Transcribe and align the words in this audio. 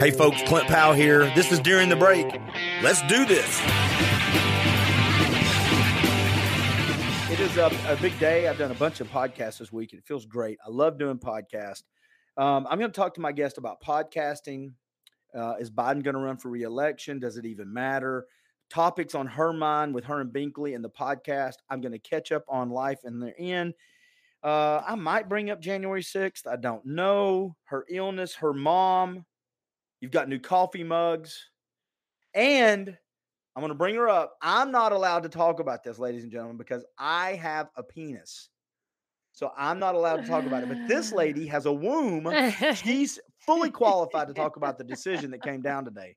Hey 0.00 0.10
folks, 0.10 0.40
Clint 0.44 0.66
Powell 0.66 0.94
here. 0.94 1.30
This 1.34 1.52
is 1.52 1.60
during 1.60 1.90
the 1.90 1.94
break. 1.94 2.24
Let's 2.82 3.02
do 3.02 3.26
this. 3.26 3.60
It 7.30 7.38
is 7.38 7.58
a, 7.58 7.70
a 7.86 7.96
big 8.00 8.18
day. 8.18 8.48
I've 8.48 8.56
done 8.56 8.70
a 8.70 8.76
bunch 8.76 9.02
of 9.02 9.10
podcasts 9.10 9.58
this 9.58 9.70
week. 9.70 9.92
And 9.92 9.98
it 9.98 10.06
feels 10.06 10.24
great. 10.24 10.56
I 10.66 10.70
love 10.70 10.98
doing 10.98 11.18
podcasts. 11.18 11.82
Um, 12.38 12.66
I'm 12.70 12.78
going 12.78 12.90
to 12.90 12.96
talk 12.98 13.12
to 13.16 13.20
my 13.20 13.30
guest 13.30 13.58
about 13.58 13.82
podcasting. 13.82 14.72
Uh, 15.34 15.56
is 15.60 15.70
Biden 15.70 16.02
going 16.02 16.14
to 16.14 16.20
run 16.20 16.38
for 16.38 16.48
reelection? 16.48 17.18
Does 17.18 17.36
it 17.36 17.44
even 17.44 17.70
matter? 17.70 18.24
Topics 18.70 19.14
on 19.14 19.26
her 19.26 19.52
mind 19.52 19.94
with 19.94 20.04
her 20.04 20.22
and 20.22 20.32
Binkley 20.32 20.74
and 20.74 20.82
the 20.82 20.88
podcast. 20.88 21.56
I'm 21.68 21.82
going 21.82 21.92
to 21.92 21.98
catch 21.98 22.32
up 22.32 22.44
on 22.48 22.70
life 22.70 23.00
and 23.04 23.22
the 23.22 23.38
end. 23.38 23.74
Uh, 24.42 24.80
I 24.80 24.94
might 24.94 25.28
bring 25.28 25.50
up 25.50 25.60
January 25.60 26.02
6th. 26.02 26.46
I 26.46 26.56
don't 26.56 26.86
know. 26.86 27.54
Her 27.64 27.84
illness, 27.90 28.36
her 28.36 28.54
mom. 28.54 29.26
You've 30.00 30.12
got 30.12 30.28
new 30.28 30.38
coffee 30.38 30.84
mugs. 30.84 31.50
And 32.34 32.96
I'm 33.56 33.60
going 33.60 33.70
to 33.70 33.74
bring 33.74 33.96
her 33.96 34.08
up. 34.08 34.36
I'm 34.40 34.70
not 34.70 34.92
allowed 34.92 35.24
to 35.24 35.28
talk 35.28 35.60
about 35.60 35.82
this, 35.82 35.98
ladies 35.98 36.22
and 36.22 36.32
gentlemen, 36.32 36.56
because 36.56 36.84
I 36.98 37.34
have 37.34 37.68
a 37.76 37.82
penis. 37.82 38.48
So 39.32 39.50
I'm 39.56 39.78
not 39.78 39.94
allowed 39.94 40.22
to 40.22 40.26
talk 40.26 40.44
about 40.44 40.62
it. 40.62 40.68
But 40.68 40.86
this 40.88 41.12
lady 41.14 41.46
has 41.46 41.66
a 41.66 41.72
womb. 41.72 42.28
She's 42.74 43.18
fully 43.38 43.70
qualified 43.70 44.28
to 44.28 44.34
talk 44.34 44.56
about 44.56 44.78
the 44.78 44.84
decision 44.84 45.30
that 45.32 45.42
came 45.42 45.62
down 45.62 45.84
today. 45.84 46.16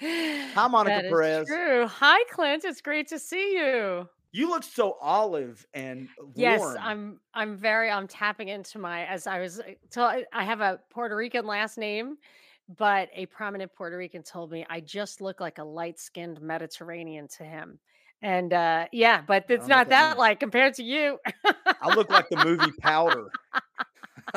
Hi, 0.00 0.68
Monica 0.68 1.08
Perez. 1.08 1.46
True. 1.46 1.86
Hi, 1.86 2.18
Clint. 2.30 2.64
It's 2.64 2.80
great 2.80 3.08
to 3.08 3.18
see 3.18 3.56
you. 3.56 4.08
You 4.32 4.50
look 4.50 4.64
so 4.64 4.98
olive 5.00 5.66
and 5.72 6.08
warm. 6.18 6.32
Yes, 6.34 6.76
I'm. 6.78 7.20
I'm 7.32 7.56
very. 7.56 7.90
I'm 7.90 8.06
tapping 8.06 8.48
into 8.48 8.78
my. 8.78 9.06
As 9.06 9.26
I 9.26 9.40
was. 9.40 9.60
Uh, 9.60 9.72
so 9.90 10.02
I 10.02 10.24
I 10.32 10.44
have 10.44 10.60
a 10.60 10.80
Puerto 10.90 11.16
Rican 11.16 11.46
last 11.46 11.78
name, 11.78 12.16
but 12.68 13.08
a 13.14 13.26
prominent 13.26 13.72
Puerto 13.74 13.96
Rican 13.96 14.22
told 14.22 14.50
me 14.50 14.66
I 14.68 14.80
just 14.80 15.20
look 15.20 15.40
like 15.40 15.58
a 15.58 15.64
light-skinned 15.64 16.40
Mediterranean 16.40 17.28
to 17.38 17.44
him. 17.44 17.78
And 18.22 18.52
uh 18.52 18.86
yeah, 18.92 19.22
but 19.26 19.44
it's 19.48 19.62
what 19.62 19.68
not 19.68 19.88
that 19.90 20.18
like 20.18 20.40
compared 20.40 20.74
to 20.74 20.82
you. 20.82 21.18
I 21.80 21.94
look 21.94 22.08
like 22.10 22.28
the 22.30 22.42
movie 22.44 22.72
Powder. 22.80 23.30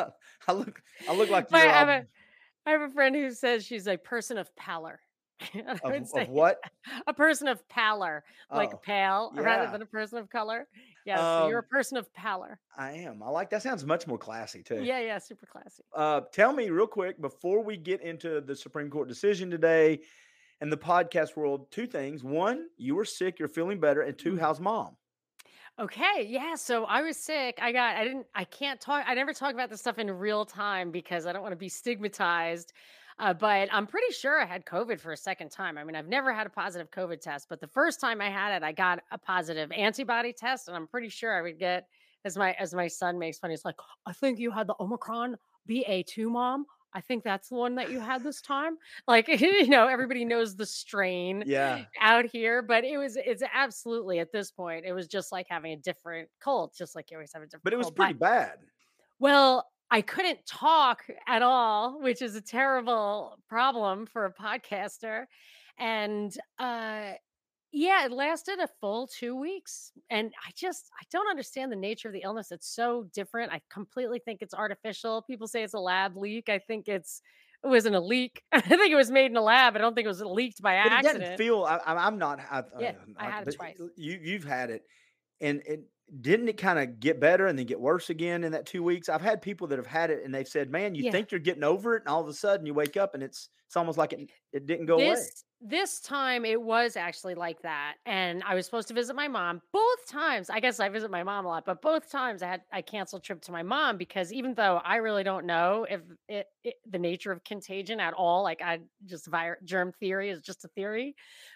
I 0.47 0.51
look. 0.51 0.81
I 1.07 1.15
look 1.15 1.29
like 1.29 1.49
you're, 1.51 1.59
I 1.59 1.65
have 1.65 1.89
um, 1.89 1.95
a 1.95 2.69
I 2.69 2.71
have 2.71 2.81
a 2.81 2.89
friend 2.89 3.15
who 3.15 3.31
says 3.31 3.65
she's 3.65 3.87
a 3.87 3.97
person 3.97 4.37
of 4.37 4.53
pallor. 4.55 4.99
Of, 5.55 5.81
of 6.13 6.29
what? 6.29 6.59
a 7.07 7.13
person 7.13 7.47
of 7.47 7.67
pallor, 7.69 8.23
like 8.51 8.73
Oh, 8.73 8.77
pale 8.77 9.31
rather 9.35 9.71
than 9.71 9.81
a 9.81 9.85
person 9.85 10.17
of 10.17 10.29
color. 10.29 10.67
Yeah, 11.05 11.17
so 11.17 11.47
you're 11.47 11.59
a 11.59 11.61
Um, 11.61 11.67
person 11.69 11.97
of 11.97 12.11
pallor. 12.13 12.59
I 12.77 12.91
am. 12.91 13.23
I 13.23 13.29
like 13.29 13.49
that. 13.51 13.61
Sounds 13.61 13.85
much 13.85 14.05
more 14.05 14.17
classy 14.17 14.63
too. 14.63 14.83
Yeah, 14.83 14.99
yeah, 14.99 15.17
super 15.17 15.45
classy. 15.45 15.83
Uh, 15.93 16.21
tell 16.33 16.51
me 16.53 16.69
real 16.69 16.87
quick 16.87 17.19
before 17.21 17.63
we 17.63 17.77
get 17.77 18.01
into 18.01 18.41
the 18.41 18.55
Supreme 18.55 18.89
Court 18.89 19.07
decision 19.07 19.49
today 19.49 20.01
and 20.61 20.71
the 20.71 20.77
podcast 20.77 21.35
world. 21.37 21.71
Two 21.71 21.87
things: 21.87 22.23
one, 22.23 22.67
you 22.77 22.95
were 22.95 23.05
sick. 23.05 23.39
You're 23.39 23.47
feeling 23.47 23.79
better, 23.79 24.01
and 24.01 24.17
two, 24.19 24.33
Mhm. 24.33 24.39
how's 24.39 24.59
mom? 24.59 24.97
Okay, 25.79 26.25
yeah. 26.27 26.55
So 26.55 26.83
I 26.85 27.01
was 27.01 27.15
sick. 27.15 27.57
I 27.61 27.71
got. 27.71 27.95
I 27.95 28.03
didn't. 28.03 28.27
I 28.35 28.43
can't 28.43 28.81
talk. 28.81 29.05
I 29.07 29.13
never 29.13 29.33
talk 29.33 29.53
about 29.53 29.69
this 29.69 29.79
stuff 29.79 29.97
in 29.97 30.11
real 30.11 30.43
time 30.45 30.91
because 30.91 31.25
I 31.25 31.31
don't 31.31 31.41
want 31.41 31.53
to 31.53 31.57
be 31.57 31.69
stigmatized. 31.69 32.73
Uh, 33.19 33.33
but 33.33 33.67
I'm 33.71 33.85
pretty 33.85 34.13
sure 34.13 34.41
I 34.41 34.45
had 34.45 34.65
COVID 34.65 34.99
for 34.99 35.11
a 35.11 35.17
second 35.17 35.51
time. 35.51 35.77
I 35.77 35.83
mean, 35.83 35.95
I've 35.95 36.07
never 36.07 36.33
had 36.33 36.47
a 36.47 36.49
positive 36.49 36.89
COVID 36.89 37.19
test, 37.21 37.49
but 37.49 37.59
the 37.59 37.67
first 37.67 37.99
time 37.99 38.21
I 38.21 38.29
had 38.29 38.55
it, 38.55 38.63
I 38.63 38.71
got 38.71 39.03
a 39.11 39.17
positive 39.17 39.71
antibody 39.73 40.31
test, 40.33 40.67
and 40.67 40.77
I'm 40.77 40.87
pretty 40.87 41.09
sure 41.09 41.37
I 41.37 41.41
would 41.41 41.59
get. 41.59 41.87
As 42.25 42.37
my 42.37 42.51
as 42.53 42.73
my 42.73 42.87
son 42.87 43.17
makes 43.17 43.39
fun, 43.39 43.49
he's 43.49 43.63
like, 43.63 43.77
"I 44.05 44.11
think 44.11 44.39
you 44.39 44.51
had 44.51 44.67
the 44.67 44.75
Omicron 44.79 45.37
BA2, 45.65 46.29
mom. 46.29 46.65
I 46.93 46.99
think 47.01 47.23
that's 47.23 47.47
the 47.49 47.55
one 47.55 47.75
that 47.75 47.89
you 47.89 47.99
had 48.01 48.23
this 48.23 48.41
time." 48.41 48.77
Like, 49.07 49.27
you 49.29 49.67
know, 49.67 49.87
everybody 49.87 50.25
knows 50.25 50.55
the 50.57 50.65
strain 50.65 51.43
Yeah, 51.43 51.85
out 52.01 52.25
here, 52.25 52.61
but 52.61 52.83
it 52.83 52.97
was 52.97 53.15
it's 53.17 53.43
absolutely 53.53 54.19
at 54.19 54.31
this 54.33 54.51
point, 54.51 54.85
it 54.85 54.93
was 54.93 55.07
just 55.07 55.31
like 55.31 55.47
having 55.49 55.71
a 55.73 55.77
different 55.77 56.29
cold, 56.41 56.73
just 56.77 56.95
like 56.95 57.09
you 57.11 57.17
always 57.17 57.33
have 57.33 57.41
a 57.43 57.47
different 57.47 57.63
but 57.63 57.73
it 57.73 57.77
was 57.77 57.91
cold. 57.91 57.91
pretty 57.91 58.13
bad. 58.13 58.59
well, 59.19 59.69
I 59.91 60.01
couldn't 60.01 60.45
talk 60.45 61.03
at 61.27 61.41
all, 61.41 61.99
which 62.01 62.21
is 62.21 62.35
a 62.35 62.41
terrible 62.41 63.39
problem 63.47 64.05
for 64.05 64.25
a 64.25 64.33
podcaster. 64.33 65.25
And 65.77 66.35
uh 66.59 67.13
yeah, 67.71 68.05
it 68.05 68.11
lasted 68.11 68.57
a 68.59 68.67
full 68.81 69.05
two 69.07 69.35
weeks. 69.35 69.91
And 70.09 70.31
I 70.45 70.51
just 70.55 70.89
I 70.99 71.03
don't 71.11 71.29
understand 71.29 71.71
the 71.71 71.75
nature 71.75 72.07
of 72.09 72.13
the 72.13 72.21
illness. 72.23 72.51
It's 72.51 72.67
so 72.67 73.05
different. 73.13 73.51
I 73.51 73.61
completely 73.69 74.19
think 74.19 74.41
it's 74.41 74.53
artificial. 74.53 75.21
People 75.21 75.47
say 75.47 75.63
it's 75.63 75.73
a 75.75 75.79
lab 75.79 76.17
leak. 76.17 76.49
I 76.49 76.59
think 76.59 76.87
it's 76.87 77.21
it 77.63 77.67
wasn't 77.67 77.95
a 77.95 77.99
leak. 77.99 78.41
I 78.51 78.61
think 78.61 78.91
it 78.91 78.95
was 78.95 79.11
made 79.11 79.31
in 79.31 79.37
a 79.37 79.41
lab. 79.41 79.75
I 79.75 79.79
don't 79.79 79.93
think 79.93 80.05
it 80.05 80.09
was 80.09 80.21
leaked 80.21 80.61
by 80.61 80.77
But 80.83 80.87
it 80.87 80.95
accident. 80.95 81.19
doesn't 81.21 81.37
feel. 81.37 81.63
I, 81.63 81.77
I- 81.77 82.07
I'm 82.07 82.17
not. 82.17 82.39
I, 82.39 82.63
Yeah, 82.79 82.89
uh, 82.91 82.93
I 83.17 83.29
had 83.29 83.47
it 83.47 83.55
twice. 83.55 83.77
You 83.97 84.19
you've 84.21 84.45
had 84.45 84.69
it, 84.71 84.83
and 85.41 85.61
it 85.65 85.81
didn't 86.21 86.49
it 86.49 86.57
kind 86.57 86.79
of 86.79 86.99
get 86.99 87.19
better 87.19 87.47
and 87.47 87.57
then 87.57 87.65
get 87.65 87.79
worse 87.79 88.09
again 88.09 88.43
in 88.43 88.51
that 88.53 88.65
two 88.65 88.83
weeks. 88.83 89.09
I've 89.09 89.21
had 89.21 89.41
people 89.41 89.67
that 89.67 89.77
have 89.79 89.87
had 89.87 90.09
it 90.11 90.23
and 90.23 90.33
they've 90.33 90.47
said, 90.47 90.69
"Man, 90.71 90.95
you 90.95 91.03
Yeah. 91.03 91.11
think 91.11 91.31
you're 91.31 91.39
getting 91.39 91.63
over 91.63 91.95
it, 91.95 92.01
and 92.03 92.09
all 92.09 92.21
of 92.21 92.27
a 92.27 92.33
sudden 92.33 92.65
you 92.65 92.73
wake 92.73 92.97
up 92.97 93.13
and 93.13 93.23
it's 93.23 93.49
it's 93.67 93.75
almost 93.77 93.97
like 93.97 94.13
it 94.13 94.23
it 94.51 94.65
didn't 94.65 94.85
go 94.87 94.97
away." 94.97 95.25
this 95.25 95.43
this 95.61 95.99
time 95.99 96.45
it 96.45 96.61
was 96.61 96.95
actually 96.95 97.35
like 97.35 97.61
that 97.63 97.97
and 98.05 98.41
i 98.45 98.55
was 98.55 98.65
supposed 98.65 98.87
to 98.87 98.93
visit 98.93 99.13
my 99.13 99.27
mom 99.27 99.61
both 99.73 100.07
times 100.07 100.49
i 100.49 100.57
guess 100.59 100.79
i 100.79 100.87
visit 100.87 101.11
my 101.11 101.21
mom 101.21 101.45
a 101.45 101.49
lot 101.49 101.65
but 101.65 101.81
both 101.81 102.09
times 102.09 102.41
i 102.41 102.47
had 102.47 102.61
i 102.71 102.81
canceled 102.81 103.21
trip 103.21 103.41
to 103.41 103.51
my 103.51 103.61
mom 103.61 103.97
because 103.97 104.31
even 104.31 104.53
though 104.53 104.77
i 104.77 104.95
really 104.95 105.21
don't 105.23 105.45
know 105.45 105.85
if 105.89 106.01
it, 106.29 106.47
it 106.63 106.75
the 106.85 106.97
nature 106.97 107.33
of 107.33 107.43
contagion 107.43 107.99
at 107.99 108.13
all 108.13 108.41
like 108.41 108.61
i 108.61 108.79
just 109.05 109.27
vir- 109.27 109.59
germ 109.65 109.91
theory 109.91 110.29
is 110.29 110.41
just 110.41 110.63
a 110.63 110.69
theory 110.69 111.13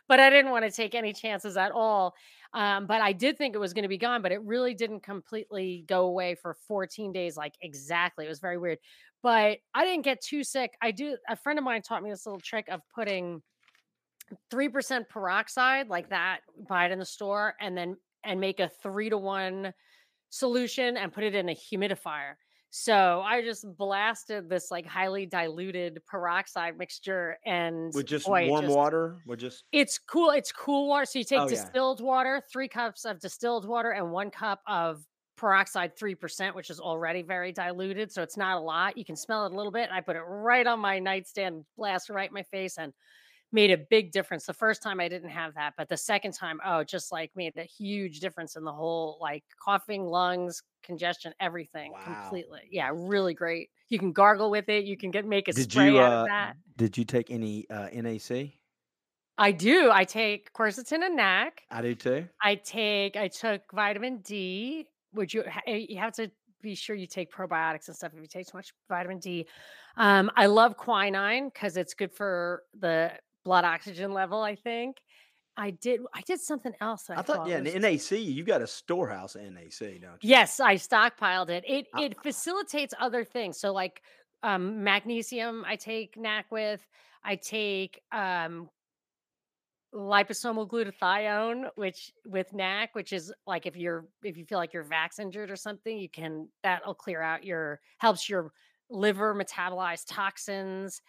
but 0.10 0.20
i 0.20 0.30
didn't 0.30 0.52
want 0.52 0.66
to 0.66 0.72
take 0.72 0.94
any 0.94 1.14
chances 1.14 1.56
at 1.56 1.72
all 1.72 2.14
um, 2.54 2.86
but 2.86 3.02
i 3.02 3.12
did 3.12 3.38
think 3.38 3.56
it 3.56 3.60
was 3.60 3.74
going 3.74 3.84
to 3.84 3.90
be 3.90 3.98
gone 3.98 4.22
but 4.22 4.32
it 4.32 4.42
really 4.44 4.74
didn't 4.74 5.02
completely 5.02 5.84
go 5.88 6.06
away 6.06 6.36
for 6.36 6.56
14 6.68 7.12
days 7.12 7.38
like 7.38 7.54
exactly 7.62 8.26
it 8.26 8.30
was 8.30 8.40
very 8.40 8.58
weird. 8.58 8.78
But 9.22 9.60
i 9.74 9.86
didn't 9.86 10.04
get 10.04 10.22
too 10.22 10.44
sick 10.44 10.74
i 10.82 10.92
do 10.92 11.18
a 11.30 11.36
friend 11.36 11.58
of 11.58 11.66
mine 11.66 11.82
taught 11.82 12.04
me 12.04 12.10
this 12.10 12.26
little 12.26 12.42
trick 12.42 12.68
of 12.70 12.82
putting 12.94 13.42
3% 14.52 15.08
peroxide 15.10 15.90
like 15.90 16.10
that 16.10 16.40
buy 16.68 16.86
it 16.86 16.92
in 16.92 17.00
the 17.00 17.06
store 17.06 17.56
and 17.60 17.78
then 17.78 17.96
and 18.24 18.40
make 18.40 18.60
a 18.60 18.70
three 18.82 19.10
to 19.10 19.18
one 19.18 19.74
solution 20.30 20.98
and 20.98 21.14
put 21.14 21.24
it 21.24 21.36
in 21.36 21.50
a 21.50 21.54
humidifier 21.54 22.36
so 22.76 23.22
i 23.24 23.40
just 23.40 23.66
blasted 23.78 24.50
this 24.50 24.72
like 24.72 24.84
highly 24.88 25.28
diluted 25.28 26.00
peroxide 26.08 26.76
mixture 26.76 27.38
and 27.46 27.94
with 27.94 28.08
just 28.08 28.26
boy, 28.26 28.50
warm 28.50 28.66
just- 28.66 28.76
water, 28.76 29.18
with 29.28 29.40
just 29.40 29.64
it's 29.72 30.00
cool 30.00 30.32
it's 30.32 30.52
cool 30.52 30.88
water 30.88 31.06
so 31.06 31.20
you 31.20 31.24
take 31.26 31.38
Oh, 31.40 31.44
yeah. 31.44 31.50
distilled 31.50 32.02
water 32.02 32.42
three 32.52 32.68
cups 32.68 33.06
of 33.06 33.20
distilled 33.20 33.68
water 33.68 33.92
and 33.92 34.12
one 34.12 34.32
cup 34.32 34.60
of 34.66 35.06
peroxide 35.38 35.96
3% 35.96 36.56
which 36.56 36.72
is 36.72 36.80
already 36.80 37.22
very 37.22 37.52
diluted 37.52 38.12
so 38.12 38.24
it's 38.24 38.38
not 38.38 38.58
a 38.58 38.60
lot 38.60 38.98
you 38.98 39.06
can 39.06 39.16
smell 39.16 39.46
it 39.46 39.52
a 39.52 39.56
little 39.56 39.72
bit 39.72 39.90
i 39.92 40.02
put 40.02 40.16
it 40.16 40.22
right 40.22 40.66
on 40.66 40.80
my 40.80 40.98
nightstand 40.98 41.64
blast 41.78 42.10
right 42.10 42.30
in 42.30 42.34
my 42.34 42.44
face 42.44 42.80
and 42.80 42.92
made 43.52 43.70
a 43.70 43.78
big 43.78 44.12
difference. 44.12 44.48
The 44.48 44.54
first 44.54 44.82
time 44.82 45.00
I 45.00 45.08
didn't 45.08 45.30
have 45.30 45.54
that, 45.54 45.76
but 45.78 45.88
the 45.88 45.96
second 45.96 46.32
time, 46.32 46.60
oh, 46.66 46.84
just 46.84 47.12
like 47.12 47.30
made 47.36 47.54
a 47.56 47.62
huge 47.62 48.20
difference 48.20 48.56
in 48.56 48.64
the 48.64 48.72
whole 48.72 49.20
like 49.22 49.44
coughing, 49.64 50.06
lungs, 50.08 50.64
congestion, 50.84 51.34
everything 51.40 51.92
Wow. 51.92 52.00
completely. 52.04 52.62
Yeah, 52.72 52.92
really 52.94 53.34
great. 53.34 53.70
You 53.90 54.00
can 54.00 54.12
gargle 54.12 54.50
with 54.52 54.70
it. 54.70 54.86
You 54.86 54.98
can 54.98 55.12
get 55.12 55.26
make 55.26 55.48
a 55.48 55.54
did 55.54 55.74
spray 55.74 55.86
you 55.86 56.00
out 56.00 56.12
uh, 56.14 56.22
of 56.22 56.26
that. 56.28 56.54
did 56.78 56.98
you 56.98 57.06
take 57.06 57.32
any 57.32 57.70
uh, 57.70 57.90
NAC? 57.94 58.60
I 59.38 59.52
do. 59.52 59.90
I 59.92 60.04
take 60.04 60.54
quercetin 60.54 61.04
and 61.04 61.16
NAC. 61.16 61.64
I 61.72 61.82
do 61.82 61.96
too. 61.96 62.28
I 62.42 62.56
take. 62.56 63.16
I 63.16 63.28
took 63.28 63.62
vitamin 63.72 64.20
D. 64.20 64.88
Would 65.14 65.34
you? 65.34 65.44
eh, 65.68 65.86
You 65.90 65.98
have 66.00 66.14
to 66.14 66.32
be 66.62 66.76
sure 66.76 66.96
you 66.96 67.08
take 67.08 67.32
probiotics 67.32 67.88
and 67.88 67.96
stuff 67.96 68.14
if 68.14 68.22
you 68.22 68.28
take 68.28 68.48
too 68.48 68.58
much 68.58 68.74
vitamin 68.90 69.20
D. 69.20 69.48
Um, 69.98 70.32
I 70.36 70.46
love 70.46 70.78
quinine 70.78 71.50
because 71.50 71.78
it's 71.78 71.94
good 71.94 72.12
for 72.14 72.64
the 72.80 73.12
blood 73.44 73.66
oxygen 73.66 74.14
level. 74.14 74.42
I 74.42 74.56
think. 74.56 74.98
I 75.56 75.72
did. 75.72 76.02
I 76.14 76.22
did 76.22 76.42
something 76.42 76.74
else. 76.82 77.10
I, 77.10 77.16
I 77.16 77.22
thought, 77.22 77.48
yeah, 77.48 77.60
was- 77.60 77.74
in 77.74 77.82
NAC, 77.84 78.12
you 78.12 78.44
got 78.44 78.62
a 78.62 78.68
storehouse 78.68 79.36
of 79.36 79.44
NAC, 79.44 79.80
don't 79.80 80.02
you? 80.02 80.18
Yes, 80.22 80.60
I 80.60 80.76
stockpiled 80.76 81.50
it. 81.50 81.64
It 81.68 81.88
I- 81.94 82.04
it 82.06 82.22
facilitates 82.24 82.94
other 83.00 83.24
things. 83.24 83.60
So 83.60 83.72
like 83.74 84.02
um 84.42 84.84
magnesium 84.84 85.64
I 85.68 85.76
take 85.76 86.18
NAC 86.18 86.52
with. 86.52 86.86
I 87.24 87.36
take 87.36 88.02
um 88.12 88.70
liposomal 89.94 90.68
glutathione 90.68 91.70
which 91.76 92.12
with 92.26 92.52
NAC 92.52 92.96
which 92.96 93.14
is 93.14 93.32
like 93.46 93.68
if 93.68 93.76
you're 93.76 94.08
if 94.24 94.38
you 94.38 94.44
feel 94.46 94.58
like 94.58 94.74
you're 94.74 94.84
vax 94.84 95.20
injured 95.20 95.52
or 95.52 95.56
something 95.56 96.00
you 96.00 96.10
can 96.10 96.48
that'll 96.64 96.96
clear 96.96 97.22
out 97.22 97.44
your 97.44 97.80
helps 98.00 98.28
your 98.28 98.52
liver 98.90 99.36
metabolize 99.36 100.04
toxins 100.08 101.00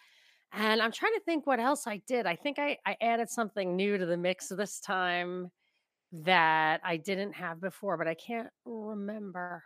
and 0.55 0.81
I'm 0.81 0.91
trying 0.91 1.13
to 1.13 1.19
think 1.21 1.45
what 1.45 1.59
else 1.59 1.87
I 1.87 2.01
did. 2.07 2.25
I 2.25 2.35
think 2.35 2.59
I 2.59 2.77
I 2.85 2.95
added 3.01 3.29
something 3.29 3.75
new 3.75 3.97
to 3.97 4.05
the 4.05 4.17
mix 4.17 4.47
this 4.49 4.79
time 4.79 5.51
that 6.11 6.81
I 6.83 6.97
didn't 6.97 7.33
have 7.33 7.59
before, 7.61 7.97
but 7.97 8.07
I 8.07 8.13
can't 8.13 8.47
remember. 8.65 9.63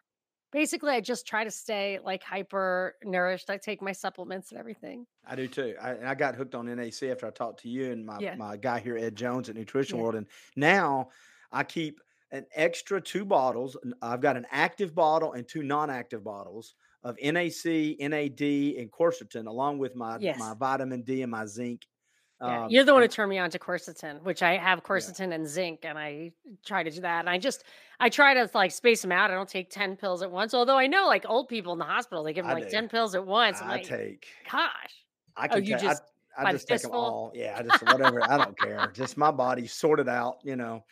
basically 0.51 0.89
I 0.91 0.99
just 1.01 1.27
try 1.27 1.43
to 1.43 1.51
stay 1.51 1.99
like 2.03 2.23
hyper 2.23 2.95
nourished. 3.03 3.51
I 3.51 3.57
take 3.57 3.81
my 3.83 3.91
supplements 3.91 4.49
and 4.51 4.59
everything. 4.59 5.05
I 5.27 5.35
do 5.35 5.47
too. 5.47 5.75
I, 5.79 6.11
I 6.11 6.15
got 6.15 6.33
hooked 6.35 6.55
on 6.55 6.65
NAC 6.75 7.03
after 7.03 7.27
I 7.27 7.29
talked 7.29 7.59
to 7.61 7.69
you 7.69 7.91
and 7.91 8.03
my, 8.03 8.17
Yeah. 8.19 8.35
my 8.35 8.57
guy 8.57 8.79
here, 8.79 8.97
Ed 8.97 9.15
Jones 9.15 9.47
at 9.49 9.55
Nutrition 9.55 9.97
Yeah. 9.97 10.03
World. 10.03 10.15
And 10.15 10.25
now 10.55 11.09
I 11.51 11.63
keep 11.63 12.01
an 12.31 12.47
extra 12.55 12.99
two 12.99 13.25
bottles. 13.25 13.77
I've 14.01 14.21
got 14.21 14.37
an 14.37 14.47
active 14.51 14.95
bottle 14.95 15.33
and 15.33 15.47
two 15.47 15.61
non-active 15.61 16.23
bottles 16.23 16.73
of 17.03 17.15
NAC, 17.21 17.97
NAD, 17.99 18.41
and 18.77 18.91
quercetin, 18.91 19.47
along 19.47 19.77
with 19.79 19.95
my 19.95 20.17
Yes. 20.19 20.37
my 20.39 20.53
vitamin 20.53 21.01
D 21.03 21.21
and 21.21 21.31
my 21.31 21.45
zinc. 21.45 21.85
Yeah, 22.41 22.63
Um, 22.65 22.69
you're 22.69 22.85
the 22.85 22.93
one 22.93 23.01
who 23.01 23.07
turned 23.09 23.29
me 23.29 23.37
on 23.37 23.49
to 23.49 23.59
quercetin, 23.59 24.21
which 24.23 24.41
I 24.41 24.55
have 24.57 24.81
quercetin 24.81 25.33
and 25.33 25.45
zinc, 25.45 25.83
and 25.83 25.97
I 25.99 26.31
try 26.65 26.83
to 26.83 26.89
do 26.89 27.01
that. 27.01 27.19
And 27.19 27.29
I 27.29 27.37
just 27.37 27.63
I 27.99 28.07
try 28.09 28.33
to 28.33 28.49
like 28.53 28.71
space 28.71 29.01
them 29.01 29.11
out. 29.11 29.29
I 29.29 29.33
don't 29.33 29.49
take 29.49 29.69
ten 29.69 29.97
pills 29.97 30.21
at 30.21 30.31
once. 30.31 30.53
Although 30.53 30.77
I 30.77 30.87
know 30.87 31.05
like 31.07 31.25
old 31.27 31.49
people 31.49 31.73
in 31.73 31.79
the 31.79 31.85
hospital, 31.85 32.23
they 32.23 32.31
give 32.33 32.45
them 32.45 32.51
I 32.51 32.55
like 32.55 32.65
do. 32.65 32.69
ten 32.71 32.87
pills 32.87 33.13
at 33.15 33.25
once. 33.25 33.61
I'm 33.61 33.69
I 33.69 33.73
like, 33.75 33.83
take. 33.87 34.27
gosh, 34.49 34.71
I 35.35 35.47
can. 35.49 35.57
Oh, 35.57 35.59
can. 35.61 35.65
you 35.69 35.75
ta- 35.77 35.81
just 35.81 36.03
I, 36.37 36.45
I 36.45 36.51
just 36.53 36.67
take 36.69 36.81
them 36.81 36.91
all. 36.91 37.33
Yeah, 37.35 37.55
I 37.59 37.63
just 37.67 37.83
whatever. 37.83 38.23
I 38.23 38.37
don't 38.37 38.57
care. 38.57 38.89
Just 38.93 39.17
my 39.17 39.31
body 39.31 39.67
sorted 39.67 40.07
out. 40.07 40.37
You 40.45 40.55
know. 40.55 40.85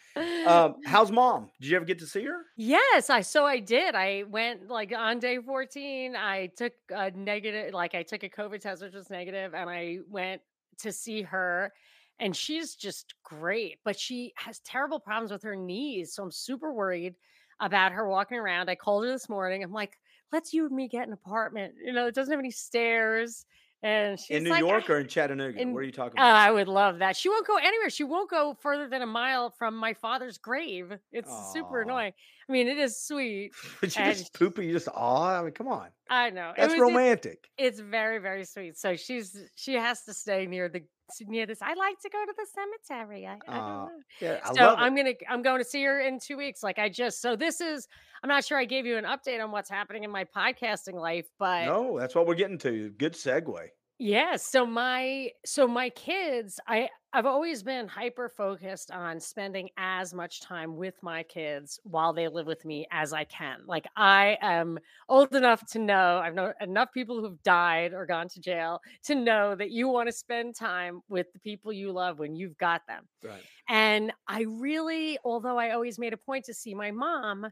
Um, 0.48 0.76
how's 0.86 1.12
mom? 1.12 1.50
Did 1.60 1.70
you 1.70 1.76
ever 1.76 1.86
get 1.86 2.00
to 2.00 2.08
see 2.08 2.24
her? 2.24 2.46
Yes, 2.56 3.10
I 3.10 3.22
so 3.22 3.46
I 3.46 3.60
did. 3.60 3.96
I 3.96 4.24
went 4.30 4.70
like 4.70 4.94
on 4.96 5.20
day 5.20 5.40
14, 5.40 6.16
I 6.16 6.48
took 6.56 6.74
a 6.90 7.12
negative, 7.12 7.74
like 7.74 7.96
I 7.96 8.04
took 8.04 8.24
a 8.24 8.30
COVID 8.30 8.62
test, 8.62 8.82
which 8.82 8.94
was 8.94 9.10
negative, 9.10 9.54
and 9.54 9.70
I 9.70 10.00
went 10.10 10.42
to 10.80 10.92
see 10.92 11.22
her. 11.24 11.74
And 12.20 12.36
she's 12.36 12.76
just 12.76 13.14
great, 13.24 13.78
but 13.86 14.00
she 14.00 14.34
has 14.38 14.60
terrible 14.62 15.00
problems 15.00 15.32
with 15.32 15.44
her 15.44 15.56
knees. 15.56 16.16
So 16.16 16.24
I'm 16.24 16.32
super 16.32 16.74
worried 16.74 17.16
about 17.60 17.92
her 17.92 18.08
walking 18.08 18.40
around. 18.40 18.70
I 18.70 18.76
called 18.76 19.06
her 19.06 19.12
this 19.12 19.30
morning. 19.30 19.64
I'm 19.64 19.72
like, 19.72 19.98
let's 20.32 20.54
you 20.54 20.66
and 20.66 20.76
me 20.76 20.88
get 20.88 21.08
an 21.08 21.14
apartment. 21.14 21.76
You 21.84 21.94
know, 21.94 22.08
it 22.08 22.16
doesn't 22.16 22.32
have 22.32 22.40
any 22.40 22.52
stairs. 22.52 23.46
And 23.84 24.20
she's 24.20 24.38
in 24.38 24.44
New 24.44 24.50
like, 24.50 24.60
York 24.60 24.90
or 24.90 25.00
in 25.00 25.08
Chattanooga? 25.08 25.60
in- 25.62 25.72
Where 25.72 25.82
are 25.82 25.86
you 25.86 25.92
talking 25.92 26.14
about? 26.14 26.36
I 26.36 26.52
would 26.52 26.68
love 26.68 27.00
that. 27.00 27.16
She 27.16 27.30
won't 27.30 27.46
go 27.46 27.58
anywhere. 27.58 27.90
She 27.90 28.04
won't 28.04 28.30
go 28.30 28.58
further 28.60 28.88
than 28.90 29.02
a 29.02 29.06
mile 29.08 29.52
from 29.52 29.76
my 29.76 29.94
father's 29.94 30.38
grave. 30.38 30.94
It's 31.12 31.32
super 31.54 31.82
annoying. 31.82 32.14
I 32.48 32.52
mean, 32.52 32.68
it 32.68 32.78
is 32.78 32.98
sweet. 33.02 33.52
But 33.82 33.96
you 33.96 34.02
and 34.04 34.18
just 34.18 34.34
poopy, 34.34 34.66
you 34.68 34.74
just 34.74 34.88
aw. 34.94 35.40
I 35.40 35.44
mean, 35.44 35.52
come 35.52 35.68
on. 35.68 35.90
I 36.10 36.30
know. 36.30 36.52
It 36.52 36.56
That's 36.58 36.68
was- 36.68 36.74
it's- 36.76 36.82
romantic. 36.82 37.50
It's, 37.58 37.80
very, 37.80 38.20
very 38.20 38.46
sweet. 38.46 38.78
So 38.78 38.96
she's 38.96 39.36
she 39.56 39.74
has 39.74 40.04
to 40.04 40.14
stay 40.14 40.46
near 40.46 40.70
the 40.70 40.84
near 41.22 41.46
this. 41.46 41.62
I 41.62 41.74
like 41.74 42.00
to 42.02 42.10
go 42.10 42.24
to 42.26 42.34
the 42.38 42.48
cemetery. 42.54 43.26
I, 43.28 43.34
I 43.48 43.58
don't 43.58 43.68
know. 43.68 43.90
Yeah, 44.22 44.40
I 44.44 44.54
so 44.54 44.76
I'm 44.76 44.96
gonna 44.96 45.14
I'm 45.30 45.42
going 45.42 45.60
to 45.60 45.66
see 45.70 45.84
her 45.84 46.00
in 46.00 46.20
two 46.20 46.38
weeks. 46.38 46.64
Like 46.64 46.80
I 46.80 46.90
just 46.90 47.22
so 47.22 47.36
this 47.36 47.62
is 47.62 47.88
I'm 48.24 48.28
not 48.30 48.44
sure 48.46 48.58
I 48.58 48.66
gave 48.66 48.86
you 48.86 48.98
an 48.98 49.06
update 49.06 49.44
on 49.44 49.52
what's 49.52 49.70
happening 49.70 50.04
in 50.04 50.12
my 50.12 50.26
podcasting 50.26 50.96
life, 50.96 51.28
but 51.40 51.66
No, 51.66 51.98
that's 52.00 52.16
what 52.16 52.28
we're 52.28 52.36
getting 52.36 52.58
to. 52.60 52.90
Good 52.98 53.14
segue. 53.14 53.68
Yeah, 54.00 54.36
so 54.36 54.66
my 54.66 55.30
so 55.46 55.68
my 55.68 55.90
kids, 55.90 56.60
I 56.68 56.90
I've 57.18 57.26
always 57.26 57.64
been 57.64 57.88
hyper 57.88 58.30
focused 58.30 58.92
on 58.92 59.20
spending 59.20 59.70
as 59.76 60.14
much 60.14 60.40
time 60.40 60.76
with 60.76 61.02
my 61.02 61.24
kids 61.24 61.80
while 61.82 62.14
they 62.14 62.28
live 62.28 62.46
with 62.46 62.64
me 62.64 62.86
as 62.92 63.12
I 63.12 63.24
can. 63.24 63.62
Like 63.66 63.88
I 63.96 64.38
am 64.40 64.78
old 65.10 65.34
enough 65.34 65.66
to 65.72 65.80
know, 65.80 66.22
I've 66.24 66.36
known 66.36 66.54
enough 66.62 66.94
people 66.94 67.20
who've 67.20 67.42
died 67.42 67.94
or 67.94 68.06
gone 68.06 68.30
to 68.30 68.40
jail 68.40 68.82
to 69.06 69.16
know 69.16 69.56
that 69.56 69.72
you 69.72 69.88
want 69.88 70.10
to 70.10 70.14
spend 70.14 70.54
time 70.54 71.02
with 71.10 71.34
the 71.34 71.40
people 71.40 71.74
you 71.74 71.92
love 71.92 72.20
when 72.20 72.36
you've 72.36 72.60
got 72.60 72.86
them. 72.88 73.08
Right. 73.24 73.42
And 73.68 74.14
I 74.28 74.44
really, 74.48 75.18
although 75.26 75.58
I 75.58 75.72
always 75.72 75.98
made 75.98 76.14
a 76.14 76.18
point 76.18 76.46
to 76.46 76.54
see 76.54 76.76
my 76.76 76.92
mom, 76.92 77.48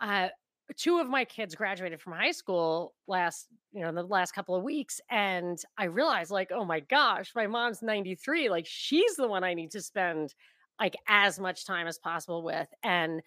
uh, 0.00 0.30
two 0.76 0.98
of 0.98 1.08
my 1.08 1.24
kids 1.24 1.54
graduated 1.54 2.00
from 2.00 2.14
high 2.14 2.30
school 2.30 2.94
last, 3.06 3.48
you 3.72 3.82
know, 3.82 3.88
in 3.88 3.94
the 3.94 4.02
last 4.02 4.32
couple 4.32 4.54
of 4.54 4.62
weeks. 4.62 5.00
And 5.10 5.58
I 5.76 5.84
realized, 5.84 6.30
like, 6.30 6.50
oh 6.52 6.64
my 6.64 6.80
gosh, 6.80 7.32
my 7.34 7.46
mom's 7.46 7.82
93. 7.82 8.48
Like, 8.48 8.66
she's 8.66 9.16
the 9.16 9.28
one 9.28 9.44
I 9.44 9.54
need 9.54 9.70
to 9.72 9.82
spend 9.82 10.34
like 10.80 10.96
as 11.06 11.38
much 11.38 11.66
time 11.66 11.86
as 11.86 11.98
possible 11.98 12.42
with. 12.42 12.68
And 12.82 13.22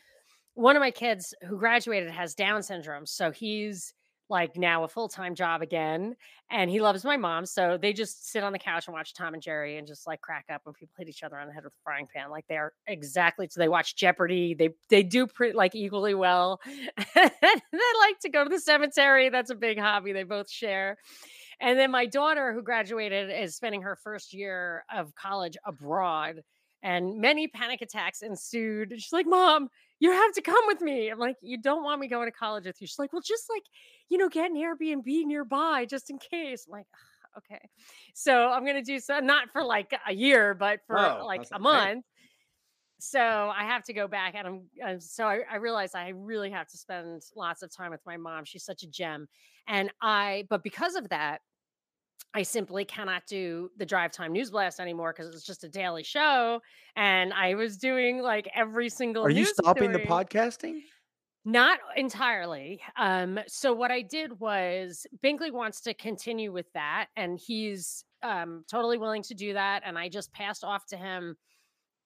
one 0.56 0.76
of 0.76 0.80
my 0.80 0.92
kids 0.92 1.34
who 1.48 1.58
graduated 1.58 2.10
has 2.10 2.34
Down 2.34 2.64
syndrome. 2.64 3.06
So 3.06 3.32
he's 3.32 3.94
like 4.30 4.58
now 4.58 4.84
a 4.84 4.88
full 4.88 5.08
time 5.10 5.36
job 5.36 5.62
again. 5.62 6.16
And 6.50 6.70
he 6.70 6.80
loves 6.80 7.04
my 7.04 7.18
mom. 7.18 7.46
So 7.46 7.78
they 7.82 7.94
just 7.94 8.30
sit 8.30 8.44
on 8.44 8.54
the 8.54 8.60
couch 8.60 8.88
and 8.88 8.94
watch 8.94 9.14
Tom 9.14 9.34
and 9.34 9.44
Jerry 9.44 9.78
and 9.78 9.88
just 9.88 10.08
like 10.08 10.22
crack 10.22 10.46
up 10.52 10.62
when 10.64 10.74
people 10.74 10.96
hit 10.98 11.10
each 11.10 11.24
other 11.24 11.38
on 11.38 11.48
the 11.48 11.54
head 11.54 11.64
with 11.64 11.74
a 11.74 11.84
frying 11.84 12.08
pan. 12.14 12.30
Like 12.30 12.46
they're 12.48 12.74
exactly 12.88 13.48
so 13.50 13.60
they 13.60 13.70
watch 13.70 13.96
Jeopardy. 13.96 14.54
They 14.54 14.70
they 14.90 15.04
do 15.04 15.28
pretty 15.28 15.56
like 15.56 15.76
equally 15.76 16.14
well. 16.14 16.60
they 17.16 17.24
like 17.24 18.20
to 18.22 18.30
go 18.30 18.44
to 18.44 18.50
the 18.50 18.60
cemetery. 18.60 19.30
That's 19.30 19.52
a 19.52 19.56
big 19.56 19.80
hobby 19.80 20.14
they 20.14 20.24
both 20.24 20.50
share. 20.50 20.98
And 21.60 21.78
then 21.80 21.92
my 21.92 22.06
daughter, 22.06 22.54
who 22.54 22.62
graduated, 22.62 23.32
is 23.32 23.56
spending 23.56 23.82
her 23.82 23.96
first 23.96 24.34
year 24.34 24.84
of 24.94 25.16
college 25.16 25.58
abroad. 25.66 26.42
And 26.84 27.20
many 27.20 27.48
panic 27.48 27.82
attacks 27.82 28.22
ensued. 28.22 28.94
She's 28.96 29.12
like, 29.12 29.26
Mom, 29.28 29.70
you 30.00 30.12
have 30.12 30.34
to 30.34 30.42
come 30.42 30.64
with 30.68 30.82
me. 30.82 31.10
I'm 31.10 31.20
like, 31.20 31.38
You 31.42 31.60
don't 31.62 31.84
want 31.84 32.00
me 32.00 32.08
going 32.08 32.28
to 32.28 32.32
college 32.32 32.66
with 32.66 32.82
you. 32.82 32.88
She's 32.88 33.00
like, 33.00 33.14
Well, 33.14 33.22
just 33.22 33.50
like, 33.50 33.64
you 34.10 34.18
know, 34.18 34.30
get 34.30 34.50
an 34.52 34.58
Airbnb 34.58 35.06
nearby 35.26 35.86
just 35.86 36.10
in 36.10 36.18
case. 36.18 36.66
I'm 36.68 36.72
like, 36.72 36.88
"Ugh, 36.94 37.18
Okay. 37.38 37.70
So 38.14 38.50
I'm 38.50 38.64
going 38.64 38.78
to 38.78 38.82
do 38.82 39.00
so, 39.00 39.20
not 39.20 39.52
for 39.52 39.64
like 39.64 39.94
a 40.08 40.14
year, 40.14 40.54
but 40.56 40.80
for 40.88 40.96
like 41.24 41.46
a 41.52 41.60
month. 41.60 42.06
So 43.00 43.20
I 43.20 43.64
have 43.64 43.84
to 43.84 43.94
go 43.94 44.08
back 44.08 44.34
and 44.34 44.48
I'm, 44.48 44.70
uh, 44.84 45.00
so 45.00 45.28
I, 45.28 45.42
I 45.52 45.58
realized 45.58 45.96
I 45.96 46.10
really 46.10 46.50
have 46.50 46.68
to 46.70 46.78
spend 46.78 47.22
lots 47.36 47.62
of 47.62 47.72
time 47.72 47.92
with 47.92 48.02
my 48.08 48.18
mom. 48.18 48.44
She's 48.44 48.66
such 48.66 48.82
a 48.82 48.88
gem. 48.88 49.28
And 49.68 49.92
I, 50.02 50.48
but 50.50 50.64
because 50.64 50.96
of 50.96 51.10
that, 51.10 51.42
I 52.34 52.44
simply 52.44 52.86
cannot 52.86 53.26
do 53.26 53.72
the 53.78 53.86
drive 53.86 54.12
time 54.12 54.34
news 54.34 54.52
blast 54.52 54.80
anymore 54.80 55.14
because 55.16 55.34
it's 55.34 55.46
just 55.46 55.64
a 55.64 55.70
daily 55.70 56.04
show. 56.04 56.62
And 56.96 57.34
I 57.34 57.56
was 57.56 57.78
doing 57.78 58.22
like 58.22 58.50
every 58.54 58.90
single 58.90 59.24
Are 59.24 59.30
you 59.30 59.46
stopping 59.46 59.92
the 59.92 60.00
podcasting? 60.00 60.82
Not 61.46 61.80
entirely. 61.96 62.82
Um, 62.98 63.40
so 63.48 63.74
what 63.74 63.90
I 63.90 64.02
did 64.02 64.40
was 64.40 65.08
Binkley 65.24 65.52
wants 65.52 65.80
to 65.82 65.94
continue 65.94 66.52
with 66.52 66.72
that, 66.74 67.08
and 67.16 67.40
he's 67.40 68.04
um 68.24 68.66
totally 68.70 68.98
willing 68.98 69.24
to 69.24 69.34
do 69.34 69.54
that. 69.54 69.84
And 69.86 69.98
I 69.98 70.10
just 70.10 70.32
passed 70.34 70.64
off 70.64 70.86
to 70.88 70.98
him 70.98 71.38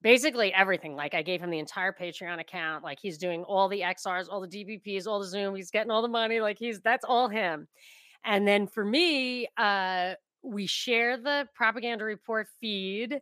basically 0.02 0.52
everything. 0.52 0.94
Like 0.94 1.14
I 1.14 1.22
gave 1.22 1.40
him 1.40 1.50
the 1.50 1.58
entire 1.58 1.92
Patreon 1.92 2.40
account. 2.40 2.84
Like 2.84 2.98
he's 3.00 3.18
doing 3.18 3.44
all 3.44 3.68
the 3.68 3.80
XRs, 3.80 4.26
all 4.30 4.40
the 4.40 4.48
DVPs, 4.48 5.06
all 5.06 5.20
the 5.20 5.26
Zoom. 5.26 5.54
He's 5.54 5.70
getting 5.70 5.90
all 5.90 6.02
the 6.02 6.08
money. 6.08 6.40
Like 6.40 6.58
he's 6.58 6.80
that's 6.80 7.04
all 7.04 7.28
him. 7.28 7.68
And 8.24 8.46
then 8.46 8.66
for 8.66 8.84
me, 8.84 9.48
uh, 9.56 10.14
we 10.42 10.66
share 10.66 11.16
the 11.16 11.48
propaganda 11.54 12.04
report 12.04 12.48
feed, 12.60 13.20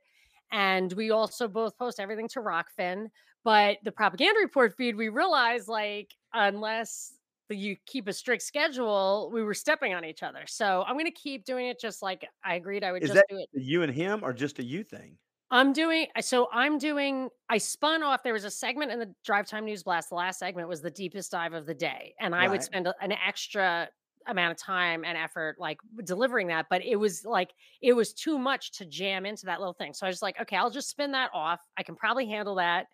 and 0.53 0.93
we 0.95 1.11
also 1.11 1.49
both 1.49 1.77
post 1.79 2.01
everything 2.01 2.29
to 2.29 2.41
Rokfin. 2.41 3.09
But 3.45 3.79
the 3.85 3.93
propaganda 3.93 4.41
report 4.41 4.77
feed, 4.77 4.97
we 4.97 5.09
realized 5.09 5.69
like 5.69 6.11
unless 6.33 7.15
you 7.49 7.77
keep 7.87 8.07
a 8.09 8.13
strict 8.13 8.43
schedule, 8.43 9.31
we 9.33 9.43
were 9.43 9.55
stepping 9.55 9.95
on 9.95 10.05
each 10.05 10.23
other. 10.23 10.45
So 10.47 10.83
I'm 10.87 10.97
gonna 10.97 11.11
keep 11.11 11.45
doing 11.45 11.67
it 11.67 11.81
just 11.81 12.03
like 12.03 12.27
I 12.45 12.55
agreed 12.57 12.85
I 12.85 12.93
would 12.93 13.03
Is 13.03 13.13
just 13.13 13.15
that 13.15 13.27
do 13.29 13.39
it. 13.39 13.49
you 13.53 13.83
and 13.83 13.93
him 13.93 14.23
or 14.23 14.33
just 14.33 14.59
a 14.59 14.63
you 14.63 14.85
thing? 14.85 15.19
I'm 15.51 15.73
doing 15.73 16.07
so 16.21 16.49
I'm 16.53 16.79
doing 16.79 17.29
I 17.49 17.59
spun 17.59 18.03
off 18.05 18.23
there 18.23 18.33
was 18.33 18.45
a 18.45 18.51
segment 18.51 18.93
in 18.93 19.01
the 19.01 19.13
drive 19.25 19.47
time 19.49 19.65
news 19.65 19.83
blast 19.83 20.09
the 20.11 20.15
last 20.15 20.39
segment 20.39 20.69
was 20.69 20.81
the 20.81 20.91
deepest 20.93 21.33
dive 21.33 21.55
of 21.55 21.67
the 21.67 21.75
day 21.75 22.15
and 22.21 22.35
I 22.35 22.47
would 22.47 22.63
spend 22.63 22.87
an 23.01 23.13
extra 23.13 23.89
amount 24.27 24.53
of 24.53 24.59
time 24.59 25.05
and 25.05 25.17
effort 25.17 25.57
like 25.59 25.79
delivering 26.05 26.49
that 26.49 26.67
but 26.71 26.85
it 26.85 26.97
was 26.97 27.25
like 27.25 27.53
it 27.81 27.95
was 27.95 28.13
too 28.13 28.39
much 28.39 28.73
to 28.73 28.85
jam 28.85 29.27
into 29.27 29.47
that 29.47 29.59
little 29.59 29.75
thing. 29.75 29.95
So 29.95 30.07
I 30.07 30.09
was 30.09 30.23
like 30.23 30.41
okay 30.41 30.57
I'll 30.57 30.71
just 30.71 30.89
spin 30.89 31.13
that 31.13 31.31
off. 31.35 31.61
I 31.77 31.83
can 31.83 31.97
probably 31.97 32.27
handle 32.27 32.57
that. 32.57 32.87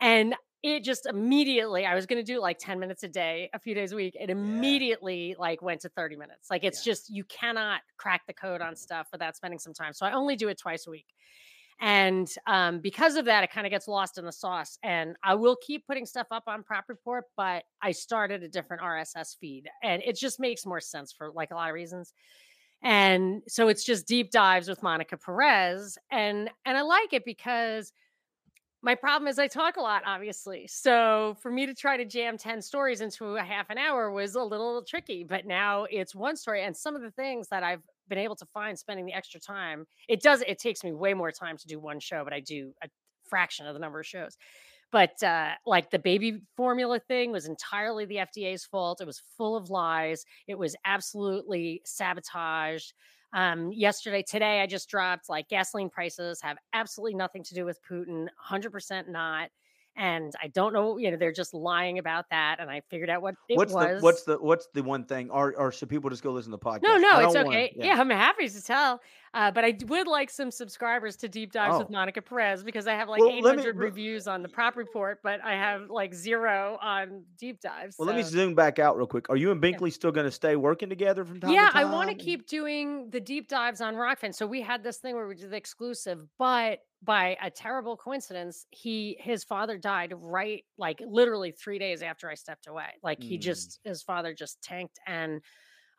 And 0.00 0.34
it 0.62 0.82
just 0.82 1.06
immediately 1.06 1.86
I 1.86 1.94
was 1.94 2.06
going 2.06 2.24
to 2.24 2.32
do 2.32 2.40
like 2.40 2.58
10 2.58 2.80
minutes 2.80 3.02
a 3.02 3.08
day 3.08 3.50
a 3.54 3.58
few 3.58 3.74
days 3.74 3.92
a 3.92 3.96
week 3.96 4.16
it 4.18 4.30
immediately 4.30 5.36
like 5.38 5.62
went 5.62 5.82
to 5.82 5.88
30 5.90 6.16
minutes. 6.16 6.50
Like 6.50 6.64
it's 6.64 6.84
Yeah. 6.84 6.92
just 6.92 7.10
you 7.10 7.24
cannot 7.24 7.82
crack 7.98 8.22
the 8.26 8.32
code 8.32 8.60
on 8.60 8.68
mm-hmm. 8.68 8.76
stuff 8.76 9.08
without 9.12 9.36
spending 9.36 9.58
some 9.58 9.74
time. 9.74 9.92
So 9.92 10.06
I 10.06 10.12
only 10.12 10.36
do 10.36 10.48
it 10.48 10.58
twice 10.58 10.86
a 10.86 10.90
week 10.90 11.06
and 11.80 12.32
um, 12.46 12.80
because 12.80 13.16
of 13.16 13.26
that, 13.26 13.44
it 13.44 13.50
kind 13.50 13.66
of 13.66 13.70
gets 13.70 13.86
lost 13.86 14.16
in 14.16 14.24
the 14.24 14.32
sauce. 14.32 14.78
And 14.82 15.16
I 15.22 15.34
will 15.34 15.56
keep 15.56 15.86
putting 15.86 16.06
stuff 16.06 16.28
up 16.30 16.44
on 16.46 16.62
Prop 16.62 16.84
Report, 16.88 17.24
but 17.36 17.64
I 17.82 17.92
started 17.92 18.42
a 18.42 18.48
different 18.48 18.82
RSS 18.82 19.36
feed, 19.38 19.68
and 19.82 20.02
it 20.02 20.16
just 20.16 20.40
makes 20.40 20.64
more 20.64 20.80
sense 20.80 21.12
for 21.12 21.30
like 21.30 21.50
a 21.50 21.54
lot 21.54 21.68
of 21.68 21.74
reasons. 21.74 22.12
And 22.82 23.42
so 23.48 23.68
it's 23.68 23.84
just 23.84 24.06
deep 24.06 24.30
dives 24.30 24.68
with 24.68 24.82
Monica 24.82 25.16
Perez, 25.16 25.98
and 26.10 26.50
and 26.64 26.76
I 26.76 26.82
like 26.82 27.12
it 27.12 27.24
because 27.24 27.92
my 28.82 28.94
problem 28.94 29.26
is 29.26 29.38
I 29.38 29.48
talk 29.48 29.76
a 29.76 29.80
lot, 29.80 30.02
obviously. 30.06 30.66
So 30.68 31.36
for 31.42 31.50
me 31.50 31.66
to 31.66 31.74
try 31.74 31.96
to 31.96 32.04
jam 32.04 32.38
10 32.38 32.62
stories 32.62 33.00
into 33.00 33.36
a 33.36 33.42
half 33.42 33.68
an 33.68 33.78
hour 33.78 34.12
was 34.12 34.36
a 34.36 34.42
little 34.42 34.82
tricky, 34.84 35.24
but 35.24 35.44
now 35.44 35.86
it's 35.90 36.14
one 36.14 36.36
story. 36.36 36.62
And 36.62 36.76
some 36.76 36.94
of 36.94 37.02
the 37.02 37.10
things 37.10 37.48
that 37.48 37.64
I've 37.64 37.82
been 38.08 38.18
able 38.18 38.36
to 38.36 38.46
find 38.46 38.78
spending 38.78 39.06
the 39.06 39.12
extra 39.12 39.40
time, 39.40 39.86
it 40.08 40.22
does, 40.22 40.42
it 40.46 40.58
takes 40.58 40.84
me 40.84 40.92
way 40.92 41.14
more 41.14 41.32
time 41.32 41.56
to 41.56 41.66
do 41.66 41.78
one 41.78 42.00
show, 42.00 42.24
but 42.24 42.32
I 42.32 42.40
do 42.40 42.72
a 42.82 42.88
fraction 43.28 43.66
of 43.66 43.74
the 43.74 43.80
number 43.80 44.00
of 44.00 44.06
shows. 44.06 44.36
But 44.92 45.20
uh, 45.22 45.50
like 45.66 45.90
the 45.90 45.98
baby 45.98 46.42
formula 46.56 47.00
thing 47.00 47.32
was 47.32 47.46
entirely 47.46 48.04
the 48.04 48.16
FDA's 48.16 48.64
fault. 48.64 49.00
It 49.00 49.06
was 49.06 49.22
full 49.36 49.56
of 49.56 49.68
lies. 49.68 50.24
It 50.46 50.56
was 50.56 50.76
absolutely 50.84 51.82
sabotaged. 51.84 52.92
Um, 53.32 53.72
yesterday, 53.72 54.22
today, 54.22 54.60
I 54.60 54.66
just 54.66 54.88
dropped 54.88 55.28
like 55.28 55.48
gasoline 55.48 55.90
prices 55.90 56.40
have 56.42 56.56
absolutely 56.72 57.14
nothing 57.14 57.42
to 57.44 57.54
do 57.54 57.64
with 57.64 57.80
Putin, 57.90 58.28
100% 58.50 59.08
not 59.08 59.50
and 59.96 60.32
I 60.42 60.48
don't 60.48 60.72
know, 60.72 60.98
you 60.98 61.10
know, 61.10 61.16
they're 61.16 61.32
just 61.32 61.54
lying 61.54 61.98
about 61.98 62.26
that. 62.30 62.56
And 62.60 62.70
I 62.70 62.82
figured 62.90 63.08
out 63.10 63.22
what 63.22 63.34
it 63.48 63.56
what's 63.56 63.72
was. 63.72 64.00
the 64.00 64.04
what's 64.04 64.22
the 64.24 64.38
what's 64.38 64.68
the 64.74 64.82
one 64.82 65.04
thing? 65.04 65.30
Or 65.30 65.54
or 65.56 65.72
should 65.72 65.88
people 65.88 66.10
just 66.10 66.22
go 66.22 66.32
listen 66.32 66.50
to 66.52 66.58
the 66.58 66.64
podcast? 66.64 66.82
no, 66.82 66.98
no, 66.98 67.20
it's 67.26 67.36
okay. 67.36 67.44
wanna- 67.44 67.68
yeah. 67.86 68.00
I'm 68.00 68.10
happy 68.10 68.48
to 68.48 68.62
tell. 68.62 69.00
Uh, 69.34 69.50
but 69.50 69.64
I 69.66 69.76
would 69.86 70.06
like 70.06 70.30
some 70.30 70.50
subscribers 70.50 71.16
to 71.16 71.28
Deep 71.28 71.52
Dives 71.52 71.76
with 71.76 71.88
Oh. 71.88 71.92
Monica 71.92 72.22
Perez 72.22 72.62
because 72.64 72.86
I 72.86 72.94
have 72.94 73.08
like 73.08 73.20
Well, 73.20 73.28
let 73.42 73.56
me- 73.56 73.62
800 73.62 73.76
reviews 73.76 74.26
on 74.26 74.42
the 74.42 74.48
Prop 74.48 74.76
Report, 74.76 75.20
but 75.22 75.44
I 75.44 75.52
have 75.52 75.90
like 75.90 76.14
zero 76.14 76.78
on 76.80 77.24
Deep 77.38 77.60
Dives. 77.60 77.96
Well, 77.98 78.06
let 78.06 78.16
me 78.16 78.22
zoom 78.22 78.54
back 78.54 78.78
out 78.78 78.96
real 78.96 79.06
quick. 79.06 79.28
Are 79.28 79.36
you 79.36 79.50
and 79.50 79.60
Binkley 79.62 79.92
still 79.92 80.12
going 80.12 80.24
to 80.24 80.30
stay 80.30 80.56
working 80.56 80.88
together 80.88 81.24
from 81.24 81.40
time 81.40 81.50
yeah, 81.50 81.66
to 81.66 81.72
time? 81.72 81.82
Yeah, 81.82 81.88
I 81.88 81.92
want 81.92 82.08
to 82.08 82.14
keep 82.14 82.46
doing 82.46 83.10
the 83.10 83.20
deep 83.20 83.48
dives 83.48 83.82
on 83.82 83.94
Rokfin. 83.94 84.34
So 84.34 84.46
we 84.46 84.62
had 84.62 84.82
this 84.82 84.98
thing 84.98 85.14
where 85.14 85.26
we 85.26 85.34
did 85.34 85.50
the 85.50 85.56
exclusive, 85.56 86.26
but 86.38 86.80
by 87.06 87.38
a 87.42 87.50
terrible 87.50 87.96
coincidence, 87.96 88.66
he 88.70 89.16
his 89.20 89.44
father 89.44 89.78
died 89.78 90.14
right 90.16 90.64
like 90.78 91.00
literally 91.06 91.52
three 91.52 91.78
days 91.78 92.02
after 92.02 92.30
I 92.30 92.34
stepped 92.34 92.66
away. 92.68 92.90
Like 93.02 93.22
he 93.22 93.38
Mm. 93.38 93.38
just 93.38 93.80
his 93.84 94.02
father 94.02 94.34
just 94.34 94.62
tanked 94.62 94.98
and 95.06 95.42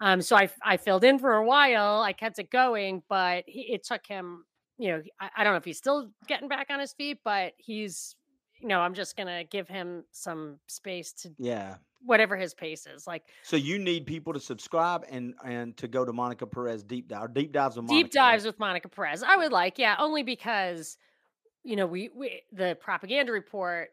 um 0.01 0.21
so 0.21 0.35
I 0.35 0.49
I 0.63 0.77
filled 0.77 1.03
in 1.03 1.19
for 1.19 1.35
a 1.35 1.45
while. 1.45 2.01
I 2.01 2.13
kept 2.13 2.39
it 2.39 2.51
going, 2.51 3.03
but 3.09 3.45
he, 3.47 3.73
it 3.73 3.83
took 3.83 4.05
him, 4.07 4.45
you 4.77 4.89
know, 4.91 5.03
I, 5.19 5.29
I 5.37 5.43
don't 5.43 5.53
know 5.53 5.57
if 5.57 5.65
he's 5.65 5.77
still 5.79 6.11
getting 6.27 6.49
back 6.49 6.67
on 6.69 6.79
his 6.79 6.93
feet, 6.93 7.19
but 7.23 7.53
he's 7.57 8.15
you 8.61 8.67
know, 8.67 8.81
I'm 8.81 8.93
just 8.95 9.15
gonna 9.17 9.43
give 9.45 9.67
him 9.67 10.05
some 10.11 10.59
space 10.67 11.13
to 11.23 11.35
Yeah. 11.37 11.77
Whatever 12.03 12.35
his 12.35 12.53
pace 12.53 12.85
is. 12.87 13.07
Like 13.07 13.23
So 13.43 13.55
you 13.55 13.79
need 13.79 14.05
people 14.05 14.33
to 14.33 14.39
subscribe 14.39 15.05
and 15.09 15.33
and 15.43 15.75
to 15.77 15.87
go 15.87 16.05
to 16.05 16.13
Monica 16.13 16.45
Perez 16.45 16.83
deep 16.83 17.07
dive. 17.07 17.33
Deep 17.33 17.51
dives 17.51 17.75
with 17.75 17.85
Monica. 17.85 18.03
deep 18.03 18.11
dives 18.11 18.43
right? 18.43 18.49
with 18.49 18.59
Monica 18.59 18.89
Perez. 18.89 19.23
I 19.23 19.35
would 19.37 19.51
like, 19.51 19.77
yeah, 19.77 19.95
only 19.99 20.23
because 20.23 20.97
you 21.63 21.75
know 21.75 21.87
we, 21.87 22.09
we 22.15 22.41
the 22.51 22.77
propaganda 22.79 23.31
report 23.31 23.89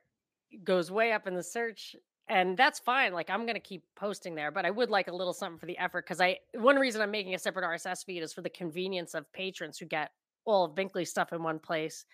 goes 0.62 0.90
way 0.90 1.12
up 1.12 1.26
in 1.26 1.34
the 1.34 1.42
search, 1.42 1.96
and 2.28 2.56
that's 2.56 2.78
fine. 2.78 3.12
Like 3.12 3.30
I'm 3.30 3.46
gonna 3.46 3.60
keep 3.60 3.84
posting 3.96 4.34
there, 4.34 4.50
but 4.50 4.64
I 4.64 4.70
would 4.70 4.90
like 4.90 5.08
a 5.08 5.14
little 5.14 5.32
something 5.32 5.58
for 5.58 5.66
the 5.66 5.78
effort 5.78 6.04
because 6.04 6.20
I 6.20 6.38
one 6.54 6.76
reason 6.76 7.00
I'm 7.00 7.10
making 7.10 7.34
a 7.34 7.38
separate 7.38 7.64
RSS 7.64 8.04
feed 8.04 8.22
is 8.22 8.32
for 8.32 8.42
the 8.42 8.50
convenience 8.50 9.14
of 9.14 9.30
patrons 9.32 9.78
who 9.78 9.86
get 9.86 10.12
all 10.44 10.64
of 10.64 10.74
Binkley's 10.74 11.10
stuff 11.10 11.32
in 11.32 11.42
one 11.42 11.58
place. 11.58 12.04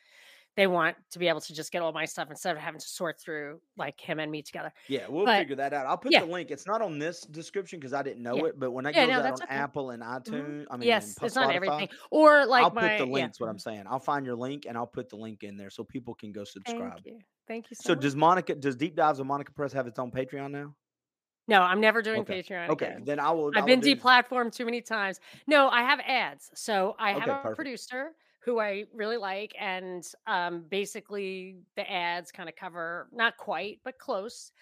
They 0.61 0.67
want 0.67 0.95
to 1.12 1.19
be 1.19 1.26
able 1.26 1.40
to 1.40 1.55
just 1.55 1.73
get 1.73 1.81
all 1.81 1.90
my 1.90 2.05
stuff 2.05 2.29
instead 2.29 2.55
of 2.55 2.61
having 2.61 2.81
to 2.81 2.87
sort 2.87 3.19
through 3.19 3.62
like 3.79 3.99
him 3.99 4.19
and 4.21 4.31
me 4.31 4.43
together. 4.43 4.71
Yeah, 4.88 5.07
we'll 5.09 5.25
But- 5.25 5.38
figure 5.38 5.57
that 5.57 5.73
out. 5.73 5.87
I'll 5.87 5.97
put 5.97 6.12
yeah. 6.12 6.21
the 6.21 6.26
link. 6.26 6.50
It's 6.50 6.67
not 6.67 6.83
on 6.83 6.99
this 6.99 7.23
description 7.23 7.81
because 7.81 7.95
I 7.95 8.02
didn't 8.02 8.23
know 8.23 8.37
Yeah. 8.37 8.45
it, 8.49 8.61
but 8.61 8.71
when 8.71 8.85
I 8.85 8.90
Yeah, 8.90 9.07
goes 9.07 9.12
no, 9.14 9.19
out 9.21 9.25
on 9.25 9.33
okay. 9.45 9.55
Apple 9.55 9.88
and 9.93 10.02
mm-hmm. 10.02 10.35
iTunes, 10.35 10.67
I 10.71 10.76
mean, 10.76 10.87
yes, 10.87 11.17
and 11.17 11.25
it's 11.26 11.35
not 11.35 11.55
everything. 11.55 11.88
Or 12.11 12.45
like 12.45 12.64
I'll 12.64 12.71
my 12.73 12.88
put 12.90 12.99
the 12.99 13.07
links. 13.11 13.40
What 13.40 13.49
I'm 13.49 13.59
saying, 13.59 13.85
I'll 13.88 14.00
find 14.00 14.26
your 14.26 14.37
link 14.37 14.67
and 14.69 14.76
I'll 14.76 14.87
put 14.87 15.09
the 15.09 15.17
link 15.17 15.45
in 15.45 15.57
there 15.57 15.71
so 15.71 15.83
people 15.83 16.14
can 16.14 16.31
go 16.31 16.45
subscribe. 16.45 16.93
Thank 16.93 17.07
you. 17.07 17.19
Thank 17.49 17.71
you 17.71 17.76
so, 17.76 17.95
So 17.95 17.95
does 17.95 18.14
Monica? 18.14 18.55
Does 18.55 18.76
Deep 18.76 18.95
Dives 18.97 19.19
with 19.19 19.29
Monica 19.29 19.52
Perez 19.52 19.73
have 19.73 19.87
its 19.87 19.99
own 19.99 20.11
Patreon 20.11 20.50
now? 20.50 20.75
no, 21.49 21.62
I'm 21.62 21.81
never 21.81 22.02
doing 22.02 22.21
Okay. 22.21 22.43
Patreon 22.43 22.69
Okay, 22.69 22.87
again. 22.87 23.05
then 23.07 23.19
I 23.19 23.31
will. 23.31 23.47
I 23.55 23.61
I've 23.61 23.64
will 23.64 23.69
been 23.69 23.81
do- 23.81 23.97
deplatformed 23.97 24.52
too 24.55 24.67
many 24.67 24.83
times. 24.83 25.21
No, 25.47 25.71
I 25.71 25.81
have 25.85 26.00
ads. 26.07 26.50
So 26.55 26.97
I 26.99 27.12
have 27.14 27.23
a 27.31 27.37
perfect. 27.37 27.57
producer 27.57 28.11
who 28.40 28.59
I 28.59 28.85
really 28.94 29.18
like, 29.18 29.54
and 29.59 30.04
um, 30.26 30.64
basically 30.68 31.59
the 31.76 31.90
ads 31.90 32.32
kind 32.32 32.49
of 32.49 32.56
cover 32.56 33.09
not 33.12 33.37
quite, 33.37 33.80
but 33.85 33.99
close. 33.99 34.52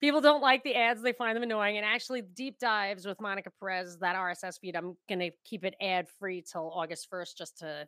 People 0.00 0.20
don't 0.20 0.42
like 0.42 0.62
the 0.64 0.74
ads; 0.74 1.02
they 1.02 1.12
find 1.12 1.36
them 1.36 1.42
annoying. 1.42 1.76
And 1.76 1.86
actually, 1.86 2.22
deep 2.22 2.58
dives 2.58 3.06
with 3.06 3.20
Monica 3.20 3.50
Perez, 3.60 3.98
that 3.98 4.16
RSS 4.16 4.58
feed, 4.60 4.76
I'm 4.76 4.96
gonna 5.08 5.30
keep 5.44 5.64
it 5.64 5.74
ad 5.80 6.08
free 6.08 6.42
till 6.42 6.70
August 6.70 7.08
first, 7.08 7.36
just 7.38 7.58
to 7.58 7.86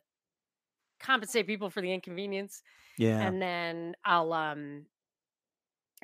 compensate 0.99 1.47
people 1.47 1.69
for 1.69 1.81
the 1.81 1.91
inconvenience. 1.93 2.61
Yeah. 2.97 3.19
And 3.19 3.41
then 3.41 3.95
I'll 4.05 4.33
um. 4.33 4.85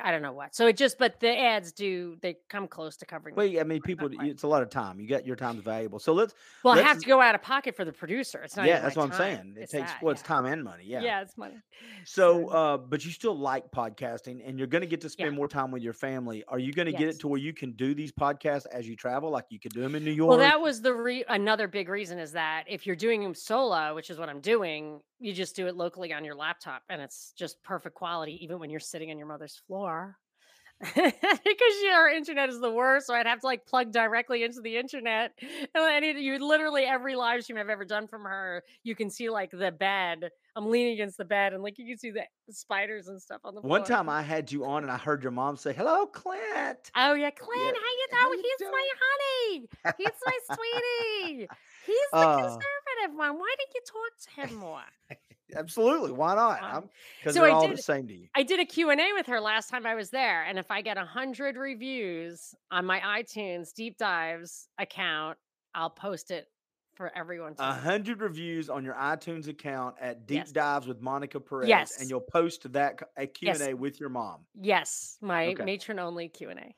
I 0.04 0.12
don't 0.12 0.22
know 0.22 0.34
what. 0.34 0.54
So 0.54 0.68
it 0.68 0.76
just, 0.76 0.98
but 0.98 1.20
the 1.22 1.30
ads 1.30 1.72
do 1.72 2.18
they 2.22 2.36
come 2.50 2.68
close 2.68 2.98
to 2.98 3.06
covering. 3.06 3.36
Well, 3.36 3.48
I 3.60 3.64
mean, 3.64 3.82
people. 3.82 4.10
It's 4.22 4.44
a 4.44 4.48
lot 4.48 4.62
of 4.62 4.70
time. 4.70 5.00
You 5.00 5.08
got 5.08 5.26
your 5.26 5.38
time's 5.38 5.64
valuable. 5.64 6.00
So 6.00 6.12
let's. 6.14 6.34
Well, 6.64 6.74
I 6.74 6.78
let's- 6.78 6.88
have 6.90 7.00
to 7.00 7.06
go 7.08 7.22
out 7.22 7.34
of 7.36 7.42
pocket 7.42 7.76
for 7.78 7.86
the 7.86 7.94
producer. 7.94 8.42
It's 8.44 8.58
not. 8.58 8.66
yeah, 8.66 8.82
that's 8.82 8.96
what 8.98 9.10
I'm 9.10 9.18
saying. 9.18 9.56
It 9.58 9.64
It's 9.64 9.72
takes 9.72 9.92
that, 9.92 10.04
well, 10.04 10.12
it's 10.12 10.22
yeah. 10.22 10.28
time 10.28 10.46
and 10.46 10.64
money. 10.64 10.84
Yeah. 10.86 11.02
Yeah, 11.02 11.22
it's 11.22 11.38
money. 11.38 11.56
So, 12.04 12.48
uh, 12.50 12.78
but 12.78 13.06
you 13.06 13.12
still 13.12 13.38
like 13.38 13.72
podcasting, 13.72 14.48
and 14.48 14.58
you're 14.58 14.68
going 14.68 14.82
to 14.82 14.88
get 14.88 15.02
to 15.02 15.10
spend 15.10 15.32
Yeah. 15.32 15.38
more 15.38 15.48
time 15.48 15.72
with 15.72 15.82
your 15.82 15.94
family. 15.94 16.44
Are 16.48 16.60
you 16.60 16.74
going 16.74 16.88
to 16.88 16.92
get 16.92 17.08
it 17.08 17.20
to 17.22 17.28
where 17.28 17.40
you 17.40 17.54
can 17.54 17.72
do 17.72 17.94
these 17.96 18.12
podcasts 18.12 18.66
as 18.72 18.88
you 18.88 18.96
travel, 18.96 19.30
like 19.30 19.46
you 19.50 19.60
could 19.60 19.74
do 19.74 19.82
them 19.82 19.96
in 19.96 20.04
New 20.04 20.12
York? 20.12 20.30
Well, 20.30 20.38
that 20.40 20.60
was 20.60 20.82
the 20.82 20.94
re- 20.94 21.24
another 21.30 21.68
big 21.68 21.88
reason 21.90 22.20
is 22.20 22.34
that 22.34 22.66
if 22.68 22.86
you're 22.86 22.96
doing 22.96 23.24
them 23.24 23.34
solo, 23.34 23.96
which 23.96 24.10
is 24.10 24.18
what 24.18 24.28
I'm 24.30 24.42
doing, 24.42 25.00
you 25.20 25.34
just 25.34 25.56
do 25.56 25.68
it 25.68 25.76
locally 25.76 26.14
on 26.14 26.26
your 26.26 26.36
laptop, 26.36 26.84
and 26.90 27.02
it's 27.02 27.34
just 27.34 27.62
perfect 27.64 27.96
quality, 27.96 28.44
even 28.44 28.60
when 28.60 28.70
you're 28.70 28.80
sitting 28.80 29.12
on 29.12 29.18
your 29.18 29.28
mother's 29.28 29.58
floor. 29.68 30.18
because 30.80 31.82
your 31.84 32.10
internet 32.10 32.50
is 32.50 32.60
the 32.60 32.70
worst, 32.72 33.08
so 33.08 33.14
I'd 33.14 33.26
have 33.28 33.40
to 33.40 33.46
like 33.46 33.66
plug 33.66 33.94
directly 33.94 34.44
into 34.44 34.60
the 34.60 34.76
internet. 34.76 35.32
And 35.74 36.04
you 36.20 36.38
literally 36.46 36.84
every 36.84 37.16
live 37.16 37.44
stream 37.44 37.58
I've 37.58 37.70
ever 37.70 37.86
done 37.86 38.08
from 38.08 38.24
her, 38.24 38.62
you 38.84 38.94
can 38.94 39.10
see 39.10 39.30
like 39.30 39.52
the 39.52 39.72
bed. 39.72 40.32
I'm 40.54 40.70
leaning 40.70 40.94
against 40.94 41.18
the 41.18 41.24
bed, 41.26 41.54
and 41.54 41.64
like 41.64 41.78
you 41.78 41.88
can 41.88 41.98
see 41.98 42.12
the 42.12 42.26
spiders 42.50 43.08
and 43.08 43.22
stuff 43.22 43.42
on 43.46 43.56
the 43.56 43.62
One 43.62 43.84
time 43.84 44.08
I 44.08 44.22
had 44.22 44.52
you 44.52 44.64
on, 44.66 44.84
and 44.84 44.92
I 44.92 44.98
heard 44.98 45.22
your 45.24 45.32
mom 45.34 45.58
say, 45.58 45.74
"Hello, 45.74 46.06
Clint." 46.08 46.92
Oh 46.96 47.14
yeah, 47.14 47.30
Clint, 47.32 47.54
Yeah, 47.62 47.72
how 47.78 47.92
you 47.92 48.08
how 48.12 48.30
doing? 48.30 48.40
you 48.44 48.58
He's 48.58 48.68
my 48.72 48.90
honey. 49.02 49.68
He's 49.98 50.16
my 50.26 50.40
sweetie. 50.54 51.50
He's 51.86 52.12
the 52.20 52.28
Uh, 52.28 52.28
conservative 52.28 52.85
one. 53.14 53.38
Why 53.38 53.56
didn't 53.58 53.74
you 53.76 53.82
talk 53.86 54.12
to 54.24 54.42
him 54.54 54.60
more? 54.60 54.82
Absolutely, 55.56 56.12
why 56.12 56.36
not? 56.36 56.64
Um, 56.64 56.90
Because 57.20 57.36
so 57.36 57.42
they're 57.42 57.50
I 57.52 57.54
all 57.54 57.68
the 57.68 57.78
same 57.78 58.08
to 58.08 58.14
you. 58.14 58.28
I 58.36 58.44
did 58.44 58.60
a 58.60 58.66
Q&A 58.66 59.14
with 59.14 59.28
her 59.28 59.40
last 59.40 59.70
time 59.70 59.86
I 59.86 59.94
was 59.96 60.10
there, 60.10 60.44
and 60.44 60.58
if 60.58 60.72
I 60.72 60.82
get 60.82 60.98
100 60.98 61.56
reviews 61.56 62.56
on 62.72 62.86
my 62.86 63.00
iTunes 63.00 63.72
Deep 63.74 63.98
Dives 63.98 64.68
account, 64.80 65.38
I'll 65.76 65.90
post 65.92 66.32
it 66.32 66.48
for 66.96 67.16
everyone 67.16 67.56
to 67.56 67.62
A 67.70 67.74
hundred 67.74 68.22
reviews 68.22 68.70
on 68.70 68.84
your 68.86 68.96
iTunes 68.96 69.48
account 69.50 69.98
at 70.00 70.26
Deep 70.26 70.38
Yes. 70.38 70.52
Dives 70.54 70.88
with 70.88 71.02
Monica 71.02 71.40
Perez, 71.40 71.68
Yes. 71.70 72.00
and 72.00 72.10
you'll 72.10 72.22
post 72.22 72.72
that 72.72 73.00
a 73.18 73.28
Q 73.28 73.48
Yes. 73.48 73.60
and 73.62 73.70
A 73.70 73.74
with 73.76 74.00
your 74.00 74.10
mom. 74.10 74.46
Yes, 74.56 75.18
my 75.22 75.48
Okay. 75.48 75.64
matron 75.64 76.00
only 76.00 76.30
Q&A. 76.30 76.76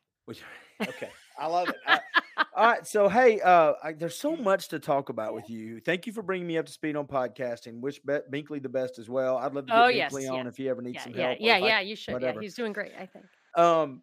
Okay, 0.87 1.09
I 1.39 1.47
love 1.47 1.69
it. 1.69 1.75
I- 1.85 1.99
all 2.55 2.65
right, 2.67 2.85
so 2.85 3.07
hey, 3.09 3.39
uh, 3.41 3.73
I, 3.83 3.93
there's 3.93 4.17
so 4.17 4.35
much 4.35 4.67
to 4.69 4.79
talk 4.79 5.09
about 5.09 5.33
with 5.33 5.49
you. 5.49 5.79
Thank 5.79 6.05
you 6.07 6.13
for 6.13 6.21
bringing 6.21 6.47
me 6.47 6.57
up 6.57 6.65
to 6.67 6.71
speed 6.71 6.95
on 6.95 7.05
podcasting. 7.07 7.79
Wish 7.81 7.99
Be- 7.99 8.19
Binkley 8.31 8.61
the 8.61 8.69
best 8.69 8.99
as 8.99 9.09
well. 9.09 9.37
I'd 9.37 9.53
love 9.53 9.65
to 9.67 9.71
get 9.71 9.77
Oh, 9.77 9.87
Binkley 9.87 9.95
yes, 9.95 10.13
on 10.29 10.43
yeah. 10.43 10.47
if 10.47 10.57
he 10.57 10.69
ever 10.69 10.81
needs 10.81 10.95
Yeah, 10.95 11.03
some 11.03 11.13
yeah, 11.13 11.27
help. 11.27 11.39
or 11.39 11.43
yeah, 11.43 11.53
I- 11.55 11.57
yeah, 11.59 11.79
you 11.81 11.95
should. 11.95 12.13
whatever. 12.13 12.39
Yeah, 12.39 12.43
he's 12.45 12.55
doing 12.55 12.73
great, 12.73 12.91
I 12.99 13.05
think. 13.07 13.25
um, 13.55 14.01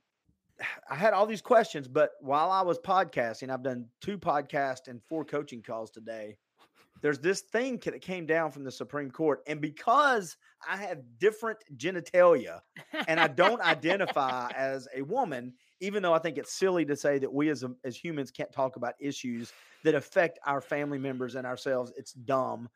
I 0.91 0.95
had 0.95 1.12
all 1.14 1.26
these 1.26 1.43
questions, 1.43 1.88
but 1.88 2.11
while 2.21 2.50
I 2.50 2.62
was 2.62 2.79
podcasting, 2.79 3.50
I've 3.50 3.62
done 3.62 3.87
two 4.00 4.19
podcasts 4.19 4.88
and 4.88 5.00
four 5.09 5.25
coaching 5.25 5.62
calls 5.62 5.91
today. 5.91 6.37
There's 7.03 7.19
this 7.19 7.41
thing 7.43 7.81
that 7.85 8.00
came 8.00 8.25
down 8.25 8.50
from 8.50 8.64
the 8.64 8.71
Supreme 8.73 9.11
Court, 9.11 9.41
and 9.47 9.61
because 9.61 10.37
I 10.67 10.76
have 10.79 11.00
different 11.19 11.59
genitalia 11.76 12.61
and 13.09 13.21
I 13.21 13.26
don't 13.29 13.61
identify 13.61 14.49
as 14.57 14.88
a 14.97 15.03
woman, 15.03 15.53
even 15.85 16.03
though 16.03 16.14
I 16.14 16.19
think 16.19 16.38
it's 16.38 16.53
silly 16.53 16.85
to 16.87 16.97
say 16.97 17.19
that 17.19 17.33
we 17.33 17.49
as 17.50 17.62
a- 17.62 17.75
as 17.85 17.97
humans 17.97 18.31
can't 18.31 18.50
talk 18.53 18.76
about 18.76 18.95
issues 18.99 19.53
that 19.83 19.95
affect 19.95 20.38
our 20.47 20.61
family 20.61 20.99
members 20.99 21.35
and 21.35 21.47
ourselves. 21.47 21.93
It's 21.97 22.12
dumb. 22.12 22.69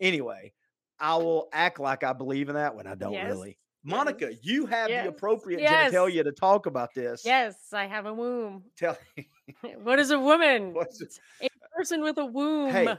Anyway, 0.00 0.52
I 0.98 1.16
will 1.16 1.48
act 1.52 1.78
like 1.78 2.02
I 2.04 2.12
believe 2.12 2.48
in 2.48 2.54
that 2.56 2.74
when 2.74 2.86
I 2.86 2.94
don't 2.94 3.12
Yes, 3.12 3.26
really. 3.30 3.58
Monica, 3.84 4.34
you 4.42 4.66
have 4.66 4.88
yes, 4.90 5.04
the 5.04 5.10
appropriate 5.10 5.60
yes. 5.60 5.92
genitalia 5.92 6.24
to 6.24 6.32
talk 6.32 6.66
about 6.66 6.92
this. 6.94 7.22
yes, 7.24 7.72
I 7.72 7.86
have 7.86 8.06
a 8.06 8.12
womb. 8.12 8.64
Tell 8.76 8.96
What 9.82 9.98
is 10.00 10.10
a 10.10 10.18
woman? 10.18 10.74
What's 10.74 11.00
it- 11.00 11.18
a 11.40 11.48
person 11.76 12.02
with 12.02 12.18
a 12.18 12.26
womb. 12.26 12.68
Uh, 12.74 12.96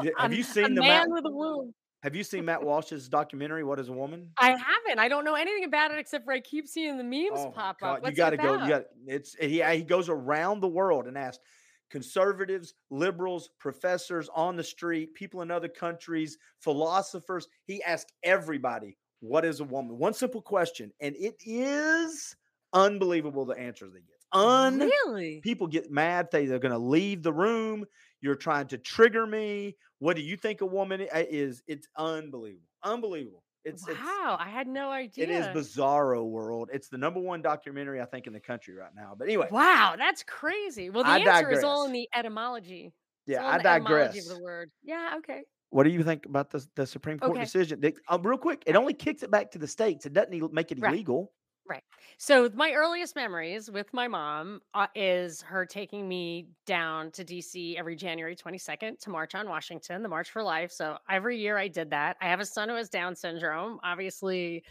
hey, 0.00 0.12
have 0.16 0.32
A- 0.32 0.36
you 0.36 0.40
a 0.42 0.44
seen 0.44 0.74
the 0.74 0.80
Matt, 0.80 1.08
man 1.08 1.12
with 1.12 1.26
a 1.26 1.30
womb? 1.30 1.74
Have 2.02 2.16
you 2.16 2.24
seen 2.24 2.44
Matt 2.44 2.62
Walsh's 2.64 3.08
documentary? 3.08 3.64
What 3.64 3.78
is 3.78 3.88
a 3.88 3.92
woman? 3.92 4.30
I 4.38 4.50
haven't. 4.50 4.98
I 4.98 5.08
don't 5.08 5.24
know 5.24 5.34
anything 5.34 5.64
about 5.64 5.90
it 5.90 5.98
except 5.98 6.24
for 6.24 6.32
I 6.32 6.40
keep 6.40 6.66
seeing 6.66 6.96
the 6.96 7.04
memes 7.04 7.30
Oh 7.34 7.50
pop 7.50 7.80
God, 7.80 7.96
up. 7.96 8.02
What's 8.02 8.10
you 8.10 8.16
got 8.16 8.30
to 8.30 8.36
go. 8.36 8.62
You 8.62 8.68
got 8.68 8.84
it's 9.06 9.34
he 9.34 9.62
uh, 9.62 9.72
he 9.72 9.82
goes 9.82 10.08
around 10.08 10.60
the 10.60 10.68
world 10.68 11.06
and 11.06 11.16
asks 11.16 11.42
conservatives, 11.90 12.74
liberals, 12.90 13.50
professors 13.58 14.28
on 14.34 14.56
the 14.56 14.64
street, 14.64 15.14
people 15.14 15.42
in 15.42 15.50
other 15.50 15.68
countries, 15.68 16.38
philosophers. 16.60 17.48
He 17.64 17.82
asked 17.82 18.12
everybody, 18.22 18.96
"What 19.20 19.44
is 19.44 19.60
a 19.60 19.64
woman?" 19.64 19.98
One 19.98 20.14
simple 20.14 20.42
question, 20.42 20.92
and 21.00 21.14
it 21.16 21.36
is 21.44 22.36
unbelievable 22.72 23.44
the 23.44 23.58
answers 23.58 23.92
they 23.92 24.00
get. 24.00 24.20
Un 24.32 24.78
really? 24.78 25.40
people 25.40 25.66
get 25.66 25.90
mad. 25.90 26.28
They 26.30 26.46
they're 26.46 26.60
going 26.60 26.72
to 26.72 26.78
leave 26.78 27.22
the 27.22 27.32
room. 27.32 27.84
You're 28.20 28.36
trying 28.36 28.68
to 28.68 28.78
trigger 28.78 29.26
me. 29.26 29.76
What 30.00 30.16
do 30.16 30.22
you 30.22 30.36
think 30.36 30.60
a 30.62 30.66
woman 30.66 31.00
is? 31.12 31.62
It's 31.66 31.86
unbelievable, 31.96 32.66
unbelievable. 32.82 33.44
It's 33.64 33.86
wow, 33.86 33.92
it's, 33.92 34.42
I 34.42 34.48
had 34.48 34.66
no 34.66 34.90
idea. 34.90 35.24
It 35.24 35.30
is 35.30 35.46
Bizarro 35.48 36.28
World. 36.28 36.70
It's 36.72 36.88
the 36.88 36.96
number 36.98 37.20
one 37.20 37.42
documentary 37.42 38.00
I 38.00 38.06
think 38.06 38.26
in 38.26 38.32
the 38.32 38.40
country 38.40 38.74
right 38.74 38.94
now. 38.94 39.14
But 39.16 39.28
anyway, 39.28 39.50
wow, 39.50 39.94
that's 39.98 40.22
crazy. 40.22 40.90
Well, 40.90 41.04
the 41.04 41.10
I 41.10 41.18
answer 41.18 41.50
is 41.50 41.62
all 41.62 41.84
in 41.84 41.92
the 41.92 42.08
etymology. 42.14 42.92
Yeah, 43.26 43.46
I 43.46 43.58
digress. 43.58 44.26
the 44.26 44.38
word. 44.40 44.70
Yeah, 44.82 45.14
okay. 45.18 45.42
What 45.70 45.84
do 45.84 45.90
you 45.90 46.02
think 46.02 46.26
about 46.26 46.50
the 46.50 46.66
the 46.74 46.86
Supreme 46.86 47.18
Court 47.18 47.36
Okay. 47.36 47.44
decision? 47.44 47.80
They, 47.80 47.94
uh, 48.08 48.18
real 48.22 48.38
quick, 48.38 48.64
it 48.66 48.74
only 48.74 48.94
kicks 48.94 49.22
it 49.22 49.30
back 49.30 49.50
to 49.52 49.58
the 49.58 49.68
states. 49.68 50.04
It 50.06 50.12
doesn't 50.12 50.52
make 50.52 50.72
it 50.72 50.78
Right. 50.78 50.94
illegal. 50.94 51.32
Right. 51.70 51.84
So 52.18 52.50
my 52.52 52.72
earliest 52.72 53.14
memories 53.14 53.70
with 53.70 53.94
my 53.94 54.08
mom 54.08 54.60
uh, 54.74 54.88
is 54.96 55.40
her 55.42 55.64
taking 55.64 56.08
me 56.08 56.48
down 56.66 57.12
to 57.12 57.24
DC 57.24 57.78
every 57.78 57.94
January 57.94 58.34
22nd 58.34 58.98
to 58.98 59.10
march 59.10 59.36
on 59.36 59.48
Washington, 59.48 60.02
the 60.02 60.08
March 60.08 60.32
for 60.32 60.42
Life. 60.42 60.72
So 60.72 60.98
every 61.08 61.38
year 61.38 61.56
I 61.56 61.68
did 61.68 61.88
that. 61.90 62.16
I 62.20 62.26
have 62.26 62.40
a 62.40 62.44
son 62.44 62.68
who 62.68 62.74
has 62.74 62.88
Down 62.88 63.14
syndrome. 63.14 63.78
Obviously, 63.84 64.64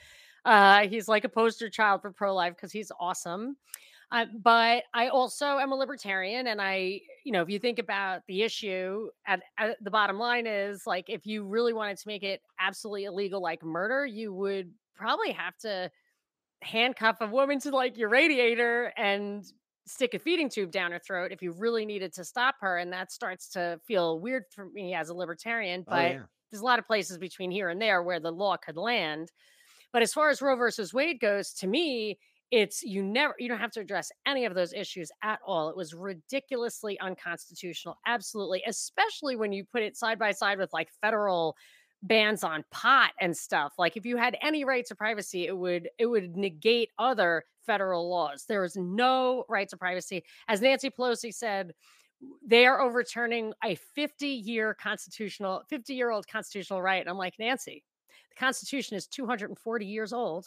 uh, 0.44 0.89
he's 0.89 1.08
like 1.08 1.24
a 1.24 1.29
poster 1.29 1.70
child 1.70 2.01
for 2.01 2.12
pro 2.12 2.36
life 2.36 2.53
because 2.56 2.74
he's 2.74 2.91
awesome. 3.00 3.56
Uh, 4.12 4.25
but 4.44 4.84
I 4.94 5.08
also 5.08 5.58
am 5.58 5.72
a 5.72 5.75
libertarian, 5.75 6.48
and 6.48 6.60
I, 6.60 7.00
you 7.24 7.32
know, 7.32 7.44
if 7.44 7.50
you 7.50 7.60
think 7.60 7.79
about 7.79 8.24
the 8.27 8.41
issue, 8.41 9.08
at, 9.25 9.41
at 9.58 9.82
the 9.82 9.91
bottom 9.91 10.18
line 10.18 10.48
is 10.48 10.86
like 10.86 11.10
if 11.10 11.25
you 11.25 11.46
really 11.46 11.72
wanted 11.72 11.98
to 11.98 12.08
make 12.08 12.24
it 12.24 12.41
absolutely 12.60 13.06
illegal, 13.06 13.41
like 13.41 13.63
murder, 13.63 14.06
you 14.06 14.34
would 14.34 14.72
probably 14.96 15.32
have 15.32 15.56
to 15.60 15.89
handcuff 16.62 17.18
a 17.22 17.28
woman 17.28 17.60
to 17.60 17.72
like 17.72 17.98
your 17.98 18.10
radiator 18.10 18.92
and 18.98 19.46
stick 19.86 20.13
a 20.13 20.20
feeding 20.20 20.50
tube 20.50 20.72
down 20.72 20.92
her 20.92 21.00
throat 21.00 21.32
if 21.32 21.42
you 21.42 21.51
really 21.51 21.86
needed 21.86 22.13
to 22.13 22.24
stop 22.24 22.56
her 22.60 22.78
and 22.78 22.94
that 22.94 23.12
starts 23.12 23.50
to 23.50 23.80
feel 23.88 24.20
weird 24.20 24.44
for 24.54 24.66
me 24.70 24.94
as 24.94 25.10
a 25.10 25.13
libertarian 25.13 25.84
Oh, 25.88 25.92
but 25.92 26.12
yeah. 26.12 26.24
there's 26.51 26.62
a 26.62 26.66
lot 26.66 26.78
of 26.80 26.86
places 26.86 27.18
between 27.18 27.50
here 27.50 27.70
and 27.70 27.82
there 27.82 28.04
where 28.04 28.20
the 28.20 28.32
law 28.32 28.56
could 28.58 28.78
land 28.78 29.32
but 29.92 30.01
as 30.04 30.13
far 30.13 30.30
as 30.30 30.42
roe 30.42 30.56
versus 30.56 30.94
wade 30.94 31.20
goes 31.20 31.54
to 31.54 31.66
me 31.66 32.20
it's 32.51 32.84
you 32.84 33.01
never 33.04 33.34
you 33.39 33.48
don't 33.48 33.60
have 33.60 33.72
to 33.72 33.80
address 33.80 34.12
any 34.28 34.46
of 34.46 34.54
those 34.54 34.74
issues 34.74 35.12
at 35.24 35.39
all 35.46 35.70
it 35.70 35.78
was 35.78 35.94
ridiculously 35.94 37.00
unconstitutional 37.00 37.98
absolutely 38.06 38.62
especially 38.68 39.36
when 39.36 39.51
you 39.51 39.63
put 39.66 39.82
it 39.82 39.96
side 39.98 40.20
by 40.20 40.32
side 40.32 40.58
with 40.60 40.72
like 40.74 40.89
federal 41.01 41.56
bans 42.01 42.44
on 42.44 42.63
pot 42.72 43.12
and 43.20 43.36
stuff 43.36 43.74
like 43.77 43.98
if 43.98 44.06
you 44.06 44.15
had 44.15 44.38
any 44.41 44.63
right 44.63 44.86
to 44.86 44.96
privacy 44.96 45.48
it 45.48 45.58
would 45.58 45.89
it 45.98 46.06
would 46.06 46.38
negate 46.38 46.89
other 46.98 47.44
federal 47.70 48.10
laws. 48.10 48.46
There 48.48 48.63
is 48.63 48.75
no 48.75 49.44
right 49.48 49.70
to 49.70 49.77
privacy. 49.77 50.24
As 50.48 50.60
nancy 50.60 50.89
pelosi 50.89 51.32
said 51.32 51.74
they 52.46 52.65
are 52.65 52.82
overturning 52.82 53.53
a 53.63 53.75
50 53.75 54.27
year 54.27 54.74
constitutional 54.74 55.62
50 55.70 55.94
year 55.94 56.10
old 56.10 56.27
constitutional 56.27 56.82
right 56.82 57.00
and 57.00 57.10
i'm 57.10 57.18
like 57.18 57.36
nancy 57.39 57.82
the 58.29 58.36
constitution 58.36 58.98
is 58.98 59.08
240 59.08 59.86
years 59.86 60.12
old 60.12 60.46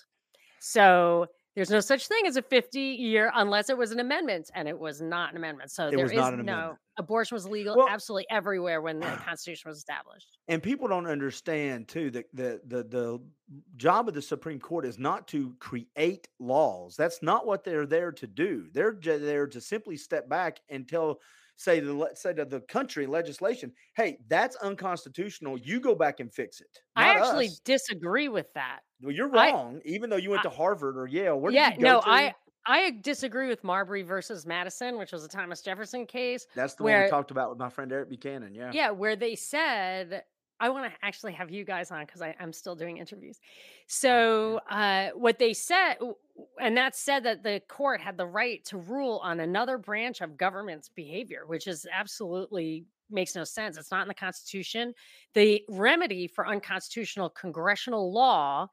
so 0.61 1.27
there's 1.55 1.71
no 1.71 1.81
such 1.81 2.09
thing 2.09 2.27
as 2.27 2.37
a 2.37 2.43
50 2.43 2.81
year 2.81 3.31
unless 3.35 3.69
it 3.69 3.77
was 3.77 3.91
an 3.93 4.01
amendment 4.01 4.51
and 4.55 4.67
it 4.69 4.79
was 4.79 5.01
not 5.01 5.31
an 5.31 5.37
amendment 5.37 5.71
so 5.71 5.89
It 5.89 5.93
there 5.97 6.05
was 6.05 6.13
is 6.13 6.17
not 6.19 6.35
an 6.35 6.45
no 6.47 6.53
amendment. 6.53 6.79
abortion 6.99 7.35
was 7.35 7.47
legal 7.47 7.77
Well- 7.77 7.89
absolutely 7.89 8.27
everywhere 8.31 8.81
when 8.81 9.01
the 9.01 9.07
constitution 9.27 9.69
was 9.69 9.79
established 9.79 10.39
And 10.49 10.63
people 10.63 10.89
don't 10.89 11.07
understand 11.07 11.89
too 11.89 12.11
that 12.13 12.27
the, 12.33 12.61
the 12.67 12.85
the 12.85 13.21
job 13.77 14.09
of 14.09 14.15
the 14.15 14.23
Supreme 14.23 14.59
Court 14.61 14.87
is 14.87 14.99
not 14.99 15.29
to 15.29 15.55
create 15.59 16.27
laws. 16.39 16.97
That's 16.97 17.23
not 17.23 17.47
what 17.47 17.65
they're 17.65 17.85
there 17.87 18.11
to 18.13 18.27
do. 18.27 18.69
They're 18.73 18.97
there 18.99 19.47
to 19.47 19.61
simply 19.61 19.99
step 19.99 20.27
back 20.27 20.61
and 20.71 20.89
tell, 20.89 21.21
say 21.57 21.81
the 21.81 21.93
le- 21.95 22.15
say 22.17 22.33
to 22.35 22.45
the 22.45 22.61
country 22.63 23.07
legislation, 23.07 23.73
hey, 23.97 24.19
that's 24.29 24.57
unconstitutional. 24.57 25.59
You 25.59 25.81
go 25.81 25.95
back 25.95 26.21
and 26.21 26.33
fix 26.33 26.61
it. 26.61 26.67
i 26.97 27.09
actually 27.09 27.47
us." 27.47 27.61
disagree 27.65 28.29
with 28.29 28.53
that 28.55 28.81
Well, 29.03 29.13
you're 29.15 29.35
I- 29.37 29.51
wrong. 29.53 29.81
even 29.85 30.11
though 30.11 30.17
you 30.17 30.31
went 30.31 30.43
to 30.45 30.51
Harvard 30.51 30.97
or 30.97 31.07
Yale, 31.07 31.39
where 31.41 31.53
yeah 31.53 31.71
did 31.71 31.79
you 31.81 31.85
go 31.85 31.93
no 31.95 32.01
to? 32.01 32.09
i 32.11 32.35
i 32.67 32.91
disagree 33.03 33.49
with 33.49 33.65
marbury 33.65 34.03
versus 34.03 34.47
madison 34.47 34.97
which 34.97 35.11
was 35.13 35.25
a 35.25 35.29
thomas 35.29 35.63
jefferson 35.63 36.07
case 36.07 36.47
That's 36.55 36.75
the 36.75 36.85
one 36.85 37.03
we 37.03 37.09
talked 37.09 37.33
about 37.33 37.51
with 37.51 37.59
my 37.59 37.69
friend 37.69 37.91
Eric 37.93 38.09
Buchanan. 38.09 38.55
Yeah. 38.55 38.71
yeah 38.73 38.91
where 38.91 39.17
they 39.17 39.35
said 39.35 40.23
i 40.61 40.69
want 40.69 40.91
to 40.91 40.99
actually 41.05 41.33
have 41.33 41.51
you 41.51 41.65
guys 41.65 41.91
on 41.91 42.05
because 42.05 42.23
i'm 42.23 42.53
still 42.53 42.75
doing 42.75 42.99
interviews 42.99 43.39
so 43.87 44.61
uh 44.71 45.09
what 45.15 45.39
they 45.39 45.53
said 45.53 45.97
and 46.61 46.77
that 46.77 46.97
said 46.97 47.25
that 47.25 47.43
the 47.43 47.61
court 47.69 48.01
had 48.01 48.17
the 48.17 48.27
right 48.27 48.65
to 48.65 48.79
rule 48.79 49.21
on 49.23 49.41
another 49.41 49.79
branch 49.79 50.21
of 50.21 50.37
government's 50.37 50.89
behavior 50.89 51.43
which 51.47 51.67
is 51.67 51.87
absolutely 51.93 52.85
makes 53.11 53.35
no 53.35 53.45
sense 53.45 53.77
it's 53.77 53.91
not 53.91 54.03
in 54.03 54.09
the 54.09 54.15
constitution 54.15 54.95
the 55.35 55.63
remedy 55.69 56.27
for 56.27 56.47
unconstitutional 56.47 57.29
congressional 57.29 58.13
law 58.13 58.67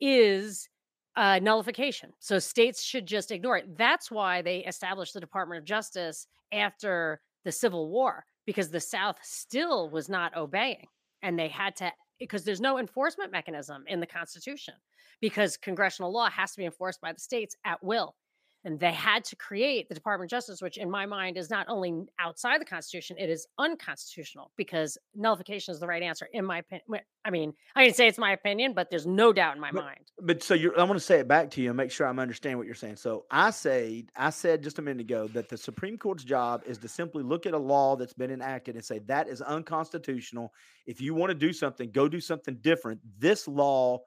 is 0.00 0.68
uh, 1.16 1.38
nullification. 1.40 2.12
So 2.18 2.38
states 2.38 2.82
should 2.82 3.06
just 3.06 3.30
ignore 3.30 3.58
it. 3.58 3.76
That's 3.76 4.10
why 4.10 4.42
they 4.42 4.58
established 4.58 5.14
the 5.14 5.20
Department 5.20 5.58
of 5.58 5.64
Justice 5.64 6.26
after 6.52 7.20
the 7.44 7.52
Civil 7.52 7.88
War, 7.88 8.24
because 8.46 8.70
the 8.70 8.80
South 8.80 9.18
still 9.22 9.90
was 9.90 10.08
not 10.08 10.36
obeying. 10.36 10.86
And 11.22 11.38
they 11.38 11.48
had 11.48 11.76
to, 11.76 11.92
because 12.18 12.44
there's 12.44 12.60
no 12.60 12.78
enforcement 12.78 13.32
mechanism 13.32 13.84
in 13.86 14.00
the 14.00 14.06
Constitution, 14.06 14.74
because 15.20 15.56
congressional 15.56 16.12
law 16.12 16.30
has 16.30 16.52
to 16.52 16.58
be 16.58 16.64
enforced 16.64 17.00
by 17.00 17.12
the 17.12 17.20
states 17.20 17.56
at 17.64 17.82
will. 17.82 18.14
And 18.64 18.78
they 18.78 18.92
had 18.92 19.24
to 19.24 19.36
create 19.36 19.88
the 19.88 19.94
Department 19.94 20.26
of 20.30 20.36
Justice, 20.36 20.60
which 20.60 20.76
in 20.76 20.90
my 20.90 21.06
mind 21.06 21.38
is 21.38 21.48
not 21.48 21.66
only 21.68 22.04
outside 22.18 22.60
the 22.60 22.66
Constitution, 22.66 23.16
it 23.18 23.30
is 23.30 23.46
unconstitutional 23.58 24.50
because 24.56 24.98
nullification 25.14 25.72
is 25.72 25.80
the 25.80 25.86
right 25.86 26.02
answer, 26.02 26.28
in 26.34 26.44
my 26.44 26.58
opinion. 26.58 26.82
I 27.24 27.30
mean, 27.30 27.54
I 27.74 27.86
can 27.86 27.94
say 27.94 28.06
it's 28.06 28.18
my 28.18 28.32
opinion, 28.32 28.74
but 28.74 28.90
there's 28.90 29.06
no 29.06 29.32
doubt 29.32 29.54
in 29.54 29.60
my 29.60 29.70
But- 29.72 29.84
mind. 29.84 30.10
But 30.22 30.42
so 30.42 30.52
you're, 30.52 30.78
I 30.78 30.84
want 30.84 30.98
to 30.98 31.04
say 31.04 31.20
it 31.20 31.28
back 31.28 31.50
to 31.52 31.62
you 31.62 31.70
and 31.70 31.76
make 31.76 31.90
sure 31.90 32.06
I'm 32.06 32.18
understanding 32.18 32.58
what 32.58 32.66
you're 32.66 32.74
saying. 32.74 32.96
So 32.96 33.24
I 33.30 33.50
say, 33.50 34.04
I 34.14 34.28
said 34.30 34.62
just 34.62 34.78
a 34.78 34.82
minute 34.82 35.00
ago 35.00 35.26
that 35.28 35.48
the 35.48 35.56
Supreme 35.56 35.96
Court's 35.96 36.24
job 36.24 36.62
is 36.66 36.76
to 36.78 36.88
simply 36.88 37.22
look 37.22 37.46
at 37.46 37.54
a 37.54 37.58
law 37.58 37.96
that's 37.96 38.12
been 38.12 38.30
enacted 38.30 38.74
and 38.74 38.84
say 38.84 38.98
that 39.06 39.28
is 39.28 39.40
unconstitutional. 39.40 40.52
If 40.86 41.00
you 41.00 41.14
want 41.14 41.30
to 41.30 41.34
do 41.34 41.52
something, 41.54 41.90
go 41.90 42.08
do 42.08 42.20
something 42.20 42.56
different. 42.60 43.00
This 43.18 43.48
law 43.48 44.00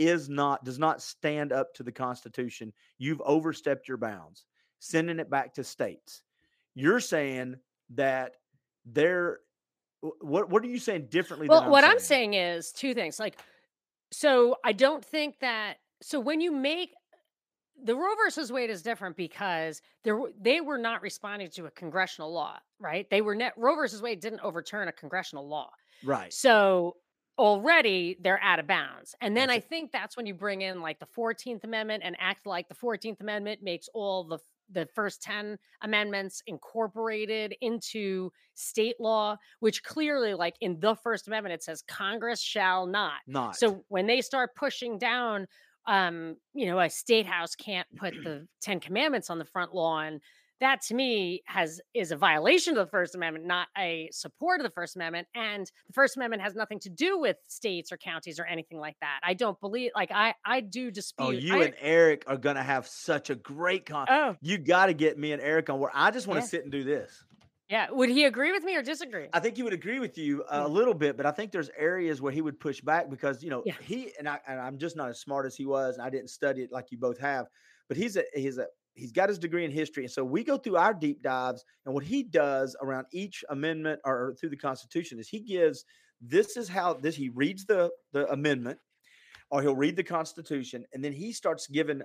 is 0.00 0.28
not 0.28 0.64
does 0.64 0.78
not 0.78 1.02
stand 1.02 1.52
up 1.52 1.74
to 1.74 1.82
the 1.82 1.92
Constitution. 1.92 2.72
You've 2.98 3.20
overstepped 3.24 3.86
your 3.86 3.98
bounds. 3.98 4.46
Sending 4.78 5.18
it 5.18 5.28
back 5.28 5.52
to 5.54 5.62
states. 5.62 6.22
You're 6.74 7.00
saying 7.00 7.56
that 7.90 8.32
they're 8.86 9.40
what 10.20 10.48
what 10.48 10.64
are 10.64 10.68
you 10.68 10.78
saying 10.78 11.08
differently 11.10 11.48
Well, 11.48 11.60
than 11.60 11.70
what 11.70 11.84
I'm 11.84 11.98
saying 11.98 12.32
is 12.34 12.72
two 12.72 12.94
things. 12.94 13.20
Like, 13.20 13.38
so 14.10 14.56
I 14.64 14.72
don't 14.72 15.04
think 15.04 15.38
that. 15.40 15.74
So 16.00 16.18
when 16.18 16.40
you 16.40 16.50
make 16.50 16.94
the 17.84 17.94
Roe 17.94 18.14
versus 18.16 18.50
Wade 18.50 18.70
is 18.70 18.80
different 18.80 19.16
because 19.16 19.82
there 20.02 20.18
they 20.40 20.62
were 20.62 20.78
not 20.78 21.02
responding 21.02 21.50
to 21.50 21.66
a 21.66 21.70
congressional 21.70 22.32
law, 22.32 22.58
right? 22.78 23.08
They 23.10 23.20
were 23.20 23.34
net 23.34 23.52
Roe 23.58 23.74
versus 23.74 24.00
Wade 24.00 24.20
didn't 24.20 24.40
overturn 24.40 24.88
a 24.88 24.92
congressional 24.92 25.46
law, 25.46 25.70
right. 26.02 26.32
so 26.32 26.96
already 27.38 28.16
they're 28.20 28.42
out 28.42 28.58
of 28.58 28.66
bounds. 28.66 29.14
And 29.20 29.36
then 29.36 29.48
That's 29.48 29.58
I 29.58 29.60
think 29.60 29.92
that's 29.92 30.16
when 30.16 30.26
you 30.26 30.34
bring 30.34 30.62
in 30.62 30.80
like 30.80 30.98
the 30.98 31.06
14th 31.06 31.64
Amendment 31.64 32.02
and 32.04 32.16
act 32.18 32.46
like 32.46 32.68
the 32.68 32.74
14th 32.74 33.20
Amendment 33.20 33.62
makes 33.62 33.88
all 33.94 34.24
the 34.24 34.38
the 34.72 34.86
first 34.94 35.22
10 35.22 35.58
amendments 35.82 36.42
incorporated 36.46 37.54
into 37.60 38.30
state 38.54 38.96
law, 39.00 39.36
which 39.60 39.82
clearly, 39.82 40.34
like 40.34 40.54
in 40.60 40.78
the 40.80 40.94
First 40.94 41.26
Amendment, 41.26 41.54
it 41.54 41.62
says 41.62 41.82
Congress 41.82 42.40
shall 42.40 42.86
not. 42.86 43.14
Not 43.26 43.56
So 43.56 43.84
when 43.88 44.06
they 44.06 44.20
start 44.20 44.54
pushing 44.54 44.98
down, 44.98 45.46
um, 45.86 46.36
you 46.54 46.66
know, 46.66 46.78
a 46.78 46.88
state 46.88 47.26
house 47.26 47.54
can't 47.54 47.88
put 47.96 48.14
the 48.22 48.46
Ten 48.60 48.80
Commandments 48.80 49.30
on 49.30 49.38
the 49.38 49.44
front 49.44 49.74
lawn. 49.74 50.20
That 50.60 50.82
to 50.82 50.94
me 50.94 51.42
has 51.46 51.80
is 51.94 52.12
a 52.12 52.16
violation 52.16 52.76
of 52.76 52.84
the 52.84 52.90
First 52.90 53.14
Amendment, 53.14 53.46
not 53.46 53.68
a 53.78 54.08
support 54.12 54.60
of 54.60 54.64
the 54.64 54.70
First 54.70 54.94
Amendment. 54.96 55.26
And 55.34 55.66
the 55.86 55.92
First 55.94 56.16
Amendment 56.16 56.42
has 56.42 56.54
nothing 56.54 56.78
to 56.80 56.90
do 56.90 57.18
with 57.18 57.36
states 57.48 57.90
or 57.90 57.96
counties 57.96 58.38
or 58.38 58.44
anything 58.44 58.78
like 58.78 58.96
that. 59.00 59.20
I 59.22 59.32
don't 59.34 59.58
believe, 59.60 59.92
like 59.94 60.10
I, 60.12 60.34
I 60.44 60.60
do 60.60 60.88
oh, 60.88 60.90
dispute. 60.90 61.24
Oh, 61.26 61.30
you 61.30 61.54
I- 61.56 61.64
and 61.64 61.74
Eric 61.80 62.24
are 62.26 62.36
gonna 62.36 62.62
have 62.62 62.86
such 62.86 63.30
a 63.30 63.34
great 63.34 63.86
con. 63.86 64.06
oh, 64.10 64.36
You 64.42 64.58
got 64.58 64.86
to 64.86 64.94
get 64.94 65.18
me 65.18 65.32
and 65.32 65.40
Eric 65.40 65.70
on 65.70 65.80
where 65.80 65.90
I 65.94 66.10
just 66.10 66.26
want 66.26 66.40
to 66.40 66.44
Yeah. 66.44 66.48
sit 66.50 66.62
and 66.64 66.70
do 66.72 66.84
this. 66.84 67.24
yeah. 67.70 67.86
Would 67.90 68.10
he 68.10 68.24
agree 68.24 68.52
with 68.52 68.62
me 68.64 68.76
or 68.76 68.82
disagree? 68.82 69.28
I 69.32 69.40
think 69.40 69.56
he 69.56 69.62
would 69.62 69.72
agree 69.72 69.98
with 70.00 70.18
you 70.18 70.44
a 70.50 70.68
little 70.68 70.92
bit, 70.94 71.16
but 71.16 71.24
I 71.24 71.30
think 71.30 71.52
there's 71.52 71.70
areas 71.78 72.20
where 72.20 72.32
he 72.32 72.42
would 72.42 72.60
push 72.60 72.80
back 72.82 73.08
because 73.08 73.42
you 73.42 73.48
know 73.48 73.62
Yeah. 73.64 73.76
he 73.80 74.12
and 74.18 74.28
I 74.28 74.40
and 74.46 74.60
I'm 74.60 74.76
just 74.76 74.94
not 74.96 75.08
as 75.08 75.20
smart 75.20 75.46
as 75.46 75.56
he 75.56 75.64
was, 75.64 75.96
and 75.96 76.04
I 76.06 76.10
didn't 76.10 76.28
study 76.28 76.62
it 76.62 76.70
like 76.72 76.90
you 76.90 76.98
both 76.98 77.18
have. 77.18 77.46
But 77.88 77.96
he's 77.96 78.16
a 78.16 78.24
he's 78.34 78.58
a 78.58 78.66
he's 79.00 79.12
got 79.12 79.28
his 79.28 79.38
degree 79.38 79.64
in 79.64 79.70
history, 79.70 80.04
and 80.04 80.12
so 80.12 80.24
we 80.24 80.44
go 80.44 80.56
through 80.56 80.76
our 80.76 80.94
deep 80.94 81.22
dives. 81.22 81.64
And 81.84 81.94
what 81.94 82.04
he 82.04 82.22
does 82.22 82.76
around 82.82 83.06
each 83.12 83.44
amendment 83.50 84.00
or 84.04 84.36
through 84.38 84.50
the 84.50 84.56
Constitution 84.56 85.18
is 85.18 85.28
he 85.28 85.40
gives 85.40 85.84
this 86.20 86.56
is 86.56 86.68
how 86.68 86.94
this 86.94 87.16
he 87.16 87.30
reads 87.30 87.64
the 87.64 87.90
the 88.12 88.30
amendment, 88.30 88.78
or 89.50 89.62
he'll 89.62 89.74
read 89.74 89.96
the 89.96 90.04
Constitution, 90.04 90.84
and 90.92 91.04
then 91.04 91.12
he 91.12 91.32
starts 91.32 91.66
giving 91.66 92.02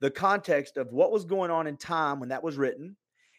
the 0.00 0.10
context 0.10 0.76
of 0.76 0.92
what 0.92 1.12
was 1.12 1.24
going 1.24 1.50
on 1.50 1.66
in 1.66 1.76
time 1.76 2.20
when 2.20 2.28
that 2.28 2.42
was 2.42 2.56
written. 2.56 2.96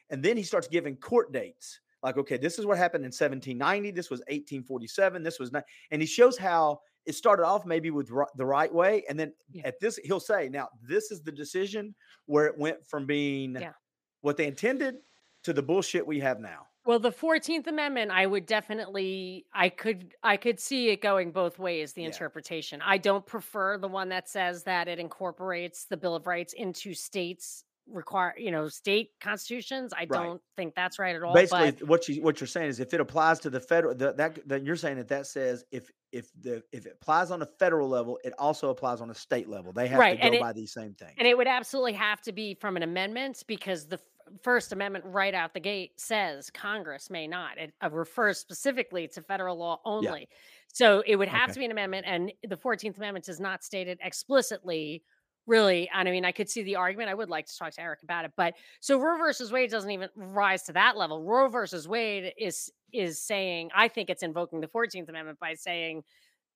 And 0.09 0.23
then 0.23 0.37
he 0.37 0.43
starts 0.43 0.67
giving 0.67 0.95
court 0.95 1.33
dates. 1.33 1.79
Like, 2.03 2.17
okay, 2.17 2.37
this 2.37 2.59
is 2.59 2.65
what 2.65 2.77
happened 2.77 3.03
in 3.03 3.09
1790. 3.09 3.91
This 3.91 4.11
was 4.11 4.19
1847. 4.21 5.23
This 5.23 5.39
was 5.39 5.51
not. 5.51 5.63
And 5.89 6.01
he 6.01 6.05
shows 6.05 6.37
how 6.37 6.79
it 7.05 7.13
started 7.13 7.43
off 7.45 7.65
maybe 7.65 7.91
with 7.91 8.09
ri- 8.09 8.25
the 8.35 8.45
right 8.45 8.73
way, 8.73 9.03
and 9.09 9.19
then 9.19 9.33
Yeah. 9.49 9.67
at 9.67 9.79
this 9.79 9.97
he'll 10.03 10.19
say, 10.19 10.49
"Now 10.49 10.69
this 10.81 11.11
is 11.11 11.21
the 11.23 11.31
decision 11.31 11.95
where 12.25 12.45
it 12.47 12.57
went 12.57 12.85
from 12.85 13.05
being 13.05 13.55
Yeah. 13.55 13.73
what 14.21 14.37
they 14.37 14.47
intended 14.47 14.95
to 15.43 15.53
the 15.53 15.61
bullshit 15.63 16.05
we 16.05 16.19
have 16.21 16.39
now." 16.39 16.67
Well, 16.85 16.99
the 16.99 17.11
14th 17.11 17.65
Amendment, 17.65 18.11
I 18.11 18.27
would 18.27 18.45
definitely 18.45 19.47
I 19.53 19.69
could 19.69 20.13
I 20.23 20.37
could 20.37 20.59
see 20.59 20.89
it 20.89 21.01
going 21.01 21.31
both 21.31 21.57
ways, 21.59 21.93
the 21.93 22.01
Yeah. 22.01 22.07
interpretation. 22.07 22.81
I 22.81 22.97
don't 22.99 23.25
prefer 23.25 23.77
the 23.77 23.87
one 23.87 24.09
that 24.09 24.29
says 24.29 24.63
that 24.65 24.87
it 24.87 24.99
incorporates 24.99 25.85
the 25.85 25.97
Bill 25.97 26.15
of 26.15 26.27
Rights 26.27 26.53
into 26.53 26.93
states 26.93 27.63
require, 27.87 28.33
you 28.37 28.51
know, 28.51 28.67
state 28.69 29.11
constitutions. 29.21 29.93
I 29.95 30.05
Right. 30.07 30.31
don't 30.31 30.41
think 30.57 30.75
that's 30.75 30.99
right 30.99 31.15
at 31.15 31.23
all. 31.23 31.43
Basically, 31.43 31.71
but 31.71 31.81
what 31.83 32.07
you 32.07 32.21
what 32.21 32.39
you're 32.39 32.47
saying 32.47 32.69
is 32.69 32.79
if 32.79 32.93
it 32.93 33.01
applies 33.01 33.39
to 33.41 33.49
the 33.49 33.59
federal 33.59 33.95
the, 33.95 34.13
that 34.13 34.47
then 34.47 34.63
you're 34.65 34.75
saying 34.75 34.97
that 34.97 35.07
that 35.07 35.25
says 35.25 35.65
if 35.71 35.89
if 36.11 36.31
the 36.39 36.63
if 36.71 36.85
it 36.85 36.93
applies 37.01 37.31
on 37.31 37.41
a 37.41 37.47
federal 37.47 37.89
level, 37.89 38.19
it 38.23 38.33
also 38.37 38.69
applies 38.69 39.01
on 39.01 39.09
a 39.09 39.15
state 39.15 39.49
level. 39.49 39.73
They 39.73 39.87
have 39.87 40.05
Right, 40.05 40.09
to 40.09 40.17
go 40.17 40.35
it- 40.35 40.35
by 40.35 40.53
these 40.53 40.73
same 40.73 40.93
things. 40.93 41.19
and 41.19 41.27
it 41.27 41.37
would 41.37 41.47
absolutely 41.47 41.93
have 41.93 42.21
to 42.21 42.31
be 42.33 42.55
from 42.55 42.77
an 42.77 42.83
amendment 42.83 43.43
because 43.47 43.87
the 43.87 43.99
First 44.43 44.73
Amendment 44.73 45.05
right 45.05 45.33
out 45.35 45.53
the 45.53 45.59
gate 45.61 45.99
says 45.99 46.49
Congress 46.49 47.09
may 47.09 47.27
not. 47.27 47.57
It 47.57 47.73
uh, 47.83 47.91
refers 47.91 48.39
specifically 48.39 49.07
to 49.09 49.21
federal 49.21 49.57
law 49.57 49.81
only. 49.85 50.29
So 50.69 51.03
it 51.05 51.17
would 51.17 51.27
have 51.29 51.51
Okay. 51.51 51.53
to 51.53 51.59
be 51.59 51.65
an 51.65 51.71
amendment, 51.71 52.05
and 52.07 52.33
the 52.47 52.57
14th 52.57 52.97
Amendment 52.97 53.29
is 53.29 53.39
not 53.39 53.63
stated 53.63 53.99
explicitly. 54.01 55.03
Really, 55.47 55.89
and 55.93 56.07
I 56.09 56.11
mean, 56.11 56.25
I 56.25 56.31
could 56.31 56.49
see 56.49 56.63
the 56.63 56.75
argument. 56.75 57.09
I 57.09 57.13
would 57.13 57.29
like 57.29 57.45
to 57.45 57.57
talk 57.57 57.71
to 57.73 57.81
Eric 57.81 58.01
about 58.01 58.25
it, 58.25 58.31
but 58.35 58.55
so 58.79 58.99
Roe 58.99 59.17
versus 59.17 59.51
Wade 59.51 59.69
doesn't 59.69 59.91
even 59.91 60.09
rise 60.15 60.63
to 60.63 60.73
that 60.73 60.97
level. 60.97 61.21
Roe 61.21 61.47
versus 61.49 61.87
Wade 61.87 62.33
is 62.37 62.71
is 62.91 63.21
saying, 63.21 63.69
I 63.75 63.87
think 63.87 64.09
it's 64.09 64.23
invoking 64.23 64.61
the 64.61 64.67
14th 64.67 65.09
Amendment 65.09 65.39
by 65.39 65.53
saying 65.53 66.03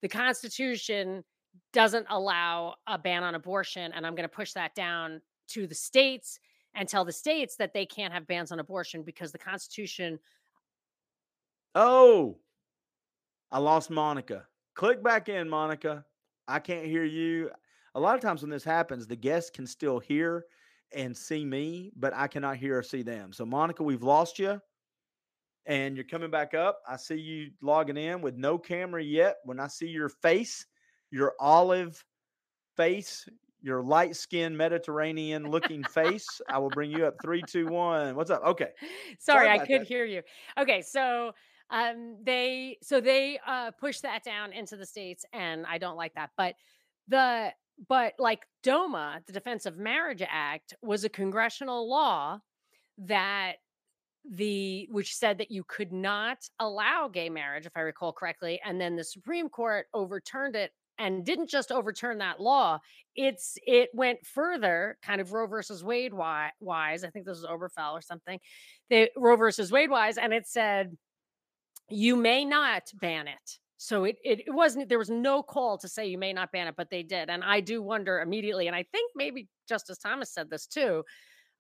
the 0.02 0.08
Constitution 0.08 1.24
doesn't 1.74 2.08
allow 2.10 2.76
a 2.88 2.98
ban 2.98 3.24
on 3.24 3.36
abortion, 3.36 3.92
and 3.94 4.08
I'm 4.08 4.16
going 4.16 4.28
to 4.28 4.36
push 4.36 4.54
that 4.54 4.74
down 4.74 5.22
to 5.50 5.68
the 5.68 5.76
states 5.76 6.40
and 6.76 6.88
tell 6.88 7.06
the 7.06 7.12
states 7.12 7.56
that 7.58 7.74
they 7.74 7.86
can't 7.86 8.14
have 8.14 8.28
bans 8.28 8.52
on 8.52 8.60
abortion 8.60 9.04
because 9.04 9.32
the 9.32 9.38
Constitution. 9.38 10.20
oh, 11.76 12.38
I 13.52 13.60
lost 13.60 13.90
Monica. 13.90 14.46
Click 14.76 15.04
back 15.04 15.28
in, 15.28 15.50
Monica. 15.50 16.06
I 16.48 16.60
can't 16.60 16.86
hear 16.86 17.04
you. 17.04 17.50
A 18.00 18.02
lot 18.02 18.16
of 18.16 18.22
times 18.22 18.42
when 18.42 18.50
this 18.50 18.64
happens, 18.64 19.08
the 19.08 19.16
guests 19.18 19.50
can 19.50 19.68
still 19.68 20.00
hear 20.00 20.46
and 20.94 21.16
see 21.16 21.44
me, 21.44 21.92
but 21.98 22.14
I 22.16 22.28
cannot 22.28 22.56
hear 22.56 22.78
or 22.78 22.82
see 22.82 23.02
them. 23.02 23.34
So, 23.34 23.46
Monica, 23.46 23.84
we've 23.84 24.04
lost 24.04 24.40
you. 24.40 24.62
And 25.66 25.98
you're 25.98 26.06
coming 26.06 26.32
back 26.32 26.54
up. 26.54 26.80
I 26.88 26.96
see 26.96 27.18
you 27.18 27.52
logging 27.62 27.98
in 27.98 28.22
with 28.22 28.38
no 28.38 28.58
camera 28.58 29.04
yet. 29.04 29.40
When 29.44 29.60
I 29.60 29.68
see 29.68 29.88
your 29.88 30.08
face, 30.08 30.66
your 31.12 31.34
olive 31.42 32.02
face, 32.78 33.28
your 33.62 33.84
light 33.84 34.16
skinned 34.16 34.58
Mediterranean 34.58 35.52
looking 35.52 35.84
face, 35.84 36.40
I 36.50 36.58
will 36.58 36.70
bring 36.70 36.92
you 36.92 37.06
up. 37.06 37.16
Three, 37.22 37.42
two, 37.42 37.68
one. 37.68 38.16
What's 38.16 38.32
up? 38.32 38.46
Okay. 38.46 38.70
Sorry, 39.20 39.50
I 39.50 39.58
could 39.58 39.82
that. 39.82 39.88
hear 39.88 40.06
you. 40.06 40.22
Okay, 40.58 40.82
so 40.82 41.34
um 41.70 42.16
they 42.24 42.78
so 42.82 43.02
they 43.02 43.40
uh 43.46 43.72
push 43.72 44.00
that 44.00 44.24
down 44.24 44.54
into 44.54 44.78
the 44.78 44.86
states 44.86 45.26
and 45.34 45.66
I 45.66 45.78
don't 45.78 45.98
like 45.98 46.14
that. 46.14 46.30
But 46.38 46.56
the 47.10 47.52
but 47.88 48.14
like 48.20 48.42
DOMA, 48.64 49.22
the 49.26 49.34
Defense 49.34 49.66
of 49.66 49.78
Marriage 49.78 50.24
Act 50.28 50.74
was 50.82 51.04
a 51.04 51.10
congressional 51.10 51.90
law 51.90 52.40
that 52.98 53.54
the 54.30 54.88
which 54.92 55.16
said 55.16 55.38
that 55.38 55.50
you 55.50 55.64
could 55.64 55.94
not 55.94 56.38
allow 56.60 57.08
gay 57.08 57.30
marriage 57.30 57.66
if 57.66 57.72
I 57.76 57.82
recall 57.82 58.12
correctly 58.12 58.60
and 58.66 58.80
then 58.80 58.98
the 58.98 59.04
Supreme 59.04 59.48
Court 59.48 59.88
overturned 59.94 60.58
it 60.58 60.72
and 60.98 61.26
didn't 61.26 61.50
just 61.50 61.72
overturn 61.72 62.18
that 62.18 62.42
law 62.42 62.80
it's 63.16 63.58
it 63.66 63.90
went 63.94 64.20
further 64.26 64.98
kind 65.02 65.22
of 65.22 65.32
Roe 65.32 65.48
versus 65.48 65.86
Wade 65.86 66.14
wise 66.14 67.06
I 67.06 67.10
think 67.10 67.26
this 67.26 67.42
was 67.42 67.46
Oberfell 67.46 67.94
or 67.94 68.02
something 68.02 68.40
the 68.90 69.10
Roe 69.16 69.38
versus 69.38 69.72
Wade 69.72 69.90
wise 69.90 70.18
and 70.18 70.34
it 70.34 70.46
said 70.46 70.98
you 71.90 72.16
may 72.16 72.46
not 72.46 72.84
ban 72.94 73.28
it. 73.28 73.58
So 73.82 74.04
it, 74.04 74.18
it 74.26 74.42
it 74.46 74.52
wasn't 74.52 74.90
there 74.90 75.00
was 75.00 75.10
no 75.10 75.42
call 75.42 75.78
to 75.78 75.88
say 75.88 76.06
you 76.06 76.18
may 76.18 76.34
not 76.34 76.52
ban 76.52 76.68
it, 76.68 76.76
but 76.76 76.90
they 76.90 77.02
did. 77.02 77.30
And 77.30 77.46
I 77.46 77.62
do 77.62 77.82
wonder 77.82 78.20
immediately, 78.20 78.68
and 78.68 78.76
I 78.76 78.84
think 78.92 79.12
maybe 79.16 79.48
Justice 79.70 79.98
Thomas 79.98 80.34
said 80.34 80.50
this 80.50 80.68
too, 80.68 81.06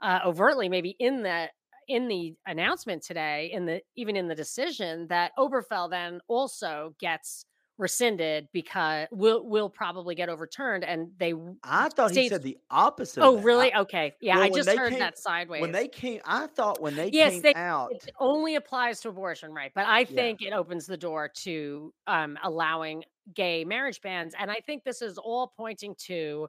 uh, 0.02 0.20
overtly, 0.26 0.68
maybe 0.70 0.96
in 1.00 1.24
the 1.24 1.50
in 1.88 2.10
the 2.10 2.36
announcement 2.46 3.04
today, 3.04 3.50
in 3.54 3.66
the 3.66 3.82
even 3.96 4.18
in 4.18 4.28
the 4.28 4.36
decision 4.36 5.08
that 5.08 5.32
Oberfell 5.40 5.90
then 5.90 6.20
also 6.28 6.94
gets 7.00 7.46
rescinded 7.80 8.48
because 8.54 9.08
will 9.10 9.44
will 9.48 9.70
probably 9.70 10.14
get 10.14 10.30
overturned, 10.30 10.84
and 10.84 11.10
they. 11.18 11.34
I 11.64 11.90
thought 11.90 12.12
he 12.12 12.30
said 12.30 12.44
the 12.44 12.58
opposite. 12.70 13.22
Oh, 13.24 13.38
really? 13.40 13.74
I- 13.74 13.80
Okay, 13.82 14.14
yeah, 14.22 14.36
well, 14.36 14.44
I 14.44 14.50
just 14.50 14.70
heard 14.70 14.92
came- 14.92 15.00
that 15.00 15.18
sideways. 15.18 15.62
when 15.62 15.72
they 15.72 15.88
came, 15.88 16.22
I 16.26 16.46
thought 16.48 16.82
when 16.82 16.96
they 16.96 17.10
Yes, 17.10 17.32
came 17.34 17.42
they- 17.42 17.54
out, 17.56 17.92
it 17.94 18.12
only 18.20 18.56
applies 18.56 19.00
to 19.02 19.10
abortion, 19.10 19.54
right? 19.54 19.72
But 19.74 19.86
I 19.88 20.04
think 20.04 20.42
it 20.44 20.54
opens 20.54 20.86
the 20.86 20.98
door 20.98 21.28
to 21.44 21.94
um, 22.06 22.38
allowing 22.44 23.04
gay 23.34 23.64
marriage 23.64 24.02
bans, 24.02 24.36
and 24.38 24.52
I 24.52 24.58
think 24.66 24.84
this 24.84 25.02
is 25.02 25.18
all 25.18 25.54
pointing 25.56 25.96
to 26.08 26.48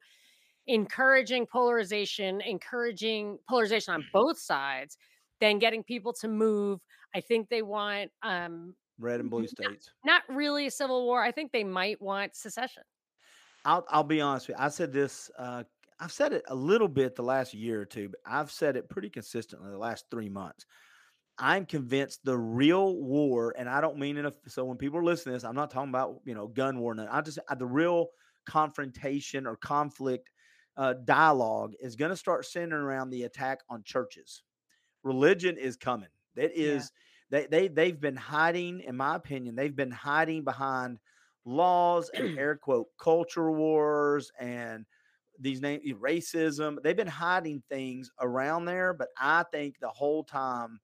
encouraging 0.66 1.46
polarization, 1.46 2.40
encouraging 2.42 3.38
polarization 3.48 3.94
on 3.94 4.04
both 4.12 4.38
sides, 4.38 4.98
then 5.40 5.58
getting 5.58 5.82
people 5.82 6.12
to 6.12 6.28
move. 6.28 6.80
I 7.14 7.20
think 7.20 7.48
they 7.48 7.62
want 7.62 8.10
um, 8.22 8.74
red 9.00 9.20
and 9.20 9.30
blue 9.30 9.46
states. 9.46 9.90
not 10.04 10.22
really 10.28 10.66
a 10.66 10.70
civil 10.70 11.04
war. 11.04 11.22
I 11.22 11.32
think 11.32 11.52
they 11.52 11.64
might 11.64 12.00
want 12.00 12.36
secession. 12.36 12.82
I'll 13.64 13.84
I'll 13.88 14.04
be 14.04 14.20
honest 14.20 14.48
with 14.48 14.56
you. 14.58 14.64
I 14.64 14.68
said 14.68 14.92
this. 14.92 15.30
Uh, 15.38 15.64
I've 15.98 16.12
said 16.12 16.32
it 16.32 16.42
a 16.48 16.54
little 16.54 16.88
bit 16.88 17.14
the 17.14 17.22
last 17.22 17.52
year 17.52 17.80
or 17.80 17.84
two, 17.84 18.08
but 18.08 18.20
I've 18.24 18.50
said 18.50 18.76
it 18.76 18.88
pretty 18.88 19.10
consistently 19.10 19.70
the 19.70 19.78
last 19.78 20.06
three 20.10 20.30
months. 20.30 20.64
I'm 21.38 21.66
convinced 21.66 22.20
the 22.24 22.36
real 22.36 22.96
war, 22.96 23.54
and 23.56 23.68
I 23.68 23.80
don't 23.80 23.98
mean 23.98 24.16
it. 24.16 24.34
So 24.48 24.64
when 24.64 24.76
people 24.76 24.98
are 24.98 25.04
listening 25.04 25.32
to 25.32 25.36
this, 25.36 25.44
I'm 25.44 25.54
not 25.54 25.70
talking 25.70 25.90
about 25.90 26.20
you 26.24 26.34
know 26.34 26.46
gun 26.46 26.78
war. 26.78 26.94
no, 26.94 27.06
I 27.10 27.20
just 27.20 27.38
uh, 27.48 27.54
the 27.54 27.66
real 27.66 28.08
confrontation 28.46 29.46
or 29.46 29.56
conflict 29.56 30.30
uh, 30.76 30.94
dialogue 31.04 31.74
is 31.80 31.96
going 31.96 32.10
to 32.10 32.16
start 32.16 32.46
centering 32.46 32.82
around 32.82 33.10
the 33.10 33.24
attack 33.24 33.60
on 33.68 33.82
churches. 33.84 34.42
Religion 35.02 35.56
is 35.56 35.76
coming. 35.76 36.08
That 36.36 36.52
is. 36.52 36.84
Yeah. 36.84 36.96
They 37.30 37.46
they 37.46 37.68
they've 37.68 38.00
been 38.00 38.16
hiding, 38.16 38.80
in 38.80 38.96
my 38.96 39.16
opinion, 39.16 39.54
they've 39.54 39.74
been 39.74 39.90
hiding 39.90 40.44
behind 40.44 40.98
laws 41.44 42.10
and 42.14 42.38
air 42.38 42.56
quote 42.56 42.88
culture 42.98 43.50
wars 43.50 44.30
and 44.38 44.84
these 45.38 45.60
name 45.60 45.80
eh, 45.86 45.92
racism. 45.92 46.76
They've 46.82 46.96
been 46.96 47.06
hiding 47.06 47.62
things 47.68 48.10
around 48.20 48.66
there, 48.66 48.92
but 48.92 49.08
I 49.18 49.44
think 49.50 49.76
the 49.80 49.88
whole 49.88 50.24
time 50.24 50.80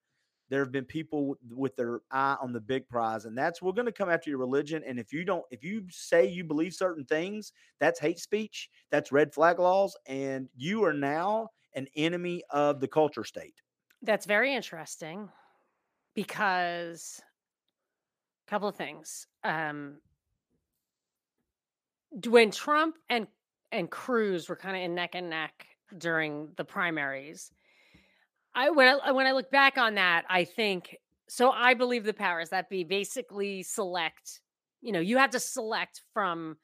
there 0.49 0.61
have 0.61 0.73
been 0.73 0.85
people 0.85 1.37
with 1.51 1.75
their 1.75 2.01
eye 2.13 2.37
on 2.41 2.53
the 2.53 2.61
big 2.61 2.89
prize, 2.89 3.25
and 3.25 3.37
that's 3.37 3.61
we're 3.61 3.73
going 3.73 3.87
to 3.87 3.93
come 3.93 4.09
after 4.09 4.31
your 4.31 4.39
religion. 4.39 4.83
And 4.87 4.99
if 4.99 5.13
you 5.13 5.25
don't, 5.25 5.45
if 5.51 5.65
you 5.65 5.85
say 5.91 6.27
you 6.27 6.45
believe 6.45 6.73
certain 6.73 7.05
things, 7.05 7.53
that's 7.81 7.99
hate 7.99 8.21
speech, 8.21 8.71
that's 8.91 9.11
red 9.11 9.35
flag 9.35 9.59
laws, 9.59 9.97
and 10.07 10.49
you 10.57 10.85
are 10.85 10.95
now 10.95 11.49
an 11.75 11.89
enemy 11.97 12.43
of 12.51 12.81
the 12.81 12.89
culture 12.89 13.25
state. 13.25 13.61
That's 14.03 14.25
very 14.25 14.55
interesting 14.55 15.29
because 16.17 17.23
a 18.49 18.51
couple 18.51 18.67
of 18.67 18.75
things. 18.75 19.29
Um, 19.45 19.99
when 22.29 22.51
Trump 22.51 22.97
and 23.09 23.29
and 23.71 23.91
Cruz 23.91 24.49
were 24.49 24.57
kind 24.57 24.77
of 24.77 24.83
in 24.83 24.95
neck 24.95 25.15
and 25.15 25.31
neck 25.31 25.67
during 25.97 26.49
the 26.57 26.65
primaries, 26.65 27.53
I 28.55 28.71
when 28.71 28.99
I 29.05 29.13
when 29.13 29.27
I 29.27 29.33
look 29.33 29.51
back 29.51 29.79
on 29.79 29.95
that, 29.95 30.25
I 30.29 30.45
think 30.45 30.97
so. 31.29 31.51
I 31.51 31.75
believe 31.75 32.05
the 32.05 32.15
powers 32.15 32.49
that 32.51 32.69
be 32.71 32.83
basically 32.83 33.63
select. 33.63 34.41
You 34.81 34.93
know, 34.93 35.01
you 35.01 35.19
have 35.19 35.31
to 35.31 35.41
select 35.41 36.03
from 36.15 36.57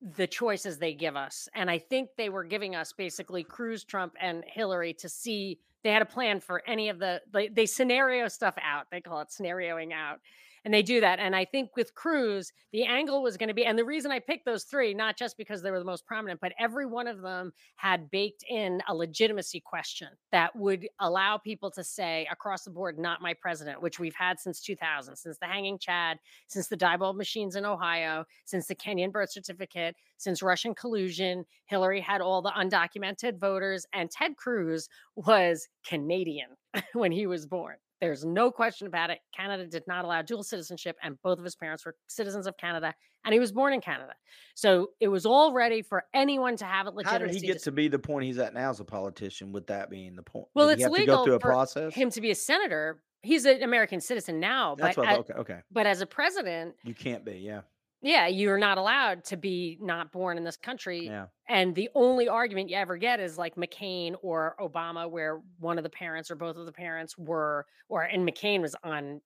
the 0.00 0.26
choices 0.28 0.78
they 0.78 0.94
give 0.94 1.16
us, 1.16 1.48
and 1.54 1.68
I 1.68 1.78
think 1.78 2.10
they 2.16 2.28
were 2.28 2.44
giving 2.44 2.76
us 2.76 2.92
basically 2.92 3.42
Cruz, 3.42 3.82
Trump, 3.82 4.14
and 4.20 4.44
Hillary 4.46 4.92
to 4.94 5.08
see 5.08 5.58
they 5.84 5.90
had 5.90 6.02
a 6.02 6.06
plan 6.06 6.40
for 6.40 6.62
any 6.66 6.88
of 6.88 6.98
the 6.98 7.20
they, 7.32 7.48
they 7.48 7.66
scenario 7.66 8.28
stuff 8.28 8.56
out. 8.62 8.86
They 8.90 9.00
call 9.00 9.20
it 9.20 9.28
scenarioing 9.28 9.92
out. 9.92 10.20
And 10.64 10.72
they 10.72 10.82
do 10.82 11.00
that. 11.00 11.18
And 11.18 11.34
I 11.34 11.44
think 11.44 11.70
with 11.76 11.94
Cruz, 11.94 12.52
the 12.72 12.84
angle 12.84 13.22
was 13.22 13.36
going 13.36 13.48
to 13.48 13.54
be, 13.54 13.64
and 13.64 13.78
the 13.78 13.84
reason 13.84 14.10
I 14.10 14.18
picked 14.18 14.44
those 14.44 14.64
three, 14.64 14.94
not 14.94 15.16
just 15.16 15.36
because 15.36 15.62
they 15.62 15.70
were 15.70 15.78
the 15.78 15.84
most 15.84 16.06
prominent, 16.06 16.40
but 16.40 16.52
every 16.58 16.86
one 16.86 17.06
of 17.06 17.22
them 17.22 17.52
had 17.76 18.10
baked 18.10 18.44
in 18.48 18.82
a 18.88 18.94
legitimacy 18.94 19.60
question 19.60 20.08
that 20.32 20.54
would 20.56 20.88
allow 21.00 21.38
people 21.38 21.70
to 21.72 21.84
say 21.84 22.26
across 22.30 22.64
the 22.64 22.70
board, 22.70 22.98
not 22.98 23.22
my 23.22 23.34
president, 23.34 23.80
which 23.82 23.98
we've 23.98 24.14
had 24.14 24.38
since 24.40 24.60
2000, 24.60 25.16
since 25.16 25.38
the 25.38 25.46
hanging 25.46 25.78
Chad, 25.78 26.18
since 26.48 26.68
the 26.68 26.76
Diebold 26.76 27.16
machines 27.16 27.56
in 27.56 27.64
Ohio, 27.64 28.24
since 28.44 28.66
the 28.66 28.74
Kenyan 28.74 29.12
birth 29.12 29.30
certificate, 29.30 29.96
since 30.16 30.42
Russian 30.42 30.74
collusion. 30.74 31.44
Hillary 31.66 32.00
had 32.00 32.20
all 32.20 32.42
the 32.42 32.50
undocumented 32.50 33.38
voters, 33.38 33.86
and 33.92 34.10
Ted 34.10 34.36
Cruz 34.36 34.88
was 35.16 35.68
Canadian 35.86 36.50
when 36.92 37.12
he 37.12 37.26
was 37.26 37.46
born. 37.46 37.76
There's 38.00 38.24
no 38.24 38.50
question 38.50 38.86
about 38.86 39.10
it. 39.10 39.18
Canada 39.36 39.66
did 39.66 39.82
not 39.86 40.04
allow 40.04 40.22
dual 40.22 40.42
citizenship, 40.42 40.96
and 41.02 41.20
both 41.22 41.38
of 41.38 41.44
his 41.44 41.56
parents 41.56 41.84
were 41.84 41.96
citizens 42.06 42.46
of 42.46 42.56
Canada, 42.56 42.94
and 43.24 43.32
he 43.32 43.40
was 43.40 43.50
born 43.52 43.72
in 43.72 43.80
Canada. 43.80 44.14
So 44.54 44.90
it 45.00 45.08
was 45.08 45.26
all 45.26 45.52
ready 45.52 45.82
for 45.82 46.04
anyone 46.14 46.56
to 46.58 46.64
have 46.64 46.86
it 46.86 46.94
How 47.04 47.18
did 47.18 47.30
he 47.30 47.40
get 47.40 47.62
to- 47.62 47.72
be 47.72 47.88
the 47.88 47.98
point 47.98 48.24
he's 48.26 48.38
at 48.38 48.54
now 48.54 48.70
as 48.70 48.80
a 48.80 48.84
politician? 48.84 49.52
With 49.52 49.66
that 49.66 49.90
being 49.90 50.14
the 50.16 50.22
point, 50.22 50.46
Well, 50.54 50.68
Did 50.68 50.74
it's 50.74 50.82
have 50.84 50.92
to 50.92 50.98
legal 51.00 51.16
go 51.18 51.24
through 51.24 51.34
a 51.34 51.40
process. 51.40 51.94
him 51.94 52.10
to 52.10 52.20
be 52.20 52.30
a 52.30 52.34
senator. 52.36 53.02
He's 53.22 53.44
an 53.46 53.62
American 53.64 54.00
citizen 54.00 54.38
now, 54.38 54.76
That's 54.76 54.94
but 54.94 55.04
what. 55.06 55.16
a- 55.16 55.18
okay, 55.20 55.32
okay. 55.34 55.60
but 55.72 55.86
as 55.86 56.00
a 56.00 56.06
president, 56.06 56.76
You 56.84 56.94
can't 56.94 57.24
be. 57.24 57.38
Yeah, 57.38 57.62
yeah, 58.00 58.28
you're 58.28 58.58
not 58.58 58.78
allowed 58.78 59.24
to 59.24 59.36
be 59.36 59.76
not 59.80 60.12
born 60.12 60.38
in 60.38 60.44
this 60.44 60.56
country. 60.56 61.06
yeah. 61.06 61.26
And 61.48 61.74
the 61.74 61.88
only 61.94 62.28
argument 62.28 62.70
you 62.70 62.76
ever 62.76 62.96
get 62.96 63.20
is 63.20 63.38
like 63.38 63.56
McCain 63.56 64.14
or 64.22 64.54
Obama, 64.60 65.10
where 65.10 65.40
one 65.58 65.78
of 65.78 65.84
the 65.84 65.90
parents 65.90 66.30
or 66.30 66.36
both 66.36 66.56
of 66.56 66.66
the 66.66 66.72
parents 66.72 67.16
were, 67.18 67.66
or 67.88 68.02
and 68.02 68.28
McCain 68.28 68.60
was 68.60 68.76
on 68.84 69.20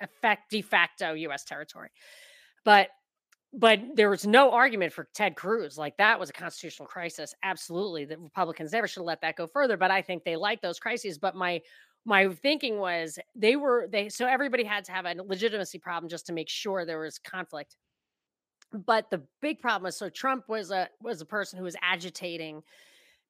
effect 0.00 0.50
de 0.50 0.62
facto 0.62 1.14
U.S. 1.14 1.44
territory. 1.44 1.90
But 2.64 2.88
but 3.52 3.80
there 3.94 4.10
was 4.10 4.26
no 4.26 4.52
argument 4.52 4.92
for 4.92 5.08
Ted 5.14 5.34
Cruz. 5.34 5.76
Like 5.76 5.96
that 5.96 6.20
was 6.20 6.30
a 6.30 6.32
constitutional 6.32 6.86
crisis. 6.86 7.34
Absolutely, 7.42 8.04
the 8.04 8.18
Republicans 8.18 8.72
never 8.72 8.86
should 8.86 9.00
have 9.00 9.06
let 9.06 9.22
that 9.22 9.36
go 9.36 9.46
further. 9.46 9.76
But 9.76 9.90
I 9.90 10.02
think 10.02 10.24
they 10.24 10.36
like 10.36 10.60
those 10.60 10.78
crises. 10.78 11.18
But 11.18 11.34
my 11.34 11.60
my 12.04 12.28
thinking 12.28 12.78
was 12.78 13.18
they 13.34 13.56
were 13.56 13.88
they 13.90 14.08
so 14.08 14.26
everybody 14.26 14.64
had 14.64 14.84
to 14.86 14.92
have 14.92 15.06
a 15.06 15.14
legitimacy 15.22 15.78
problem 15.78 16.08
just 16.08 16.26
to 16.26 16.32
make 16.32 16.48
sure 16.48 16.84
there 16.84 17.00
was 17.00 17.18
conflict 17.18 17.76
but 18.72 19.10
the 19.10 19.26
big 19.40 19.60
problem 19.60 19.88
is 19.88 19.96
so 19.96 20.08
Trump 20.10 20.48
was 20.48 20.70
a 20.70 20.88
was 21.00 21.20
a 21.20 21.26
person 21.26 21.58
who 21.58 21.64
was 21.64 21.76
agitating 21.82 22.62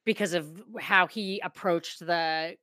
because 0.05 0.35
of 0.35 0.62
how 0.81 1.07
he 1.07 1.40
approached 1.44 2.00
the 2.00 2.57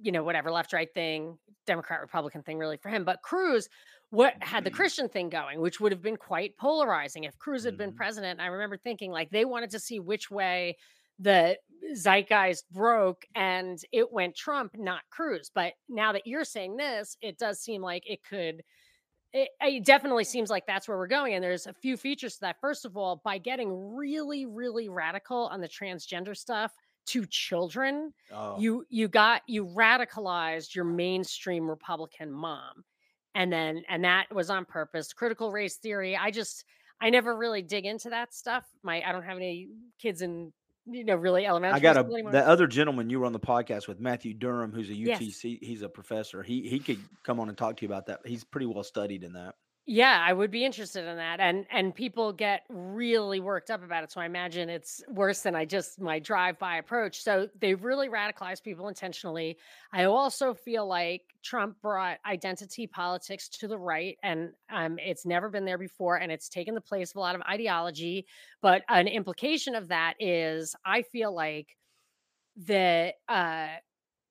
you 0.00 0.12
know 0.12 0.24
whatever 0.24 0.50
left 0.50 0.72
right 0.72 0.92
thing 0.94 1.38
democrat 1.66 2.00
republican 2.00 2.42
thing 2.42 2.58
really 2.58 2.78
for 2.78 2.88
him. 2.90 3.04
But 3.04 3.22
cruz 3.22 3.68
what 4.10 4.34
had 4.42 4.64
the 4.64 4.70
christian 4.70 5.08
thing 5.08 5.28
going 5.30 5.60
which 5.60 5.80
would 5.80 5.92
have 5.92 6.02
been 6.02 6.16
quite 6.16 6.56
polarizing 6.58 7.24
if 7.24 7.38
cruz 7.38 7.64
had 7.64 7.76
been 7.76 7.92
Mhm. 7.92 7.94
president. 7.94 8.40
I 8.40 8.46
remember 8.46 8.76
thinking 8.78 9.10
like 9.12 9.30
they 9.30 9.44
wanted 9.44 9.70
to 9.70 9.80
see 9.80 10.00
which 10.00 10.30
way 10.30 10.76
the 11.18 11.58
zeitgeist 11.94 12.70
broke 12.70 13.26
and 13.34 13.78
it 13.92 14.12
went 14.12 14.36
trump 14.36 14.76
not 14.76 15.02
cruz. 15.10 15.50
But 15.54 15.74
now 15.88 16.12
that 16.12 16.26
you're 16.26 16.44
saying 16.44 16.76
this 16.76 17.16
it 17.22 17.38
does 17.38 17.60
seem 17.60 17.82
like 17.82 18.04
it 18.08 18.22
could 18.24 18.62
it, 19.32 19.50
it 19.60 19.84
definitely 19.84 20.24
seems 20.24 20.50
like 20.50 20.66
that's 20.66 20.88
where 20.88 20.96
we're 20.96 21.06
going 21.06 21.34
and 21.34 21.44
there's 21.44 21.66
a 21.66 21.72
few 21.72 21.96
features 21.96 22.34
to 22.34 22.40
that. 22.40 22.60
First 22.60 22.84
of 22.84 22.96
all 22.96 23.20
by 23.24 23.38
getting 23.38 23.94
really 23.94 24.46
really 24.46 24.88
radical 24.88 25.48
on 25.52 25.60
the 25.60 25.68
transgender 25.68 26.36
stuff 26.36 26.72
to 27.06 27.24
children 27.26 28.12
Oh, 28.32 28.58
you 28.58 28.84
you 28.88 29.08
got 29.08 29.42
you 29.46 29.66
radicalized 29.66 30.74
your 30.74 30.84
mainstream 30.84 31.68
republican 31.68 32.30
mom 32.30 32.84
and 33.34 33.52
then 33.52 33.82
and 33.88 34.04
that 34.04 34.26
was 34.34 34.50
on 34.50 34.64
purpose. 34.64 35.12
Critical 35.12 35.50
race 35.52 35.76
theory 35.76 36.16
i 36.16 36.30
just 36.30 36.64
i 37.00 37.10
never 37.10 37.36
really 37.36 37.62
dig 37.62 37.86
into 37.86 38.10
that 38.10 38.34
stuff. 38.34 38.64
My 38.82 39.02
i 39.06 39.12
don't 39.12 39.24
have 39.24 39.36
any 39.36 39.68
kids 39.98 40.22
in 40.22 40.52
you 40.90 41.04
know 41.04 41.16
really 41.16 41.46
elementary 41.46 41.76
I 41.76 41.80
got 41.80 41.96
a 41.96 42.00
anymore. 42.00 42.32
the 42.32 42.46
other 42.46 42.66
gentleman 42.66 43.10
you 43.10 43.20
were 43.20 43.26
on 43.26 43.32
the 43.32 43.40
podcast 43.40 43.88
with, 43.88 44.00
Matthew 44.00 44.34
Durham, 44.34 44.72
who's 44.72 44.88
a 44.90 44.94
Yes. 44.94 45.20
UTC. 45.20 45.58
He's 45.62 45.82
a 45.82 45.88
professor. 45.88 46.42
He 46.42 46.68
he 46.68 46.78
could 46.78 46.98
come 47.24 47.40
on 47.40 47.48
and 47.48 47.56
talk 47.58 47.76
to 47.78 47.82
you 47.84 47.88
about 47.88 48.06
that. 48.06 48.20
He's 48.26 48.44
pretty 48.44 48.66
well 48.66 48.82
studied 48.84 49.22
in 49.24 49.32
that. 49.34 49.54
Yeah, 49.90 50.22
I 50.22 50.34
would 50.34 50.50
be 50.50 50.66
interested 50.66 51.06
in 51.06 51.16
that. 51.16 51.40
And 51.40 51.64
and 51.70 51.94
people 51.94 52.30
get 52.34 52.64
really 52.68 53.40
worked 53.40 53.70
up 53.70 53.82
about 53.82 54.04
it. 54.04 54.12
So 54.12 54.20
I 54.20 54.26
imagine 54.26 54.68
it's 54.68 55.02
worse 55.08 55.40
than 55.40 55.54
I 55.54 55.64
just 55.64 55.98
my 55.98 56.18
drive-by 56.18 56.76
approach. 56.76 57.22
So 57.22 57.48
they 57.58 57.72
really 57.74 58.10
radicalize 58.10 58.62
people 58.62 58.88
intentionally. 58.88 59.56
I 59.90 60.04
also 60.04 60.52
feel 60.52 60.86
like 60.86 61.22
Trump 61.42 61.80
brought 61.80 62.18
identity 62.26 62.86
politics 62.86 63.48
to 63.48 63.66
the 63.68 63.78
right 63.78 64.18
and 64.22 64.50
um 64.70 64.98
it's 64.98 65.24
never 65.24 65.48
been 65.48 65.64
there 65.64 65.78
before 65.78 66.16
and 66.16 66.30
it's 66.30 66.50
taken 66.50 66.74
the 66.74 66.82
place 66.82 67.12
of 67.12 67.16
a 67.16 67.20
lot 67.20 67.34
of 67.34 67.40
ideology. 67.48 68.26
But 68.60 68.82
an 68.90 69.08
implication 69.08 69.74
of 69.74 69.88
that 69.88 70.14
is 70.20 70.76
I 70.84 71.00
feel 71.00 71.34
like 71.34 71.78
the 72.56 73.12
uh 73.28 73.68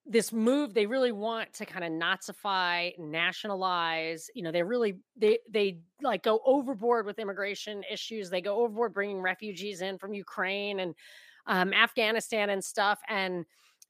this 0.09 0.31
move 0.31 0.73
they 0.73 0.85
really 0.85 1.11
want 1.11 1.51
to 1.53 1.65
kind 1.65 1.83
of 1.83 1.91
nazify 1.91 2.97
nationalize 2.97 4.29
you 4.33 4.41
know 4.41 4.51
they 4.51 4.63
really 4.63 4.95
they 5.17 5.37
they 5.49 5.79
like 6.01 6.23
go 6.23 6.39
overboard 6.45 7.05
with 7.05 7.19
immigration 7.19 7.83
issues 7.91 8.29
they 8.29 8.41
go 8.41 8.61
overboard 8.63 8.93
bringing 8.93 9.21
refugees 9.21 9.81
in 9.81 9.97
from 9.97 10.13
ukraine 10.13 10.79
and 10.79 10.95
um, 11.47 11.73
afghanistan 11.73 12.49
and 12.49 12.63
stuff 12.63 12.99
and 13.09 13.45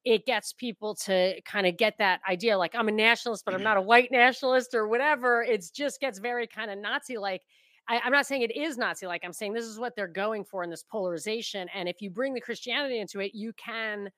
it 0.05 0.25
gets 0.25 0.53
people 0.53 0.95
to 0.95 1.39
kind 1.41 1.67
of 1.67 1.77
get 1.77 1.97
that 1.97 2.19
idea 2.27 2.57
like 2.57 2.73
i'm 2.75 2.87
a 2.87 2.91
nationalist 2.91 3.45
but 3.45 3.53
i'm 3.53 3.63
not 3.63 3.77
a 3.77 3.81
white 3.81 4.11
nationalist 4.11 4.73
or 4.73 4.87
whatever 4.87 5.43
it 5.43 5.63
just 5.73 5.99
gets 5.99 6.19
very 6.19 6.47
kind 6.47 6.71
of 6.71 6.77
nazi 6.79 7.17
like 7.17 7.41
i'm 7.87 8.11
not 8.11 8.25
saying 8.25 8.41
it 8.41 8.55
is 8.55 8.77
nazi 8.77 9.05
like 9.05 9.21
i'm 9.23 9.33
saying 9.33 9.53
this 9.53 9.65
is 9.65 9.79
what 9.79 9.95
they're 9.95 10.07
going 10.07 10.43
for 10.43 10.63
in 10.63 10.69
this 10.69 10.83
polarization 10.83 11.67
and 11.75 11.87
if 11.87 12.01
you 12.01 12.09
bring 12.09 12.33
the 12.33 12.41
christianity 12.41 12.99
into 12.99 13.19
it 13.19 13.31
you 13.33 13.53
can 13.53 14.09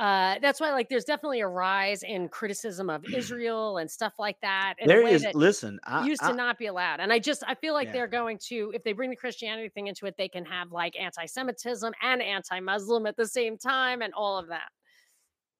uh, 0.00 0.38
that's 0.40 0.60
why, 0.60 0.72
like, 0.72 0.88
there's 0.88 1.04
definitely 1.04 1.40
a 1.40 1.46
rise 1.46 2.02
in 2.02 2.28
criticism 2.28 2.88
of 2.88 3.04
Israel 3.14 3.76
and 3.78 3.90
stuff 3.90 4.14
like 4.18 4.40
that. 4.40 4.74
Way 4.84 5.12
is. 5.12 5.22
that 5.22 5.34
Listen, 5.34 5.78
I, 5.84 6.06
used 6.06 6.22
I- 6.22 6.30
to 6.30 6.36
not 6.36 6.58
be 6.58 6.66
allowed. 6.66 7.00
And 7.00 7.12
I 7.12 7.18
just, 7.18 7.44
I 7.46 7.54
feel 7.54 7.74
like 7.74 7.88
Yeah. 7.88 7.92
they're 7.92 8.06
going 8.08 8.38
to, 8.48 8.72
if 8.74 8.82
they 8.82 8.94
bring 8.94 9.10
the 9.10 9.16
Christianity 9.16 9.68
thing 9.68 9.88
into 9.88 10.06
it, 10.06 10.14
they 10.16 10.28
can 10.28 10.44
have 10.46 10.72
like 10.72 10.98
anti-Semitism 10.98 11.92
and 12.02 12.22
anti-Muslim 12.22 13.06
at 13.06 13.16
the 13.16 13.26
same 13.26 13.58
time, 13.58 14.00
and 14.00 14.14
all 14.14 14.38
of 14.38 14.48
that. 14.48 14.70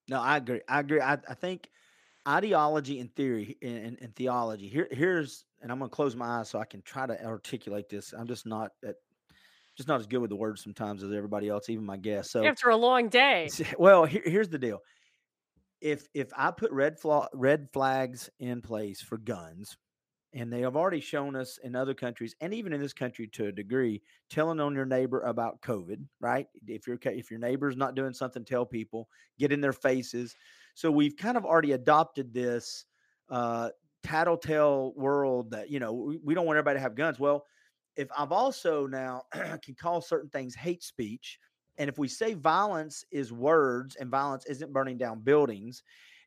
No, 0.08 0.20
I 0.20 0.38
agree. 0.38 0.62
I 0.68 0.80
agree. 0.80 1.00
I, 1.00 1.18
I 1.28 1.34
think 1.34 1.68
ideology 2.26 3.00
and 3.00 3.14
theory 3.14 3.58
and, 3.62 3.98
and, 4.00 4.16
theology. 4.16 4.68
Here, 4.68 4.88
here's, 4.90 5.44
and 5.62 5.70
I'm 5.70 5.78
gonna 5.78 5.88
close 5.90 6.16
my 6.16 6.40
eyes 6.40 6.48
so 6.48 6.58
I 6.58 6.64
can 6.64 6.82
try 6.82 7.06
to 7.06 7.24
articulate 7.24 7.88
this. 7.88 8.12
I'm 8.16 8.26
just 8.26 8.46
not 8.46 8.72
at, 8.84 8.96
just 9.80 9.88
not 9.88 9.98
as 9.98 10.06
good 10.06 10.18
with 10.20 10.28
the 10.28 10.36
words 10.36 10.62
sometimes 10.62 11.02
as 11.02 11.10
everybody 11.10 11.48
else, 11.48 11.70
even 11.70 11.86
my 11.86 11.96
guests. 11.96 12.34
So, 12.34 12.44
After 12.44 12.68
a 12.68 12.76
long 12.76 13.08
day, 13.08 13.48
well, 13.78 14.04
here, 14.04 14.22
here's 14.22 14.50
the 14.50 14.58
deal. 14.58 14.80
If 15.80 16.06
if 16.12 16.30
I 16.36 16.50
put 16.50 16.70
red 16.70 17.00
fla- 17.00 17.30
red 17.32 17.68
flags 17.72 18.28
in 18.38 18.60
place 18.60 19.00
for 19.00 19.16
guns, 19.16 19.78
and 20.34 20.52
they 20.52 20.60
have 20.60 20.76
already 20.76 21.00
shown 21.00 21.34
us 21.34 21.56
in 21.64 21.74
other 21.74 21.94
countries, 21.94 22.34
and 22.42 22.52
even 22.52 22.74
in 22.74 22.80
this 22.80 22.92
country 22.92 23.26
to 23.28 23.46
a 23.46 23.52
degree, 23.52 24.02
telling 24.28 24.60
on 24.60 24.74
your 24.74 24.84
neighbor 24.84 25.22
about 25.22 25.62
COVID, 25.62 26.06
right? 26.20 26.46
If 26.66 26.86
your 26.86 26.98
if 27.02 27.30
your 27.30 27.40
neighbor's 27.40 27.78
not 27.78 27.94
doing 27.94 28.12
something, 28.12 28.44
tell 28.44 28.66
people, 28.66 29.08
get 29.38 29.50
in 29.50 29.62
their 29.62 29.72
faces. 29.72 30.36
So 30.74 30.90
we've 30.90 31.16
kind 31.16 31.38
of 31.38 31.46
already 31.46 31.72
adopted 31.72 32.34
this 32.34 32.84
uh, 33.30 33.70
tattletale 34.02 34.92
world 34.94 35.52
that 35.52 35.70
you 35.70 35.80
know 35.80 35.94
we, 35.94 36.18
we 36.18 36.34
don't 36.34 36.44
want 36.44 36.58
everybody 36.58 36.76
to 36.76 36.82
have 36.82 36.94
guns. 36.94 37.18
Well, 37.18 37.46
if 37.96 38.08
I've 38.16 38.32
also 38.32 38.86
now 38.86 39.22
can 39.62 39.74
call 39.74 40.00
certain 40.00 40.30
things 40.30 40.54
hate 40.54 40.82
speech, 40.82 41.38
and 41.78 41.88
if 41.88 41.98
we 41.98 42.08
say 42.08 42.34
violence 42.34 43.04
is 43.10 43.32
words 43.32 43.96
and 43.96 44.10
violence 44.10 44.44
isn't 44.46 44.72
burning 44.72 44.98
down 44.98 45.20
buildings, 45.20 45.82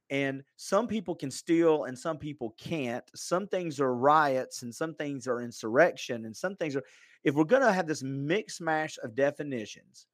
and 0.09 0.43
some 0.57 0.87
people 0.87 1.15
can 1.15 1.31
steal 1.31 1.85
and 1.85 1.97
some 1.97 2.17
people 2.17 2.55
can't, 2.57 3.03
some 3.15 3.47
things 3.47 3.79
are 3.79 3.95
riots 3.95 4.63
and 4.63 4.73
some 4.73 4.93
things 4.95 5.27
are 5.27 5.41
insurrection 5.41 6.25
and 6.25 6.35
some 6.35 6.55
things 6.55 6.75
are. 6.75 6.83
If 7.23 7.35
we're 7.35 7.45
going 7.45 7.61
to 7.61 7.71
have 7.71 7.87
this 7.87 8.03
mix 8.03 8.59
mash 8.59 8.97
of 9.03 9.15
definitions, 9.15 10.07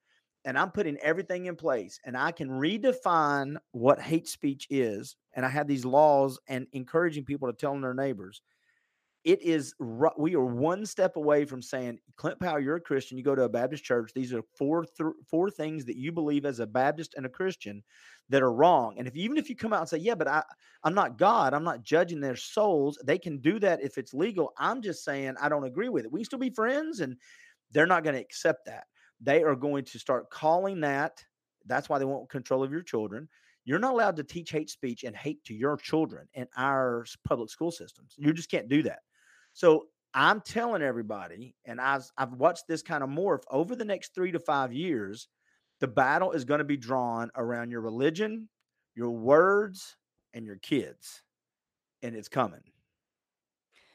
and 0.46 0.58
I'm 0.58 0.72
putting 0.72 0.98
everything 0.98 1.48
in 1.48 1.56
place, 1.56 2.00
and 2.06 2.16
I 2.16 2.32
can 2.32 2.50
redefine 2.50 3.58
what 3.72 4.00
hate 4.00 4.28
speech 4.28 4.68
is, 4.70 5.16
and 5.34 5.46
I 5.46 5.50
have 5.50 5.68
these 5.68 5.86
laws 5.86 6.40
and 6.48 6.68
encouraging 6.72 7.26
people 7.26 7.52
to 7.52 7.58
tell 7.58 7.80
their 7.80 7.94
neighbors 7.94 8.42
it 9.26 9.42
is 9.42 9.74
we 10.18 10.36
are 10.36 10.46
one 10.46 10.86
step 10.86 11.18
away 11.18 11.44
from 11.44 11.62
saying 11.62 12.00
clint 12.16 12.40
powell 12.40 12.60
you're 12.60 12.78
a 12.78 12.82
christian 12.82 13.18
you 13.18 13.24
go 13.24 13.36
to 13.36 13.44
a 13.44 13.50
baptist 13.50 13.84
church 13.84 14.12
these 14.16 14.34
are 14.34 14.42
four 14.56 14.86
th- 14.86 15.12
four 15.30 15.52
things 15.52 15.84
that 15.84 15.98
you 15.98 16.12
believe 16.12 16.46
as 16.46 16.60
a 16.60 16.66
baptist 16.66 17.16
and 17.16 17.26
a 17.26 17.30
christian 17.30 17.84
that 18.30 18.44
are 18.44 18.54
wrong. 18.54 18.96
And 18.98 19.08
if 19.08 19.16
even 19.16 19.38
if 19.38 19.50
you 19.50 19.56
come 19.56 19.74
out 19.74 19.82
and 19.82 19.90
say 19.90 19.98
yeah 19.98 20.16
but 20.16 20.28
i 20.28 20.44
i'm 20.84 20.94
not 20.94 21.18
god 21.18 21.54
i'm 21.54 21.64
not 21.64 21.84
judging 21.84 22.20
their 22.20 22.36
souls 22.36 22.98
they 23.04 23.18
can 23.18 23.40
do 23.40 23.60
that 23.60 23.82
if 23.84 23.98
it's 23.98 24.14
legal. 24.14 24.54
I'm 24.58 24.82
just 24.82 25.04
saying 25.04 25.36
i 25.42 25.50
don't 25.50 25.66
agree 25.66 25.90
with 25.90 26.06
it. 26.06 26.12
We 26.12 26.22
can 26.22 26.26
still 26.26 26.40
be 26.40 26.52
friends 26.52 27.02
and 27.02 27.18
they're 27.72 27.86
not 27.86 28.04
going 28.04 28.16
to 28.16 28.22
accept 28.22 28.66
that. 28.66 28.86
They 29.22 29.44
are 29.44 29.56
going 29.56 29.86
to 29.86 30.00
start 30.00 30.30
calling 30.30 30.80
that 30.82 31.24
that's 31.66 31.90
why 31.90 32.00
they 32.00 32.06
want 32.06 32.30
control 32.30 32.64
of 32.64 32.72
your 32.72 32.82
children. 32.82 33.28
You're 33.66 33.80
not 33.80 33.94
allowed 33.94 34.16
to 34.16 34.24
teach 34.24 34.50
hate 34.50 34.70
speech 34.70 35.04
and 35.04 35.16
hate 35.16 35.44
to 35.44 35.54
your 35.54 35.78
children 35.78 36.28
in 36.34 36.48
our 36.58 37.06
public 37.28 37.50
school 37.50 37.70
systems. 37.70 38.16
You 38.18 38.34
just 38.34 38.50
can't 38.50 38.70
do 38.70 38.82
that 38.84 39.00
so 39.60 39.88
I'm 40.13 40.39
telling 40.39 40.82
everybody, 40.82 41.54
and 41.65 41.82
I've 41.82 42.10
I've 42.17 42.32
watched 42.32 42.65
this 42.69 42.82
kind 42.82 43.04
of 43.04 43.10
morph 43.10 43.43
over 43.52 43.76
the 43.76 43.84
next 43.84 44.15
three 44.15 44.32
to 44.32 44.39
five 44.39 44.72
years. 44.72 45.28
The 45.82 45.88
battle 45.89 46.32
is 46.32 46.45
going 46.45 46.60
to 46.60 46.63
be 46.63 46.78
drawn 46.78 47.30
around 47.36 47.69
your 47.69 47.82
religion, 47.82 48.48
your 48.95 49.10
words, 49.10 49.98
and 50.34 50.45
your 50.45 50.56
kids, 50.56 51.24
and 52.02 52.15
it's 52.15 52.30
coming. 52.30 52.62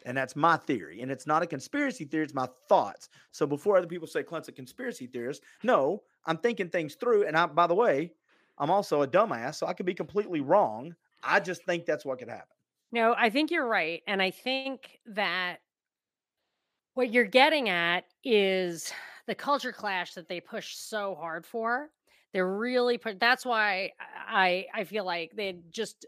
And 0.05 0.14
that's 0.14 0.37
my 0.37 0.59
theory, 0.59 1.00
and 1.00 1.11
it's 1.11 1.27
not 1.27 1.42
a 1.42 1.46
conspiracy 1.46 2.05
theory; 2.05 2.24
it's 2.24 2.35
my 2.35 2.48
thoughts. 2.68 3.09
So 3.31 3.46
before 3.46 3.79
other 3.79 3.87
people 3.87 4.07
say 4.07 4.22
Clint's 4.22 4.48
a 4.48 4.53
conspiracy 4.53 5.07
theorist, 5.07 5.44
no, 5.62 6.03
I'm 6.27 6.37
thinking 6.37 6.68
things 6.68 6.94
through. 6.94 7.27
And 7.27 7.38
I, 7.38 7.46
by 7.46 7.68
the 7.68 7.74
way, 7.74 8.12
I'm 8.59 8.70
also 8.70 9.00
a 9.00 9.09
dumbass, 9.09 9.55
so 9.55 9.66
I 9.66 9.72
could 9.72 9.87
be 9.87 9.94
completely 9.94 10.42
wrong. 10.42 10.94
I 11.22 11.40
just 11.40 11.64
think 11.64 11.87
that's 11.87 12.05
what 12.05 12.18
could 12.18 12.29
happen. 12.29 12.54
No, 12.94 13.12
I 13.18 13.28
think 13.28 13.50
you're 13.50 13.66
right. 13.66 14.04
And 14.07 14.22
I 14.22 14.30
think 14.30 15.00
that 15.07 15.57
what 16.94 17.12
you're 17.12 17.24
getting 17.24 17.68
at 17.68 18.04
is 18.22 18.92
the 19.26 19.35
culture 19.35 19.72
clash 19.72 20.14
that 20.14 20.28
they 20.28 20.40
push 20.40 20.76
so 20.76 21.14
hard 21.16 21.44
for. 21.44 21.90
They're 22.33 22.57
really 22.57 22.98
put 22.98 23.18
that's 23.20 23.44
why 23.44 23.92
I 24.28 24.66
I 24.74 24.85
feel 24.85 25.04
like 25.04 25.33
they 25.37 25.59
just 25.70 26.07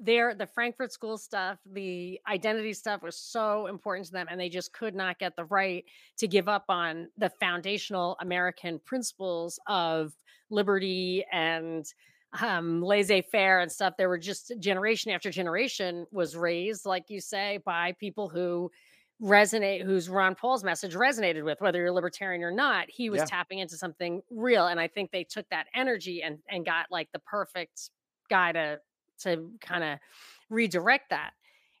their 0.00 0.34
the 0.34 0.46
Frankfurt 0.46 0.92
School 0.92 1.18
stuff, 1.18 1.58
the 1.66 2.20
identity 2.28 2.72
stuff 2.72 3.02
was 3.02 3.16
so 3.16 3.66
important 3.66 4.06
to 4.06 4.12
them, 4.12 4.26
and 4.30 4.40
they 4.40 4.48
just 4.48 4.72
could 4.72 4.94
not 4.94 5.18
get 5.18 5.34
the 5.34 5.44
right 5.46 5.84
to 6.18 6.28
give 6.28 6.48
up 6.48 6.64
on 6.68 7.08
the 7.16 7.30
foundational 7.40 8.16
American 8.20 8.80
principles 8.84 9.58
of 9.66 10.12
liberty 10.50 11.24
and 11.32 11.84
um, 12.40 12.82
laissez-faire 12.82 13.60
and 13.60 13.70
stuff. 13.70 13.94
There 13.96 14.08
were 14.08 14.18
just 14.18 14.52
generation 14.58 15.10
after 15.12 15.30
generation 15.30 16.06
was 16.10 16.36
raised, 16.36 16.84
like 16.86 17.08
you 17.08 17.20
say, 17.20 17.58
by 17.64 17.92
people 17.92 18.28
who 18.28 18.70
resonate, 19.20 19.82
whose 19.82 20.08
Ron 20.08 20.34
Paul's 20.34 20.62
message 20.62 20.94
resonated 20.94 21.44
with, 21.44 21.60
whether 21.60 21.80
you're 21.80 21.90
libertarian 21.90 22.42
or 22.44 22.52
not. 22.52 22.88
He 22.88 23.10
was 23.10 23.20
Yeah. 23.20 23.24
tapping 23.24 23.58
into 23.58 23.76
something 23.76 24.22
real, 24.30 24.66
and 24.68 24.78
I 24.78 24.86
think 24.88 25.10
they 25.10 25.24
took 25.24 25.48
that 25.48 25.66
energy 25.74 26.22
and 26.22 26.38
and 26.48 26.64
got 26.64 26.86
like 26.90 27.10
the 27.12 27.18
perfect 27.20 27.90
guy 28.30 28.52
to 28.52 28.80
to 29.20 29.50
kind 29.60 29.82
of 29.82 29.98
redirect 30.50 31.10
that 31.10 31.32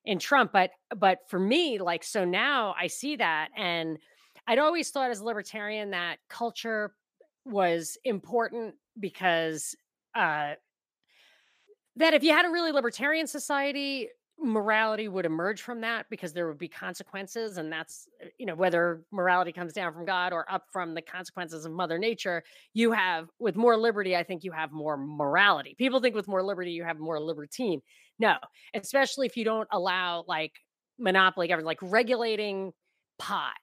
in 0.04 0.18
Trump. 0.18 0.50
But 0.52 0.70
but 0.96 1.28
for 1.28 1.38
me, 1.38 1.78
like 1.78 2.02
so 2.02 2.24
now 2.24 2.74
I 2.76 2.88
see 2.88 3.16
that, 3.16 3.50
and 3.56 3.98
I'd 4.48 4.58
always 4.58 4.90
thought 4.90 5.10
as 5.10 5.20
a 5.20 5.24
libertarian 5.24 5.90
that 5.90 6.18
culture 6.28 6.94
was 7.44 7.96
important 8.04 8.74
because 8.98 9.76
uh 10.14 10.54
that 11.96 12.14
if 12.14 12.22
you 12.22 12.32
had 12.32 12.46
a 12.46 12.50
really 12.50 12.72
libertarian 12.72 13.26
society 13.26 14.08
morality 14.40 15.08
would 15.08 15.26
emerge 15.26 15.62
from 15.62 15.80
that 15.80 16.06
because 16.10 16.32
there 16.32 16.46
would 16.46 16.58
be 16.58 16.68
consequences 16.68 17.58
and 17.58 17.72
that's 17.72 18.06
uh, 18.24 18.28
you 18.38 18.46
know 18.46 18.54
whether 18.54 19.02
morality 19.10 19.52
comes 19.52 19.72
down 19.72 19.92
from 19.92 20.04
god 20.04 20.32
or 20.32 20.50
up 20.50 20.66
from 20.72 20.94
the 20.94 21.02
consequences 21.02 21.64
of 21.64 21.72
mother 21.72 21.98
nature 21.98 22.42
you 22.72 22.92
have 22.92 23.28
with 23.40 23.56
more 23.56 23.76
liberty 23.76 24.14
i 24.14 24.22
think 24.22 24.44
you 24.44 24.52
have 24.52 24.70
more 24.70 24.96
morality. 24.96 25.74
People 25.76 26.00
think 26.00 26.14
with 26.14 26.28
more 26.28 26.42
liberty 26.42 26.70
you 26.70 26.84
have 26.84 26.98
more 26.98 27.20
libertine. 27.20 27.80
No 28.18 28.34
especially 28.74 29.26
if 29.26 29.36
you 29.36 29.44
don't 29.44 29.68
allow 29.72 30.24
like 30.28 30.52
monopoly 31.00 31.48
government 31.48 31.66
like 31.66 31.78
regulating 31.82 32.72
pot 33.18 33.54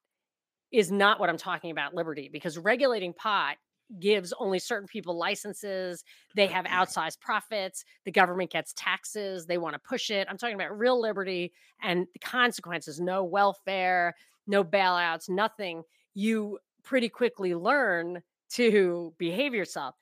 is 0.74 0.92
not 0.92 1.22
what 1.22 1.30
i'm 1.30 1.38
talking 1.38 1.72
about 1.72 1.94
liberty 1.94 2.30
because 2.32 2.58
regulating 2.58 3.14
pot 3.14 3.56
gives 4.00 4.34
only 4.40 4.60
certain 4.60 4.88
people 4.88 5.18
licenses 5.18 6.04
they 6.36 6.48
have 6.48 6.66
outsized 6.66 7.20
profits 7.20 7.86
the 8.04 8.12
government 8.12 8.52
gets 8.52 8.74
taxes 8.74 9.46
they 9.46 9.58
want 9.58 9.74
to 9.74 9.80
push 9.80 10.10
it. 10.10 10.28
I'm 10.30 10.38
talking 10.38 10.56
about 10.56 10.78
real 10.78 11.00
liberty 11.00 11.54
and 11.82 12.08
the 12.14 12.20
consequences 12.20 13.00
no 13.00 13.24
welfare 13.24 14.16
no 14.48 14.64
bailouts 14.64 15.30
nothing. 15.30 15.84
You 16.14 16.60
pretty 16.84 17.10
quickly 17.10 17.56
learn 17.56 18.22
to 18.52 19.14
behave 19.18 19.54
yourself. 19.54 19.96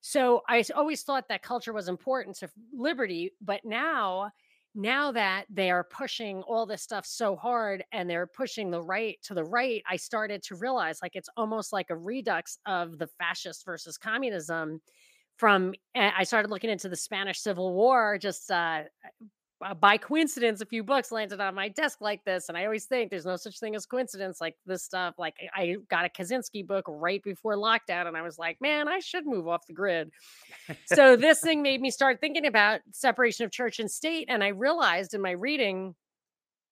So 0.00 0.42
I 0.48 0.64
always 0.74 1.02
thought 1.02 1.28
that 1.28 1.42
culture 1.42 1.72
was 1.72 1.88
important 1.88 2.36
to 2.38 2.50
liberty 2.72 3.32
but 3.40 3.64
now 3.64 4.30
now 4.74 5.12
that 5.12 5.44
they 5.50 5.70
are 5.70 5.84
pushing 5.84 6.42
all 6.42 6.64
this 6.64 6.82
stuff 6.82 7.04
so 7.04 7.36
hard 7.36 7.84
and 7.92 8.08
they're 8.08 8.26
pushing 8.26 8.70
the 8.70 8.80
right 8.80 9.18
to 9.22 9.34
the 9.34 9.44
right 9.44 9.82
i 9.88 9.96
started 9.96 10.42
to 10.42 10.56
realize 10.56 10.98
like 11.02 11.14
it's 11.14 11.28
almost 11.36 11.72
like 11.72 11.90
a 11.90 11.96
redux 11.96 12.58
of 12.66 12.98
the 12.98 13.06
fascist 13.18 13.64
versus 13.64 13.98
communism 13.98 14.80
from 15.36 15.74
eh, 15.94 16.10
i 16.16 16.24
started 16.24 16.50
looking 16.50 16.70
into 16.70 16.88
the 16.88 16.96
spanish 16.96 17.40
civil 17.40 17.74
war 17.74 18.16
just 18.18 18.50
uh 18.50 18.82
uh, 19.04 19.26
Uh, 19.64 19.74
by 19.74 19.96
coincidence, 19.96 20.60
a 20.60 20.66
few 20.66 20.82
books 20.82 21.12
landed 21.12 21.40
on 21.40 21.54
my 21.54 21.68
desk 21.68 22.00
like 22.00 22.24
this, 22.24 22.48
and 22.48 22.58
I 22.58 22.64
always 22.64 22.86
think 22.86 23.10
there's 23.10 23.26
no 23.26 23.36
such 23.36 23.60
thing 23.60 23.74
as 23.74 23.86
coincidence. 23.86 24.40
Like 24.40 24.56
this 24.66 24.82
stuff, 24.82 25.14
like 25.18 25.34
I 25.54 25.62
I 25.62 25.76
got 25.88 26.04
a 26.04 26.08
Kaczynski 26.08 26.66
book 26.66 26.84
right 26.88 27.22
before 27.22 27.54
lockdown, 27.56 28.06
and 28.06 28.16
I 28.16 28.22
was 28.22 28.38
like, 28.38 28.60
man, 28.60 28.88
I 28.88 28.98
should 28.98 29.26
move 29.26 29.46
off 29.46 29.66
the 29.66 29.72
grid. 29.72 30.10
so 30.86 31.16
this 31.16 31.40
thing 31.40 31.62
made 31.62 31.80
me 31.80 31.90
start 31.90 32.20
thinking 32.20 32.46
about 32.46 32.80
separation 32.90 33.44
of 33.44 33.52
church 33.52 33.78
and 33.78 33.90
state, 33.90 34.26
and 34.28 34.42
I 34.42 34.48
realized 34.48 35.14
in 35.14 35.20
my 35.20 35.32
reading 35.32 35.94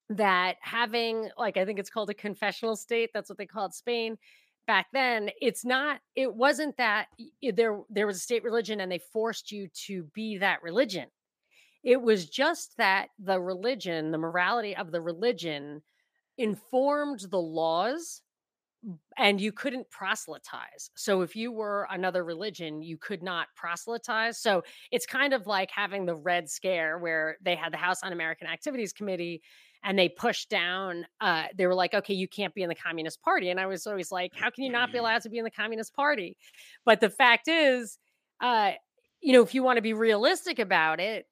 that 0.09 0.57
having, 0.61 1.31
like, 1.39 1.57
I 1.57 1.65
think 1.65 1.79
it's 1.79 1.91
called 1.91 2.11
a 2.11 2.15
confessional 2.15 2.75
state. 2.75 3.11
That's 3.15 3.29
what 3.29 3.39
they 3.39 3.47
called 3.47 3.73
Spain 3.73 4.19
back 4.67 4.87
then. 4.93 5.31
It's 5.41 5.65
not. 5.65 6.01
It 6.17 6.35
wasn't 6.35 6.77
that 6.79 7.07
there 7.43 7.81
there 7.89 8.07
was 8.07 8.17
a 8.17 8.21
state 8.21 8.43
religion, 8.43 8.81
and 8.81 8.91
they 8.91 9.01
forced 9.13 9.53
you 9.53 9.69
to 9.87 10.05
be 10.15 10.39
that 10.39 10.63
religion 10.63 11.07
it 11.83 12.01
was 12.01 12.29
just 12.29 12.77
that 12.77 13.09
the 13.19 13.41
religion, 13.41 14.11
the 14.11 14.19
morality 14.19 14.77
of 14.77 14.93
the 14.93 15.01
religion 15.01 15.83
informed 16.39 17.21
the 17.31 17.41
laws 17.41 18.23
and 19.19 19.41
you 19.41 19.53
couldn't 19.53 19.91
proselytize. 19.91 20.91
So 20.95 21.21
if 21.21 21.37
you 21.37 21.53
were 21.53 21.87
another 21.91 22.25
religion, 22.25 22.83
you 22.83 22.97
could 22.97 23.23
not 23.23 23.49
proselytize. 23.55 24.39
So 24.39 24.63
it's 24.91 25.05
kind 25.05 25.35
of 25.35 25.47
like 25.47 25.71
having 25.71 26.07
the 26.07 26.17
Red 26.17 26.49
Scare 26.49 26.99
where 26.99 27.37
they 27.43 27.55
had 27.55 27.73
the 27.73 27.77
House 27.77 28.03
Un-American 28.03 28.49
Activities 28.49 28.93
Committee 28.93 29.43
and 29.83 29.99
they 29.99 30.09
pushed 30.09 30.51
down 30.51 31.07
uh 31.21 31.45
they 31.57 31.67
were 31.67 31.75
like 31.75 31.95
okay 31.95 32.15
you 32.15 32.29
can't 32.29 32.55
be 32.55 32.63
in 32.63 32.69
the 32.69 32.75
communist 32.75 33.23
party 33.23 33.51
and 33.51 33.59
i 33.59 33.67
was 33.67 33.87
always 33.87 34.13
like 34.13 34.33
how 34.35 34.51
can 34.51 34.65
you 34.65 34.71
not 34.71 34.93
be 34.93 34.99
allowed 34.99 35.23
to 35.23 35.31
be 35.31 35.39
in 35.39 35.45
the 35.45 35.51
communist 35.51 35.95
party 35.95 36.37
but 36.85 37.01
the 37.01 37.11
fact 37.11 37.49
is 37.49 37.99
uh 38.41 38.73
you 39.21 39.33
know 39.33 39.43
if 39.43 39.55
you 39.55 39.63
want 39.63 39.77
to 39.77 39.83
be 39.83 39.95
realistic 39.95 40.59
about 40.59 41.01
it 41.01 41.27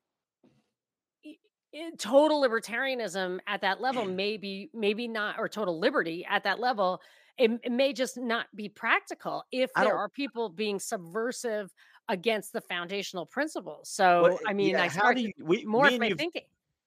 Eh, 1.78 1.90
total 1.96 2.42
libertarianism 2.42 3.38
at 3.46 3.60
that 3.60 3.80
level 3.80 4.04
maybe 4.04 4.68
maybe 4.74 5.06
not 5.06 5.38
or 5.38 5.48
total 5.48 5.78
liberty 5.78 6.24
at 6.28 6.42
that 6.42 6.58
level 6.58 7.00
it, 7.36 7.52
it 7.62 7.70
may 7.70 7.92
just 7.92 8.16
not 8.16 8.46
be 8.56 8.68
practical 8.68 9.44
if 9.52 9.76
there 9.76 9.94
are 9.94 10.08
people 10.08 10.48
being 10.48 10.80
subversive 10.80 11.72
against 12.08 12.52
the 12.52 12.60
foundational 12.60 13.26
principles 13.26 13.88
so 13.90 14.24
Well, 14.24 14.38
i 14.44 14.52
mean 14.52 14.76
yeah, 14.76 14.82
i 14.82 14.88
start 14.88 15.18
you, 15.18 15.32
we, 15.42 15.64
and 15.64 15.72
my 15.72 15.90
you 16.02 16.18
thinking 16.18 16.42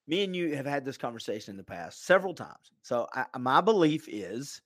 me 0.08 0.24
and 0.24 0.36
you 0.36 0.56
have 0.56 0.66
had 0.66 0.86
this 0.86 0.98
conversation 0.98 1.54
in 1.54 1.58
the 1.58 1.64
past 1.64 2.04
several 2.06 2.34
times. 2.34 2.72
So 2.84 3.08
I, 3.14 3.26
uh, 3.34 3.40
my 3.40 3.62
belief 3.62 4.08
is 4.10 4.62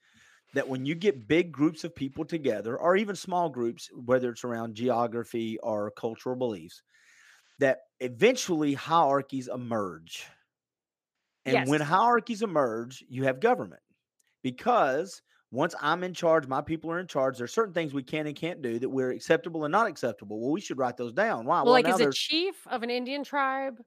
that 0.53 0.67
when 0.67 0.85
you 0.85 0.95
get 0.95 1.27
big 1.27 1.51
groups 1.51 1.83
of 1.83 1.95
people 1.95 2.25
together, 2.25 2.77
or 2.79 2.95
even 2.97 3.15
small 3.15 3.49
groups, 3.49 3.89
whether 3.93 4.29
it's 4.31 4.43
around 4.45 4.75
geography 4.75 5.59
or 5.59 5.91
cultural 5.91 6.35
beliefs, 6.35 6.83
that 7.59 7.79
eventually 7.99 8.73
hierarchies 8.73 9.47
emerge. 9.47 10.25
And 11.45 11.69
when 11.69 11.81
hierarchies 11.81 12.41
emerge, 12.41 13.03
you 13.07 13.23
have 13.25 13.39
government 13.39 13.81
because 14.41 15.21
once 15.51 15.75
I'm 15.79 16.03
in 16.03 16.13
charge, 16.13 16.47
my 16.47 16.61
people 16.61 16.91
are 16.91 16.99
in 16.99 17.07
charge. 17.07 17.37
There's 17.37 17.53
certain 17.53 17.73
things 17.73 17.93
we 17.93 18.03
can 18.03 18.27
and 18.27 18.35
can't 18.35 18.61
do 18.61 18.79
that 18.79 18.89
we're 18.89 19.11
acceptable 19.11 19.63
and 19.63 19.71
not 19.71 19.87
acceptable. 19.87 20.39
Well, 20.41 20.51
we 20.51 20.61
should 20.61 20.77
write 20.79 20.97
those 20.97 21.13
down. 21.13 21.45
Why? 21.45 21.61
well, 21.61 21.71
like 21.73 21.85
now 21.85 21.95
is 21.95 22.01
a 22.01 22.11
chief 22.11 22.65
of 22.67 22.83
an 22.83 22.89
indian 22.89 23.23
tribe 23.23 23.81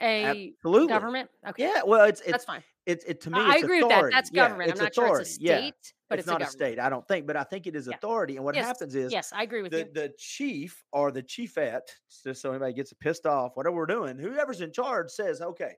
a 0.00 0.54
absolutely 0.62 0.88
government 0.88 1.30
okay 1.46 1.64
Yeah, 1.64 1.82
well, 1.84 2.06
it's 2.06 2.20
it's 2.22 2.30
that's 2.32 2.44
fine 2.44 2.64
It's 2.90 3.04
it 3.04 3.20
to 3.22 3.30
me. 3.30 3.40
I- 3.40 3.56
agree 3.56 3.80
with 3.80 3.88
that. 3.88 3.96
authority. 3.98 4.14
That's 4.16 4.30
Yeah, 4.32 4.48
government. 4.48 4.70
I'm 4.70 4.70
it's 4.72 4.80
not 4.80 4.94
sure 4.94 5.04
authority. 5.06 5.30
it's 5.30 5.38
a 5.38 5.42
Yeah, 5.42 5.58
state, 5.58 5.94
but 6.08 6.18
it's, 6.18 6.22
it's, 6.22 6.26
not 6.26 6.36
a 6.36 6.44
government. 6.44 6.52
state. 6.52 6.78
I 6.78 6.88
don't 6.90 7.06
think, 7.08 7.26
but 7.26 7.36
I 7.36 7.44
think 7.44 7.66
it 7.66 7.76
is 7.76 7.86
Yeah. 7.86 7.96
authority. 7.96 8.36
And 8.36 8.44
what 8.44 8.54
Yes, 8.54 8.66
happens 8.66 8.94
is 8.94 9.12
Yes, 9.12 9.32
I 9.32 9.42
agree 9.42 9.62
with 9.62 9.72
the 9.72 9.78
you. 9.78 9.90
the 9.92 10.14
chief 10.18 10.84
or 10.92 11.10
the 11.12 11.22
chiefette, 11.22 11.94
just 12.24 12.40
so 12.42 12.50
anybody 12.50 12.72
gets 12.74 12.92
pissed 12.92 13.26
off, 13.26 13.56
whatever 13.56 13.76
we're 13.76 13.86
doing, 13.86 14.18
whoever's 14.18 14.60
in 14.60 14.72
charge 14.72 15.10
says, 15.10 15.40
"Okay, 15.40 15.76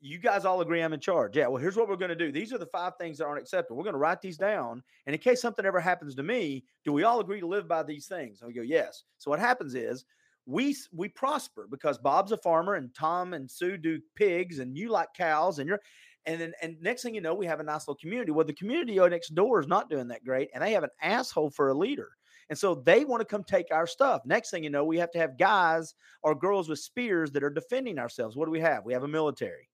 you 0.00 0.18
guys 0.18 0.44
all 0.44 0.60
agree 0.60 0.82
I'm 0.82 0.92
in 0.92 1.00
charge." 1.00 1.36
Yeah. 1.36 1.46
Well, 1.46 1.60
here's 1.62 1.76
what 1.76 1.88
we're 1.88 1.96
going 1.96 2.10
to 2.10 2.16
do. 2.16 2.30
These 2.32 2.52
are 2.52 2.58
the 2.58 2.66
five 2.66 2.94
things 2.98 3.18
that 3.18 3.26
aren't 3.26 3.40
acceptable. 3.40 3.76
We're 3.78 3.84
going 3.84 3.94
to 3.94 3.98
write 3.98 4.20
these 4.20 4.36
down, 4.38 4.82
and 5.06 5.14
in 5.14 5.20
case 5.20 5.40
something 5.40 5.64
ever 5.64 5.80
happens 5.80 6.14
to 6.16 6.22
me, 6.22 6.64
do 6.84 6.92
we 6.92 7.04
all 7.04 7.20
agree 7.20 7.40
to 7.40 7.46
live 7.46 7.68
by 7.68 7.82
these 7.82 8.06
things? 8.06 8.40
And 8.42 8.48
we 8.48 8.54
go, 8.54 8.62
"Yes." 8.62 9.04
So 9.18 9.30
what 9.30 9.40
happens 9.40 9.74
is 9.74 10.04
we 10.46 10.76
we 10.92 11.08
prosper 11.08 11.66
because 11.70 11.96
Bob's 11.96 12.32
a 12.32 12.36
farmer 12.36 12.74
and 12.74 12.94
Tom 12.94 13.32
and 13.32 13.50
Sue 13.50 13.78
do 13.78 13.98
pigs 14.14 14.58
and 14.58 14.76
you 14.76 14.90
like 14.90 15.08
cows 15.14 15.58
and 15.58 15.66
you're 15.66 15.80
and 16.26 16.40
then 16.40 16.52
and 16.62 16.80
next 16.80 17.02
thing 17.02 17.14
you 17.14 17.20
know 17.20 17.34
we 17.34 17.46
have 17.46 17.60
a 17.60 17.64
nice 17.64 17.86
little 17.86 17.96
community. 17.96 18.32
Well, 18.32 18.46
the 18.46 18.52
community 18.52 18.96
next 18.96 19.34
door 19.34 19.60
is 19.60 19.66
not 19.66 19.90
doing 19.90 20.08
that 20.08 20.24
great 20.24 20.50
and 20.54 20.62
they 20.62 20.72
have 20.72 20.84
an 20.84 20.90
asshole 21.02 21.50
for 21.50 21.68
a 21.68 21.74
leader. 21.74 22.10
And 22.50 22.58
so 22.58 22.74
they 22.74 23.04
want 23.04 23.20
to 23.20 23.24
come 23.24 23.42
take 23.42 23.66
our 23.70 23.86
stuff. 23.86 24.22
Next 24.26 24.50
thing 24.50 24.64
you 24.64 24.70
know, 24.70 24.84
we 24.84 24.98
have 24.98 25.10
to 25.12 25.18
have 25.18 25.38
guys 25.38 25.94
or 26.22 26.34
girls 26.34 26.68
with 26.68 26.78
spears 26.78 27.30
that 27.32 27.42
are 27.42 27.50
defending 27.50 27.98
ourselves. 27.98 28.36
What 28.36 28.46
do 28.46 28.50
we 28.50 28.60
have? 28.60 28.84
We 28.84 28.92
have 28.92 29.02
a 29.04 29.08
military. 29.08 29.68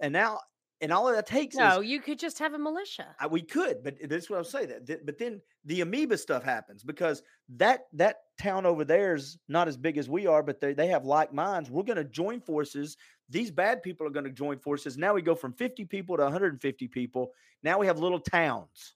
And 0.00 0.12
now 0.12 0.40
and 0.80 0.92
all 0.92 1.10
that 1.12 1.26
takes 1.26 1.54
is 1.54 1.58
No, 1.58 1.80
you 1.80 2.00
could 2.00 2.18
just 2.18 2.38
have 2.38 2.54
a 2.54 2.58
militia. 2.58 3.14
I, 3.18 3.26
we 3.26 3.42
could, 3.42 3.82
but 3.82 3.96
this 4.08 4.24
is 4.24 4.30
what 4.30 4.36
I'll 4.38 4.44
say 4.44 4.66
that. 4.66 4.86
th- 4.86 5.00
But 5.04 5.18
then 5.18 5.40
the 5.64 5.80
amoeba 5.80 6.16
stuff 6.18 6.42
happens 6.44 6.84
because 6.84 7.22
that 7.56 7.86
that 7.94 8.16
town 8.40 8.64
over 8.66 8.84
there 8.84 9.14
is 9.14 9.38
not 9.48 9.66
as 9.68 9.76
big 9.76 9.98
as 9.98 10.08
we 10.08 10.26
are, 10.26 10.42
but 10.42 10.60
they, 10.60 10.74
they 10.74 10.86
have 10.88 11.04
like 11.04 11.32
minds. 11.32 11.70
We're 11.70 11.82
going 11.82 11.96
to 11.96 12.04
join 12.04 12.40
forces. 12.40 12.96
These 13.28 13.50
bad 13.50 13.82
people 13.82 14.06
are 14.06 14.10
going 14.10 14.24
to 14.26 14.30
join 14.32 14.58
forces. 14.58 14.96
Now 14.96 15.14
we 15.14 15.22
go 15.22 15.34
from 15.34 15.52
50 15.52 15.84
people 15.86 16.16
to 16.16 16.22
150 16.22 16.88
people. 16.88 17.32
Now 17.62 17.78
we 17.78 17.86
have 17.86 17.98
little 17.98 18.20
towns. 18.20 18.94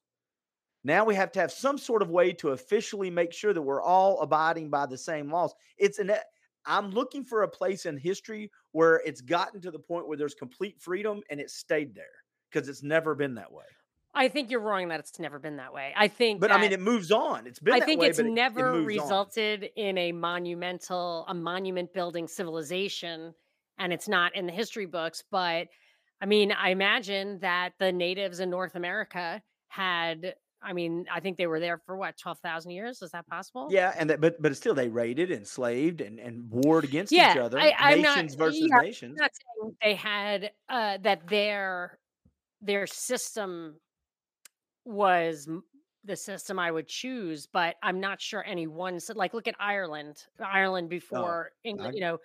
Now 0.84 1.04
we 1.04 1.14
have 1.14 1.30
to 1.32 1.40
have 1.40 1.52
some 1.52 1.78
sort 1.78 2.02
of 2.02 2.10
way 2.10 2.32
to 2.34 2.50
officially 2.50 3.10
make 3.10 3.32
sure 3.32 3.52
that 3.52 3.62
we're 3.62 3.82
all 3.82 4.20
abiding 4.20 4.68
by 4.70 4.86
the 4.86 4.98
same 4.98 5.30
laws. 5.30 5.54
It's 5.78 5.98
an 6.00 6.12
I'm 6.66 6.90
looking 6.90 7.24
for 7.24 7.42
a 7.42 7.48
place 7.48 7.86
in 7.86 7.96
history 7.96 8.50
where 8.72 9.02
it's 9.04 9.20
gotten 9.20 9.60
to 9.62 9.70
the 9.70 9.78
point 9.78 10.06
where 10.08 10.16
there's 10.16 10.34
complete 10.34 10.80
freedom 10.80 11.22
and 11.30 11.40
it 11.40 11.50
stayed 11.50 11.94
there 11.94 12.04
because 12.50 12.68
it's 12.68 12.82
never 12.82 13.14
been 13.14 13.34
that 13.34 13.50
way. 13.52 13.64
I 14.14 14.28
think 14.28 14.50
you're 14.50 14.60
wrong 14.60 14.88
that 14.88 15.00
it's 15.00 15.18
never 15.18 15.38
been 15.38 15.56
that 15.56 15.72
way. 15.72 15.94
I 15.96 16.06
think, 16.08 16.38
but 16.40 16.52
I 16.52 16.60
mean, 16.60 16.72
it 16.72 16.80
moves 16.80 17.10
on. 17.10 17.46
It's 17.46 17.58
been. 17.58 17.72
I 17.74 17.78
that 17.78 17.86
think 17.86 18.00
way, 18.00 18.08
it's 18.08 18.18
but 18.18 18.26
it- 18.26 18.28
it 18.28 18.32
never 18.32 18.72
on. 18.74 18.84
resulted 18.84 19.70
in 19.74 19.96
a 19.96 20.12
monumental, 20.12 21.24
a 21.28 21.34
monument 21.34 21.94
building 21.94 22.28
civilization, 22.28 23.34
and 23.78 23.90
it's 23.92 24.08
not 24.08 24.36
in 24.36 24.44
the 24.46 24.52
history 24.52 24.84
books. 24.84 25.24
But 25.30 25.68
I 26.20 26.26
mean, 26.26 26.52
I 26.52 26.68
imagine 26.70 27.38
that 27.38 27.72
the 27.78 27.90
natives 27.90 28.38
in 28.40 28.50
North 28.50 28.74
America 28.74 29.42
had. 29.68 30.34
I 30.64 30.72
mean, 30.72 31.06
I 31.12 31.20
think 31.20 31.36
they 31.38 31.46
were 31.46 31.60
there 31.60 31.78
for 31.84 31.96
what 31.96 32.16
twelve 32.18 32.38
thousand 32.40 32.70
years. 32.72 33.02
Is 33.02 33.10
that 33.10 33.26
possible? 33.26 33.68
Yeah, 33.70 33.94
and 33.98 34.08
that, 34.10 34.20
but 34.20 34.40
but 34.40 34.56
still, 34.56 34.74
they 34.74 34.88
raided, 34.88 35.30
enslaved, 35.30 36.00
and 36.00 36.18
and 36.20 36.48
warred 36.50 36.84
against 36.84 37.12
each 37.12 37.18
other. 37.36 37.58
I- 37.58 37.74
I'm 37.78 38.02
not- 38.02 38.16
nations 38.16 38.34
versus 38.36 38.68
yeah, 38.70 38.80
nations. 38.80 39.18
I'm 39.18 39.22
not 39.24 39.30
saying 39.34 39.76
they 39.82 39.94
had 39.94 40.52
uh, 40.68 40.98
that 41.02 41.26
their 41.28 41.98
their 42.60 42.86
system 42.86 43.80
was 44.84 45.48
the 46.04 46.16
system 46.16 46.58
I 46.58 46.70
would 46.70 46.88
choose, 46.88 47.46
but 47.46 47.76
I'm 47.82 48.00
not 48.00 48.20
sure 48.20 48.44
any 48.46 48.66
one. 48.66 48.98
Like, 49.14 49.34
look 49.34 49.46
at 49.48 49.54
Ireland. 49.60 50.24
Ireland 50.40 50.88
before 50.88 51.52
England, 51.64 51.92
I- 51.92 51.94
you 51.94 52.00
know, 52.00 52.18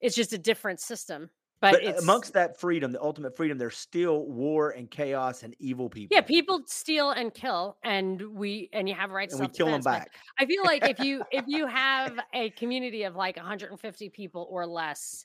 it's 0.00 0.16
just 0.16 0.32
a 0.32 0.38
different 0.38 0.80
system. 0.80 1.30
But, 1.62 1.80
But, 1.84 1.98
amongst 1.98 2.32
that 2.34 2.58
freedom, 2.58 2.92
the 2.92 3.00
ultimate 3.00 3.36
freedom, 3.36 3.56
there's 3.56 3.76
still 3.78 4.26
war 4.26 4.70
and 4.70 4.90
chaos 4.90 5.44
and 5.44 5.54
evil 5.60 5.88
people. 5.88 6.16
yeah, 6.16 6.20
people 6.22 6.62
steal 6.66 7.10
and 7.12 7.32
kill, 7.32 7.78
and 7.82 8.20
we 8.34 8.68
and 8.72 8.88
you 8.88 8.94
have 8.96 9.10
rights. 9.12 9.32
and 9.32 9.40
we 9.40 9.48
kill 9.48 9.70
them 9.70 9.82
but 9.82 9.92
back. 9.92 10.12
I 10.38 10.46
feel 10.46 10.64
like 10.64 10.86
if 10.86 10.98
you 10.98 11.24
if 11.30 11.44
you 11.46 11.66
have 11.68 12.18
a 12.34 12.50
community 12.50 13.04
of 13.04 13.14
like 13.14 13.36
150 13.36 14.10
people 14.10 14.48
or 14.50 14.66
less, 14.66 15.24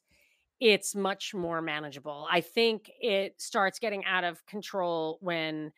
it's 0.60 0.96
much 0.96 1.34
more 1.34 1.62
manageable. 1.62 2.28
I 2.32 2.42
think 2.42 2.92
it 3.02 3.42
starts 3.42 3.80
getting 3.80 4.06
out 4.06 4.24
of 4.24 4.46
control 4.46 5.18
when 5.22 5.72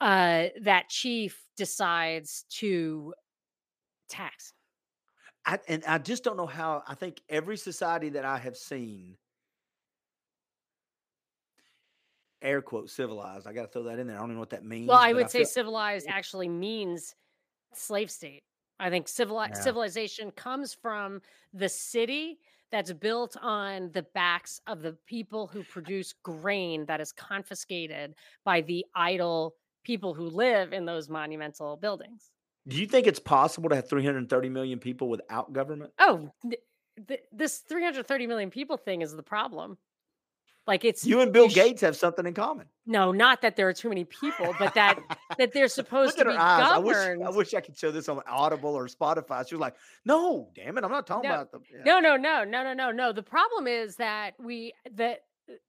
uh 0.00 0.46
that 0.62 0.88
chief 0.88 1.44
decides 1.56 2.44
to 2.50 3.14
tax. 4.08 4.54
I, 5.46 5.58
and 5.68 5.84
I 5.84 5.98
just 5.98 6.24
don't 6.24 6.36
know 6.36 6.46
how. 6.46 6.82
I 6.86 6.94
think 6.94 7.20
every 7.28 7.56
society 7.56 8.10
that 8.10 8.24
I 8.24 8.38
have 8.38 8.56
seen, 8.56 9.16
air 12.44 12.62
quote 12.62 12.90
civilized. 12.90 13.46
I 13.46 13.52
got 13.52 13.62
to 13.62 13.68
throw 13.68 13.82
that 13.84 13.98
in 13.98 14.06
there. 14.06 14.16
I 14.16 14.20
don't 14.20 14.28
even 14.28 14.34
know 14.36 14.40
what 14.40 14.50
that 14.50 14.64
means. 14.64 14.88
Well, 14.88 14.98
I 14.98 15.12
would 15.12 15.30
say 15.30 15.40
feel- 15.40 15.46
civilized 15.46 16.06
actually 16.08 16.48
means 16.48 17.14
slave 17.74 18.10
state. 18.10 18.42
I 18.78 18.90
think 18.90 19.08
civili- 19.08 19.48
Yeah. 19.50 19.60
civilization 19.60 20.30
comes 20.32 20.74
from 20.74 21.20
the 21.52 21.68
city 21.68 22.38
that's 22.70 22.92
built 22.92 23.36
on 23.40 23.90
the 23.92 24.02
backs 24.14 24.60
of 24.66 24.82
the 24.82 24.92
people 25.06 25.46
who 25.46 25.62
produce 25.70 26.12
grain 26.22 26.86
that 26.86 27.00
is 27.00 27.12
confiscated 27.12 28.14
by 28.44 28.60
the 28.60 28.84
idle 28.94 29.54
people 29.84 30.14
who 30.14 30.24
live 30.28 30.72
in 30.72 30.84
those 30.84 31.08
monumental 31.08 31.76
buildings. 31.76 32.30
Do 32.66 32.76
you 32.76 32.86
think 32.86 33.06
it's 33.06 33.18
possible 33.20 33.68
to 33.68 33.76
have 33.76 33.88
330 33.88 34.48
million 34.48 34.78
people 34.78 35.08
without 35.08 35.52
government? 35.52 35.92
Oh, 35.98 36.30
th- 36.42 36.62
th- 37.06 37.20
this 37.30 37.58
330 37.58 38.26
million 38.26 38.50
people 38.50 38.76
thing 38.78 39.02
is 39.02 39.14
the 39.14 39.22
problem. 39.22 39.76
Like 40.66 40.84
it's 40.84 41.04
You 41.04 41.20
and 41.20 41.32
Bill 41.32 41.48
sh- 41.48 41.54
Gates 41.54 41.82
have 41.82 41.94
something 41.96 42.24
in 42.26 42.32
common. 42.34 42.66
no, 42.86 43.12
not 43.12 43.42
that 43.42 43.54
there 43.56 43.68
are 43.68 43.72
too 43.74 43.88
many 43.90 44.04
people, 44.04 44.54
but 44.58 44.72
that 44.74 44.98
that 45.38 45.52
they're 45.52 45.68
supposed 45.68 46.16
Look 46.18 46.26
to 46.26 46.32
at 46.32 46.34
be 46.34 46.38
her 46.38 46.42
eyes. 46.42 46.72
I 46.72 46.78
wish, 46.78 46.96
governed. 46.96 47.24
I 47.24 47.30
wish 47.30 47.54
I 47.54 47.60
could 47.60 47.76
show 47.76 47.90
this 47.90 48.08
on 48.08 48.22
Audible 48.26 48.74
or 48.74 48.86
Spotify. 48.88 49.46
She 49.46 49.54
was 49.54 49.60
like, 49.60 49.74
"No, 50.06 50.48
damn 50.54 50.78
it, 50.78 50.84
I'm 50.84 50.90
not 50.90 51.06
talking 51.06 51.28
No, 51.28 51.34
about 51.36 51.52
the." 51.52 51.60
yeah. 51.70 51.82
No, 51.84 52.00
no, 52.00 52.16
no, 52.16 52.44
no, 52.44 52.62
no, 52.62 52.72
no, 52.72 52.90
no. 52.92 53.12
The 53.12 53.22
problem 53.22 53.66
is 53.66 53.96
that 53.96 54.34
we 54.40 54.72
that 54.92 55.20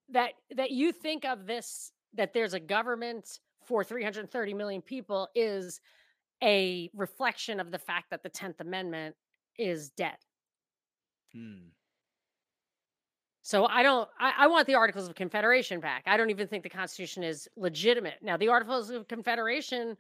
that 0.10 0.32
that 0.56 0.72
you 0.72 0.94
think 0.94 1.26
of 1.26 1.46
this 1.46 1.92
that 2.14 2.34
there's 2.34 2.54
a 2.54 2.60
government 2.62 3.40
for 3.66 3.84
330 3.84 4.54
million 4.54 4.82
people 4.82 5.28
is 5.36 5.82
a 6.42 6.90
reflection 6.94 7.60
of 7.60 7.72
the 7.72 7.80
fact 7.80 8.12
that 8.12 8.24
the 8.24 8.30
10th 8.30 8.62
Amendment 8.62 9.16
is 9.58 9.90
dead. 9.90 10.16
Hmm. 11.34 11.70
So 13.48 13.68
I 13.68 13.84
don't 13.84 14.10
I, 14.20 14.34
I 14.40 14.48
want 14.48 14.66
the 14.66 14.74
Articles 14.74 15.08
of 15.08 15.14
Confederation 15.14 15.80
back. 15.80 16.02
I 16.08 16.18
don't 16.18 16.32
even 16.32 16.48
think 16.48 16.64
the 16.64 16.70
Constitution 16.70 17.22
is 17.24 17.48
legitimate. 17.56 18.16
Now 18.24 18.38
the 18.38 18.48
Articles 18.48 18.90
of 18.90 19.08
Confederation 19.08 19.96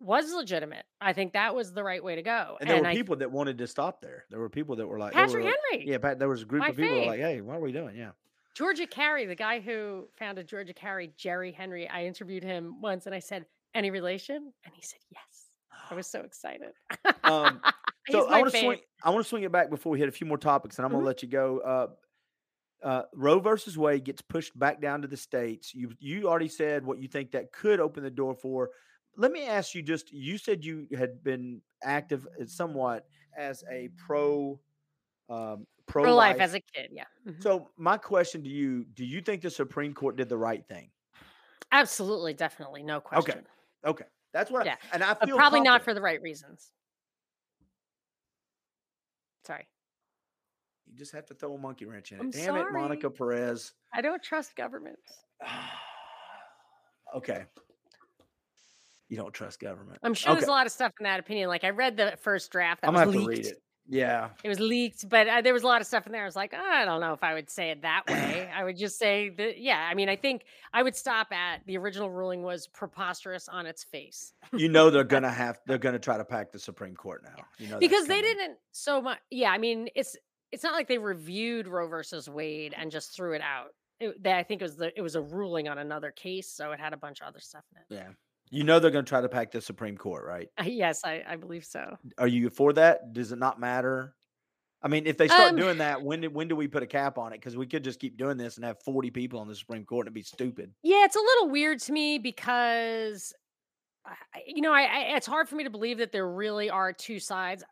was 0.00 0.32
legitimate. 0.32 0.84
I 0.98 1.12
think 1.12 1.34
that 1.34 1.54
was 1.54 1.74
the 1.74 1.84
right 1.84 2.02
way 2.02 2.16
to 2.16 2.22
go. 2.22 2.56
And 2.62 2.70
there 2.70 2.80
were 2.80 2.86
I, 2.86 2.94
people 2.94 3.16
that 3.16 3.30
wanted 3.30 3.58
to 3.58 3.66
stop 3.66 4.00
there. 4.00 4.24
There 4.30 4.40
were 4.40 4.48
people 4.48 4.74
that 4.76 4.86
were 4.86 4.98
like, 4.98 5.12
Patrick 5.12 5.44
were 5.44 5.50
like- 5.50 5.58
Henry. 5.70 5.86
Yeah, 5.86 5.98
Pat, 5.98 6.18
there 6.18 6.30
was 6.30 6.40
a 6.40 6.46
group 6.46 6.66
of 6.66 6.74
people 6.76 6.84
that 6.88 6.94
were 6.94 7.02
fave. 7.02 7.06
like, 7.08 7.20
"Hey, 7.20 7.40
what 7.42 7.56
are 7.56 7.60
we 7.60 7.72
doing?" 7.72 7.94
Yeah. 7.94 8.12
Georgia 8.54 8.86
Carey, 8.86 9.26
the 9.26 9.34
guy 9.34 9.60
who 9.60 10.08
founded 10.18 10.48
Georgia 10.48 10.72
Carey, 10.72 11.12
Jerry 11.18 11.52
Henry, 11.52 11.86
I 11.90 12.06
interviewed 12.06 12.42
him 12.42 12.80
once 12.80 13.04
and 13.04 13.14
I 13.14 13.18
said, 13.18 13.44
Any 13.74 13.90
relation? 13.90 14.50
And 14.64 14.74
he 14.74 14.80
said, 14.82 15.00
Yes. 15.12 15.50
I 15.90 15.94
was 15.94 16.06
so 16.06 16.20
excited. 16.20 16.70
Um, 17.24 17.60
So 18.10 18.26
I 18.30 18.40
want 18.40 18.50
to 18.52 18.58
swing. 18.58 18.78
I 19.04 19.10
want 19.10 19.22
to 19.22 19.28
swing 19.28 19.42
it 19.42 19.52
back 19.52 19.68
before 19.68 19.92
we 19.92 19.98
hit 19.98 20.08
a 20.08 20.12
few 20.12 20.26
more 20.26 20.38
topics, 20.38 20.78
and 20.78 20.86
I'm 20.86 20.90
Mhm. 20.90 20.94
going 20.94 21.02
to 21.02 21.06
let 21.08 21.22
you 21.22 21.28
go. 21.28 21.58
Uh, 21.58 21.86
uh, 22.82 23.02
Roe 23.14 23.40
versus 23.40 23.76
Wade 23.76 24.04
gets 24.04 24.22
pushed 24.22 24.58
back 24.58 24.80
down 24.80 25.02
to 25.02 25.08
the 25.08 25.16
states. 25.16 25.74
You 25.74 25.92
you 25.98 26.28
already 26.28 26.48
said 26.48 26.84
what 26.84 26.98
you 27.00 27.08
think 27.08 27.32
that 27.32 27.52
could 27.52 27.80
open 27.80 28.02
the 28.02 28.10
door 28.10 28.34
for. 28.34 28.70
Let 29.16 29.32
me 29.32 29.46
ask 29.46 29.74
you 29.74 29.82
just. 29.82 30.12
You 30.12 30.38
said 30.38 30.64
you 30.64 30.86
had 30.96 31.22
been 31.24 31.60
active 31.82 32.26
uh, 32.40 32.46
somewhat 32.46 33.06
as 33.36 33.64
a 33.70 33.88
pro 33.96 34.60
um, 35.28 35.66
pro 35.86 36.14
life 36.14 36.40
as 36.40 36.54
a 36.54 36.60
kid. 36.60 36.90
Yeah. 36.92 37.04
Mhm. 37.26 37.42
So 37.42 37.70
my 37.76 37.96
question 37.98 38.42
to 38.44 38.48
you: 38.50 38.84
Do 38.94 39.04
you 39.04 39.20
think 39.20 39.42
the 39.42 39.50
Supreme 39.50 39.94
Court 39.94 40.16
did 40.16 40.28
the 40.28 40.38
right 40.38 40.66
thing? 40.66 40.90
Absolutely. 41.72 42.34
Definitely. 42.34 42.82
No 42.82 43.00
question. 43.00 43.40
Okay, 43.84 43.90
Okay. 43.90 44.04
that's 44.32 44.50
what. 44.50 44.66
Yeah, 44.66 44.76
I, 44.92 44.94
and 44.94 45.02
I 45.04 45.14
But 45.14 45.26
feel 45.26 45.36
probably 45.36 45.60
not 45.60 45.82
for 45.82 45.94
the 45.94 46.00
right 46.00 46.20
reasons. 46.22 46.70
Sorry. 49.44 49.68
You 50.90 50.96
just 50.96 51.12
have 51.12 51.26
to 51.26 51.34
throw 51.34 51.54
a 51.54 51.58
monkey 51.58 51.84
wrench 51.84 52.12
in 52.12 52.18
it. 52.18 52.20
I'm 52.22 52.30
Damn 52.30 52.56
it, 52.56 52.66
Monica. 52.72 53.10
Perez. 53.10 53.72
I 53.94 54.00
don't 54.00 54.22
trust 54.22 54.56
governments. 54.56 55.02
okay. 57.16 57.44
You 59.08 59.16
don't 59.16 59.32
trust 59.32 59.60
government. 59.60 59.98
I'm 60.02 60.14
sure 60.14 60.32
Okay. 60.32 60.40
there's 60.40 60.48
a 60.48 60.52
lot 60.52 60.66
of 60.66 60.72
stuff 60.72 60.92
in 61.00 61.04
that 61.04 61.20
opinion. 61.20 61.48
Like 61.48 61.64
I 61.64 61.70
read 61.70 61.96
the 61.96 62.14
first 62.20 62.50
draft 62.50 62.82
that 62.82 62.88
I'm 62.88 62.94
gonna 62.94 63.06
have 63.06 63.14
to 63.22 63.26
read 63.26 63.46
it. 63.46 63.62
Yeah. 63.90 64.28
It 64.44 64.50
was 64.50 64.60
leaked, 64.60 65.08
but 65.08 65.26
uh, 65.26 65.40
there 65.40 65.54
was 65.54 65.62
a 65.62 65.66
lot 65.66 65.80
of 65.80 65.86
stuff 65.86 66.04
in 66.04 66.12
there. 66.12 66.20
I 66.20 66.26
was 66.26 66.36
like, 66.36 66.52
"Oh, 66.54 66.62
I 66.62 66.84
don't 66.84 67.00
know 67.00 67.14
if 67.14 67.22
I 67.22 67.32
would 67.32 67.48
say 67.48 67.70
it 67.70 67.80
that 67.82 68.02
way. 68.06 68.50
I 68.54 68.62
would 68.64 68.76
just 68.76 68.98
say 68.98 69.30
that, 69.30 69.58
yeah. 69.58 69.88
I 69.90 69.94
mean, 69.94 70.10
I 70.10 70.16
think 70.16 70.44
I 70.74 70.82
would 70.82 70.94
stop 70.94 71.32
at 71.32 71.64
the 71.64 71.78
original 71.78 72.10
ruling 72.10 72.42
was 72.42 72.66
preposterous 72.66 73.48
on 73.48 73.64
its 73.64 73.84
face 73.84 74.34
You 74.52 74.68
know 74.68 74.90
they're 74.90 75.04
gonna 75.16 75.30
have 75.32 75.58
they're 75.66 75.78
gonna 75.78 75.98
try 75.98 76.18
to 76.18 76.24
pack 76.24 76.52
the 76.52 76.58
Supreme 76.58 76.94
Court 76.94 77.22
now. 77.24 77.42
You 77.56 77.68
know 77.68 77.78
because 77.78 78.06
they 78.06 78.20
didn't 78.20 78.58
so 78.72 79.00
much. 79.00 79.20
Yeah, 79.30 79.52
I 79.52 79.56
mean, 79.56 79.88
it's 79.94 80.18
it's 80.52 80.62
not 80.62 80.72
like 80.74 80.88
they 80.88 80.98
reviewed 80.98 81.68
Roe 81.68 81.88
versus 81.88 82.28
Wade 82.28 82.74
and 82.76 82.90
just 82.90 83.14
threw 83.14 83.34
it 83.34 83.42
out. 83.42 83.68
It, 84.00 84.22
they, 84.22 84.32
I 84.32 84.42
think 84.44 84.60
it 84.62 84.64
was 84.64 84.76
the 84.76 84.96
it 84.96 85.02
was 85.02 85.16
a 85.16 85.22
ruling 85.22 85.68
on 85.68 85.78
another 85.78 86.10
case, 86.10 86.50
so 86.52 86.72
it 86.72 86.80
had 86.80 86.92
a 86.92 86.96
bunch 86.96 87.20
of 87.20 87.26
other 87.28 87.40
stuff 87.40 87.64
in 87.74 87.82
it. 87.96 88.00
Yeah. 88.00 88.08
You 88.50 88.64
know 88.64 88.78
they're 88.78 88.90
gonna 88.90 89.02
try 89.04 89.20
to 89.20 89.28
pack 89.28 89.50
the 89.50 89.60
Supreme 89.60 89.96
Court, 89.96 90.24
right? 90.24 90.48
yes, 90.64 91.02
I, 91.04 91.22
I 91.28 91.36
believe 91.36 91.64
so. 91.64 91.96
Are 92.16 92.26
you 92.28 92.48
for 92.50 92.72
that? 92.74 93.12
Does 93.12 93.32
it 93.32 93.38
not 93.38 93.60
matter? 93.60 94.14
I 94.80 94.86
mean, 94.88 95.06
if 95.06 95.16
they 95.18 95.26
start 95.26 95.50
Um, 95.50 95.56
doing 95.56 95.78
that, 95.78 96.02
when 96.02 96.20
do, 96.20 96.30
when 96.30 96.46
do 96.46 96.54
we 96.54 96.68
put 96.68 96.84
a 96.84 96.86
cap 96.86 97.18
on 97.18 97.32
it? 97.32 97.40
Because 97.40 97.56
we 97.56 97.66
could 97.66 97.82
just 97.82 97.98
keep 97.98 98.16
doing 98.16 98.36
this 98.36 98.56
and 98.56 98.64
have 98.64 98.80
40 98.84 99.10
people 99.10 99.40
on 99.40 99.48
the 99.48 99.56
Supreme 99.56 99.84
Court 99.84 100.06
and 100.06 100.12
it'd 100.12 100.14
be 100.14 100.22
stupid. 100.22 100.72
Yeah, 100.84 101.04
it's 101.04 101.16
a 101.16 101.20
little 101.20 101.50
weird 101.50 101.80
to 101.80 101.92
me 101.92 102.18
because, 102.18 103.34
you 104.46 104.62
know, 104.62 104.72
I, 104.72 104.82
I 104.82 104.98
it's 105.16 105.26
hard 105.26 105.48
for 105.48 105.56
me 105.56 105.64
to 105.64 105.70
believe 105.70 105.98
that 105.98 106.12
there 106.12 106.28
really 106.28 106.70
are 106.70 106.92
two 106.92 107.18
sides 107.18 107.64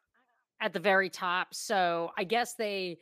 at 0.60 0.72
the 0.72 0.80
very 0.80 1.10
top. 1.10 1.54
So 1.54 2.12
I 2.16 2.24
guess 2.24 2.54
they, 2.54 2.98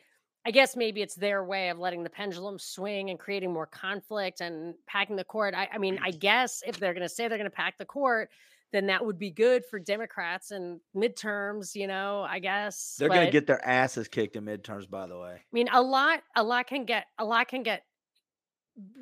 I 0.47 0.51
guess 0.51 0.77
maybe 0.77 1.03
it's 1.03 1.15
their 1.15 1.45
way 1.45 1.71
of 1.71 1.79
letting 1.79 2.03
the 2.03 2.11
pendulum 2.11 2.59
swing 2.59 3.11
and 3.11 3.19
creating 3.19 3.53
more 3.53 3.67
conflict 3.67 4.41
and 4.41 4.75
packing 4.87 5.17
the 5.17 5.25
court. 5.25 5.55
I, 5.55 5.69
I 5.73 5.79
mean, 5.79 5.99
I 6.03 6.11
guess 6.11 6.63
if 6.67 6.79
they're 6.79 6.95
going 6.95 7.03
to 7.03 7.09
say 7.09 7.29
they're 7.29 7.39
going 7.39 7.51
to 7.51 7.57
pack 7.57 7.79
the 7.79 7.85
court, 7.85 8.31
then 8.75 8.87
that 8.87 9.07
would 9.07 9.19
be 9.21 9.31
good 9.31 9.65
for 9.65 9.79
Democrats 9.79 10.51
and 10.51 10.81
midterms. 10.97 11.77
You 11.77 11.87
know, 11.87 12.27
I 12.29 12.41
guess 12.41 12.97
They're 12.99 13.09
gonna 13.09 13.31
get 13.31 13.47
their 13.47 13.65
asses 13.65 14.09
kicked 14.09 14.35
in 14.35 14.45
midterms, 14.45 14.91
by 14.91 15.07
the 15.07 15.17
way. 15.17 15.35
I 15.35 15.53
mean, 15.53 15.69
a 15.73 15.81
lot, 15.81 16.23
a 16.35 16.43
lot 16.43 16.67
can 16.67 16.85
get, 16.85 17.07
a 17.17 17.25
lot 17.25 17.47
can 17.47 17.63
get, 17.63 17.85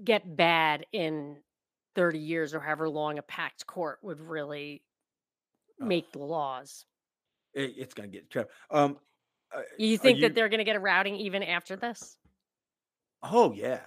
get 0.04 0.36
bad 0.36 0.84
in 0.92 1.38
thirty 1.94 2.18
years 2.18 2.52
or 2.52 2.60
however 2.60 2.86
long 2.90 3.18
a 3.18 3.22
packed 3.22 3.66
court 3.66 3.98
would 4.02 4.20
really 4.20 4.82
make 5.78 6.12
the 6.12 6.18
laws. 6.18 6.84
It, 7.54 7.74
it's 7.76 7.94
gonna 7.94 8.08
get 8.08 8.30
tough. 8.30 8.46
Um, 8.70 8.98
uh, 9.54 9.62
You 9.78 9.98
think 9.98 10.18
you- 10.18 10.22
that 10.28 10.34
they're 10.34 10.48
going 10.48 10.58
to 10.58 10.64
get 10.64 10.76
a 10.76 10.80
routing 10.80 11.16
even 11.16 11.42
after 11.42 11.76
this? 11.76 12.16
Oh 13.22 13.52
yeah, 13.52 13.80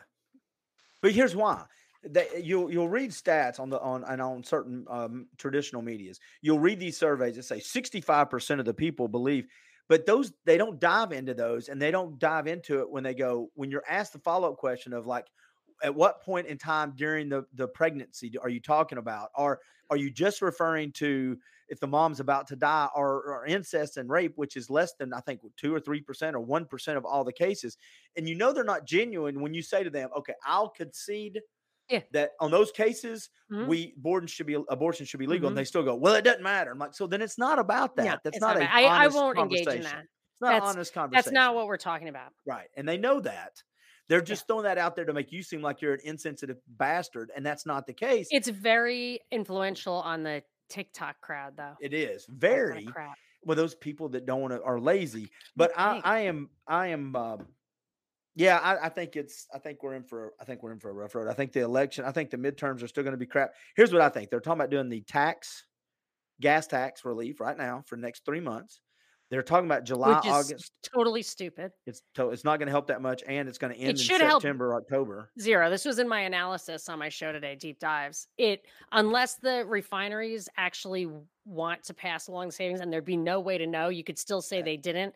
but 1.01 1.11
here's 1.11 1.35
why. 1.35 1.65
They, 2.07 2.27
you'll 2.43 2.71
you'll 2.71 2.87
read 2.89 3.11
stats 3.11 3.59
on 3.59 3.69
the 3.69 3.79
on 3.81 4.03
and 4.03 4.21
on 4.21 4.43
certain 4.43 4.85
um, 4.89 5.27
traditional 5.37 5.81
media's. 5.81 6.19
You'll 6.41 6.59
read 6.59 6.79
these 6.79 6.97
surveys 6.97 7.35
that 7.35 7.43
say 7.43 7.59
65 7.59 8.29
percent 8.29 8.59
of 8.59 8.65
the 8.65 8.73
people 8.75 9.07
believe 9.07 9.47
But 9.89 10.05
those 10.05 10.31
they 10.45 10.57
don't 10.57 10.79
dive 10.79 11.11
into 11.11 11.33
those, 11.33 11.67
and 11.69 11.81
they 11.81 11.89
don't 11.91 12.19
dive 12.19 12.45
into 12.47 12.79
it 12.81 12.89
when 12.89 13.03
they 13.03 13.15
go 13.15 13.49
when 13.55 13.71
you're 13.71 13.83
asked 13.89 14.13
the 14.13 14.19
follow 14.19 14.51
up 14.51 14.57
question 14.57 14.93
of 14.93 15.07
like, 15.07 15.25
at 15.83 15.93
what 15.93 16.21
point 16.21 16.47
in 16.47 16.57
time 16.57 16.93
during 16.95 17.29
the 17.29 17.45
the 17.53 17.67
pregnancy 17.67 18.37
are 18.37 18.49
you 18.49 18.59
talking 18.59 18.97
about, 18.97 19.29
or 19.35 19.59
are 19.89 19.97
you 19.97 20.09
just 20.09 20.41
referring 20.41 20.91
to 20.93 21.37
if 21.67 21.79
the 21.79 21.87
mom's 21.87 22.19
about 22.19 22.47
to 22.47 22.55
die, 22.55 22.87
or, 22.95 23.23
or 23.23 23.45
incest 23.47 23.97
and 23.97 24.07
rape, 24.09 24.33
which 24.35 24.55
is 24.55 24.69
less 24.69 24.93
than 24.99 25.11
I 25.13 25.19
think 25.21 25.41
two 25.57 25.73
or 25.73 25.79
three 25.79 26.01
percent 26.01 26.35
or 26.35 26.39
one 26.39 26.65
percent 26.65 26.97
of 26.97 27.05
all 27.05 27.23
the 27.23 27.33
cases, 27.33 27.77
and 28.15 28.27
you 28.29 28.35
know 28.35 28.53
they're 28.53 28.63
not 28.63 28.85
genuine 28.85 29.41
when 29.41 29.53
you 29.53 29.61
say 29.61 29.83
to 29.83 29.89
them, 29.89 30.09
"Okay, 30.17 30.33
I'll 30.45 30.69
concede." 30.69 31.41
Yeah. 31.89 32.01
That 32.13 32.31
on 32.39 32.49
those 32.49 32.71
cases, 32.71 33.29
Mhm. 33.51 33.67
we 33.67 33.93
abortion 33.97 34.25
should 34.27 34.47
be 34.47 34.55
abortion 34.69 35.05
should 35.05 35.19
be 35.19 35.27
legal, 35.27 35.47
Mhm. 35.47 35.51
and 35.51 35.57
they 35.59 35.65
still 35.65 35.83
go, 35.83 35.95
well, 35.95 36.15
it 36.15 36.23
doesn't 36.23 36.41
matter. 36.41 36.71
I'm 36.71 36.79
like, 36.79 36.95
so 36.95 37.05
then 37.05 37.21
it's 37.21 37.37
not 37.37 37.59
about 37.59 37.95
that. 37.97 38.05
No, 38.05 38.17
That's 38.23 38.39
not, 38.39 38.57
not 38.57 38.63
a 38.63 38.73
I- 38.73 39.03
I 39.05 39.07
won't 39.07 39.37
engage 39.37 39.67
in 39.67 39.83
that. 39.83 40.05
It's 40.31 40.41
not 40.41 40.53
an 40.53 40.53
That's- 40.55 40.63
honest 40.75 40.93
conversation. 40.95 41.23
That's 41.25 41.31
not 41.31 41.53
what 41.53 41.67
we're 41.67 41.77
talking 41.77 42.09
about. 42.09 42.31
right, 42.47 42.69
and 42.75 42.89
they 42.89 42.97
know 42.97 43.19
that. 43.19 43.61
They're 44.07 44.21
just 44.21 44.47
throwing 44.47 44.63
that 44.63 44.77
out 44.77 44.95
there 44.95 45.05
to 45.05 45.13
make 45.13 45.31
you 45.31 45.41
seem 45.41 45.61
like 45.61 45.81
you're 45.81 45.93
an 45.93 46.01
insensitive 46.03 46.57
bastard, 46.67 47.31
and 47.35 47.45
that's 47.45 47.65
not 47.65 47.87
the 47.87 47.93
case. 47.93 48.27
It's 48.31 48.49
very 48.49 49.19
influential 49.31 49.95
on 49.95 50.23
the 50.23 50.43
TikTok 50.69 51.21
crowd, 51.21 51.53
though. 51.57 51.73
it 51.81 51.93
is 51.93 52.25
very 52.29 52.85
crap. 52.85 53.15
well. 53.43 53.55
Those 53.55 53.75
people 53.75 54.09
that 54.09 54.25
don't 54.25 54.41
want 54.41 54.53
to 54.53 54.63
are 54.63 54.79
lazy, 54.79 55.29
but 55.55 55.71
I. 55.77 56.01
I 56.03 56.19
am, 56.21 56.49
I 56.67 56.87
am. 56.87 57.15
Um, 57.15 57.47
yeah, 58.35 58.57
I, 58.57 58.87
I 58.87 58.89
think 58.89 59.15
it's. 59.15 59.47
I 59.53 59.59
think 59.59 59.81
we're 59.81 59.95
in 59.95 60.03
for. 60.03 60.33
I 60.39 60.43
think 60.45 60.61
we're 60.61 60.71
in 60.73 60.79
for 60.79 60.89
a 60.89 60.93
rough 60.93 61.15
road. 61.15 61.27
I 61.27 61.33
think 61.33 61.53
the 61.53 61.61
election. 61.61 62.05
I 62.05 62.11
think 62.11 62.29
the 62.29 62.37
midterms 62.37 62.83
are 62.83 62.87
still 62.87 63.03
going 63.03 63.13
to 63.13 63.17
be 63.17 63.25
crap. 63.25 63.53
Here's 63.75 63.93
what 63.93 64.01
I 64.01 64.09
think. 64.09 64.29
They're 64.29 64.39
talking 64.39 64.59
about 64.59 64.71
doing 64.71 64.89
the 64.89 65.01
tax, 65.01 65.65
gas 66.41 66.67
tax 66.67 67.05
relief 67.05 67.39
right 67.39 67.57
now 67.57 67.83
for 67.87 67.95
the 67.95 68.01
next 68.01 68.25
three 68.25 68.41
months. 68.41 68.81
They're 69.31 69.41
talking 69.41 69.65
about 69.65 69.83
July, 69.85 70.17
Which 70.17 70.25
is 70.25 70.31
August. 70.31 70.71
totally 70.83 71.23
stupid. 71.23 71.71
It's 71.87 72.01
to, 72.15 72.29
it's 72.29 72.43
not 72.43 72.59
going 72.59 72.67
to 72.67 72.71
help 72.71 72.87
that 72.87 73.01
much, 73.01 73.23
and 73.27 73.49
it's 73.49 73.57
going 73.57 73.73
to 73.73 73.79
end 73.79 73.91
in 73.91 73.95
should 73.95 74.21
help. 74.21 74.41
September, 74.41 74.75
October. 74.75 75.31
Zero. 75.39 75.69
This 75.69 75.83
was 75.83 75.97
in 75.97 76.07
my 76.07 76.21
analysis 76.21 76.87
on 76.89 76.99
my 76.99 77.09
show 77.09 77.31
today, 77.31 77.55
deep 77.55 77.79
dives. 77.79 78.27
It 78.37 78.65
unless 78.91 79.35
the 79.35 79.65
refineries 79.67 80.47
actually 80.57 81.07
want 81.45 81.83
to 81.83 81.93
pass 81.93 82.27
along 82.27 82.51
savings, 82.51 82.81
and 82.81 82.93
there'd 82.93 83.05
be 83.05 83.17
no 83.17 83.39
way 83.39 83.57
to 83.57 83.65
know. 83.65 83.89
You 83.89 84.03
could 84.03 84.19
still 84.19 84.41
say 84.41 84.59
eh. 84.59 84.63
they 84.63 84.77
didn't. 84.77 85.15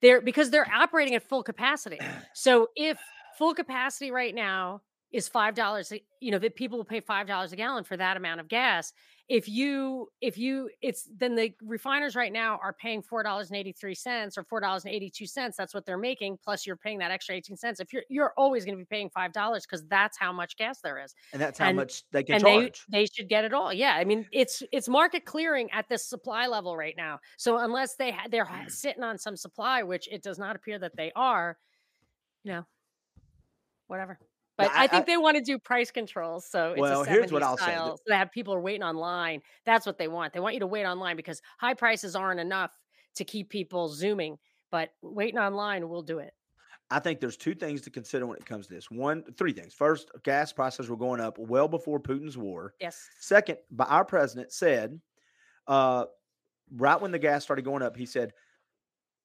They're 0.00 0.22
because 0.22 0.50
they're 0.50 0.70
operating 0.72 1.14
at 1.14 1.22
full 1.22 1.42
capacity. 1.42 1.98
So 2.34 2.68
if 2.76 2.98
full 3.36 3.54
capacity 3.54 4.10
right 4.10 4.34
now 4.34 4.80
is 5.12 5.28
five 5.28 5.54
dollars, 5.54 5.92
you 6.20 6.30
know 6.30 6.38
that 6.38 6.54
people 6.54 6.78
will 6.78 6.84
pay 6.84 7.00
five 7.00 7.26
dollars 7.26 7.52
a 7.52 7.56
gallon 7.56 7.82
for 7.84 7.96
that 7.96 8.16
amount 8.16 8.40
of 8.40 8.48
gas. 8.48 8.92
If 9.28 9.48
you 9.48 10.08
if 10.20 10.36
you 10.38 10.70
it's 10.82 11.08
then 11.16 11.34
the 11.36 11.52
refiners 11.62 12.14
right 12.16 12.32
now 12.32 12.58
are 12.62 12.72
paying 12.72 13.00
four 13.02 13.22
dollars 13.22 13.48
and 13.50 13.56
eighty 13.56 13.72
three 13.72 13.94
cents 13.94 14.36
or 14.38 14.44
four 14.44 14.60
dollars 14.60 14.84
and 14.84 14.92
eighty 14.94 15.10
two 15.10 15.26
cents. 15.26 15.56
That's 15.56 15.72
what 15.74 15.84
they're 15.86 15.98
making. 15.98 16.38
Plus 16.44 16.66
you're 16.66 16.76
paying 16.76 16.98
that 16.98 17.10
extra 17.10 17.34
eighteen 17.34 17.56
cents. 17.56 17.80
If 17.80 17.92
you're 17.92 18.02
you're 18.08 18.32
always 18.36 18.64
going 18.64 18.76
to 18.76 18.82
be 18.82 18.86
paying 18.86 19.10
five 19.10 19.32
dollars 19.32 19.64
because 19.66 19.84
that's 19.86 20.16
how 20.18 20.32
much 20.32 20.56
gas 20.56 20.80
there 20.80 21.02
is 21.02 21.14
And 21.32 21.40
that's 21.42 21.58
how 21.58 21.66
And- 21.66 21.76
much 21.76 22.04
they 22.12 22.22
can 22.24 22.36
and 22.36 22.44
they 22.44 22.60
charge. 22.60 22.84
they 22.88 23.06
should 23.06 23.28
get 23.28 23.44
it 23.44 23.52
all. 23.52 23.72
Yeah, 23.72 23.94
I 23.96 24.04
mean 24.04 24.26
it's 24.32 24.62
it's 24.72 24.88
market 24.88 25.24
clearing 25.24 25.70
at 25.72 25.88
this 25.88 26.04
supply 26.04 26.46
level 26.46 26.76
right 26.76 26.94
now. 26.96 27.18
So 27.36 27.58
unless 27.58 27.94
they 27.96 28.12
ha- 28.12 28.26
they're 28.30 28.48
sitting 28.68 29.02
on 29.02 29.16
some 29.18 29.36
supply, 29.36 29.82
which 29.82 30.08
it 30.10 30.22
does 30.22 30.38
not 30.38 30.54
appear 30.56 30.78
that 30.80 30.96
they 30.96 31.10
are, 31.16 31.56
you 32.44 32.52
know, 32.52 32.66
whatever. 33.86 34.18
But 34.64 34.70
I- 34.72 34.84
I, 34.84 34.86
think 34.86 35.02
I- 35.02 35.12
they 35.12 35.16
want 35.16 35.36
to 35.36 35.42
do 35.42 35.58
price 35.58 35.90
controls. 35.90 36.46
So 36.46 36.72
it's 36.72 36.80
Well, 36.80 37.02
a 37.02 37.06
here's 37.06 37.32
what 37.32 37.42
70s 37.42 37.46
I'll 37.46 37.56
say, 37.58 37.64
style, 37.64 37.86
that- 37.92 37.98
so 37.98 38.02
they 38.08 38.16
have 38.16 38.30
people 38.30 38.54
are 38.54 38.60
waiting 38.60 38.82
online. 38.82 39.42
That's 39.64 39.86
what 39.86 39.98
they 39.98 40.08
want. 40.08 40.32
They 40.32 40.40
want 40.40 40.54
you 40.54 40.60
to 40.60 40.66
wait 40.66 40.84
online 40.84 41.16
because 41.16 41.40
high 41.58 41.74
prices 41.74 42.14
aren't 42.16 42.40
enough 42.40 42.78
to 43.16 43.24
keep 43.24 43.48
people 43.48 43.88
zooming. 43.88 44.38
But 44.70 44.90
waiting 45.02 45.38
online 45.38 45.88
will 45.88 46.02
do 46.02 46.18
it. 46.20 46.32
I 46.92 46.98
think 47.00 47.20
there's 47.20 47.36
two 47.36 47.54
things 47.54 47.80
to 47.82 47.90
consider 47.90 48.26
when 48.26 48.36
it 48.36 48.44
comes 48.46 48.66
to 48.68 48.74
this. 48.74 48.90
One, 48.90 49.22
three 49.36 49.52
things. 49.52 49.74
First, 49.74 50.10
gas 50.24 50.52
prices 50.52 50.88
were 50.88 50.96
going 50.96 51.20
up 51.20 51.38
well 51.38 51.68
before 51.68 52.00
Putin's 52.00 52.36
war. 52.38 52.74
Yes. 52.80 53.08
Second, 53.20 53.58
by 53.70 53.84
our 53.84 54.04
president 54.04 54.52
said, 54.52 55.00
uh, 55.68 56.06
right 56.72 57.00
when 57.00 57.12
the 57.12 57.18
gas 57.18 57.44
started 57.44 57.64
going 57.64 57.82
up, 57.82 57.96
he 57.96 58.06
said 58.06 58.32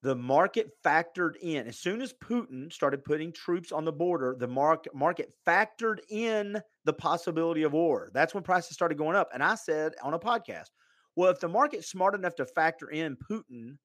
the 0.06 0.16
market 0.16 0.70
factored 0.86 1.34
in 1.42 1.66
as 1.66 1.80
soon 1.80 2.00
as 2.00 2.14
Putin 2.14 2.72
started 2.72 3.04
putting 3.04 3.34
troops 3.34 3.72
on 3.72 3.86
the 3.86 3.92
border. 3.92 4.36
The 4.38 4.48
market 4.48 5.34
factored 5.48 5.98
in 6.12 6.62
the 6.84 6.94
possibility 6.94 7.64
of 7.64 7.74
war. 7.74 8.12
That's 8.14 8.36
when 8.36 8.44
prices 8.44 8.76
started 8.76 9.00
going 9.00 9.16
up. 9.16 9.30
And 9.34 9.42
I 9.42 9.56
said 9.56 9.94
on 10.04 10.14
a 10.14 10.20
podcast, 10.20 10.68
well, 11.16 11.32
if 11.32 11.40
the 11.40 11.48
market's 11.48 11.90
smart 11.90 12.14
enough 12.14 12.36
to 12.36 12.46
factor 12.46 12.92
in 12.92 13.18
Putin, 13.18 13.80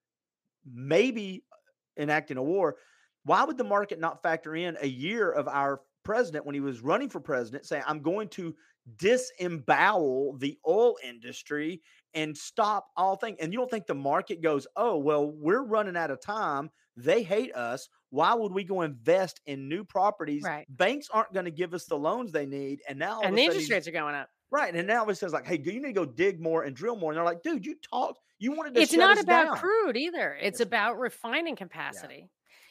maybe 0.71 1.43
enacting 1.99 2.37
a 2.37 2.43
war, 2.43 2.77
why 3.25 3.43
would 3.43 3.57
the 3.57 3.64
market 3.64 3.99
not 3.99 4.23
factor 4.23 4.55
in 4.55 4.77
a 4.83 4.87
year 4.87 5.33
of 5.33 5.49
our 5.49 5.81
president 6.05 6.45
when 6.45 6.55
he 6.55 6.61
was 6.61 6.83
running 6.83 7.09
for 7.09 7.21
president 7.21 7.64
saying, 7.64 7.85
I'm 7.87 8.03
going 8.03 8.29
to 8.29 8.55
disembowel 8.99 10.37
the 10.37 10.59
oil 10.68 10.97
industry 11.03 11.81
and 12.14 12.36
stop 12.36 12.86
all 12.96 13.16
things. 13.16 13.38
And 13.40 13.52
you 13.52 13.58
don't 13.58 13.70
think 13.70 13.86
the 13.86 13.94
market 13.94 14.42
goes, 14.42 14.66
oh, 14.76 14.96
well, 14.98 15.30
we're 15.30 15.62
running 15.62 15.96
out 15.96 16.11
of 16.11 16.20
time. 16.20 16.70
They 16.96 17.22
hate 17.22 17.54
us. 17.54 17.88
Why 18.11 18.34
would 18.34 18.52
we 18.52 18.64
go 18.64 18.82
invest 18.82 19.40
in 19.46 19.68
new 19.68 19.84
properties? 19.84 20.42
Right. 20.42 20.66
Banks 20.68 21.08
aren't 21.12 21.32
going 21.32 21.44
to 21.44 21.50
give 21.50 21.72
us 21.74 21.84
the 21.86 21.96
loans 21.96 22.32
they 22.32 22.46
need. 22.46 22.80
And 22.88 22.98
now, 22.98 23.20
And 23.22 23.36
the 23.36 23.42
sudden 23.42 23.52
interest 23.54 23.70
rates 23.70 23.86
are 23.88 23.92
going 23.92 24.14
up. 24.14 24.28
right. 24.50 24.74
And 24.74 24.86
now 24.86 25.06
it 25.06 25.14
says 25.16 25.32
like, 25.32 25.46
hey, 25.46 25.61
you 25.64 25.72
need 25.74 25.82
to 25.82 25.92
go 25.92 26.04
dig 26.04 26.40
more 26.40 26.64
and 26.64 26.74
drill 26.74 26.96
more. 26.96 27.12
And 27.12 27.16
they're 27.16 27.24
like, 27.24 27.42
dude, 27.42 27.64
you 27.64 27.76
talked, 27.88 28.18
you 28.38 28.52
wanted 28.52 28.74
to 28.74 28.80
it's 28.80 28.92
not 28.92 29.20
about 29.20 29.44
down. 29.46 29.56
crude 29.56 29.96
either 29.96 30.34
it's 30.34 30.48
It's 30.48 30.61
not. 30.61 30.66
about 30.66 30.98
refining 30.98 31.54
capacity 31.56 32.28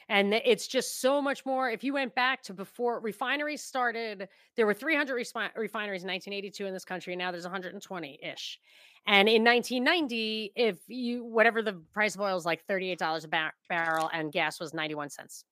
and 0.09 0.33
it's 0.33 0.67
just 0.67 0.99
so 0.99 1.21
much 1.21 1.45
more 1.45 1.69
if 1.69 1.83
you 1.83 1.93
went 1.93 2.13
back 2.15 2.41
to 2.43 2.53
before 2.53 2.99
refineries 2.99 3.63
started 3.63 4.27
there 4.55 4.65
were 4.65 4.73
300 4.73 5.15
respi- 5.15 5.55
refineries 5.55 6.03
in 6.03 6.09
1982 6.09 6.65
in 6.65 6.73
this 6.73 6.83
country 6.83 7.13
and 7.13 7.19
now 7.19 7.31
there's 7.31 7.45
120-ish 7.45 8.59
and 9.07 9.29
in 9.29 9.43
1990 9.43 10.51
if 10.55 10.77
you 10.87 11.23
whatever 11.23 11.61
the 11.61 11.81
price 11.93 12.15
of 12.15 12.21
oil 12.21 12.35
is 12.35 12.45
like 12.45 12.65
$38 12.67 13.23
a 13.23 13.27
bar- 13.27 13.53
barrel 13.69 14.09
and 14.11 14.31
gas 14.33 14.59
was 14.59 14.73
91 14.73 15.09
cents. 15.09 15.45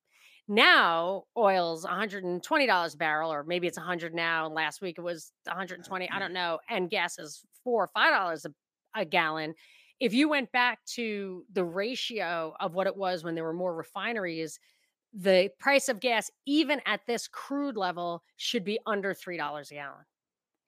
Now 0.50 1.24
oil's 1.38 1.86
$120 1.86 2.94
a 2.94 2.98
barrel 2.98 3.32
or 3.32 3.44
maybe 3.44 3.68
it's 3.68 3.78
100 3.78 4.14
now 4.14 4.46
and 4.46 4.56
last 4.56 4.82
week 4.82 4.98
it 4.98 5.02
was 5.02 5.32
120 5.46 6.10
i 6.10 6.20
don't 6.20 6.34
know 6.34 6.60
and 6.70 6.90
gas 6.90 7.20
is 7.20 7.44
four 7.64 7.84
or 7.84 7.88
five 7.88 8.14
dollars 8.14 8.46
a, 8.46 8.52
a 8.96 9.04
gallon 9.04 9.54
if 10.00 10.14
you 10.14 10.30
went 10.30 10.52
back 10.52 10.84
to 10.86 11.44
the 11.52 11.64
ratio 11.64 12.54
of 12.60 12.74
what 12.74 12.88
it 12.88 12.96
was 12.96 13.24
when 13.24 13.36
there 13.36 13.44
were 13.44 13.54
more 13.54 13.76
refineries, 13.76 14.60
the 15.14 15.50
price 15.60 15.90
of 15.90 16.00
gas, 16.00 16.30
even 16.46 16.82
at 16.86 17.02
this 17.08 17.28
crude 17.28 17.78
level, 17.78 18.24
should 18.36 18.64
be 18.64 18.80
under 18.86 19.14
three 19.14 19.38
dollars 19.38 19.72
a 19.72 19.76
gallon. 19.76 20.06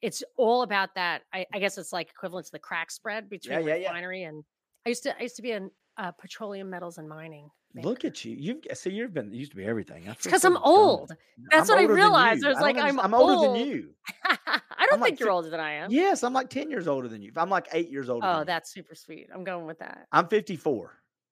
It's 0.01 0.23
all 0.37 0.63
about 0.63 0.95
that. 0.95 1.23
I, 1.33 1.45
I 1.53 1.59
guess 1.59 1.77
it's 1.77 1.93
like 1.93 2.09
equivalent 2.09 2.47
to 2.47 2.51
the 2.53 2.59
crack 2.59 2.89
spread 2.89 3.29
between 3.29 3.65
yeah, 3.65 3.75
yeah. 3.75 3.87
refinery 3.89 4.23
and 4.23 4.43
I 4.85 4.89
used 4.89 5.03
to 5.03 5.17
I 5.17 5.23
used 5.23 5.35
to 5.35 5.41
be 5.41 5.51
in 5.51 5.69
uh, 5.99 6.11
petroleum 6.11 6.69
metals 6.69 6.97
and 6.97 7.07
mining. 7.07 7.49
Look 7.75 8.03
at 8.03 8.25
you. 8.25 8.35
You've 8.35 8.57
see, 8.75 8.89
you've 8.89 9.13
been 9.13 9.31
used 9.31 9.51
to 9.51 9.57
be 9.57 9.63
everything. 9.65 10.09
I 10.09 10.15
because 10.23 10.43
I'm 10.43 10.57
old. 10.57 11.11
That's 11.51 11.69
what 11.69 11.77
I 11.77 11.83
realized. 11.83 12.43
I 12.43 12.49
was 12.49 12.57
don't 12.57 12.63
like, 12.63 12.77
I'm 12.77 12.99
I'm 12.99 13.13
older 13.13 13.33
old. 13.33 13.57
than 13.59 13.67
you. 13.67 13.89
I 14.25 14.37
don't 14.79 14.93
I'm 14.93 14.99
like 15.01 15.09
think 15.09 15.19
you're 15.19 15.29
older 15.29 15.51
than 15.51 15.59
I 15.59 15.73
am. 15.73 15.91
Yes, 15.91 16.23
I'm 16.23 16.33
like 16.33 16.49
10 16.49 16.71
years 16.71 16.87
older 16.87 17.07
than 17.07 17.21
you. 17.21 17.31
I'm 17.35 17.49
like 17.51 17.67
eight 17.73 17.91
years 17.91 18.09
older. 18.09 18.25
Oh, 18.25 18.31
than 18.31 18.39
you. 18.39 18.45
that's 18.45 18.73
super 18.73 18.95
sweet. 18.95 19.27
I'm 19.31 19.43
going 19.43 19.67
with 19.67 19.77
that. 19.79 20.07
I'm 20.11 20.27
54. 20.27 20.75
All 20.75 20.89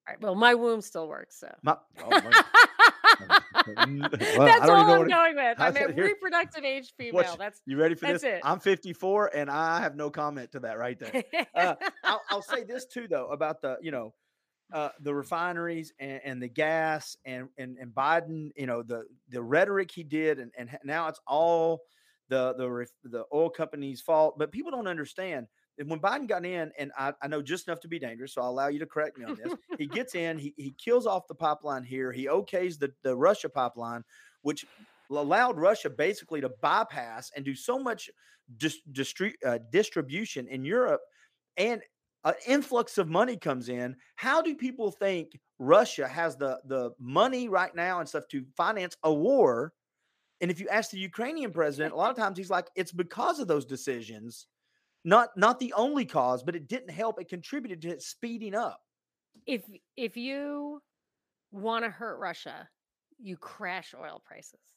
right. 0.07 0.21
Well, 0.21 0.35
my 0.35 0.53
womb 0.53 0.81
still 0.81 1.07
works, 1.07 1.39
so. 1.39 1.51
My, 1.63 1.75
oh, 2.03 2.09
Well, 3.67 4.45
That's 4.45 4.69
all 4.69 4.75
I'm 4.77 4.99
what 4.99 5.09
going 5.09 5.35
with. 5.35 5.59
I 5.59 5.67
I'm 5.67 5.75
a 5.75 5.91
here- 5.91 6.05
reproductive 6.05 6.63
age 6.63 6.93
female. 6.97 7.13
What's- 7.15 7.35
That's 7.35 7.61
you 7.65 7.77
ready 7.77 7.95
for 7.95 8.05
That's 8.07 8.21
this? 8.21 8.35
it. 8.35 8.41
I'm 8.43 8.59
54 8.59 9.31
and 9.35 9.49
I 9.49 9.81
have 9.81 9.95
no 9.95 10.09
comment 10.11 10.51
to 10.51 10.59
that 10.61 10.77
right 10.77 10.99
there. 10.99 11.23
Uh, 11.55 11.75
I'll, 12.03 12.21
I'll 12.29 12.41
say 12.43 12.63
this 12.63 12.85
too, 12.85 13.07
though, 13.09 13.27
about 13.27 13.61
the 13.61 13.77
you 13.81 13.91
know 13.91 14.13
uh, 14.73 14.89
the 15.01 15.13
refineries 15.13 15.93
and, 15.99 16.21
and 16.23 16.41
the 16.41 16.47
gas 16.47 17.15
and, 17.25 17.47
and 17.57 17.77
and 17.77 17.93
Biden. 17.93 18.51
You 18.55 18.67
know 18.67 18.83
the 18.83 19.03
the 19.29 19.41
rhetoric 19.41 19.91
he 19.91 20.03
did, 20.03 20.39
and 20.39 20.51
and 20.57 20.69
now 20.83 21.07
it's 21.07 21.19
all 21.27 21.81
the 22.29 22.53
the 22.57 22.69
ref- 22.69 22.89
the 23.03 23.23
oil 23.33 23.49
companies' 23.49 24.01
fault. 24.01 24.37
But 24.37 24.51
people 24.51 24.71
don't 24.71 24.87
understand. 24.87 25.47
that 25.77 25.87
When 25.87 25.99
Biden 25.99 26.27
got 26.27 26.45
in, 26.45 26.71
and 26.77 26.91
I, 26.97 27.13
I 27.21 27.27
know 27.27 27.41
just 27.41 27.67
enough 27.67 27.79
to 27.81 27.87
be 27.87 27.99
dangerous, 27.99 28.33
so 28.33 28.41
I'll 28.41 28.49
allow 28.49 28.67
you 28.67 28.79
to 28.79 28.85
correct 28.85 29.17
me 29.17 29.25
on 29.25 29.35
this. 29.35 29.53
he 29.77 29.87
gets 29.87 30.15
in, 30.25 30.37
he, 30.37 30.53
he 30.57 30.73
kills 30.77 31.07
off 31.07 31.27
the 31.27 31.35
pipeline 31.35 31.83
here. 31.83 32.11
He 32.11 32.27
okays 32.27 32.77
the, 32.77 32.91
the 33.03 33.15
Russia 33.15 33.49
pipeline, 33.49 34.03
which 34.41 34.65
allowed 35.09 35.57
Russia 35.57 35.89
basically 35.89 36.41
to 36.41 36.49
bypass 36.61 37.31
and 37.35 37.45
do 37.45 37.55
so 37.55 37.79
much 37.79 38.09
dis- 38.57 38.81
distri- 38.91 39.35
uh, 39.45 39.59
distribution 39.71 40.47
in 40.47 40.65
Europe. 40.65 41.01
And 41.55 41.81
an 42.27 42.35
influx 42.45 42.97
of 42.97 43.07
money 43.09 43.37
comes 43.37 43.69
in. 43.69 43.95
How 44.15 44.41
do 44.41 44.55
people 44.55 44.91
think 44.91 45.39
Russia 45.59 46.07
has 46.07 46.35
the, 46.35 46.59
the 46.65 46.91
money 46.99 47.49
right 47.49 47.73
now 47.75 47.99
and 47.99 48.07
stuff 48.09 48.27
to 48.29 48.45
finance 48.55 48.97
a 49.03 49.13
war? 49.13 49.73
And 50.41 50.51
if 50.51 50.59
you 50.59 50.67
ask 50.69 50.91
the 50.91 50.99
Ukrainian 50.99 51.51
president, 51.51 51.93
a 51.93 51.97
lot 51.97 52.11
of 52.11 52.17
times 52.23 52.37
he's 52.37 52.49
like, 52.49 52.69
it's 52.75 52.91
because 52.91 53.39
of 53.39 53.47
those 53.47 53.65
decisions, 53.65 54.47
not 55.03 55.29
not 55.37 55.59
the 55.59 55.73
only 55.73 56.05
cause, 56.05 56.43
but 56.43 56.55
it 56.55 56.67
didn't 56.67 56.89
help. 56.91 57.19
It 57.21 57.29
contributed 57.29 57.81
to 57.83 57.89
it 57.89 58.01
speeding 58.01 58.55
up. 58.55 58.81
if 59.45 59.63
if 59.95 60.17
you 60.17 60.81
want 61.51 61.85
to 61.85 61.89
hurt 61.89 62.19
Russia, 62.19 62.67
you 63.17 63.37
crash 63.37 63.93
oil 63.97 64.21
prices. 64.25 64.76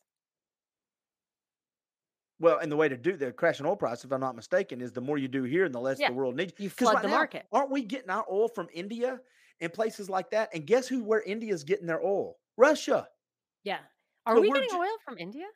Well, 2.41 2.59
and 2.59 2.73
the 2.73 2.77
way 2.77 2.89
to 2.89 2.97
do 2.97 3.17
the 3.17 3.33
crash 3.33 3.61
in 3.61 3.67
oil 3.67 3.77
price, 3.77 4.05
if 4.05 4.13
I'm 4.13 4.21
not 4.21 4.35
mistaken, 4.35 4.81
is 4.81 4.93
the 4.93 5.01
more 5.01 5.19
you 5.19 5.29
do 5.29 5.45
here 5.45 5.65
and 5.65 5.75
the 5.75 5.81
less 5.81 6.01
Yeah, 6.01 6.09
the 6.09 6.13
world 6.15 6.37
needs. 6.37 6.55
You 6.59 6.71
flood 6.71 6.95
right 6.95 7.03
the 7.03 7.09
now, 7.09 7.15
market. 7.15 7.47
Aren't 7.53 7.71
we 7.71 7.83
getting 7.85 8.11
our 8.11 8.25
oil 8.31 8.49
from 8.49 8.69
India 8.73 9.21
and 9.61 9.73
places 9.73 10.09
like 10.11 10.31
that? 10.31 10.51
And 10.55 10.67
guess 10.67 10.89
who 10.89 11.05
where 11.05 11.23
India's 11.23 11.65
getting 11.65 11.87
their 11.87 12.03
oil? 12.05 12.39
Russia. 12.57 13.09
Yeah. 13.63 13.81
Are 14.27 14.37
So 14.37 14.41
we 14.41 14.51
getting 14.53 14.71
ju- 14.71 14.77
oil 14.77 14.97
from 15.05 15.19
India? 15.19 15.47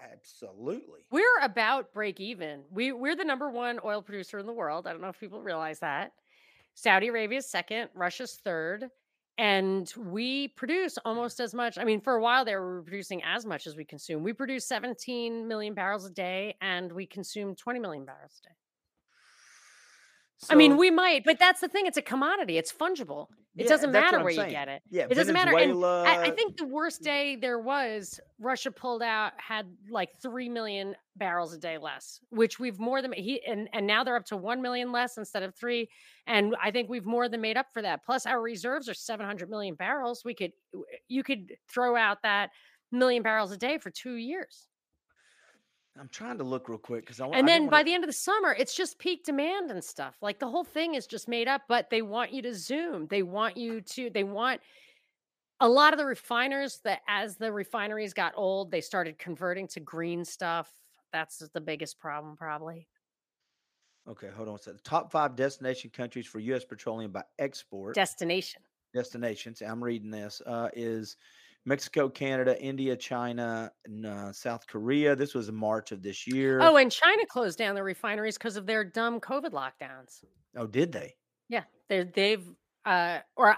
Absolutely. 0.00 1.06
We're 1.10 1.38
about 1.42 1.92
break 1.92 2.20
even. 2.20 2.64
We 2.70 2.92
we're 2.92 3.16
the 3.16 3.24
number 3.24 3.50
one 3.50 3.78
oil 3.84 4.02
producer 4.02 4.38
in 4.38 4.46
the 4.46 4.52
world. 4.52 4.86
I 4.86 4.92
don't 4.92 5.00
know 5.00 5.08
if 5.08 5.20
people 5.20 5.42
realize 5.42 5.80
that. 5.80 6.12
Saudi 6.74 7.08
Arabia's 7.08 7.50
second, 7.50 7.90
Russia's 7.94 8.36
third, 8.36 8.90
and 9.38 9.92
we 9.96 10.48
produce 10.48 10.98
almost 11.04 11.40
as 11.40 11.54
much. 11.54 11.78
I 11.78 11.84
mean, 11.84 12.00
for 12.00 12.14
a 12.14 12.20
while 12.22 12.44
there, 12.44 12.60
we 12.60 12.72
were 12.74 12.82
producing 12.82 13.22
as 13.24 13.46
much 13.46 13.66
as 13.66 13.76
we 13.76 13.84
consume. 13.84 14.22
We 14.22 14.32
produce 14.32 14.66
17 14.66 15.48
million 15.48 15.74
barrels 15.74 16.06
a 16.06 16.10
day, 16.10 16.56
and 16.60 16.92
we 16.92 17.06
consume 17.06 17.54
20 17.54 17.80
million 17.80 18.04
barrels 18.04 18.40
a 18.44 18.48
day. 18.48 18.54
I 20.50 20.54
mean, 20.54 20.76
we 20.76 20.90
might, 20.90 21.24
but 21.24 21.38
that's 21.38 21.60
the 21.60 21.68
thing. 21.68 21.86
It's 21.86 21.96
a 21.96 22.02
commodity. 22.02 22.58
It's 22.58 22.72
fungible. 22.72 23.28
It 23.56 23.64
Yeah, 23.64 23.68
doesn't 23.68 23.92
matter 23.92 24.18
where 24.24 24.32
you 24.32 24.46
get 24.46 24.68
it. 24.68 24.82
Yeah, 24.90 25.06
It 25.10 25.14
doesn't 25.14 25.34
matter. 25.34 25.56
And 25.56 25.84
I, 25.84 26.24
I 26.24 26.30
think 26.30 26.56
the 26.56 26.64
worst 26.64 27.02
day 27.02 27.36
there 27.36 27.58
was 27.58 28.18
Russia 28.38 28.70
pulled 28.70 29.02
out 29.02 29.32
had 29.36 29.66
like 29.90 30.08
three 30.22 30.48
million 30.48 30.94
barrels 31.16 31.52
a 31.52 31.58
day 31.58 31.76
less, 31.76 32.20
which 32.30 32.58
we've 32.58 32.78
more 32.78 33.02
than 33.02 33.12
he 33.12 33.44
and 33.46 33.68
and 33.74 33.86
now 33.86 34.04
they're 34.04 34.16
up 34.16 34.24
to 34.26 34.36
one 34.38 34.62
million 34.62 34.90
less 34.90 35.18
instead 35.18 35.42
of 35.42 35.54
three, 35.54 35.88
and 36.26 36.56
I 36.62 36.70
think 36.70 36.88
we've 36.88 37.04
more 37.04 37.28
than 37.28 37.42
made 37.42 37.58
up 37.58 37.66
for 37.74 37.82
that. 37.82 38.04
Plus, 38.04 38.24
our 38.24 38.40
reserves 38.40 38.88
are 38.88 38.94
seven 38.94 39.26
hundred 39.26 39.50
million 39.50 39.74
barrels. 39.74 40.24
We 40.24 40.34
could 40.34 40.52
you 41.08 41.22
could 41.22 41.52
throw 41.68 41.94
out 41.94 42.22
that 42.22 42.50
million 42.90 43.22
barrels 43.22 43.52
a 43.52 43.58
day 43.58 43.76
for 43.76 43.90
two 43.90 44.14
years, 44.14 44.68
I'm 45.98 46.08
trying 46.08 46.38
to 46.38 46.44
look 46.44 46.68
real 46.68 46.78
quick 46.78 47.04
because 47.04 47.20
I 47.20 47.26
want. 47.26 47.36
and 47.38 47.46
then 47.46 47.68
by 47.68 47.82
the 47.82 47.92
end 47.92 48.02
of 48.02 48.08
the 48.08 48.14
summer, 48.14 48.54
it's 48.58 48.74
just 48.74 48.98
peak 48.98 49.24
demand 49.24 49.70
and 49.70 49.84
stuff. 49.84 50.16
Like 50.22 50.38
the 50.38 50.48
whole 50.48 50.64
thing 50.64 50.94
is 50.94 51.06
just 51.06 51.28
made 51.28 51.48
up. 51.48 51.62
But 51.68 51.90
they 51.90 52.00
want 52.02 52.32
you 52.32 52.40
to 52.42 52.54
zoom. 52.54 53.06
They 53.08 53.22
want 53.22 53.56
you 53.56 53.80
to. 53.82 54.08
They 54.08 54.24
want 54.24 54.60
a 55.60 55.68
lot 55.68 55.92
of 55.92 55.98
the 55.98 56.06
refiners 56.06 56.80
that 56.84 57.02
as 57.06 57.36
the 57.36 57.52
refineries 57.52 58.14
got 58.14 58.32
old, 58.36 58.70
they 58.70 58.80
started 58.80 59.18
converting 59.18 59.68
to 59.68 59.80
green 59.80 60.24
stuff. 60.24 60.72
That's 61.12 61.38
the 61.52 61.60
biggest 61.60 61.98
problem, 61.98 62.36
probably. 62.36 62.88
okay, 64.08 64.28
hold 64.34 64.48
on 64.48 64.54
a 64.66 64.72
the 64.72 64.78
Top 64.82 65.12
five 65.12 65.36
destination 65.36 65.90
countries 65.90 66.26
for 66.26 66.40
U.S. 66.40 66.64
petroleum 66.64 67.12
by 67.12 67.22
export 67.38 67.94
Destination. 67.94 68.62
destinations. 68.94 69.60
I'm 69.60 69.84
reading 69.84 70.10
this. 70.10 70.40
Uh, 70.46 70.70
is 70.74 71.16
Mexico, 71.64 72.08
Canada, 72.08 72.60
India, 72.60 72.96
China, 72.96 73.70
and 73.84 74.06
uh, 74.06 74.32
South 74.32 74.66
Korea. 74.66 75.14
This 75.14 75.34
was 75.34 75.50
March 75.52 75.92
of 75.92 76.02
this 76.02 76.26
year. 76.26 76.60
Oh, 76.60 76.76
and 76.76 76.90
China 76.90 77.24
closed 77.26 77.58
down 77.58 77.74
their 77.74 77.84
refineries 77.84 78.36
because 78.36 78.56
of 78.56 78.66
their 78.66 78.84
dumb 78.84 79.20
COVID 79.20 79.50
lockdowns. 79.50 80.24
oh, 80.56 80.66
did 80.66 80.92
they? 80.92 81.14
Yeah, 81.48 81.64
they 81.88 82.04
they've 82.04 82.46
uh 82.84 83.18
or 83.36 83.56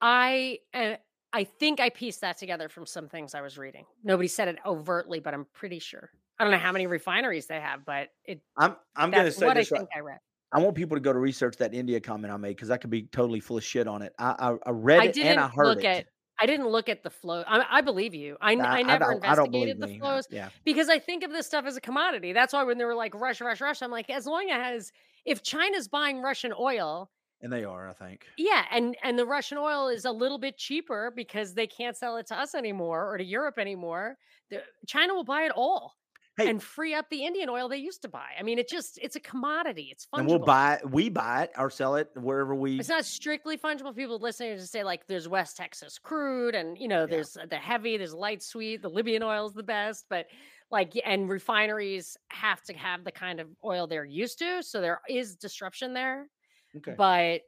I 0.00 0.58
uh, 0.74 0.96
I 1.32 1.44
think 1.44 1.80
I 1.80 1.90
pieced 1.90 2.22
that 2.22 2.38
together 2.38 2.68
from 2.68 2.86
some 2.86 3.08
things 3.08 3.34
I 3.34 3.40
was 3.40 3.58
reading. 3.58 3.84
Nobody 4.02 4.28
said 4.28 4.48
it 4.48 4.56
overtly, 4.66 5.20
but 5.20 5.34
I'm 5.34 5.46
pretty 5.52 5.78
sure. 5.78 6.10
I 6.38 6.44
don't 6.44 6.52
know 6.52 6.58
how 6.58 6.72
many 6.72 6.86
refineries 6.86 7.46
they 7.46 7.60
have, 7.60 7.84
but 7.84 8.08
it 8.24 8.40
I'm 8.56 8.76
I'm 8.96 9.10
going 9.10 9.26
to 9.26 9.32
say 9.32 9.46
what 9.46 9.56
I 9.56 9.60
right. 9.60 9.68
think 9.68 9.88
I 9.94 10.00
read. 10.00 10.18
I 10.52 10.58
want 10.58 10.74
people 10.74 10.96
to 10.96 11.00
go 11.00 11.12
to 11.12 11.18
research 11.18 11.56
that 11.58 11.74
India 11.74 12.00
comment 12.00 12.32
I 12.32 12.36
made 12.36 12.56
because 12.56 12.70
I 12.70 12.76
could 12.76 12.90
be 12.90 13.02
totally 13.02 13.38
full 13.38 13.58
of 13.58 13.64
shit 13.64 13.86
on 13.86 14.02
it. 14.02 14.12
I 14.18 14.34
I, 14.38 14.56
I 14.66 14.70
read 14.70 15.00
I 15.00 15.04
it 15.04 15.18
and 15.18 15.38
I 15.38 15.48
heard 15.48 15.66
look 15.66 15.84
it. 15.84 15.86
at 15.86 16.06
I 16.40 16.46
didn't 16.46 16.68
look 16.68 16.88
at 16.88 17.02
the 17.02 17.10
flow. 17.10 17.42
I, 17.46 17.64
I 17.78 17.80
believe 17.82 18.14
you. 18.14 18.36
I, 18.40 18.54
never 18.54 18.66
I 18.68 18.98
don't 18.98 19.14
investigated 19.16 19.80
the 19.80 19.88
flows 19.98 20.26
Yeah. 20.30 20.48
because 20.64 20.88
I 20.88 20.98
think 20.98 21.22
of 21.24 21.30
this 21.32 21.46
stuff 21.46 21.66
as 21.66 21.76
a 21.76 21.80
commodity. 21.80 22.32
That's 22.32 22.52
why 22.52 22.62
when 22.64 22.78
they 22.78 22.84
were 22.84 22.94
like 22.94 23.14
rush, 23.14 23.40
rush, 23.40 23.60
rush, 23.60 23.82
I'm 23.82 23.90
like, 23.90 24.08
as 24.10 24.26
long 24.26 24.48
as 24.50 24.92
if 25.24 25.42
China's 25.42 25.88
buying 25.88 26.22
Russian 26.22 26.52
oil, 26.58 27.10
And 27.42 27.52
they 27.52 27.64
are, 27.64 27.88
I 27.88 27.92
think. 27.92 28.26
yeah, 28.36 28.64
and 28.70 28.96
and 29.02 29.18
the 29.18 29.26
Russian 29.26 29.58
oil 29.58 29.88
is 29.88 30.04
a 30.04 30.12
little 30.12 30.38
bit 30.38 30.56
cheaper 30.56 31.12
because 31.14 31.54
they 31.54 31.66
can't 31.66 31.96
sell 31.96 32.16
it 32.16 32.26
to 32.28 32.38
us 32.38 32.54
anymore 32.54 33.12
or 33.12 33.18
to 33.18 33.24
Europe 33.24 33.58
anymore. 33.58 34.16
The, 34.50 34.62
China 34.86 35.14
will 35.14 35.24
buy 35.24 35.42
it 35.42 35.52
all 35.54 35.94
Hey. 36.40 36.50
and 36.50 36.62
free 36.62 36.94
up 36.94 37.08
the 37.10 37.24
Indian 37.24 37.48
oil 37.48 37.68
they 37.68 37.76
used 37.76 38.02
to 38.02 38.08
buy. 38.08 38.28
I 38.38 38.42
mean, 38.42 38.58
it 38.58 38.68
just 38.68 38.98
it's 39.02 39.16
a 39.16 39.20
commodity. 39.20 39.88
It's 39.92 40.06
fungible. 40.06 40.18
And 40.18 40.28
we'll 40.28 40.38
buy 40.40 40.74
it, 40.74 40.90
we 40.90 41.08
buy 41.08 41.44
it 41.44 41.52
or 41.58 41.70
sell 41.70 41.96
it 41.96 42.08
wherever 42.16 42.54
we. 42.54 42.78
It's 42.78 42.88
not 42.88 43.04
strictly 43.04 43.56
fungible. 43.56 43.94
People 43.94 44.18
listening 44.18 44.56
to 44.56 44.66
say 44.66 44.82
like 44.84 45.06
there's 45.06 45.28
West 45.28 45.56
Texas 45.56 45.98
crude, 45.98 46.54
and 46.54 46.76
you 46.78 46.88
know 46.88 47.00
Yeah. 47.02 47.06
there's 47.06 47.36
the 47.48 47.56
heavy, 47.56 47.96
there's 47.96 48.14
light 48.14 48.42
sweet. 48.42 48.82
The 48.82 48.90
Libyan 48.90 49.22
oil 49.22 49.46
is 49.46 49.52
the 49.54 49.62
best, 49.62 50.06
but 50.08 50.26
like 50.70 50.92
and 51.04 51.28
refineries 51.28 52.16
have 52.28 52.62
to 52.62 52.72
have 52.74 53.04
the 53.04 53.12
kind 53.12 53.40
of 53.40 53.48
oil 53.64 53.86
they're 53.86 54.04
used 54.04 54.38
to, 54.38 54.62
so 54.62 54.80
there 54.80 55.00
is 55.08 55.36
disruption 55.36 55.94
there, 55.94 56.28
Okay. 56.76 56.94
but 56.96 57.40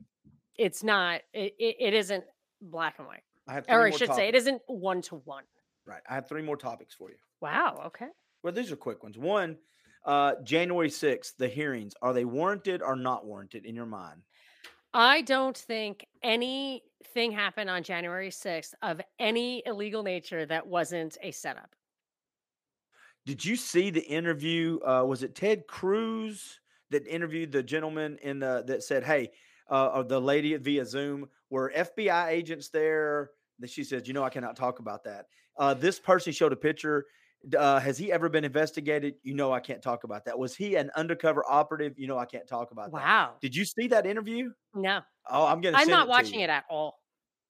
it's 0.59 0.83
not. 0.83 1.21
It, 1.33 1.55
it, 1.59 1.95
isn't 1.95 2.25
black 2.61 2.97
and 2.99 3.07
white, 3.07 3.23
I 3.49 3.55
have 3.55 3.65
or 3.69 3.87
I 3.87 3.91
should 3.91 4.13
say, 4.13 4.29
it 4.29 4.33
topics. 4.33 4.43
isn't 4.43 4.63
one 4.67 5.03
to 5.03 5.17
one. 5.17 5.45
Right. 5.87 6.03
I 6.09 6.15
have 6.15 6.29
three 6.29 6.43
more 6.43 6.57
topics 6.57 6.95
for 6.95 7.11
you. 7.11 7.17
Wow. 7.41 7.83
Okay. 7.87 8.07
Well, 8.43 8.53
these 8.53 8.73
are 8.73 8.77
quick 8.77 9.03
ones. 9.03 9.19
One, 9.19 9.59
uh, 10.05 10.35
January 10.43 10.91
6th, 10.91 11.37
the 11.37 11.49
hearings. 11.49 11.95
Are 12.03 12.13
they 12.13 12.25
warranted 12.25 12.83
or 12.83 12.97
not 12.97 13.25
warranted 13.25 13.65
in 13.65 13.75
your 13.75 13.87
mind? 13.87 14.23
I 14.93 15.23
don't 15.23 15.57
think 15.57 16.07
anything 16.23 17.33
happened 17.33 17.71
on 17.71 17.83
January 17.83 18.31
6th 18.31 18.75
of 18.83 19.01
any 19.19 19.63
illegal 19.65 20.03
nature 20.03 20.45
that 20.47 20.67
wasn't 20.67 21.17
a 21.23 21.31
setup. 21.31 21.75
Did 23.25 23.45
you 23.45 23.57
see 23.57 23.91
the 23.91 24.05
interview? 24.05 24.81
Uh, 24.85 25.05
was 25.07 25.23
it 25.23 25.35
Ted 25.35 25.67
Cruz 25.69 26.61
that 26.91 27.07
interviewed 27.07 27.53
the 27.53 27.63
gentleman 27.63 28.19
in 28.23 28.41
the 28.41 28.65
that 28.67 28.83
said, 28.83 29.05
"Hey, 29.05 29.31
uh, 29.71 29.93
or 29.95 30.05
the 30.05 30.21
lady 30.21 30.57
via 30.57 30.85
Zoom 30.85 31.31
were 31.49 31.73
FBI 31.73 32.31
agents 32.31 32.69
there?" 32.71 33.31
That 33.61 33.71
she 33.71 33.85
says, 33.85 34.09
"You 34.09 34.15
know, 34.15 34.25
I 34.25 34.31
cannot 34.31 34.57
talk 34.57 34.81
about 34.81 35.05
that." 35.05 35.27
Uh, 35.57 35.73
this 35.73 36.01
person 36.01 36.33
showed 36.33 36.53
a 36.53 36.57
picture. 36.57 37.07
Uh, 37.57 37.81
has 37.81 37.99
he 37.99 38.13
ever 38.13 38.29
been 38.29 38.45
investigated? 38.45 39.15
You 39.23 39.35
know, 39.35 39.53
I 39.53 39.61
can't 39.61 39.83
talk 39.83 40.05
about 40.05 40.25
that. 40.27 40.39
Was 40.39 40.55
he 40.55 40.77
an 40.77 40.91
undercover 40.97 41.45
operative? 41.49 41.95
You 41.99 42.07
know, 42.07 42.19
I 42.19 42.25
can't 42.25 42.47
talk 42.47 42.71
about 42.71 42.93
that. 42.93 43.01
Wow. 43.01 43.35
Did 43.41 43.57
you 43.57 43.65
see 43.65 43.89
that 43.89 44.07
interview? 44.07 44.51
No. 44.75 45.01
Oh, 45.29 45.47
I'm 45.47 45.61
gonna. 45.61 45.77
I'm 45.79 45.89
not 45.89 46.07
it 46.07 46.11
watching 46.11 46.41
it 46.41 46.51
at 46.51 46.65
all. 46.71 47.02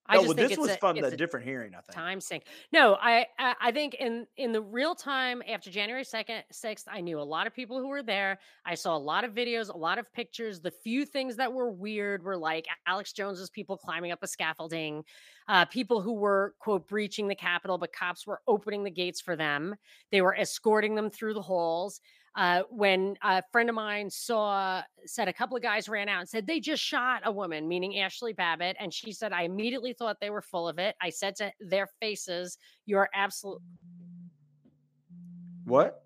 I 0.07 0.17
No, 0.17 0.19
just 0.19 0.35
well, 0.35 0.37
think 0.37 0.51
this 0.51 0.57
it's 0.57 0.59
was 0.59 0.71
a, 0.71 0.79
from 0.79 1.01
it's 1.01 1.11
the 1.11 1.13
a 1.13 1.17
different 1.17 1.47
hearing. 1.47 1.75
I 1.75 1.81
think. 1.81 2.01
time 2.01 2.21
sink. 2.23 2.45
No, 2.73 2.95
I 2.99 3.27
I 3.39 3.55
I 3.61 3.73
think 3.73 3.95
in 3.95 4.27
in 4.39 4.53
the 4.53 4.63
real 4.63 4.95
time 4.95 5.43
after 5.47 5.71
January 5.71 6.05
second, 6.05 6.45
sixth, 6.51 6.89
I 6.91 7.03
knew 7.03 7.21
a 7.21 7.23
lot 7.23 7.47
of 7.47 7.53
people 7.53 7.79
who 7.81 7.89
were 7.89 8.03
there. 8.03 8.39
I 8.65 8.77
saw 8.77 8.97
a 8.97 8.99
lot 8.99 9.25
of 9.25 9.33
videos, 9.35 9.69
a 9.73 9.77
lot 9.77 9.99
of 9.99 10.11
pictures. 10.13 10.61
The 10.63 10.71
few 10.71 11.05
things 11.05 11.37
that 11.37 11.53
were 11.53 11.71
weird 11.71 12.23
were 12.23 12.39
like 12.39 12.67
Alex 12.87 13.13
Jones's 13.13 13.51
people 13.51 13.77
climbing 13.77 14.11
up 14.11 14.23
a 14.23 14.27
scaffolding, 14.27 15.05
uh, 15.49 15.67
people 15.67 16.01
who 16.01 16.15
were 16.15 16.55
quote 16.61 16.89
breaching 16.89 17.29
the 17.29 17.35
Capitol, 17.35 17.77
but 17.77 17.93
cops 17.93 18.27
were 18.27 18.41
opening 18.47 18.85
the 18.85 18.91
gates 18.91 19.21
for 19.21 19.37
them. 19.37 19.75
They 20.11 20.23
were 20.23 20.35
escorting 20.35 20.95
them 20.95 21.11
through 21.11 21.35
the 21.35 21.43
halls. 21.43 22.01
Uh, 22.35 22.63
when 22.71 23.15
a 23.23 23.43
friend 23.53 23.69
of 23.69 23.75
mine 23.75 24.09
saw 24.09 24.83
said 25.05 25.29
a 25.29 25.33
couple 25.33 25.57
of 25.57 25.63
guys 25.63 25.87
ran 25.89 26.09
out 26.09 26.21
and 26.21 26.29
said 26.29 26.47
they 26.47 26.61
just 26.61 26.83
shot 26.83 27.23
a 27.25 27.33
woman, 27.33 27.69
meaning 27.69 27.93
Ashli 27.93 28.35
Babbitt, 28.35 28.77
and 28.81 28.93
she 28.93 29.13
said 29.13 29.33
I 29.33 29.43
immediately 29.43 29.93
thought 29.93 30.19
they 30.19 30.31
were 30.31 30.41
full 30.41 30.67
of 30.67 30.79
it. 30.79 30.97
I 31.01 31.11
said 31.11 31.37
to 31.37 31.53
their 31.61 31.89
faces, 32.01 32.57
"You're 32.87 33.11
absolute." 33.15 33.61
What? 35.65 36.05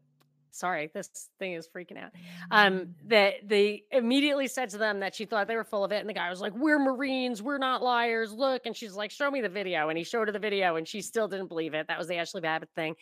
Sorry, 0.50 0.90
this 0.94 1.28
thing 1.38 1.52
is 1.52 1.68
freaking 1.68 2.02
out. 2.02 2.12
Um, 2.50 2.94
that 3.08 3.34
they 3.46 3.84
immediately 3.92 4.48
said 4.48 4.70
to 4.70 4.78
them 4.78 5.00
that 5.00 5.14
she 5.14 5.26
thought 5.26 5.48
they 5.48 5.56
were 5.56 5.64
full 5.64 5.84
of 5.84 5.92
it, 5.92 6.00
and 6.00 6.08
the 6.08 6.14
guy 6.14 6.28
was 6.30 6.40
like, 6.40 6.54
"We're 6.54 6.78
Marines, 6.78 7.40
we're 7.40 7.58
not 7.58 7.82
liars. 7.82 8.32
Look," 8.32 8.66
and 8.66 8.74
she's 8.74 8.94
like, 8.94 9.12
"Show 9.12 9.30
me 9.30 9.42
the 9.42 9.48
video," 9.48 9.90
and 9.90 9.98
he 9.98 10.02
showed 10.02 10.26
her 10.26 10.32
the 10.32 10.38
video, 10.40 10.74
and 10.74 10.88
she 10.88 11.02
still 11.02 11.28
didn't 11.28 11.48
believe 11.48 11.74
it. 11.74 11.86
That 11.86 11.98
was 11.98 12.08
the 12.08 12.14
Ashli 12.14 12.42
Babbitt 12.42 12.70
thing 12.74 12.96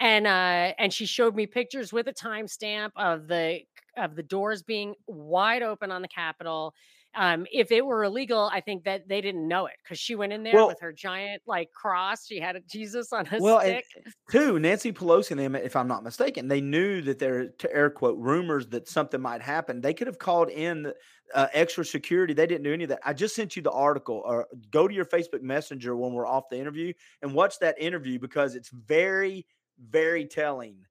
and 0.00 0.26
uh 0.26 0.72
and 0.78 0.92
she 0.92 1.06
showed 1.06 1.34
me 1.34 1.46
pictures 1.46 1.92
with 1.92 2.08
a 2.08 2.12
timestamp 2.12 2.90
of 2.96 3.28
the 3.28 3.60
of 3.96 4.14
the 4.14 4.22
doors 4.22 4.62
being 4.62 4.94
wide 5.06 5.62
open 5.62 5.90
on 5.90 6.02
the 6.02 6.08
capitol 6.08 6.74
um 7.14 7.46
if 7.52 7.72
it 7.72 7.84
were 7.84 8.04
illegal 8.04 8.50
i 8.52 8.60
think 8.60 8.84
that 8.84 9.08
they 9.08 9.20
didn't 9.20 9.46
know 9.48 9.66
it 9.66 9.74
because 9.82 9.98
she 9.98 10.14
went 10.14 10.32
in 10.32 10.42
there 10.42 10.54
Well- 10.54 10.68
with 10.68 10.80
her 10.80 10.92
giant 10.92 11.42
like 11.46 11.70
cross 11.72 12.26
she 12.26 12.38
had 12.38 12.54
a 12.56 12.60
jesus 12.60 13.12
on 13.12 13.26
a 13.26 13.38
Well, 13.40 13.60
stick 13.60 13.84
two, 14.30 14.58
Nancy 14.58 14.92
Pelosi 14.92 15.32
and 15.32 15.40
them, 15.40 15.54
if 15.54 15.74
I'm 15.74 15.88
not 15.88 16.04
mistaken, 16.04 16.48
they 16.48 16.60
knew 16.60 17.00
that 17.02 17.18
there, 17.18 17.48
to 17.48 17.74
air 17.74 17.88
quote, 17.90 18.18
rumors 18.18 18.66
that 18.68 18.88
something 18.88 19.20
might 19.20 19.40
happen. 19.40 19.80
They 19.80 19.94
could 19.94 20.06
have 20.06 20.18
called 20.18 20.50
in 20.50 20.92
uh, 21.34 21.46
extra 21.52 21.84
security. 21.84 22.34
They 22.34 22.46
didn't 22.46 22.64
do 22.64 22.72
any 22.72 22.84
of 22.84 22.90
that. 22.90 23.00
I 23.04 23.14
just 23.14 23.34
sent 23.34 23.56
you 23.56 23.62
the 23.62 23.70
article. 23.70 24.22
Or 24.24 24.46
go 24.70 24.86
to 24.86 24.94
your 24.94 25.06
Facebook 25.06 25.42
Messenger 25.42 25.96
when 25.96 26.12
we're 26.12 26.26
off 26.26 26.48
the 26.50 26.58
interview 26.58 26.92
and 27.22 27.34
watch 27.34 27.58
that 27.60 27.80
interview 27.80 28.18
because 28.18 28.54
it's 28.54 28.70
very, 28.70 29.46
very 29.78 30.24
telling 30.26 30.84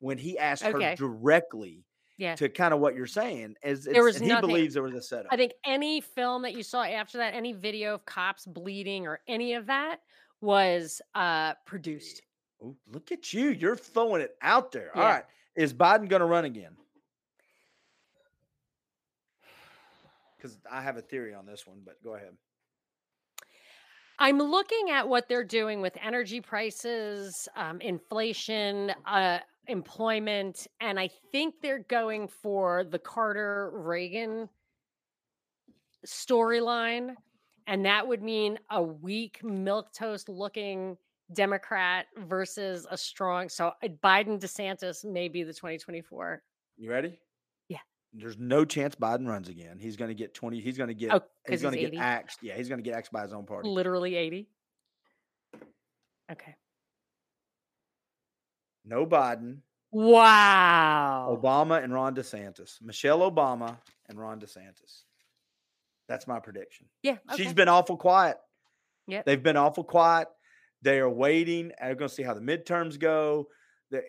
when 0.00 0.18
he 0.18 0.38
asked 0.38 0.64
Okay. 0.64 0.90
her 0.90 0.96
directly. 0.96 1.84
Yeah. 2.18 2.36
to 2.36 2.48
kind 2.48 2.72
of 2.72 2.78
what 2.78 2.94
you're 2.94 3.06
saying. 3.06 3.56
Is 3.64 3.84
There 3.84 4.04
was 4.04 4.18
he 4.18 4.36
believes 4.36 4.74
there 4.74 4.82
was 4.84 4.94
a 4.94 5.02
setup. 5.02 5.32
I 5.32 5.36
think 5.36 5.54
any 5.64 6.00
film 6.00 6.42
that 6.42 6.52
you 6.54 6.62
saw 6.62 6.84
after 6.84 7.18
that, 7.18 7.34
any 7.34 7.52
video 7.52 7.94
of 7.94 8.04
cops 8.04 8.46
bleeding 8.46 9.08
or 9.08 9.20
any 9.26 9.54
of 9.54 9.66
that 9.66 10.00
was 10.40 11.00
uh 11.16 11.54
produced. 11.66 12.22
Ooh, 12.62 12.76
look 12.86 13.10
at 13.10 13.32
you. 13.32 13.48
You're 13.50 13.74
throwing 13.76 14.22
it 14.22 14.36
out 14.40 14.70
there. 14.70 14.94
All 14.96 15.02
Yeah. 15.02 15.08
right. 15.14 15.24
Is 15.56 15.74
Biden 15.74 16.08
going 16.08 16.20
to 16.20 16.26
run 16.26 16.44
again? 16.44 16.76
Because 20.36 20.58
I 20.70 20.82
have 20.82 20.96
a 20.96 21.02
theory 21.02 21.34
on 21.34 21.46
this 21.46 21.66
one, 21.66 21.82
but 21.84 22.02
go 22.02 22.14
ahead. 22.14 22.36
I'm 24.22 24.38
looking 24.38 24.90
at 24.90 25.08
what 25.08 25.28
they're 25.28 25.42
doing 25.42 25.80
with 25.80 25.98
energy 26.00 26.40
prices, 26.40 27.48
um, 27.56 27.80
inflation, 27.80 28.92
uh, 29.04 29.40
employment, 29.66 30.68
and 30.80 31.00
I 31.00 31.10
think 31.32 31.56
they're 31.60 31.84
going 31.88 32.28
for 32.28 32.84
the 32.84 33.00
Carter 33.00 33.72
Reagan 33.74 34.48
storyline. 36.06 37.16
And 37.66 37.84
that 37.84 38.06
would 38.06 38.22
mean 38.22 38.60
a 38.70 38.80
weak, 38.80 39.42
milk 39.42 39.92
toast 39.92 40.28
looking 40.28 40.96
Democrat 41.32 42.06
versus 42.16 42.86
a 42.92 42.96
strong. 42.96 43.48
So 43.48 43.72
uh, 43.82 43.88
Biden 44.04 44.38
DeSantis 44.38 45.04
may 45.04 45.26
be 45.26 45.42
the 45.42 45.52
2024. 45.52 46.44
You 46.76 46.90
ready? 46.92 47.18
There's 48.14 48.36
no 48.38 48.64
chance 48.64 48.94
Biden 48.94 49.26
runs 49.26 49.48
again. 49.48 49.78
He's 49.78 49.96
going 49.96 50.10
to 50.10 50.14
get 50.14 50.34
20. 50.34 50.60
He's 50.60 50.76
going 50.76 50.88
to 50.88 50.94
get, 50.94 51.12
Oh, 51.14 51.20
he's 51.48 51.62
going 51.62 51.74
to 51.74 51.80
get 51.80 51.94
axed. 51.94 52.38
Yeah. 52.42 52.54
He's 52.56 52.68
going 52.68 52.78
to 52.78 52.82
get 52.82 52.94
axed 52.96 53.10
by 53.10 53.22
his 53.22 53.32
own 53.32 53.46
party. 53.46 53.68
Literally 53.68 54.14
80. 54.16 54.48
Okay. 56.30 56.54
No 58.84 59.06
Biden, 59.06 59.58
Wow. 59.92 61.38
Obama, 61.38 61.82
and 61.84 61.92
Ron 61.92 62.14
DeSantis. 62.14 62.80
Michelle 62.80 63.30
Obama 63.30 63.76
and 64.08 64.18
Ron 64.18 64.40
DeSantis. 64.40 65.02
That's 66.08 66.26
my 66.26 66.40
prediction. 66.40 66.86
Yeah. 67.02 67.16
she's 67.36 67.52
been 67.52 67.68
awful 67.68 67.96
quiet. 67.96 68.38
Yeah. 69.06 69.22
They've 69.24 69.42
been 69.42 69.56
awful 69.56 69.84
quiet. 69.84 70.28
They 70.80 70.98
are 70.98 71.10
waiting. 71.10 71.72
They're 71.80 71.94
going 71.94 72.08
to 72.08 72.14
see 72.14 72.22
how 72.22 72.34
the 72.34 72.40
midterms 72.40 72.98
go. 72.98 73.48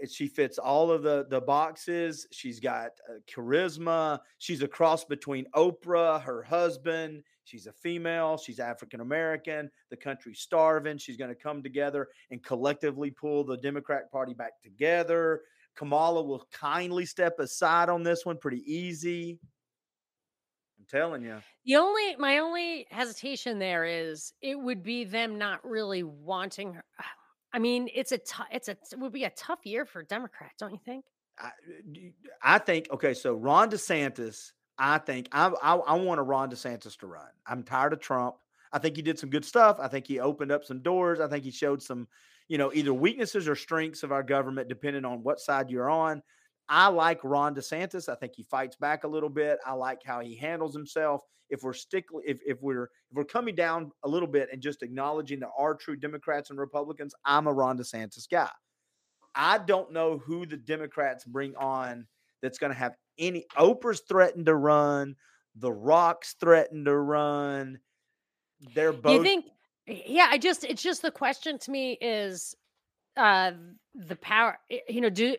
She 0.10 0.28
fits 0.28 0.58
all 0.58 0.92
of 0.92 1.04
the 1.04 1.26
the 1.30 1.42
boxes. 1.42 2.28
She's 2.32 2.60
got 2.60 2.92
uh, 3.10 3.20
charisma. 3.30 4.20
She's 4.40 4.62
a 4.62 4.68
cross 4.68 5.04
between 5.04 5.46
Oprah, 5.56 6.22
her 6.22 6.44
husband. 6.44 7.24
She's 7.44 7.68
a 7.68 7.74
female. 7.74 8.38
She's 8.38 8.60
African 8.60 9.02
American. 9.02 9.70
The 9.90 9.98
country's 9.98 10.40
starving. 10.40 10.98
She's 10.98 11.18
going 11.18 11.30
to 11.30 11.36
come 11.36 11.62
together 11.62 12.08
and 12.32 12.44
collectively 12.44 13.12
pull 13.12 13.44
the 13.44 13.58
Democrat 13.58 14.12
Party 14.12 14.34
back 14.34 14.62
together. 14.62 15.42
Kamala 15.76 16.24
will 16.24 16.48
kindly 16.52 17.06
step 17.06 17.40
aside 17.40 17.90
on 17.90 18.04
this 18.04 18.26
one, 18.26 18.38
pretty 18.38 18.64
easy. 18.72 19.40
I'm 20.80 20.86
telling 20.90 21.24
you. 21.24 21.38
The 21.66 21.78
only 21.78 22.16
my 22.18 22.40
only 22.40 22.88
hesitation 22.92 23.60
there 23.60 23.86
is 23.86 24.34
it 24.42 24.60
would 24.60 24.84
be 24.84 25.04
them 25.04 25.38
not 25.38 25.66
really 25.68 26.04
wanting 26.04 26.74
her. 26.74 26.86
I 27.54 27.60
mean, 27.60 27.88
it's 27.94 28.12
a 28.12 28.18
tou- 28.18 28.44
it's 28.52 28.68
a 28.68 28.72
it 28.72 29.00
would 29.00 29.14
be 29.14 29.26
a 29.26 29.30
tough 29.30 29.60
year 29.64 29.86
for 29.86 30.02
Democrats, 30.04 30.56
don't 30.60 30.72
you 30.72 30.80
think? 30.84 31.06
Uh, 31.42 31.50
I 32.42 32.58
think 32.58 32.88
okay. 32.92 33.14
So 33.14 33.36
Ron 33.36 33.70
DeSantis, 33.70 34.52
I 34.78 34.98
think 34.98 35.30
I, 35.32 35.48
I 35.62 35.76
I 35.76 35.94
want 35.96 36.20
a 36.20 36.24
Ron 36.24 36.50
DeSantis 36.50 36.98
to 37.00 37.08
run. 37.08 37.30
I'm 37.46 37.64
tired 37.64 37.94
of 37.94 38.00
Trump. 38.00 38.36
I 38.72 38.80
think 38.80 38.96
he 38.96 39.04
did 39.04 39.20
some 39.20 39.30
good 39.30 39.46
stuff. 39.46 39.78
I 39.80 39.88
think 39.88 40.08
he 40.08 40.20
opened 40.20 40.52
up 40.52 40.66
some 40.66 40.82
doors. 40.82 41.20
I 41.20 41.28
think 41.28 41.44
he 41.44 41.52
showed 41.52 41.84
some, 41.84 42.08
you 42.48 42.58
know, 42.58 42.74
either 42.74 42.92
weaknesses 42.92 43.48
or 43.48 43.56
strengths 43.56 44.02
of 44.02 44.12
our 44.12 44.24
government, 44.24 44.68
depending 44.68 45.06
on 45.06 45.22
what 45.22 45.40
side 45.40 45.70
you're 45.70 45.92
on. 45.92 46.24
I 46.70 46.88
like 46.88 47.20
Ron 47.24 47.56
DeSantis. 47.56 48.10
I 48.10 48.16
think 48.16 48.34
he 48.36 48.44
fights 48.44 48.76
back 48.76 49.04
a 49.04 49.08
little 49.08 49.30
bit. 49.30 49.60
I 49.66 49.74
like 49.74 50.02
how 50.06 50.22
he 50.22 50.36
handles 50.36 50.74
himself. 50.74 51.22
If 51.50 51.62
we're 51.62 51.74
stickly, 51.74 52.24
if 52.26 52.40
if 52.46 52.62
we're 52.62 52.84
if 52.84 53.16
we're 53.16 53.26
coming 53.26 53.54
down 53.54 53.92
a 54.04 54.10
little 54.10 54.28
bit 54.28 54.50
and 54.52 54.62
just 54.62 54.82
acknowledging 54.82 55.40
there 55.40 55.50
are 55.58 55.76
true 55.76 55.96
Democrats 55.96 56.50
and 56.50 56.60
Republicans, 56.60 57.14
I'm 57.26 57.48
a 57.48 57.54
Ron 57.54 57.78
DeSantis 57.78 58.30
guy. 58.30 58.50
I 59.36 59.58
don't 59.58 59.92
know 59.92 60.18
who 60.18 60.46
the 60.46 60.58
Democrats 60.58 61.26
bring 61.26 61.56
on 61.56 62.08
that's 62.42 62.58
going 62.58 62.72
to 62.72 62.78
have 62.78 62.96
any. 63.18 63.46
Oprah's 63.58 64.02
threatened 64.08 64.46
to 64.46 64.56
run. 64.56 65.16
The 65.56 65.72
Rock's 65.72 66.36
threatened 66.40 66.86
to 66.86 66.96
run. 66.96 67.80
They're 68.74 68.94
both. 68.94 69.14
You 69.14 69.24
think? 69.24 69.46
Yeah, 69.86 70.28
I 70.30 70.38
just 70.38 70.64
it's 70.64 70.82
just 70.82 71.02
the 71.02 71.12
question 71.12 71.60
to 71.60 71.72
me 71.72 71.98
is 72.00 72.56
uh 73.18 73.52
the 73.94 74.16
power. 74.16 74.58
You 74.88 75.02
know, 75.02 75.10
do 75.10 75.36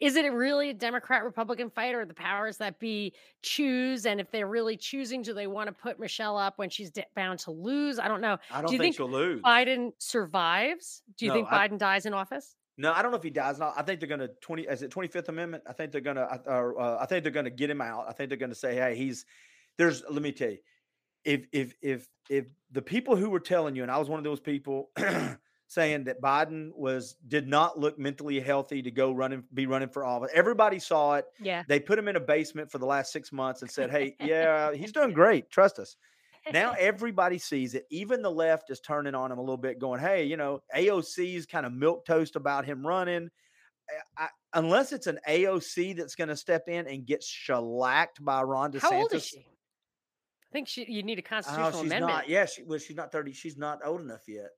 is 0.00 0.16
it 0.16 0.30
really 0.32 0.70
a 0.70 0.74
Democrat 0.74 1.24
Republican 1.24 1.70
fight 1.70 1.94
or 1.94 2.04
the 2.04 2.14
powers 2.14 2.58
that 2.58 2.78
be 2.78 3.14
choose? 3.42 4.04
And 4.06 4.20
if 4.20 4.30
they're 4.30 4.46
really 4.46 4.76
choosing, 4.76 5.22
do 5.22 5.32
they 5.32 5.46
want 5.46 5.68
to 5.68 5.72
put 5.72 5.98
Michelle 5.98 6.36
up 6.36 6.58
when 6.58 6.68
she's 6.68 6.90
bound 7.14 7.38
to 7.40 7.50
lose? 7.50 7.98
I 7.98 8.08
don't 8.08 8.20
know. 8.20 8.36
I 8.50 8.60
don't 8.60 8.72
you 8.72 8.78
think, 8.78 8.94
think 8.94 8.96
she'll 8.96 9.10
lose. 9.10 9.40
Biden 9.42 9.92
survives? 9.98 11.02
Do 11.16 11.24
you 11.24 11.30
No, 11.30 11.34
think 11.36 11.48
I- 11.50 11.68
Biden 11.68 11.78
dies 11.78 12.06
in 12.06 12.12
office? 12.14 12.56
No, 12.78 12.92
I 12.92 13.00
don't 13.00 13.10
know 13.10 13.16
if 13.16 13.22
he 13.22 13.30
dies. 13.30 13.58
No, 13.58 13.72
I 13.74 13.82
think 13.82 14.00
they're 14.00 14.08
going 14.08 14.20
to 14.20 14.28
twenty. 14.42 14.64
Is 14.64 14.82
it 14.82 14.90
Twenty 14.90 15.08
Fifth 15.08 15.30
Amendment? 15.30 15.64
I 15.66 15.72
think 15.72 15.92
they're 15.92 16.02
going 16.02 16.16
to. 16.16 16.24
Uh, 16.24 16.72
uh, 16.78 16.98
I 17.00 17.06
think 17.06 17.22
they're 17.22 17.32
going 17.32 17.46
to 17.46 17.50
get 17.50 17.70
him 17.70 17.80
out. 17.80 18.04
I 18.06 18.12
think 18.12 18.28
they're 18.28 18.36
going 18.36 18.50
to 18.50 18.54
say, 18.54 18.74
"Hey, 18.74 18.94
he's." 18.96 19.24
There's. 19.78 20.02
Let 20.10 20.20
me 20.20 20.30
tell 20.30 20.50
you, 20.50 20.58
if 21.24 21.46
if 21.52 21.72
if 21.80 22.06
if 22.28 22.44
the 22.70 22.82
people 22.82 23.16
who 23.16 23.30
were 23.30 23.40
telling 23.40 23.76
you, 23.76 23.82
and 23.82 23.90
I 23.90 23.96
was 23.96 24.10
one 24.10 24.18
of 24.18 24.24
those 24.24 24.40
people, 24.40 24.90
saying 25.68 26.04
that 26.04 26.20
Biden 26.20 26.70
was 26.74 27.16
did 27.26 27.48
not 27.48 27.78
look 27.78 27.98
mentally 27.98 28.38
healthy 28.40 28.82
to 28.82 28.90
go 28.90 29.12
running, 29.12 29.44
be 29.52 29.66
running 29.66 29.88
for 29.88 30.04
office. 30.04 30.30
Everybody 30.32 30.78
saw 30.78 31.14
it. 31.14 31.24
Yeah. 31.40 31.64
They 31.68 31.80
put 31.80 31.98
him 31.98 32.08
in 32.08 32.16
a 32.16 32.20
basement 32.20 32.70
for 32.70 32.78
the 32.78 32.86
last 32.86 33.12
six 33.12 33.32
months 33.32 33.62
and 33.62 33.70
said, 33.70 33.90
"Hey, 33.90 34.14
yeah, 34.20 34.72
he's 34.72 34.92
doing 34.92 35.12
great. 35.12 35.50
Trust 35.50 35.78
us." 35.78 35.96
Now 36.52 36.72
everybody 36.78 37.38
sees 37.38 37.74
it. 37.74 37.84
Even 37.90 38.22
the 38.22 38.30
left 38.30 38.70
is 38.70 38.78
turning 38.80 39.16
on 39.16 39.32
him 39.32 39.38
a 39.38 39.42
little 39.42 39.56
bit, 39.56 39.80
going, 39.80 40.00
"Hey, 40.00 40.24
you 40.24 40.36
know, 40.36 40.62
AOC 40.74 41.34
is 41.34 41.46
kind 41.46 41.66
of 41.66 41.72
milk 41.72 42.04
toast 42.06 42.36
about 42.36 42.64
him 42.64 42.86
running." 42.86 43.30
I, 44.18 44.28
unless 44.52 44.92
it's 44.92 45.06
an 45.06 45.20
AOC 45.28 45.96
that's 45.96 46.16
going 46.16 46.26
to 46.28 46.36
step 46.36 46.64
in 46.68 46.88
and 46.88 47.06
get 47.06 47.22
shellacked 47.22 48.24
by 48.24 48.42
Ron 48.42 48.72
DeSantis. 48.72 48.80
How 48.80 48.92
old 48.94 49.12
is 49.12 49.24
she? 49.24 49.38
I 49.38 50.52
think 50.52 50.66
she. 50.68 50.90
You 50.90 51.02
need 51.04 51.18
a 51.18 51.22
Oh, 51.22 51.28
constitutional 51.28 51.70
she's 51.72 51.80
amendment. 51.92 52.12
not. 52.12 52.28
Yeah, 52.28 52.46
she, 52.46 52.62
well, 52.62 52.78
she's 52.78 52.96
not 52.96 53.12
thirty. 53.12 53.32
She's 53.32 53.56
not 53.56 53.80
old 53.84 54.00
enough 54.00 54.22
yet. 54.28 54.48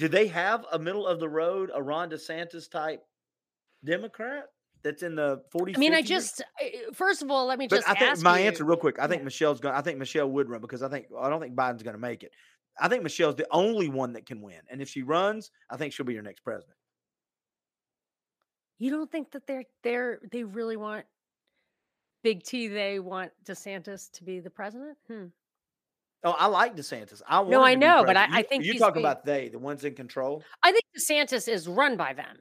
Do 0.00 0.08
they 0.08 0.28
have 0.28 0.64
a 0.72 0.78
middle 0.78 1.06
of 1.06 1.20
the 1.20 1.28
road, 1.28 1.70
a 1.74 1.82
Ron 1.82 2.08
DeSantis 2.08 2.70
type 2.70 3.04
Democrat 3.84 4.46
that's 4.82 5.02
in 5.02 5.14
the 5.14 5.42
40s? 5.54 5.76
I 5.76 5.78
mean, 5.78 5.92
I 5.92 6.00
just 6.00 6.42
first 6.94 7.20
of 7.20 7.30
all, 7.30 7.44
let 7.46 7.58
me 7.58 7.68
But 7.68 7.76
just 7.76 7.88
I 7.88 7.92
think 7.94 8.22
my 8.22 8.40
you, 8.40 8.46
answer, 8.46 8.64
real 8.64 8.78
quick, 8.78 8.98
I 8.98 9.06
think 9.06 9.20
Yeah. 9.20 9.24
Michelle's 9.26 9.60
going. 9.60 9.74
I 9.74 9.82
think 9.82 9.98
Michelle 9.98 10.30
would 10.30 10.48
run 10.48 10.62
because 10.62 10.82
I 10.82 10.88
think 10.88 11.08
I 11.18 11.28
don't 11.28 11.38
think 11.38 11.54
Biden's 11.54 11.82
going 11.82 11.94
to 11.96 12.00
make 12.00 12.22
it. 12.22 12.32
I 12.80 12.88
think 12.88 13.02
Michelle's 13.02 13.34
the 13.36 13.46
only 13.50 13.90
one 13.90 14.14
that 14.14 14.24
can 14.24 14.40
win, 14.40 14.62
and 14.70 14.80
if 14.80 14.88
she 14.88 15.02
runs, 15.02 15.50
I 15.68 15.76
think 15.76 15.92
she'll 15.92 16.06
be 16.06 16.14
your 16.14 16.22
next 16.22 16.40
president. 16.40 16.78
You 18.78 18.90
don't 18.90 19.12
think 19.12 19.32
that 19.32 19.46
they're 19.46 19.64
they're 19.82 20.20
they 20.32 20.44
really 20.44 20.78
want 20.78 21.04
Big 22.22 22.42
T? 22.42 22.68
They 22.68 23.00
want 23.00 23.32
DeSantis 23.44 24.10
to 24.12 24.24
be 24.24 24.40
the 24.40 24.48
president? 24.48 24.96
Hmm. 25.08 25.26
Oh, 26.22 26.32
I 26.32 26.46
like 26.48 26.76
DeSantis. 26.76 27.22
I 27.26 27.38
want 27.40 27.50
No, 27.50 27.62
I 27.64 27.74
know, 27.74 28.04
but 28.04 28.16
I- 28.16 28.28
I 28.30 28.42
think 28.42 28.64
you 28.64 28.72
he's 28.72 28.80
talk 28.80 28.94
being- 28.94 29.06
about 29.06 29.24
they, 29.24 29.48
the 29.48 29.58
ones 29.58 29.84
in 29.84 29.94
control. 29.94 30.44
I 30.62 30.70
think 30.72 30.84
DeSantis 30.96 31.48
is 31.48 31.66
run 31.66 31.96
by 31.96 32.12
them. 32.12 32.38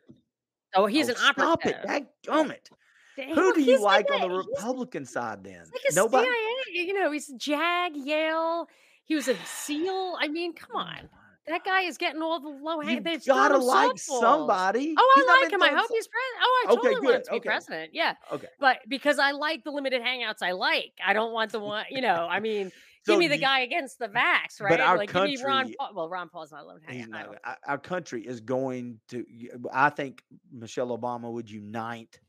So 0.76 0.86
he's 0.86 1.08
Oh, 1.08 1.12
an 1.14 1.18
stop 1.18 1.40
operative. 1.40 1.86
it! 1.90 2.06
Dadgummit. 2.28 2.70
Dang, 3.18 3.34
Who 3.36 3.54
do 3.54 3.62
you 3.62 3.72
he's 3.74 3.80
like 3.82 4.10
like 4.10 4.22
on 4.22 4.30
a- 4.32 4.34
the 4.34 4.38
he's 4.44 4.48
Republican 4.58 5.06
side? 5.06 5.44
Then 5.44 5.60
like 5.72 5.82
a 5.92 5.96
nobody. 5.96 6.28
CIA. 6.28 6.86
You 6.86 6.94
know, 6.94 7.12
he's 7.12 7.28
Jag 7.38 7.96
Yale. 7.96 8.68
He 9.06 9.16
was 9.16 9.28
a 9.28 9.36
SEAL. 9.46 10.18
I 10.20 10.28
mean, 10.28 10.54
come 10.54 10.70
oh 10.76 10.80
on. 10.80 11.10
That 11.48 11.64
guy 11.64 11.82
is 11.82 11.98
getting 11.98 12.22
all 12.22 12.40
the 12.40 12.48
low 12.50 12.80
You 12.82 12.88
hang. 12.88 13.02
They've 13.04 13.26
gotta 13.26 13.58
like 13.58 13.94
softballs. 13.94 14.00
somebody. 14.20 14.94
Oh, 14.96 15.14
I 15.18 15.24
not 15.26 15.42
like 15.42 15.52
him. 15.52 15.64
I 15.64 15.70
hope 15.70 15.88
so- 15.88 15.96
he's 15.96 16.08
president. 16.08 16.44
Oh, 16.44 16.66
I 16.68 16.72
Okay, 16.74 16.76
totally 16.90 17.06
want 17.06 17.16
him 17.16 17.22
to 17.24 17.32
be 17.32 17.38
okay. 17.38 17.48
president. 17.50 17.90
Yeah. 17.94 18.14
Okay. 18.32 18.48
But 18.60 18.78
because 18.88 19.18
I 19.18 19.32
like 19.32 19.64
the 19.64 19.72
limited 19.72 20.02
hangouts 20.04 20.44
I 20.44 20.52
like, 20.52 20.92
I 21.04 21.14
don't 21.14 21.34
want 21.34 21.52
the 21.52 21.60
one, 21.60 21.86
you 21.90 22.02
know, 22.02 22.28
I 22.30 22.40
mean, 22.40 22.72
So 23.06 23.14
give 23.14 23.20
me 23.20 23.28
the 23.28 23.38
guy 23.38 23.62
against 23.62 23.98
the 24.00 24.08
vax, 24.08 24.60
right? 24.62 24.70
But 24.70 24.80
our 24.82 24.98
like, 24.98 25.12
give 25.12 25.24
me 25.24 25.38
Ron 25.44 25.74
Paul. 25.78 25.92
Well, 25.96 26.10
Ron 26.10 26.30
Paul's 26.30 26.52
not 26.52 26.64
a 26.64 26.68
limited 26.68 26.90
He's 26.92 27.08
not, 27.08 27.36
our- 27.44 27.58
our 27.68 27.78
country 27.78 28.26
is 28.26 28.42
going 28.42 29.00
to. 29.10 29.26
I 29.74 29.90
think 29.90 30.24
Michelle 30.52 30.98
Obama 30.98 31.32
would 31.32 31.50
unite 31.50 32.20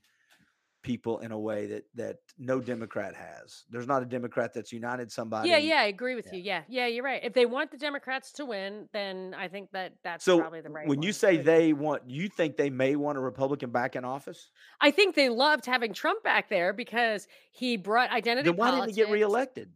people 0.82 1.18
in 1.18 1.30
a 1.30 1.38
way 1.38 1.66
that 1.66 1.84
that 1.94 2.16
no 2.38 2.58
Democrat 2.58 3.14
has. 3.14 3.64
There's 3.68 3.86
not 3.86 4.02
a 4.02 4.06
Democrat 4.06 4.52
that's 4.54 4.72
united 4.72 5.12
somebody. 5.12 5.50
Yeah, 5.50 5.58
yeah, 5.58 5.80
I 5.80 5.84
agree 5.84 6.14
with 6.14 6.28
Yeah. 6.32 6.38
you. 6.38 6.42
Yeah, 6.42 6.62
yeah, 6.68 6.86
you're 6.86 7.04
right. 7.04 7.20
If 7.22 7.34
they 7.34 7.44
want 7.44 7.70
the 7.70 7.76
Democrats 7.76 8.32
to 8.34 8.46
win, 8.46 8.88
then 8.94 9.34
I 9.36 9.48
think 9.48 9.72
that 9.72 9.92
that's 10.02 10.24
So 10.24 10.38
probably 10.40 10.62
the 10.62 10.70
right 10.70 10.86
when 10.88 11.02
you 11.02 11.12
say 11.12 11.36
they 11.36 11.74
want, 11.74 12.08
you 12.08 12.28
think 12.28 12.56
they 12.56 12.70
may 12.70 12.96
want 12.96 13.18
a 13.18 13.20
Republican 13.20 13.70
back 13.70 13.94
in 13.94 14.06
office? 14.06 14.50
I 14.80 14.90
think 14.90 15.14
they 15.16 15.28
loved 15.28 15.66
having 15.66 15.92
Trump 15.92 16.22
back 16.24 16.48
there 16.48 16.72
because 16.72 17.26
he 17.52 17.76
brought 17.76 18.10
identity 18.10 18.48
Then 18.48 18.56
why 18.56 18.70
didn't 18.70 18.88
he 18.88 18.94
get 18.94 19.10
reelected? 19.10 19.70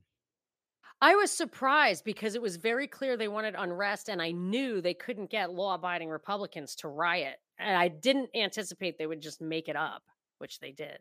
I 1.05 1.17
was 1.17 1.31
surprised 1.31 2.03
because 2.03 2.35
it 2.35 2.41
was 2.41 2.57
very 2.57 2.87
clear 2.87 3.15
they 3.15 3.29
wanted 3.29 3.55
unrest, 3.59 4.09
and 4.09 4.23
I 4.23 4.31
knew 4.31 4.81
they 4.81 4.95
couldn't 4.95 5.29
get 5.29 5.53
law 5.53 5.75
abiding 5.75 6.09
Republicans 6.09 6.75
to 6.77 6.89
riot. 6.89 7.37
And 7.59 7.77
I 7.77 7.89
didn't 7.89 8.31
anticipate 8.35 8.97
they 8.97 9.07
would 9.07 9.21
just 9.21 9.43
make 9.43 9.69
it 9.69 9.77
up, 9.77 10.03
which 10.39 10.61
they 10.61 10.73
did. 10.73 10.97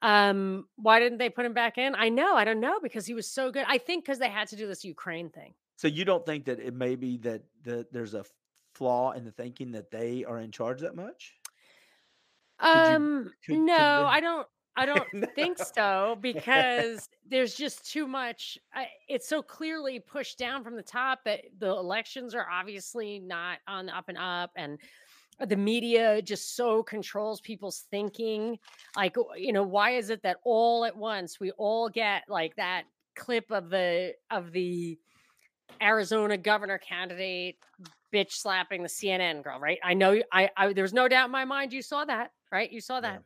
Um, 0.00 0.68
why 0.76 1.00
didn't 1.00 1.18
they 1.18 1.28
put 1.28 1.44
him 1.44 1.54
back 1.54 1.76
in? 1.76 1.96
I 1.96 2.08
know, 2.08 2.36
I 2.36 2.44
don't 2.44 2.60
know 2.60 2.78
because 2.80 3.04
he 3.04 3.14
was 3.14 3.28
so 3.28 3.50
good. 3.50 3.64
I 3.66 3.78
think 3.78 4.04
because 4.04 4.20
they 4.20 4.28
had 4.28 4.46
to 4.50 4.56
do 4.56 4.68
this 4.68 4.84
Ukraine 4.84 5.30
thing. 5.30 5.54
So 5.74 5.88
you 5.88 6.04
don't 6.04 6.24
think 6.24 6.44
that 6.44 6.60
it 6.60 6.72
may 6.72 6.94
be 6.94 7.16
that 7.18 7.42
the, 7.64 7.84
there's 7.90 8.14
a 8.14 8.24
flaw 8.76 9.10
in 9.10 9.24
the 9.24 9.32
thinking 9.32 9.72
that 9.72 9.90
they 9.90 10.24
are 10.24 10.38
in 10.38 10.52
charge 10.52 10.82
that 10.82 10.94
much? 10.94 11.34
Could 12.60 12.68
you 12.68 12.94
um, 12.94 13.32
could, 13.44 13.58
no, 13.58 13.74
could 13.74 13.80
I 13.80 14.20
don't. 14.20 14.46
I 14.76 14.86
don't 14.86 15.06
no. 15.12 15.26
think 15.34 15.58
so 15.58 16.18
because 16.20 17.08
there's 17.28 17.54
just 17.54 17.90
too 17.90 18.06
much. 18.06 18.58
I, 18.74 18.88
it's 19.08 19.28
so 19.28 19.42
clearly 19.42 20.00
pushed 20.00 20.38
down 20.38 20.62
from 20.62 20.76
the 20.76 20.82
top 20.82 21.20
that 21.24 21.42
the 21.58 21.70
elections 21.70 22.34
are 22.34 22.46
obviously 22.50 23.18
not 23.18 23.58
on 23.66 23.86
the 23.86 23.96
up 23.96 24.08
and 24.08 24.18
up, 24.18 24.50
and 24.56 24.78
the 25.40 25.56
media 25.56 26.22
just 26.22 26.56
so 26.56 26.82
controls 26.82 27.40
people's 27.40 27.84
thinking. 27.90 28.58
Like, 28.96 29.16
you 29.36 29.52
know, 29.52 29.62
why 29.62 29.92
is 29.92 30.10
it 30.10 30.22
that 30.22 30.38
all 30.44 30.84
at 30.84 30.96
once 30.96 31.40
we 31.40 31.50
all 31.52 31.88
get 31.88 32.24
like 32.28 32.56
that 32.56 32.84
clip 33.14 33.50
of 33.50 33.70
the 33.70 34.14
of 34.30 34.52
the 34.52 34.98
Arizona 35.82 36.36
governor 36.36 36.78
candidate 36.78 37.56
bitch 38.12 38.32
slapping 38.32 38.82
the 38.82 38.88
CNN 38.88 39.42
girl, 39.42 39.58
right? 39.58 39.78
I 39.82 39.94
know 39.94 40.20
I, 40.32 40.50
I 40.56 40.72
there's 40.72 40.92
no 40.92 41.08
doubt 41.08 41.26
in 41.26 41.32
my 41.32 41.44
mind 41.44 41.72
you 41.72 41.82
saw 41.82 42.04
that, 42.04 42.32
right? 42.52 42.70
You 42.70 42.80
saw 42.80 43.00
that 43.00 43.22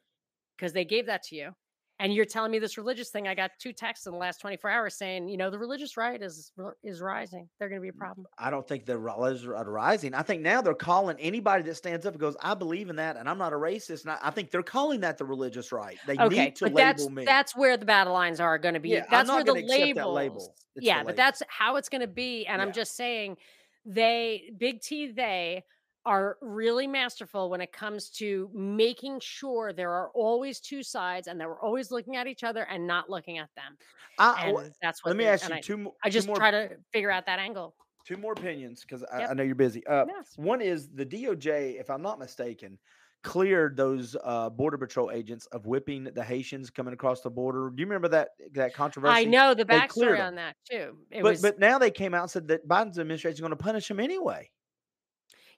because 0.60 0.72
they 0.72 0.84
gave 0.84 1.06
that 1.06 1.22
to 1.24 1.36
you. 1.36 1.50
And 1.98 2.14
you're 2.14 2.24
telling 2.24 2.50
me 2.50 2.58
this 2.58 2.78
religious 2.78 3.10
thing 3.10 3.28
i 3.28 3.34
got 3.34 3.50
two 3.58 3.74
texts 3.74 4.06
in 4.06 4.12
the 4.12 4.18
last 4.18 4.40
24 4.40 4.70
hours 4.70 4.94
saying 4.94 5.28
you 5.28 5.36
know 5.36 5.50
the 5.50 5.58
religious 5.58 5.98
right 5.98 6.20
is 6.22 6.50
is 6.82 7.02
rising. 7.02 7.46
They're 7.58 7.68
going 7.68 7.78
to 7.78 7.82
be 7.82 7.88
a 7.88 7.92
mm-hmm. 7.92 8.00
problem. 8.00 8.26
I 8.38 8.48
don't 8.50 8.66
think 8.66 8.86
the 8.86 8.98
religious 8.98 9.44
are 9.44 9.70
rising 9.70 10.14
i 10.14 10.22
think 10.22 10.40
now 10.40 10.62
they're 10.62 10.72
calling 10.72 11.16
anybody 11.20 11.62
that 11.64 11.74
stands 11.74 12.06
up 12.06 12.14
and 12.14 12.20
goes 12.20 12.36
i 12.40 12.54
believe 12.54 12.88
in 12.88 12.96
that 12.96 13.18
and 13.18 13.28
i'm 13.28 13.36
not 13.36 13.52
a 13.52 13.56
racist 13.56 14.04
and 14.04 14.12
i, 14.12 14.18
I 14.22 14.30
think 14.30 14.50
they're 14.50 14.62
calling 14.62 15.00
that 15.00 15.18
the 15.18 15.26
religious 15.26 15.72
right. 15.72 15.98
They 16.06 16.16
okay, 16.16 16.44
need 16.46 16.56
to 16.56 16.64
label 16.64 16.78
that's, 16.78 17.10
me. 17.10 17.24
that's 17.26 17.54
where 17.54 17.76
the 17.76 17.84
battle 17.84 18.14
lines 18.14 18.40
are 18.40 18.58
going 18.58 18.74
to 18.74 18.80
be. 18.80 18.90
Yeah, 18.90 19.04
that's 19.10 19.28
where 19.28 19.44
the 19.44 19.52
labels 19.52 20.14
label. 20.14 20.54
yeah 20.76 21.02
but 21.02 21.16
that's 21.16 21.42
how 21.48 21.76
it's 21.76 21.90
going 21.90 22.00
to 22.00 22.06
be 22.06 22.46
and 22.46 22.60
yeah. 22.60 22.66
i'm 22.66 22.72
just 22.72 22.96
saying 22.96 23.36
they 23.84 24.50
big 24.58 24.80
t 24.80 25.12
they 25.12 25.64
are 26.06 26.36
really 26.40 26.86
masterful 26.86 27.50
when 27.50 27.60
it 27.60 27.72
comes 27.72 28.08
to 28.08 28.50
making 28.54 29.20
sure 29.20 29.72
there 29.72 29.92
are 29.92 30.10
always 30.14 30.60
two 30.60 30.82
sides 30.82 31.26
and 31.26 31.40
that 31.40 31.48
we're 31.48 31.60
always 31.60 31.90
looking 31.90 32.16
at 32.16 32.26
each 32.26 32.42
other 32.42 32.66
and 32.70 32.86
not 32.86 33.10
looking 33.10 33.38
at 33.38 33.48
them. 33.54 33.76
I, 34.18 34.48
and 34.48 34.72
that's 34.82 35.04
what. 35.04 35.10
Let 35.10 35.16
me 35.16 35.26
ask 35.26 35.48
you 35.48 35.54
I, 35.54 35.60
two 35.60 35.76
more. 35.76 35.94
I 36.04 36.10
just 36.10 36.26
more, 36.26 36.36
try 36.36 36.50
to 36.50 36.70
figure 36.92 37.10
out 37.10 37.26
that 37.26 37.38
angle. 37.38 37.74
Two 38.06 38.16
more 38.16 38.32
opinions 38.32 38.82
because 38.82 39.04
yep. 39.12 39.28
I, 39.28 39.30
I, 39.30 39.34
know 39.34 39.42
you're 39.42 39.54
busy. 39.54 39.86
Uh, 39.86 40.06
yes. 40.08 40.32
One 40.36 40.60
is 40.60 40.88
the 40.88 41.04
DOJ, 41.04 41.78
if 41.78 41.90
I'm 41.90 42.02
not 42.02 42.18
mistaken, 42.18 42.78
cleared 43.22 43.76
those 43.76 44.16
uh, 44.24 44.48
border 44.48 44.78
patrol 44.78 45.10
agents 45.10 45.46
of 45.46 45.66
whipping 45.66 46.04
the 46.04 46.24
Haitians 46.24 46.70
coming 46.70 46.94
across 46.94 47.20
the 47.20 47.30
border. 47.30 47.70
Do 47.70 47.80
you 47.80 47.86
remember 47.86 48.08
that 48.08 48.30
that 48.52 48.74
controversy? 48.74 49.12
I 49.14 49.24
know 49.24 49.54
the 49.54 49.64
backstory 49.64 50.24
on 50.24 50.34
that 50.36 50.56
too. 50.68 50.96
It 51.10 51.22
but 51.22 51.32
was... 51.32 51.42
but 51.42 51.58
now 51.58 51.78
they 51.78 51.90
came 51.90 52.14
out 52.14 52.22
and 52.22 52.30
said 52.30 52.48
that 52.48 52.66
Biden's 52.66 52.98
administration 52.98 53.34
is 53.34 53.40
going 53.40 53.50
to 53.50 53.56
punish 53.56 53.88
them 53.88 54.00
anyway. 54.00 54.50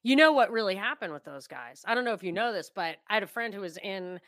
You 0.02 0.16
know 0.16 0.32
what 0.32 0.50
really 0.50 0.74
happened 0.74 1.12
with 1.12 1.24
those 1.24 1.46
guys? 1.46 1.82
I 1.86 1.94
don't 1.94 2.04
know 2.04 2.12
if 2.12 2.22
you 2.22 2.32
mm. 2.32 2.36
know 2.36 2.52
this, 2.52 2.70
but 2.74 2.96
I 3.08 3.14
had 3.14 3.22
a 3.22 3.28
friend 3.28 3.54
who 3.54 3.60
was 3.60 3.76
in 3.78 4.20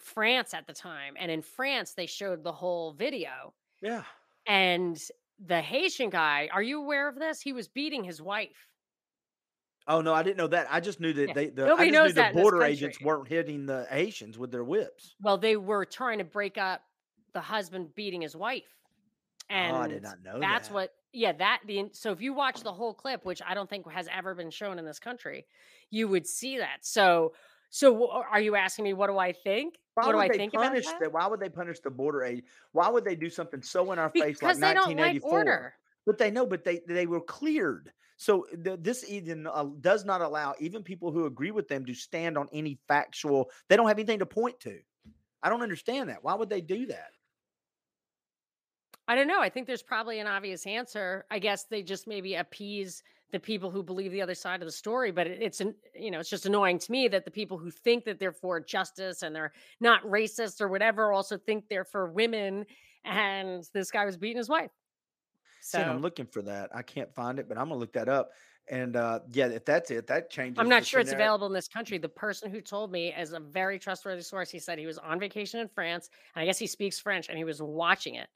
France 0.00 0.54
at 0.54 0.66
the 0.66 0.72
time, 0.72 1.14
and 1.18 1.30
in 1.30 1.42
France 1.42 1.92
they 1.92 2.06
showed 2.06 2.42
the 2.42 2.52
whole 2.52 2.92
video. 2.92 3.52
Yeah. 3.82 4.02
And 4.46 5.00
the 5.44 5.60
Haitian 5.60 6.10
guy, 6.10 6.48
are 6.52 6.62
you 6.62 6.80
aware 6.80 7.08
of 7.08 7.18
this? 7.18 7.40
He 7.40 7.52
was 7.52 7.68
beating 7.68 8.04
his 8.04 8.22
wife. 8.22 8.68
Oh 9.86 10.02
no, 10.02 10.12
I 10.12 10.22
didn't 10.22 10.36
know 10.36 10.48
that. 10.48 10.66
I 10.70 10.80
just 10.80 11.00
knew 11.00 11.14
that 11.14 11.28
yeah. 11.28 11.34
they 11.34 11.46
the, 11.48 11.66
Nobody 11.66 11.90
knows 11.90 12.14
that 12.14 12.34
the 12.34 12.42
border 12.42 12.62
agents 12.62 13.00
weren't 13.00 13.26
hitting 13.26 13.64
the 13.64 13.86
Haitians 13.90 14.38
with 14.38 14.50
their 14.50 14.64
whips. 14.64 15.14
Well, 15.22 15.38
they 15.38 15.56
were 15.56 15.86
trying 15.86 16.18
to 16.18 16.24
break 16.24 16.58
up 16.58 16.82
the 17.32 17.40
husband 17.40 17.94
beating 17.94 18.20
his 18.20 18.36
wife. 18.36 18.77
And 19.50 19.76
oh, 19.76 19.80
I 19.80 19.88
did 19.88 20.02
not 20.02 20.22
know 20.22 20.38
that's 20.38 20.68
that. 20.68 20.74
what 20.74 20.94
yeah, 21.12 21.32
that 21.32 21.60
the 21.66 21.86
so 21.92 22.12
if 22.12 22.20
you 22.20 22.34
watch 22.34 22.62
the 22.62 22.72
whole 22.72 22.92
clip, 22.92 23.24
which 23.24 23.40
I 23.46 23.54
don't 23.54 23.68
think 23.68 23.90
has 23.90 24.08
ever 24.14 24.34
been 24.34 24.50
shown 24.50 24.78
in 24.78 24.84
this 24.84 24.98
country, 24.98 25.46
you 25.90 26.06
would 26.08 26.26
see 26.26 26.58
that. 26.58 26.78
So 26.82 27.32
so 27.70 28.10
are 28.10 28.40
you 28.40 28.56
asking 28.56 28.84
me 28.84 28.92
what 28.92 29.08
do 29.08 29.18
I 29.18 29.32
think? 29.32 29.76
Why 29.94 30.06
what 30.06 30.12
do 30.12 30.18
I 30.18 30.28
think 30.28 30.52
punish 30.52 30.86
about 30.86 31.00
that? 31.00 31.12
Why 31.12 31.26
would 31.26 31.40
they 31.40 31.48
punish 31.48 31.80
the 31.80 31.90
border 31.90 32.24
aid? 32.24 32.44
Why 32.72 32.88
would 32.88 33.04
they 33.04 33.16
do 33.16 33.30
something 33.30 33.62
so 33.62 33.92
in 33.92 33.98
our 33.98 34.10
face 34.10 34.42
like 34.42 34.60
1984? 34.60 35.44
Like 35.44 35.72
but 36.06 36.18
they 36.18 36.30
know, 36.30 36.46
but 36.46 36.64
they 36.64 36.80
they 36.86 37.06
were 37.06 37.20
cleared. 37.20 37.92
So 38.16 38.46
the, 38.52 38.76
this 38.76 39.08
even 39.08 39.46
uh, 39.46 39.66
does 39.80 40.04
not 40.04 40.22
allow 40.22 40.54
even 40.58 40.82
people 40.82 41.12
who 41.12 41.26
agree 41.26 41.52
with 41.52 41.68
them 41.68 41.84
to 41.86 41.94
stand 41.94 42.36
on 42.36 42.48
any 42.52 42.78
factual. 42.88 43.50
They 43.68 43.76
don't 43.76 43.86
have 43.86 43.98
anything 43.98 44.18
to 44.18 44.26
point 44.26 44.58
to. 44.60 44.78
I 45.42 45.48
don't 45.48 45.62
understand 45.62 46.08
that. 46.08 46.24
Why 46.24 46.34
would 46.34 46.50
they 46.50 46.60
do 46.60 46.86
that? 46.86 47.10
I 49.08 49.14
don't 49.14 49.26
know. 49.26 49.40
I 49.40 49.48
think 49.48 49.66
there's 49.66 49.82
probably 49.82 50.20
an 50.20 50.26
obvious 50.26 50.66
answer. 50.66 51.24
I 51.30 51.38
guess 51.38 51.64
they 51.64 51.82
just 51.82 52.06
maybe 52.06 52.34
appease 52.34 53.02
the 53.32 53.40
people 53.40 53.70
who 53.70 53.82
believe 53.82 54.12
the 54.12 54.20
other 54.20 54.34
side 54.34 54.60
of 54.60 54.66
the 54.66 54.72
story, 54.72 55.10
but 55.10 55.26
it's 55.26 55.60
an 55.62 55.74
you 55.98 56.10
know, 56.10 56.20
it's 56.20 56.30
just 56.30 56.46
annoying 56.46 56.78
to 56.78 56.92
me 56.92 57.08
that 57.08 57.24
the 57.24 57.30
people 57.30 57.56
who 57.58 57.70
think 57.70 58.04
that 58.04 58.18
they're 58.18 58.32
for 58.32 58.60
justice 58.60 59.22
and 59.22 59.34
they're 59.34 59.52
not 59.80 60.02
racist 60.04 60.60
or 60.60 60.68
whatever 60.68 61.12
also 61.12 61.38
think 61.38 61.64
they're 61.68 61.84
for 61.84 62.06
women 62.10 62.66
and 63.04 63.64
this 63.72 63.90
guy 63.90 64.04
was 64.04 64.16
beating 64.16 64.36
his 64.36 64.48
wife. 64.48 64.70
So 65.60 65.78
See, 65.78 65.84
I'm 65.84 66.00
looking 66.00 66.26
for 66.26 66.42
that. 66.42 66.70
I 66.74 66.82
can't 66.82 67.12
find 67.14 67.38
it, 67.38 67.48
but 67.48 67.58
I'm 67.58 67.68
gonna 67.68 67.80
look 67.80 67.94
that 67.94 68.08
up. 68.08 68.30
And 68.70 68.96
uh, 68.96 69.20
yeah, 69.32 69.46
if 69.46 69.64
that's 69.64 69.90
it, 69.90 70.06
that 70.08 70.30
changes. 70.30 70.58
I'm 70.58 70.68
not 70.68 70.84
sure 70.84 71.00
it's 71.00 71.12
available 71.12 71.46
in 71.46 71.54
this 71.54 71.68
country. 71.68 71.96
The 71.96 72.08
person 72.08 72.50
who 72.50 72.60
told 72.60 72.92
me 72.92 73.14
is 73.14 73.32
a 73.32 73.40
very 73.40 73.78
trustworthy 73.78 74.22
source. 74.22 74.50
He 74.50 74.58
said 74.58 74.78
he 74.78 74.84
was 74.84 74.98
on 74.98 75.18
vacation 75.18 75.60
in 75.60 75.68
France, 75.68 76.10
and 76.34 76.42
I 76.42 76.46
guess 76.46 76.58
he 76.58 76.66
speaks 76.66 76.98
French, 76.98 77.30
and 77.30 77.38
he 77.38 77.44
was 77.44 77.62
watching 77.62 78.16
it 78.16 78.28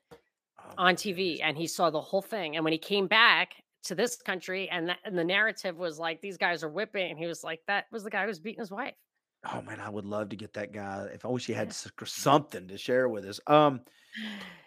on 0.79 0.95
TV 0.97 1.41
and 1.43 1.57
he 1.57 1.67
saw 1.67 1.91
the 1.91 2.01
whole 2.01 2.23
thing. 2.23 2.57
And 2.57 2.65
when 2.65 2.73
he 2.73 2.79
came 2.79 3.07
back 3.07 3.55
to 3.85 3.95
this 3.95 4.17
country 4.17 4.69
and, 4.71 4.89
that, 4.89 4.99
and 5.05 5.19
the 5.19 5.25
narrative 5.25 5.77
was 5.77 5.99
like, 5.99 6.21
these 6.21 6.37
guys 6.37 6.63
are 6.63 6.69
whipping, 6.69 7.11
and 7.11 7.19
he 7.19 7.27
was 7.27 7.43
like, 7.43 7.61
that 7.67 7.87
was 7.91 8.05
the 8.05 8.11
guy 8.11 8.23
who 8.23 8.29
was 8.29 8.39
beating 8.39 8.61
his 8.61 8.71
wife. 8.71 8.95
Oh 9.53 9.61
man, 9.63 9.81
I 9.81 9.89
would 9.89 10.05
love 10.05 10.29
to 10.29 10.37
get 10.37 10.53
that 10.55 10.73
guy. 10.73 11.09
If 11.13 11.25
I 11.25 11.29
wish 11.29 11.47
he 11.47 11.53
had 11.53 11.73
something 11.73 12.69
to 12.69 12.79
share 12.79 13.09
with 13.09 13.25
us. 13.25 13.41
Um, 13.49 13.81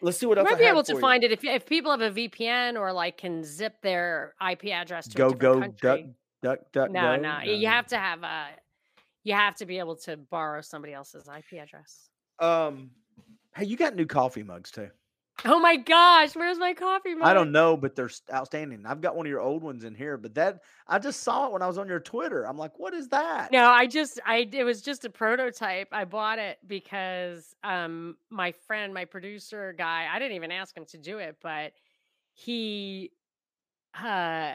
let's 0.01 0.17
see 0.17 0.25
what 0.25 0.37
else. 0.37 0.49
You 0.49 0.55
might 0.55 0.59
be 0.59 0.65
able 0.65 0.83
to 0.83 0.99
find 0.99 1.23
it 1.23 1.31
if 1.31 1.45
if 1.45 1.65
people 1.65 1.91
have 1.91 2.01
a 2.01 2.11
VPN 2.11 2.77
or 2.77 2.91
like 2.91 3.17
can 3.17 3.41
zip 3.43 3.81
their 3.81 4.35
IP 4.45 4.65
address 4.65 5.07
to 5.07 5.17
go 5.17 5.31
go 5.31 5.61
country. 5.61 5.77
duck 5.81 5.99
duck 6.43 6.59
duck. 6.73 6.91
No, 6.91 7.15
go. 7.15 7.21
no, 7.21 7.39
you 7.43 7.67
have 7.67 7.87
to 7.87 7.97
have 7.97 8.23
a. 8.23 8.47
You 9.23 9.33
have 9.33 9.55
to 9.55 9.65
be 9.65 9.79
able 9.79 9.95
to 9.97 10.17
borrow 10.17 10.59
somebody 10.59 10.93
else's 10.93 11.27
IP 11.27 11.59
address. 11.59 12.09
Um, 12.39 12.91
hey, 13.55 13.65
you 13.65 13.77
got 13.77 13.95
new 13.95 14.05
coffee 14.05 14.43
mugs 14.43 14.71
too. 14.71 14.89
Oh 15.43 15.59
my 15.59 15.75
gosh, 15.75 16.35
where's 16.35 16.57
my 16.57 16.73
coffee 16.73 17.13
mug? 17.13 17.27
I 17.27 17.33
don't 17.33 17.51
know, 17.51 17.75
but 17.75 17.95
they're 17.95 18.09
outstanding. 18.33 18.85
I've 18.85 19.01
got 19.01 19.15
one 19.15 19.25
of 19.25 19.29
your 19.29 19.41
old 19.41 19.63
ones 19.63 19.83
in 19.83 19.93
here, 19.93 20.17
but 20.17 20.33
that 20.35 20.61
I 20.87 20.97
just 20.97 21.21
saw 21.23 21.47
it 21.47 21.51
when 21.51 21.61
I 21.61 21.67
was 21.67 21.77
on 21.77 21.87
your 21.87 21.99
Twitter. 21.99 22.47
I'm 22.47 22.57
like, 22.57 22.79
what 22.79 22.93
is 22.93 23.09
that? 23.09 23.51
No, 23.51 23.67
I 23.67 23.85
just 23.85 24.19
I 24.25 24.47
it 24.51 24.63
was 24.63 24.81
just 24.81 25.03
a 25.03 25.09
prototype. 25.09 25.89
I 25.91 26.05
bought 26.05 26.39
it 26.39 26.57
because 26.65 27.53
um 27.63 28.15
my 28.29 28.53
friend, 28.53 28.93
my 28.93 29.05
producer 29.05 29.73
guy, 29.77 30.07
I 30.11 30.19
didn't 30.19 30.35
even 30.37 30.51
ask 30.51 30.75
him 30.75 30.85
to 30.85 30.97
do 30.97 31.17
it, 31.17 31.35
but 31.41 31.73
he 32.33 33.11
uh 34.01 34.53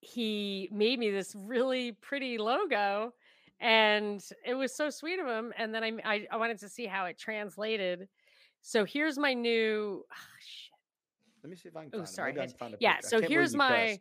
he 0.00 0.68
made 0.70 0.98
me 0.98 1.10
this 1.10 1.34
really 1.34 1.92
pretty 1.92 2.38
logo 2.38 3.12
and 3.58 4.22
it 4.44 4.54
was 4.54 4.74
so 4.74 4.90
sweet 4.90 5.18
of 5.18 5.26
him 5.26 5.52
and 5.56 5.74
then 5.74 5.82
I 5.82 5.92
I, 6.04 6.26
I 6.30 6.36
wanted 6.36 6.58
to 6.58 6.68
see 6.68 6.86
how 6.86 7.06
it 7.06 7.18
translated 7.18 8.08
so 8.66 8.84
here's 8.84 9.16
my 9.16 9.32
new. 9.32 10.04
Oh, 10.10 10.16
shit. 10.40 10.72
Let 11.44 11.50
me 11.50 11.56
see 11.56 11.68
if 11.68 11.76
I 11.76 11.84
can. 11.84 12.00
Oh, 12.00 12.04
sorry. 12.04 12.36
Yeah. 12.80 12.96
So 13.00 13.20
here's 13.20 13.54
my. 13.54 14.00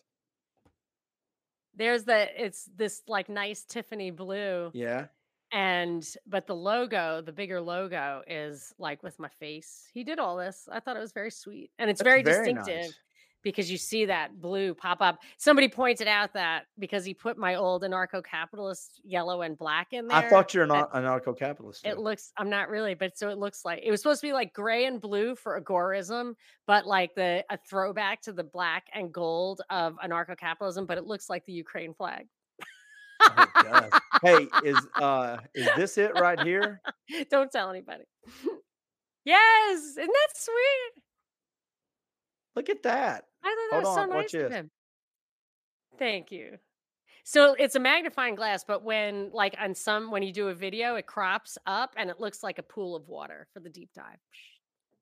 There's 1.76 2.04
the. 2.04 2.28
It's 2.44 2.68
this 2.76 3.04
like 3.08 3.30
nice 3.30 3.64
Tiffany 3.64 4.10
blue. 4.10 4.72
Yeah. 4.74 5.06
And 5.52 6.04
but 6.26 6.48
the 6.48 6.56
logo, 6.56 7.22
the 7.22 7.32
bigger 7.32 7.62
logo, 7.62 8.24
is 8.26 8.74
like 8.80 9.04
with 9.04 9.20
my 9.20 9.30
face. 9.40 9.88
He 9.94 10.04
did 10.04 10.18
all 10.18 10.36
this. 10.36 10.68
I 10.72 10.80
thought 10.80 10.98
it 10.98 11.02
was 11.02 11.12
very 11.12 11.30
sweet, 11.30 11.70
and 11.78 11.88
it's 11.88 12.02
very, 12.02 12.24
very, 12.24 12.52
distinctive. 12.52 12.86
Nice 12.86 12.94
because 13.46 13.72
you 13.72 13.78
see 13.78 14.06
that 14.06 14.42
blue 14.42 14.74
pop 14.74 14.98
up. 15.02 15.20
Somebody 15.38 15.70
pointed 15.70 16.08
out 16.08 16.34
that 16.34 16.64
because 16.80 17.06
he 17.06 17.14
put 17.14 17.38
my 17.38 17.56
old 17.56 17.84
anarcho 17.84 18.26
capitalist 18.26 19.00
yellow 19.06 19.44
and 19.44 19.56
black 19.56 19.94
in 19.94 20.08
there. 20.08 20.18
I 20.18 20.28
thought 20.28 20.54
you're 20.54 20.64
an 20.64 20.72
anarcho 20.72 21.38
capitalist. 21.38 21.86
It 21.86 22.00
looks, 22.00 22.34
I'm 22.38 22.50
not 22.50 22.70
really, 22.70 22.96
but 22.96 23.18
so 23.18 23.30
it 23.30 23.38
looks 23.38 23.64
like 23.64 23.82
it 23.84 23.92
was 23.92 24.02
supposed 24.02 24.20
to 24.22 24.28
be 24.28 24.34
like 24.34 24.52
gray 24.52 24.86
and 24.86 25.00
blue 25.00 25.36
for 25.36 25.62
agorism, 25.62 26.34
but 26.66 26.88
like 26.88 27.14
the 27.14 27.46
a 27.52 27.58
throwback 27.70 28.24
to 28.24 28.34
the 28.34 28.44
black 28.44 28.88
and 28.94 29.14
gold 29.14 29.62
of 29.70 29.96
anarcho 30.04 30.38
capitalism, 30.38 30.88
but 30.88 30.98
it 30.98 31.06
looks 31.06 31.30
like 31.30 31.46
the 31.46 31.54
Ukraine 31.54 31.94
flag. 31.94 32.26
oh, 33.22 33.90
hey, 34.24 34.48
is 34.64 34.80
uh 34.96 35.38
is 35.54 35.70
this 35.78 36.00
it 36.00 36.14
right 36.16 36.42
here? 36.42 36.82
Don't 37.30 37.52
tell 37.52 37.70
anybody. 37.70 38.06
yes, 39.24 39.80
isn't 39.80 40.08
that 40.08 40.30
sweet? 40.34 41.04
Look 42.56 42.70
at 42.70 42.84
that. 42.84 43.26
I 43.46 43.50
thought 43.50 43.78
that 43.78 43.84
Hold 43.84 43.84
was 43.84 43.98
on, 43.98 44.10
so 44.10 44.16
nice 44.16 44.34
of 44.34 44.52
him. 44.52 44.72
Thank 45.98 46.32
you. 46.32 46.58
So 47.24 47.56
it's 47.58 47.76
a 47.76 47.80
magnifying 47.80 48.36
glass, 48.36 48.64
but 48.64 48.84
when 48.84 49.32
like 49.34 49.56
on 49.60 49.74
some 49.74 50.12
when 50.12 50.24
you 50.24 50.32
do 50.34 50.50
a 50.50 50.54
video, 50.54 50.96
it 50.96 51.08
crops 51.08 51.58
up 51.66 51.94
and 51.98 52.10
it 52.10 52.20
looks 52.20 52.44
like 52.44 52.60
a 52.60 52.64
pool 52.64 52.96
of 52.96 53.08
water 53.08 53.48
for 53.54 53.60
the 53.60 53.70
deep 53.70 53.90
dive. 53.96 54.20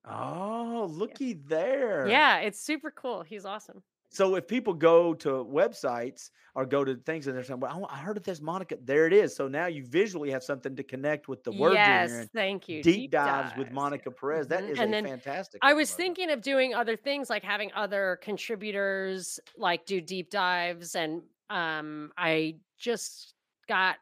Oh, 0.08 0.86
looky 0.90 1.34
there. 1.34 2.06
Yeah, 2.06 2.38
it's 2.38 2.60
super 2.60 2.90
cool. 2.90 3.22
He's 3.22 3.44
awesome. 3.44 3.82
So 4.10 4.36
if 4.36 4.46
people 4.46 4.74
go 4.74 5.14
to 5.14 5.28
websites 5.44 6.30
or 6.54 6.66
go 6.66 6.84
to 6.84 6.96
things 6.96 7.26
and 7.26 7.36
they're 7.36 7.44
saying, 7.44 7.60
"Well, 7.60 7.86
I 7.90 7.98
heard 7.98 8.16
of 8.16 8.22
this 8.24 8.40
Monica," 8.40 8.76
there 8.80 9.06
it 9.06 9.12
is. 9.12 9.34
So 9.34 9.48
now 9.48 9.66
you 9.66 9.84
visually 9.84 10.30
have 10.30 10.44
something 10.44 10.76
to 10.76 10.84
connect 10.84 11.28
with 11.28 11.42
the 11.44 11.52
word 11.52 11.82
Yes, 11.82 12.28
thank 12.34 12.68
you. 12.68 12.84
Deep, 12.84 13.10
dives, 13.10 13.54
with 13.54 13.70
dives, 13.70 13.88
yeah. 13.90 14.00
Monica 14.00 14.10
Perez. 14.10 14.48
That 14.48 14.64
Mhm. 14.64 14.70
is 14.70 14.82
And 14.82 14.94
a 14.94 14.96
fantastic. 14.96 15.62
I 15.62 15.74
was 15.74 15.94
thinking 15.94 16.30
of 16.30 16.42
doing 16.42 16.74
other 16.74 16.96
things 16.96 17.30
like 17.30 17.42
having 17.44 17.72
other 17.74 18.18
contributors 18.22 19.40
like 19.56 19.86
do 19.86 20.00
deep 20.00 20.30
dives 20.30 20.94
and 20.94 21.22
um 21.50 22.12
I 22.16 22.60
just 22.78 23.34
got 23.68 23.98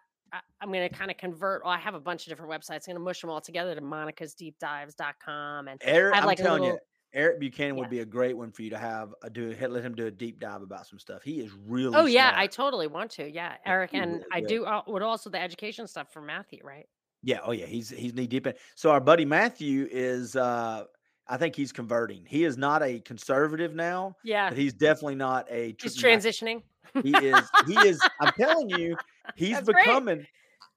I'm 0.61 0.73
going 0.73 0.89
to 0.89 0.95
kind 0.97 1.11
of 1.11 1.19
convert. 1.19 1.63
Well, 1.65 1.73
I 1.73 1.79
have 1.79 1.95
a 1.95 2.01
bunch 2.01 2.27
of 2.27 2.31
different 2.31 2.51
websites. 2.51 2.89
I'm 2.89 2.95
going 2.95 2.97
to 2.97 3.01
mush 3.01 3.21
them 3.21 3.31
all 3.31 3.41
together 3.43 3.75
to 3.75 3.83
monicasdeepdives.com 3.83 5.69
and 5.69 5.81
I 6.11 6.17
have 6.17 6.25
I'm 6.25 6.25
like 6.25 6.41
a 6.41 6.45
telling 6.45 6.65
you, 6.65 6.79
little 6.79 6.81
Eric 7.15 7.41
Buchanan 7.41 7.75
Yeah. 7.77 7.81
would 7.81 7.91
be 7.91 8.01
a 8.01 8.05
great 8.07 8.37
one 8.37 8.51
for 8.53 8.63
you 8.63 8.71
to 8.71 8.79
have 8.79 9.15
a 9.23 9.29
do. 9.31 9.55
Let 9.61 9.85
him 9.85 9.95
do 9.95 10.07
a 10.07 10.11
deep 10.11 10.41
dive 10.41 10.63
about 10.63 10.87
some 10.87 10.99
stuff. 10.99 11.23
He 11.23 11.41
is 11.41 11.53
really. 11.67 11.97
Oh 11.97 12.07
yeah, 12.07 12.33
I 12.35 12.47
totally 12.47 12.87
want 12.87 13.11
to. 13.13 13.25
Yeah, 13.25 13.53
Yeah, 13.53 13.57
Eric 13.73 13.91
he's 13.91 14.01
and 14.01 14.13
really 14.13 14.25
I 14.33 14.41
good. 14.41 14.49
do 14.49 14.65
uh, 14.65 14.83
would 14.87 15.03
also 15.03 15.29
the 15.31 15.41
education 15.41 15.87
stuff 15.87 16.13
for 16.13 16.23
Matthew, 16.23 16.61
right? 16.65 16.87
Yeah. 17.23 17.41
Oh 17.45 17.53
yeah. 17.53 17.67
He's 17.67 17.91
he's 17.91 18.15
knee 18.15 18.27
deep 18.27 18.47
in. 18.47 18.55
So 18.75 18.91
our 18.91 19.01
buddy 19.01 19.25
Matthew 19.25 19.89
is. 19.91 20.37
uh 20.37 20.85
I 21.29 21.37
think 21.37 21.55
he's 21.55 21.71
converting. 21.71 22.27
He 22.27 22.43
is 22.45 22.59
not 22.59 22.83
a 22.83 22.99
conservative 22.99 23.77
now, 23.77 24.17
Yeah, 24.25 24.49
but 24.51 24.59
he's 24.59 24.75
definitely 24.75 25.15
not 25.15 25.47
a. 25.51 25.75
he's 25.81 25.97
transitioning. 25.97 26.63
He 27.01 27.17
is. 27.17 27.49
He 27.69 27.75
is. 27.79 28.01
I'm 28.21 28.33
telling 28.33 28.69
you, 28.71 28.97
he's 29.37 29.55
That's 29.55 29.69
great. 29.71 29.85
becoming. 29.85 30.27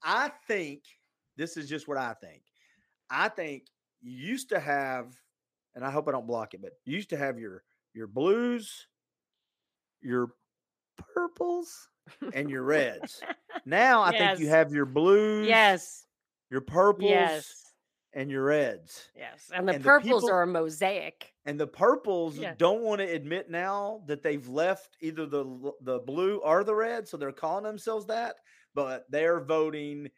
I 0.03 0.31
think 0.47 0.83
this 1.35 1.57
is 1.57 1.67
just 1.67 1.87
what 1.87 1.97
I 1.97 2.13
think. 2.13 2.43
I 3.09 3.27
think 3.29 3.63
you 4.01 4.11
used 4.15 4.49
to 4.49 4.59
have, 4.59 5.15
and 5.75 5.83
I 5.85 5.91
hope 5.91 6.07
I 6.07 6.11
don't 6.11 6.27
block 6.27 6.53
it, 6.53 6.61
but 6.61 6.71
you 6.85 6.95
used 6.95 7.09
to 7.11 7.17
have 7.17 7.37
your 7.39 7.63
your 7.93 8.07
blues, 8.07 8.87
your 10.01 10.29
purples, 11.13 11.89
and 12.33 12.49
your 12.49 12.63
reds. 12.63 13.21
Now 13.67 14.01
I 14.03 14.15
think 14.15 14.39
you 14.39 14.47
have 14.49 14.71
your 14.73 14.85
blues, 14.85 15.47
Yes, 15.47 16.05
your 16.51 16.61
purples, 16.61 17.09
yes, 17.09 17.73
and 18.13 18.29
your 18.29 18.43
reds. 18.43 19.09
yes. 19.15 19.49
And 19.51 19.67
the 19.67 19.73
And 19.73 19.81
the 19.83 19.85
purples 19.87 20.23
people- 20.23 20.29
are 20.35 20.43
a 20.43 20.47
mosaic. 20.47 21.33
And 21.45 21.59
the 21.59 21.65
purples 21.65 22.37
Yeah. 22.37 22.53
don't 22.57 22.81
want 22.83 22.99
to 22.99 23.05
admit 23.09 23.49
now 23.49 24.03
that 24.05 24.21
they've 24.21 24.47
left 24.47 24.97
either 25.01 25.25
the 25.25 25.71
the 25.81 25.99
blue 25.99 26.37
or 26.43 26.63
the 26.63 26.75
red, 26.75 27.07
so 27.07 27.17
they're 27.17 27.31
calling 27.31 27.63
themselves 27.63 28.05
that. 28.07 28.35
But 28.75 29.09
they're 29.09 29.39
voting 29.39 30.11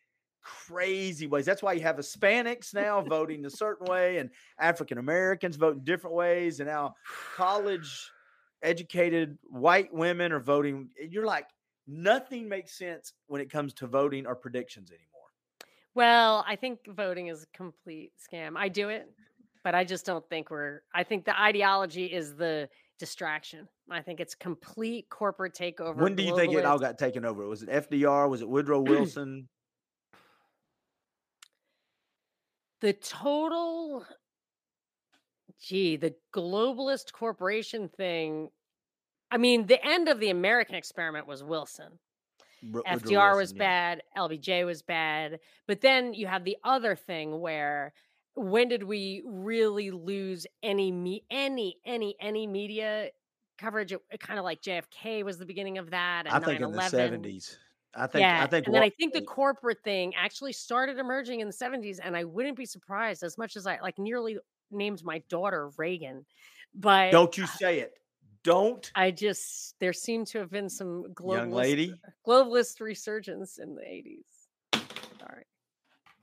crazy 0.68 1.28
ways. 1.28 1.46
That's 1.46 1.62
why 1.62 1.74
you 1.74 1.82
have 1.82 1.98
Hispanics 1.98 2.74
now 2.74 3.02
voting 3.02 3.46
a 3.46 3.50
certain 3.50 3.86
way, 3.88 4.18
and 4.18 4.30
African 4.60 4.98
Americans 4.98 5.56
voting 5.56 5.84
different 5.84 6.16
ways, 6.16 6.60
and 6.60 6.70
now 6.70 6.96
college 7.36 8.12
educated 8.64 9.38
white 9.44 9.94
women 9.94 10.32
are 10.32 10.40
voting. 10.40 10.90
You're 11.10 11.26
like, 11.26 11.48
nothing 11.86 12.48
makes 12.48 12.78
sense 12.78 13.14
when 13.28 13.42
it 13.42 13.50
comes 13.50 13.74
to 13.76 13.88
voting 13.88 14.26
or 14.26 14.36
predictions 14.36 14.92
anymore. 14.92 15.08
Well, 15.96 16.46
I 16.48 16.56
think 16.56 16.80
voting 16.88 17.28
is 17.28 17.44
a 17.44 17.58
complete 17.58 18.12
scam. 18.18 18.54
I 18.56 18.70
do 18.70 18.90
it, 18.90 19.10
but 19.64 19.76
I 19.76 19.84
just 19.84 20.06
don't 20.06 20.28
think 20.30 20.50
we're. 20.50 20.82
I 20.94 21.04
think 21.04 21.26
the 21.26 21.40
ideology 21.40 22.06
is 22.06 22.36
the 22.36 22.70
distraction. 23.00 23.68
I 23.90 24.02
think 24.02 24.20
it's 24.20 24.36
complete 24.36 25.10
corporate 25.10 25.54
takeover. 25.54 25.98
When 25.98 26.16
do 26.16 26.24
you 26.24 26.36
think 26.36 26.54
it 26.54 26.66
all 26.66 26.80
got 26.80 26.98
taken 26.98 27.26
over? 27.26 27.48
Was 27.48 27.64
it 27.64 27.70
FDR? 27.70 28.30
Was 28.30 28.42
it 28.42 28.50
Woodrow 28.50 28.82
Wilson? 28.90 29.48
The 32.82 32.94
total 32.94 34.06
gee 35.62 35.96
the 35.96 36.14
globalist 36.34 37.12
corporation 37.12 37.90
thing 37.90 38.50
i 39.32 39.38
mean 39.38 39.66
the 39.66 39.84
end 39.86 40.08
of 40.08 40.20
the 40.20 40.30
american 40.30 40.76
experiment 40.76 41.28
was 41.28 41.44
wilson 41.44 42.00
Woodrow 42.64 42.84
fdr 42.98 43.38
was 43.38 43.54
yeah. 43.54 43.60
bad 43.60 44.04
lbj 44.18 44.66
was 44.66 44.82
bad 44.82 45.40
but 45.68 45.82
then 45.82 46.14
you 46.14 46.28
have 46.28 46.44
the 46.44 46.58
other 46.64 46.96
thing 46.96 47.40
where 47.40 47.94
when 48.36 48.68
did 48.68 48.84
we 48.84 49.24
really 49.26 49.90
lose 49.90 50.46
any 50.62 50.92
me 50.92 51.24
any 51.32 51.78
any 51.86 52.16
any 52.20 52.46
media 52.46 53.10
coverage 53.58 53.92
It 53.92 54.20
kind 54.20 54.38
of 54.38 54.46
like 54.46 54.62
jfk 54.62 55.24
was 55.24 55.40
the 55.40 55.46
beginning 55.46 55.80
of 55.80 55.90
that 55.90 56.28
and 56.28 56.36
I 56.36 56.40
think 56.40 56.62
in 56.62 56.72
the 56.72 56.78
9/11. 56.78 57.58
I 57.98 58.08
think. 58.08 58.22
yeah, 58.22 58.44
I 58.44 58.48
think. 58.48 58.66
and 58.68 58.76
then 58.76 58.84
I 58.84 58.90
think 58.90 59.14
the 59.14 59.22
corporate 59.22 59.84
thing 59.84 60.14
actually 60.16 60.54
started 60.54 60.98
emerging 60.98 61.40
in 61.40 61.48
the 61.48 61.54
70s, 61.54 62.00
and 62.04 62.16
I 62.16 62.24
wouldn't 62.24 62.58
be 62.58 62.66
surprised 62.66 63.24
as 63.24 63.38
much 63.38 63.56
as 63.56 63.66
I 63.66 63.80
like 63.82 63.98
nearly 63.98 64.38
named 64.72 65.04
my 65.04 65.22
daughter 65.30 65.72
Reagan. 65.78 66.26
But 66.76 67.12
Don't 67.12 67.38
you 67.38 67.46
uh, 67.46 67.48
say 67.48 67.80
it. 67.80 67.94
Don't, 68.44 68.90
I 68.96 69.12
just 69.12 69.76
there 69.80 69.92
seemed 69.92 70.28
to 70.28 70.40
have 70.40 70.50
been 70.50 70.70
some 70.70 71.06
globalist, 71.14 71.36
young 71.38 71.52
lady. 71.52 71.94
globalist 72.26 72.80
resurgence 72.80 73.58
in 73.58 73.76
the 73.76 73.82
80s. 73.82 74.24
Sorry. 75.20 75.44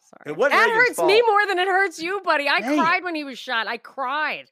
Sorry. 0.00 0.48
That 0.50 0.70
hurts 0.70 1.02
me 1.02 1.20
more 1.20 1.46
than 1.46 1.58
it 1.58 1.68
hurts 1.68 2.00
you, 2.00 2.22
buddy. 2.24 2.48
I 2.48 2.60
Dang 2.60 2.72
it. 2.72 2.76
cried 2.78 3.04
when 3.04 3.14
he 3.14 3.24
was 3.24 3.38
shot. 3.38 3.66
I 3.66 3.76
cried. 3.76 4.46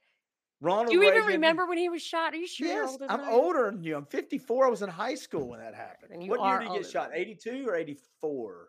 Ronald 0.63 0.89
Do 0.89 0.95
you 0.95 1.03
even 1.03 1.25
remember 1.25 1.67
when 1.67 1.77
he 1.77 1.89
was 1.89 2.03
shot? 2.03 2.33
Are 2.33 2.37
you 2.37 2.47
sure? 2.47 2.69
Yes, 2.69 2.97
I'm 3.09 3.21
I 3.21 3.31
older 3.31 3.71
than 3.73 3.83
you. 3.83 3.97
I'm 3.97 4.07
54. 4.07 4.67
I 4.67 4.71
was 4.71 4.81
in 4.83 4.89
high 4.89 5.17
school 5.17 5.49
when 5.49 5.59
that 5.59 5.75
happened. 5.75 6.23
You 6.23 6.31
what 6.31 6.41
year 6.47 6.61
did 6.61 6.69
he 6.69 6.75
get 6.79 6.89
shot? 6.89 7.11
82 7.13 7.65
or 7.69 7.75
84? 7.75 8.69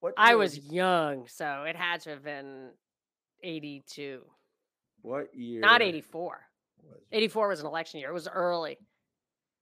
What 0.00 0.12
I 0.18 0.34
was 0.34 0.52
he- 0.54 0.60
young, 0.74 1.26
so 1.28 1.64
it 1.66 1.74
had 1.74 2.02
to 2.02 2.10
have 2.10 2.22
been 2.22 2.70
82. 3.42 4.22
What 5.00 5.34
year? 5.34 5.60
Not 5.60 5.80
84. 5.80 6.40
was 6.84 7.00
84 7.10 7.48
was 7.48 7.60
an 7.60 7.66
election 7.66 8.00
year. 8.00 8.10
It 8.10 8.14
was 8.14 8.28
early. 8.28 8.76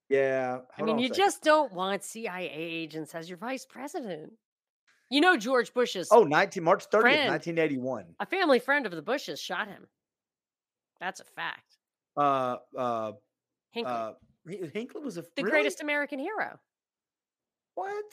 Yeah. 0.09 0.59
I 0.77 0.83
mean, 0.83 0.99
you 0.99 1.07
second. 1.07 1.23
just 1.23 1.43
don't 1.45 1.73
want 1.73 2.03
CIA 2.03 2.51
agents 2.53 3.15
as 3.15 3.29
your 3.29 3.39
vice 3.39 3.65
president. 3.65 4.33
You 5.09 5.21
know, 5.21 5.37
George 5.37 5.73
Bush's 5.73 6.09
Oh, 6.11 6.25
19 6.25 6.63
March 6.65 6.85
30th, 6.91 7.01
friend. 7.03 7.31
1981. 7.31 8.17
a 8.19 8.27
family 8.27 8.59
friend 8.59 8.87
of 8.87 8.93
the 8.93 9.03
Bushes 9.03 9.41
shot 9.41 9.69
him. 9.69 9.87
That's 11.01 11.21
a 11.21 11.25
fact. 11.25 11.79
Uh, 12.17 12.57
uh, 12.77 13.13
Hinckley, 13.73 13.93
uh, 13.93 14.13
Hinckley 14.73 15.03
was 15.03 15.17
a 15.17 15.23
the 15.23 15.43
really? 15.43 15.51
greatest 15.51 15.81
American 15.81 16.19
hero. 16.19 16.59
What? 17.75 18.05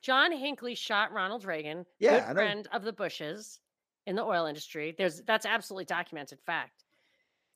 John 0.00 0.32
Hinckley 0.32 0.74
shot 0.74 1.12
Ronald 1.12 1.44
Reagan, 1.44 1.84
Yeah, 1.98 2.26
good 2.28 2.36
friend 2.36 2.68
of 2.72 2.84
the 2.84 2.92
Bushes 2.92 3.60
in 4.06 4.16
the 4.16 4.22
oil 4.22 4.46
industry. 4.46 4.94
There's 4.96 5.20
that's 5.22 5.44
absolutely 5.46 5.84
documented 5.84 6.40
fact. 6.40 6.84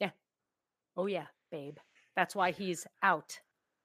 Yeah. 0.00 0.10
Oh 0.96 1.06
yeah, 1.06 1.26
babe. 1.50 1.78
That's 2.16 2.34
why 2.34 2.50
he's 2.50 2.86
out. 3.02 3.38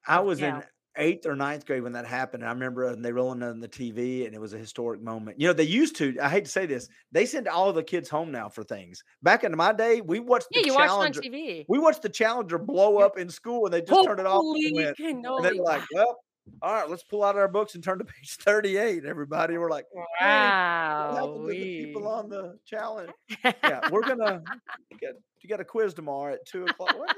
I 0.07 0.19
was 0.19 0.41
in 0.41 0.63
eighth 0.97 1.25
or 1.25 1.35
ninth 1.35 1.65
grade 1.65 1.83
when 1.83 1.93
that 1.93 2.05
happened. 2.05 2.43
and 2.43 2.49
I 2.49 2.53
remember 2.53 2.85
and 2.87 3.03
they 3.03 3.11
rolling 3.11 3.43
on 3.43 3.59
the 3.59 3.67
TV 3.67 4.25
and 4.25 4.33
it 4.35 4.41
was 4.41 4.53
a 4.53 4.57
historic 4.57 5.01
moment. 5.01 5.39
You 5.39 5.47
know, 5.47 5.53
they 5.53 5.63
used 5.63 5.95
to, 5.97 6.17
I 6.21 6.29
hate 6.29 6.45
to 6.45 6.51
say 6.51 6.65
this, 6.65 6.87
they 7.11 7.25
send 7.25 7.47
all 7.47 7.71
the 7.73 7.83
kids 7.83 8.09
home 8.09 8.31
now 8.31 8.49
for 8.49 8.63
things. 8.63 9.03
Back 9.23 9.43
in 9.43 9.55
my 9.55 9.73
day, 9.73 10.01
we 10.01 10.19
watched 10.19 10.47
the 10.51 10.59
Yeah, 10.61 10.65
you 10.67 10.73
watched 10.75 10.87
Challenger. 10.89 11.21
on 11.23 11.31
TV. 11.31 11.65
We 11.67 11.79
watched 11.79 12.01
the 12.01 12.09
Challenger 12.09 12.57
blow 12.57 12.97
up 12.99 13.17
in 13.17 13.29
school 13.29 13.65
and 13.65 13.73
they 13.73 13.81
just 13.81 14.03
turned 14.05 14.19
it 14.19 14.25
off. 14.25 14.41
And, 14.43 14.75
went, 14.75 14.99
and 14.99 15.23
they 15.45 15.53
were 15.59 15.63
like, 15.65 15.83
well, 15.93 16.17
all 16.61 16.73
right, 16.73 16.87
let's 16.89 17.01
pull 17.03 17.23
out 17.23 17.35
our 17.35 17.47
books 17.47 17.73
and 17.75 17.83
turn 17.83 17.97
to 17.99 18.05
page 18.05 18.37
38. 18.41 19.03
Everybody, 19.05 19.57
we're 19.57 19.69
like, 19.69 19.85
Wow. 20.21 21.43
the 21.47 21.83
people 21.85 22.07
on 22.07 22.29
the 22.29 22.57
challenge? 22.65 23.11
Yeah, 23.43 23.89
we're 23.91 24.01
gonna 24.03 24.41
you 24.91 24.97
got, 25.01 25.13
you 25.41 25.49
got 25.49 25.59
a 25.59 25.65
quiz 25.65 25.93
tomorrow 25.93 26.33
at 26.33 26.45
two 26.45 26.63
o'clock. 26.65 26.95
What 26.97 27.15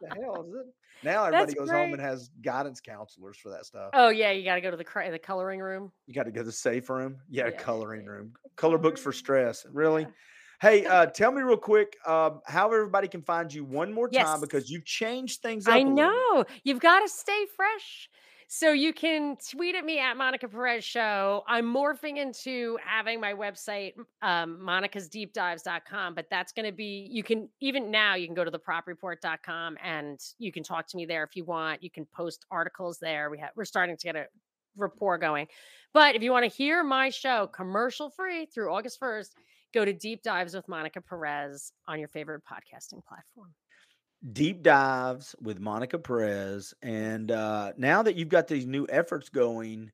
the 0.00 0.08
hell 0.08 0.44
is 0.48 0.54
it? 0.54 0.66
Now 1.02 1.24
everybody 1.24 1.54
goes 1.54 1.70
home 1.70 1.92
and 1.92 2.00
has 2.00 2.30
guidance 2.42 2.80
counselors 2.80 3.38
for 3.38 3.50
that 3.50 3.64
stuff. 3.64 3.90
Oh 3.94 4.08
yeah, 4.10 4.32
you 4.32 4.44
got 4.44 4.56
to 4.56 4.60
go 4.60 4.70
to 4.70 4.76
the 4.76 4.84
the 5.10 5.18
coloring 5.18 5.60
room. 5.60 5.92
You 6.06 6.14
got 6.14 6.24
to 6.24 6.30
go 6.30 6.40
to 6.40 6.44
the 6.44 6.52
safe 6.52 6.90
room. 6.90 7.18
Yeah, 7.28 7.46
Yeah, 7.46 7.50
coloring 7.52 8.04
room. 8.06 8.34
Color 8.56 8.78
books 8.78 9.00
for 9.00 9.12
stress. 9.12 9.64
Really? 9.72 10.02
Yeah. 10.02 10.08
Hey, 10.60 10.84
uh, 10.86 11.06
tell 11.06 11.32
me 11.32 11.40
real 11.42 11.56
quick 11.56 11.96
um, 12.06 12.40
how 12.46 12.66
everybody 12.66 13.08
can 13.08 13.22
find 13.22 13.52
you 13.52 13.64
one 13.64 13.92
more 13.92 14.08
time 14.08 14.26
Yes. 14.26 14.40
because 14.40 14.70
you've 14.70 14.84
changed 14.84 15.40
things 15.40 15.66
up. 15.66 15.74
I 15.74 15.82
know 15.82 16.44
you've 16.64 16.80
got 16.80 17.00
to 17.00 17.08
stay 17.08 17.46
fresh. 17.56 18.10
So 18.52 18.72
you 18.72 18.92
can 18.92 19.36
tweet 19.48 19.76
at 19.76 19.84
me 19.84 20.00
at 20.00 20.16
Monica 20.16 20.48
Perez 20.48 20.82
Show. 20.82 21.44
I'm 21.46 21.72
morphing 21.72 22.16
into 22.16 22.76
having 22.84 23.20
my 23.20 23.32
website, 23.32 23.92
um, 24.22 24.58
monicasdeepdives.com, 24.60 26.16
but 26.16 26.26
that's 26.32 26.50
going 26.50 26.66
to 26.66 26.72
be, 26.72 27.08
you 27.12 27.22
can, 27.22 27.48
even 27.60 27.92
now, 27.92 28.16
you 28.16 28.26
can 28.26 28.34
go 28.34 28.42
to 28.42 28.50
thepropreport.com 28.50 29.76
and 29.80 30.18
you 30.40 30.50
can 30.50 30.64
talk 30.64 30.88
to 30.88 30.96
me 30.96 31.06
there 31.06 31.22
if 31.22 31.36
you 31.36 31.44
want. 31.44 31.80
You 31.80 31.90
can 31.92 32.04
post 32.06 32.44
articles 32.50 32.98
there. 32.98 33.30
We 33.30 33.38
have, 33.38 33.50
we're 33.54 33.64
starting 33.64 33.96
to 33.96 34.04
get 34.04 34.16
a 34.16 34.24
rapport 34.76 35.16
going. 35.16 35.46
But 35.94 36.16
if 36.16 36.22
you 36.22 36.32
want 36.32 36.42
to 36.42 36.50
hear 36.50 36.82
my 36.82 37.10
show 37.10 37.46
commercial 37.46 38.10
free 38.10 38.46
through 38.46 38.74
August 38.74 39.00
1st, 39.00 39.28
go 39.72 39.84
to 39.84 39.92
Deep 39.92 40.24
Dives 40.24 40.56
with 40.56 40.66
Monica 40.66 41.00
Perez 41.00 41.70
on 41.86 42.00
your 42.00 42.08
favorite 42.08 42.42
podcasting 42.44 43.04
platform. 43.06 43.54
Deep 44.32 44.62
dives 44.62 45.34
with 45.40 45.60
Monica 45.60 45.98
Perez. 45.98 46.74
And 46.82 47.30
uh, 47.30 47.72
now 47.76 48.02
that 48.02 48.16
you've 48.16 48.28
got 48.28 48.48
these 48.48 48.66
new 48.66 48.86
efforts 48.88 49.28
going, 49.28 49.90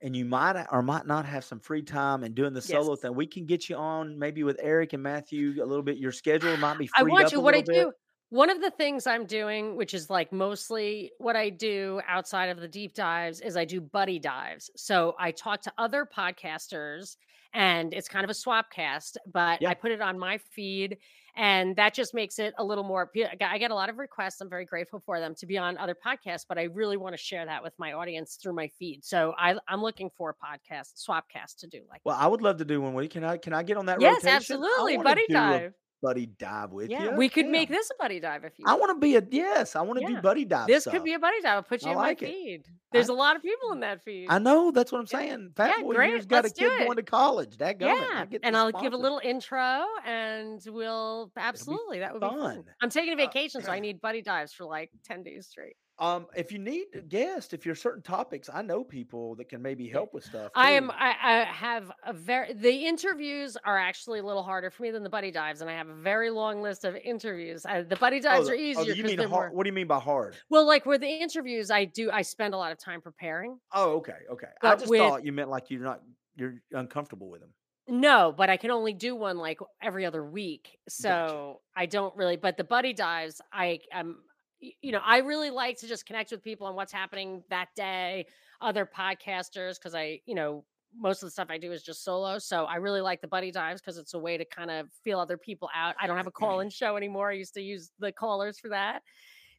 and 0.00 0.14
you 0.16 0.24
might 0.24 0.66
or 0.70 0.82
might 0.82 1.06
not 1.06 1.26
have 1.26 1.44
some 1.44 1.60
free 1.60 1.82
time 1.82 2.22
and 2.24 2.34
doing 2.34 2.52
the 2.52 2.62
solo 2.62 2.92
Yes. 2.92 3.00
thing, 3.00 3.14
we 3.14 3.26
can 3.26 3.46
get 3.46 3.68
you 3.68 3.76
on 3.76 4.18
maybe 4.18 4.44
with 4.44 4.58
Eric 4.62 4.92
and 4.92 5.02
Matthew 5.02 5.62
a 5.62 5.66
little 5.66 5.82
bit. 5.82 5.98
Your 5.98 6.12
schedule 6.12 6.56
might 6.56 6.78
be 6.78 6.86
fine. 6.86 7.06
I 7.06 7.10
want 7.10 7.32
you. 7.32 7.40
What 7.40 7.54
I 7.54 7.62
bit. 7.62 7.88
do, 7.88 7.92
one 8.30 8.50
of 8.50 8.60
the 8.60 8.70
things 8.70 9.06
I'm 9.06 9.26
doing, 9.26 9.76
which 9.76 9.94
is 9.94 10.10
like 10.10 10.32
mostly 10.32 11.12
what 11.18 11.36
I 11.36 11.50
do 11.50 12.00
outside 12.06 12.48
of 12.48 12.60
the 12.60 12.68
deep 12.68 12.94
dives, 12.94 13.40
is 13.40 13.56
I 13.56 13.64
do 13.64 13.80
buddy 13.80 14.18
dives. 14.18 14.70
So 14.76 15.14
I 15.18 15.30
talk 15.32 15.62
to 15.62 15.72
other 15.78 16.06
podcasters 16.06 17.16
and 17.54 17.94
it's 17.94 18.08
kind 18.08 18.24
of 18.24 18.30
a 18.30 18.34
swap 18.34 18.70
cast, 18.70 19.16
but 19.26 19.60
Yeah. 19.60 19.70
I 19.70 19.74
put 19.74 19.90
it 19.90 20.00
on 20.02 20.18
my 20.18 20.38
feed 20.38 20.98
and 21.38 21.76
that 21.76 21.94
just 21.94 22.14
makes 22.14 22.38
it 22.40 22.52
a 22.58 22.64
little 22.64 22.82
more. 22.84 23.08
I 23.16 23.58
get- 23.58 23.70
a 23.70 23.74
lot 23.74 23.88
of 23.88 23.98
requests. 23.98 24.40
I'm 24.40 24.50
very 24.50 24.64
grateful 24.64 25.00
for 25.06 25.20
them 25.20 25.34
to 25.36 25.46
be 25.46 25.56
on 25.56 25.78
other 25.78 25.94
podcasts, 25.94 26.44
but 26.48 26.58
I 26.58 26.64
really 26.64 26.96
want 26.96 27.14
to 27.14 27.16
share 27.16 27.46
that 27.46 27.62
with 27.62 27.72
my 27.78 27.92
audience 27.92 28.34
through 28.42 28.54
my 28.54 28.66
feed. 28.68 29.04
So 29.04 29.34
I, 29.38 29.54
I'm 29.68 29.80
looking 29.80 30.10
for 30.16 30.30
a 30.30 30.34
podcast, 30.34 31.02
swapcast 31.08 31.58
to 31.60 31.68
do 31.68 31.82
like 31.88 32.00
Well, 32.04 32.16
I 32.18 32.26
would 32.26 32.42
love 32.42 32.58
to 32.58 32.64
do 32.64 32.80
one 32.80 32.92
you. 33.04 33.08
Can 33.08 33.24
I 33.24 33.36
can 33.36 33.52
I 33.52 33.62
get 33.62 33.76
on 33.76 33.86
that 33.86 34.00
Yes, 34.00 34.24
rotation? 34.24 34.36
Absolutely. 34.36 34.98
Buddy 34.98 35.26
dive. 35.30 35.72
Buddy 36.00 36.26
dive 36.26 36.70
with 36.70 36.90
Yeah, 36.90 37.04
you. 37.04 37.10
we 37.16 37.28
could 37.28 37.46
make 37.46 37.68
this 37.68 37.90
a 37.90 37.94
buddy 38.02 38.20
dive 38.20 38.44
if 38.44 38.52
you 38.58 38.64
I 38.66 38.74
want. 38.74 38.90
to 38.90 38.98
be 39.00 39.16
a 39.16 39.22
yes. 39.30 39.74
I 39.76 39.82
want 39.82 39.98
to 39.98 40.02
Yeah. 40.02 40.16
do 40.16 40.22
buddy 40.22 40.44
dive 40.44 40.66
This 40.66 40.84
stuff. 40.84 40.94
could 40.94 41.04
be 41.04 41.14
a 41.14 41.18
buddy 41.18 41.40
dive. 41.42 41.56
I'll 41.56 41.62
put 41.62 41.82
you 41.82 41.88
I 41.88 41.92
in 41.92 41.98
like 41.98 42.22
my 42.22 42.28
it. 42.28 42.32
feed. 42.32 42.64
There's 42.92 43.08
a 43.08 43.12
lot 43.14 43.36
of 43.36 43.42
people 43.42 43.72
in 43.72 43.80
that 43.80 44.02
feed. 44.02 44.28
I 44.30 44.38
know 44.38 44.70
that's 44.70 44.90
what 44.92 44.98
I'm 45.00 45.06
saying. 45.06 45.52
Fat 45.56 45.74
Yeah, 45.76 45.82
boy 45.82 45.94
great. 45.94 46.10
here's 46.10 46.26
got 46.26 46.44
Let's 46.44 46.58
a 46.58 46.62
kid 46.62 46.84
going 46.86 46.96
to 46.96 47.02
college. 47.02 47.56
That 47.58 47.80
yeah, 47.80 48.24
and 48.42 48.56
I'll 48.56 48.72
give 48.72 48.92
a 48.92 48.96
little 48.96 49.20
intro, 49.22 49.84
and 50.06 50.60
we'll 50.66 51.30
absolutely 51.36 51.98
that 51.98 52.12
would 52.12 52.20
be 52.22 52.28
fun. 52.28 52.38
fun. 52.38 52.64
I'm 52.80 52.90
taking 52.90 53.10
a 53.10 53.22
Uh, 53.22 53.26
vacation, 53.26 53.62
so 53.62 53.70
I 53.72 53.78
need 53.80 54.00
buddy 54.00 54.22
dives 54.22 54.52
for 54.52 54.64
like 54.64 54.90
ten 55.04 55.22
days 55.22 55.46
straight. 55.48 55.76
Um, 56.00 56.26
if 56.36 56.52
you 56.52 56.58
need 56.60 56.86
a 56.94 57.00
guest, 57.00 57.52
if 57.52 57.66
you're 57.66 57.74
certain 57.74 58.02
topics, 58.02 58.48
I 58.52 58.62
know 58.62 58.84
people 58.84 59.34
that 59.36 59.48
can 59.48 59.60
maybe 59.60 59.88
help 59.88 60.14
with 60.14 60.24
stuff. 60.24 60.52
I 60.54 60.70
am. 60.72 60.92
I, 60.92 61.14
I 61.20 61.44
have 61.44 61.90
a 62.06 62.12
very. 62.12 62.52
The 62.52 62.86
interviews 62.86 63.56
are 63.64 63.76
actually 63.76 64.20
a 64.20 64.22
little 64.22 64.44
harder 64.44 64.70
for 64.70 64.84
me 64.84 64.92
than 64.92 65.02
the 65.02 65.10
buddy 65.10 65.32
dives, 65.32 65.60
and 65.60 65.68
I 65.68 65.74
have 65.74 65.88
a 65.88 65.94
very 65.96 66.30
long 66.30 66.62
list 66.62 66.84
of 66.84 66.94
interviews. 66.94 67.66
Uh, 67.66 67.82
the 67.82 67.96
buddy 67.96 68.18
Oh, 68.18 68.22
dives 68.22 68.46
the- 68.46 68.52
are 68.52 68.56
oh, 68.56 68.58
easier 68.58 68.94
you 68.94 69.02
mean 69.02 69.18
hard? 69.18 69.30
more. 69.30 69.50
What 69.50 69.64
do 69.64 69.68
you 69.70 69.74
mean 69.74 69.88
by 69.88 69.98
hard? 69.98 70.36
Well, 70.50 70.66
like 70.66 70.86
with 70.86 71.00
the 71.00 71.08
interviews, 71.08 71.70
I 71.70 71.84
do. 71.86 72.10
I 72.12 72.22
spend 72.22 72.54
a 72.54 72.56
lot 72.58 72.70
of 72.70 72.78
time 72.78 73.00
preparing. 73.00 73.58
Oh, 73.72 73.96
okay, 73.96 74.12
okay. 74.32 74.46
I 74.62 74.76
just 74.76 74.88
with- 74.88 75.00
thought 75.00 75.24
you 75.24 75.32
meant 75.32 75.50
like 75.50 75.68
you're 75.68 75.82
not 75.82 76.00
you're 76.36 76.54
uncomfortable 76.72 77.28
with 77.28 77.40
them. 77.40 77.50
No, 77.90 78.32
but 78.36 78.50
I 78.50 78.58
can 78.58 78.70
only 78.70 78.92
do 78.92 79.16
one 79.16 79.38
like 79.38 79.58
every 79.82 80.04
other 80.04 80.22
week. 80.24 80.78
So 80.88 81.60
I 81.74 81.86
don't 81.86 82.14
really, 82.16 82.36
but 82.36 82.56
the 82.58 82.62
buddy 82.64 82.92
dives, 82.92 83.40
I 83.52 83.80
am, 83.90 84.18
you 84.60 84.92
know, 84.92 85.00
I 85.04 85.18
really 85.18 85.50
like 85.50 85.78
to 85.78 85.88
just 85.88 86.06
connect 86.06 86.30
with 86.30 86.42
people 86.42 86.66
on 86.66 86.74
what's 86.74 86.92
happening 86.92 87.42
that 87.50 87.68
day, 87.76 88.26
other 88.60 88.86
podcasters, 88.86 89.76
because 89.76 89.94
I, 89.94 90.20
you 90.26 90.34
know, 90.34 90.64
most 90.96 91.22
of 91.22 91.26
the 91.26 91.30
stuff 91.30 91.48
I 91.50 91.58
do 91.58 91.72
is 91.72 91.82
just 91.82 92.04
solo. 92.04 92.38
So 92.38 92.64
I 92.64 92.76
really 92.76 93.00
like 93.00 93.20
the 93.20 93.28
buddy 93.28 93.50
dives 93.50 93.80
because 93.80 93.98
it's 93.98 94.14
a 94.14 94.18
way 94.18 94.36
to 94.36 94.44
kind 94.44 94.70
of 94.70 94.88
feel 95.04 95.20
other 95.20 95.36
people 95.36 95.68
out. 95.74 95.94
I 96.00 96.06
don't 96.06 96.16
have 96.16 96.26
a 96.26 96.30
mm-hmm. 96.30 96.44
call 96.44 96.60
in 96.60 96.70
show 96.70 96.96
anymore. 96.96 97.30
I 97.30 97.34
used 97.34 97.54
to 97.54 97.62
use 97.62 97.90
the 97.98 98.10
callers 98.10 98.58
for 98.58 98.68
that. 98.70 99.02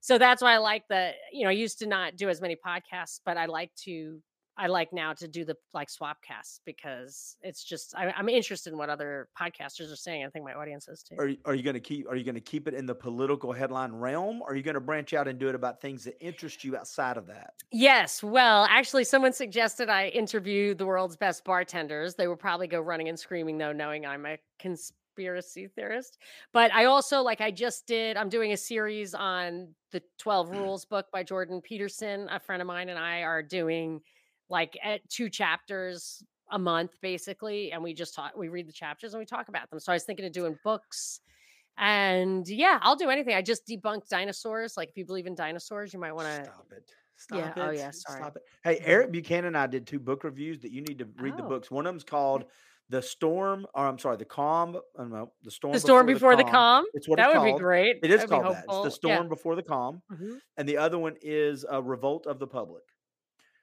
So 0.01 0.17
that's 0.17 0.41
why 0.41 0.53
I 0.53 0.57
like 0.57 0.83
the, 0.89 1.11
you 1.31 1.43
know, 1.43 1.49
I 1.49 1.53
used 1.53 1.79
to 1.79 1.87
not 1.87 2.15
do 2.15 2.29
as 2.29 2.41
many 2.41 2.55
podcasts, 2.55 3.19
but 3.25 3.37
I 3.37 3.45
like 3.45 3.71
to 3.83 4.21
I 4.60 4.68
like 4.68 4.91
now 4.91 5.14
to 5.14 5.28
do 5.28 5.45
the 5.45 5.55
like 5.74 5.89
swap 5.89 6.22
casts 6.22 6.60
because 6.66 7.38
it's 7.41 7.64
just 7.64 7.95
I, 7.95 8.14
I'm 8.16 8.28
interested 8.28 8.74
in 8.74 8.78
what 8.78 8.89
other 8.89 9.30
podcasters 9.39 9.91
are 9.91 9.95
saying. 9.95 10.26
I 10.26 10.30
think 10.30 10.43
my 10.43 10.53
audience 10.53 10.89
is 10.89 11.01
too. 11.01 11.16
Are 11.18 11.30
you, 11.30 11.38
are 11.45 11.55
you 11.55 11.64
going 11.64 11.76
to 11.76 11.80
keep 11.80 12.07
are 12.10 12.16
you 12.18 12.26
going 12.26 12.36
to 12.36 12.41
keep 12.41 12.68
it 12.68 12.74
in 12.74 12.86
the 12.86 12.93
political 12.93 13.53
headline 13.53 13.93
realm? 13.93 14.41
Or 14.41 14.51
are 14.51 14.55
you 14.55 14.62
going 14.62 14.76
to 14.76 14.82
branch 14.82 15.14
out 15.14 15.30
and 15.30 15.39
do 15.39 15.47
it 15.47 15.55
about 15.55 15.80
things 15.80 16.03
that 16.03 16.22
interest 16.22 16.66
you 16.66 16.76
outside 16.76 17.16
of 17.16 17.26
that? 17.28 17.53
Yes, 17.72 18.22
well, 18.22 18.66
actually, 18.70 19.05
someone 19.05 19.32
suggested 19.32 19.88
I 19.88 20.10
interview 20.10 20.76
the 20.76 20.86
world's 20.86 21.16
best 21.16 21.45
bartenders. 21.45 22.16
They 22.16 22.28
will 22.28 22.36
probably 22.36 22.68
go 22.68 22.82
running 22.82 23.07
and 23.07 23.18
screaming 23.18 23.57
though, 23.57 23.72
knowing 23.72 24.05
I'm 24.05 24.26
a 24.26 24.38
conspiracy 24.60 25.68
theorist. 25.68 26.18
But 26.51 26.74
I 26.74 26.86
also 26.86 27.22
like 27.22 27.39
I 27.39 27.51
just 27.51 27.88
did. 27.88 28.18
I'm 28.18 28.30
doing 28.30 28.51
a 28.51 28.57
series 28.57 29.14
on 29.14 29.70
the 29.93 30.01
12 30.18 30.49
mm. 30.49 30.60
Rules 30.60 30.84
book 30.84 31.05
by 31.14 31.24
Jordan 31.24 31.62
Peterson. 31.62 32.28
A 32.30 32.41
friend 32.41 32.62
of 32.62 32.68
mine 32.68 32.89
and 32.89 32.99
I 32.99 33.22
are 33.22 33.41
doing 33.41 34.01
like 34.49 34.77
at 34.83 35.07
two 35.09 35.29
chapters 35.29 36.23
a 36.51 36.57
month 36.59 36.95
basically 37.01 37.71
and 37.71 37.83
we 37.83 37.93
just 37.93 38.15
talk 38.15 38.35
we 38.35 38.49
read 38.49 38.67
the 38.67 38.73
chapters 38.73 39.13
and 39.13 39.19
we 39.19 39.25
talk 39.25 39.47
about 39.49 39.69
them 39.69 39.79
so 39.79 39.91
i 39.91 39.95
was 39.95 40.03
thinking 40.03 40.25
of 40.25 40.31
doing 40.31 40.57
books 40.63 41.21
and 41.77 42.47
yeah 42.47 42.79
i'll 42.81 42.95
do 42.95 43.09
anything 43.09 43.35
i 43.35 43.41
just 43.41 43.65
debunked 43.67 44.07
dinosaurs 44.09 44.75
like 44.75 44.89
if 44.89 44.97
you 44.97 45.05
believe 45.05 45.27
in 45.27 45.35
dinosaurs 45.35 45.93
you 45.93 45.99
might 45.99 46.11
want 46.11 46.27
to 46.27 46.43
Stop 46.45 46.67
it. 46.71 46.91
Stop 47.15 47.37
Yeah, 47.37 47.53
oh, 47.57 47.61
it. 47.61 47.67
oh, 47.67 47.71
yeah, 47.71 47.91
sorry. 47.91 48.21
Stop 48.21 48.37
it. 48.37 48.43
Hey, 48.63 48.75
mm-hmm. 48.77 48.83
Eric 48.89 49.11
Buchanan 49.11 49.47
and 49.47 49.57
I 49.57 49.67
did 49.67 49.85
two 49.85 49.99
book 49.99 50.23
reviews 50.23 50.57
that 50.61 50.71
you 50.71 50.79
need 50.81 50.99
to 50.99 51.07
read 51.19 51.35
the 51.35 51.43
Oh. 51.43 51.49
books. 51.49 51.69
One 51.69 51.85
of 51.85 51.91
them's 51.91 52.05
called 52.05 52.45
The 52.87 53.01
Storm, 53.01 53.67
or 53.73 53.85
I'm 53.85 53.99
sorry, 53.99 54.15
The 54.15 54.23
Calm. 54.23 54.77
Oh, 54.97 55.03
no, 55.03 55.33
The 55.43 55.51
Storm 55.51 55.73
the 55.73 55.81
storm 55.81 56.05
before 56.05 56.37
the 56.37 56.45
calm 56.45 56.85
It's 56.93 57.09
what 57.09 57.17
that 57.17 57.31
it's 57.31 57.39
would 57.39 57.53
be 57.55 57.59
great 57.59 57.97
It 58.03 58.09
is 58.09 58.21
That'd 58.21 58.29
called 58.29 58.55
that. 58.55 58.63
It's. 58.69 58.83
The 58.85 58.89
Storm 58.89 59.27
Before 59.27 59.57
the 59.57 59.63
Calm. 59.63 60.01
Yeah. 60.09 60.15
Mhm. 60.17 60.39
and 60.55 60.69
the 60.69 60.77
other 60.77 60.97
one 60.97 61.15
is 61.21 61.65
a 61.69 61.81
revolt 61.81 62.25
of 62.25 62.39
the 62.39 62.47
public 62.47 62.83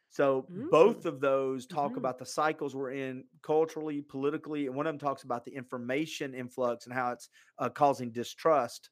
so 0.08 0.50
both 0.54 1.04
Mm. 1.04 1.06
of 1.06 1.20
those 1.20 1.66
talk 1.66 1.96
Mhm. 1.96 1.96
about 1.96 2.18
the 2.18 2.26
cycles 2.26 2.74
we're 2.74 2.92
in 2.92 3.24
culturally 3.42 4.02
politically 4.02 4.66
and 4.66 4.74
one 4.76 4.86
of 4.86 4.92
them 4.92 4.98
talks 4.98 5.24
about 5.24 5.44
the 5.44 5.54
information 5.54 6.34
influx 6.34 6.86
and 6.86 6.94
how 6.94 7.12
it's 7.12 7.28
uh, 7.58 7.68
causing 7.68 8.12
distrust 8.12 8.90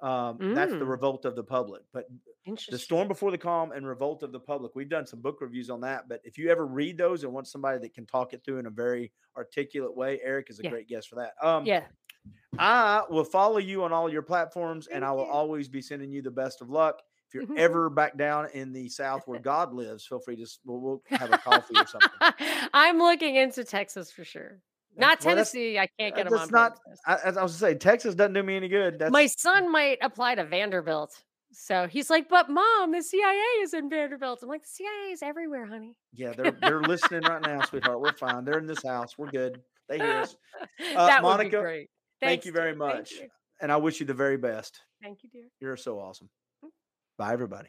um, 0.00 0.42
that's 0.52 0.76
the 0.78 0.86
Mm. 0.86 0.86
revolt 0.86 1.24
of 1.24 1.36
the 1.36 1.44
public 1.44 1.84
but 1.92 2.06
the 2.70 2.78
storm 2.78 3.08
before 3.08 3.30
the 3.32 3.38
calm 3.38 3.72
and 3.72 3.86
revolt 3.86 4.22
of 4.22 4.32
the 4.32 4.40
public 4.40 4.74
we've 4.74 4.88
done 4.88 5.06
some 5.06 5.20
book 5.20 5.40
reviews 5.40 5.70
on 5.70 5.80
that 5.80 6.08
but 6.08 6.20
if 6.24 6.38
you 6.38 6.50
ever 6.50 6.66
read 6.66 6.98
those 6.98 7.24
and 7.24 7.32
want 7.32 7.46
somebody 7.48 7.78
that 7.78 7.94
can 7.94 8.06
talk 8.06 8.32
it 8.32 8.44
through 8.44 8.58
in 8.58 8.66
a 8.66 8.70
very 8.70 9.12
articulate 9.36 9.94
way 9.96 10.20
eric 10.22 10.50
is 10.50 10.60
a 10.60 10.64
Yeah. 10.64 10.72
great 10.72 10.88
guest 10.88 11.08
for 11.08 11.16
that 11.16 11.34
um, 11.42 11.70
yeah 11.70 11.88
I 12.58 13.04
will 13.08 13.24
follow 13.24 13.58
you 13.58 13.84
on 13.84 13.92
all 13.92 14.12
your 14.12 14.22
platforms, 14.22 14.86
and 14.86 15.04
I 15.04 15.12
will 15.12 15.24
you. 15.24 15.26
always 15.26 15.68
be 15.68 15.80
sending 15.82 16.12
you 16.12 16.22
the 16.22 16.30
best 16.30 16.60
of 16.60 16.68
luck. 16.70 17.02
If 17.30 17.34
you're 17.34 17.46
Mhm. 17.46 17.58
ever 17.58 17.90
back 17.90 18.16
down 18.16 18.48
in 18.54 18.72
the 18.72 18.88
South 18.88 19.28
where 19.28 19.38
God 19.38 19.72
lives, 19.72 20.04
feel 20.04 20.18
free 20.18 20.34
to 20.34 20.46
we'll, 20.64 20.80
we'll 20.80 21.02
have 21.10 21.32
a 21.32 21.38
coffee 21.38 21.76
or 21.76 21.86
something. 21.86 22.10
i'm 22.74 22.98
looking 22.98 23.36
into 23.36 23.62
texas 23.62 24.10
for 24.10 24.24
sure 24.24 24.60
not 24.96 25.20
Well, 25.20 25.34
tennessee 25.36 25.78
i 25.78 25.88
can't 25.98 26.16
get 26.16 26.26
uh, 26.26 26.30
them 26.30 26.38
on 26.40 26.48
not-. 26.50 26.80
I, 27.06 27.18
as 27.24 27.36
I 27.36 27.42
was 27.42 27.54
saying, 27.54 27.78
Texas 27.78 28.16
doesn't 28.16 28.32
do 28.32 28.42
me 28.42 28.56
any 28.56 28.68
good. 28.68 28.98
That's 28.98 29.12
my 29.12 29.26
son 29.26 29.70
might 29.70 29.98
apply 30.02 30.34
to 30.34 30.44
vanderbilt 30.44 31.22
so 31.52 31.86
he's 31.86 32.10
like 32.10 32.28
but 32.28 32.50
mom 32.50 32.90
the 32.90 33.02
cia 33.02 33.62
is 33.62 33.74
in 33.74 33.88
vanderbilt 33.88 34.40
i'm 34.42 34.48
like 34.48 34.62
the 34.62 34.68
cia 34.68 35.12
is 35.12 35.22
everywhere 35.22 35.66
honey 35.66 35.94
yeah, 36.12 36.32
they're 36.32 36.56
they're 36.60 36.82
listening 36.82 37.22
right 37.22 37.42
now, 37.42 37.62
sweetheart. 37.62 38.00
We're 38.00 38.12
fine. 38.12 38.44
They're 38.44 38.58
in 38.58 38.66
this 38.66 38.82
house. 38.82 39.16
We're 39.16 39.30
good. 39.30 39.60
They 39.88 39.98
hear 39.98 40.18
us. 40.18 40.36
that 40.94 41.22
would 41.22 41.28
be 41.28 41.44
Monica, 41.44 41.60
great 41.60 41.90
thank 42.20 42.44
you 42.44 42.52
very. 42.52 42.74
Much. 42.74 43.12
you. 43.12 43.28
And 43.60 43.70
I 43.70 43.76
wish 43.76 44.00
you 44.00 44.06
the 44.06 44.14
very 44.14 44.36
best. 44.36 44.80
Thank 45.02 45.22
you, 45.22 45.30
dear. 45.30 45.44
You're 45.60 45.76
so 45.76 45.98
awesome. 46.00 46.28
Bye, 47.20 47.34
everybody. 47.34 47.68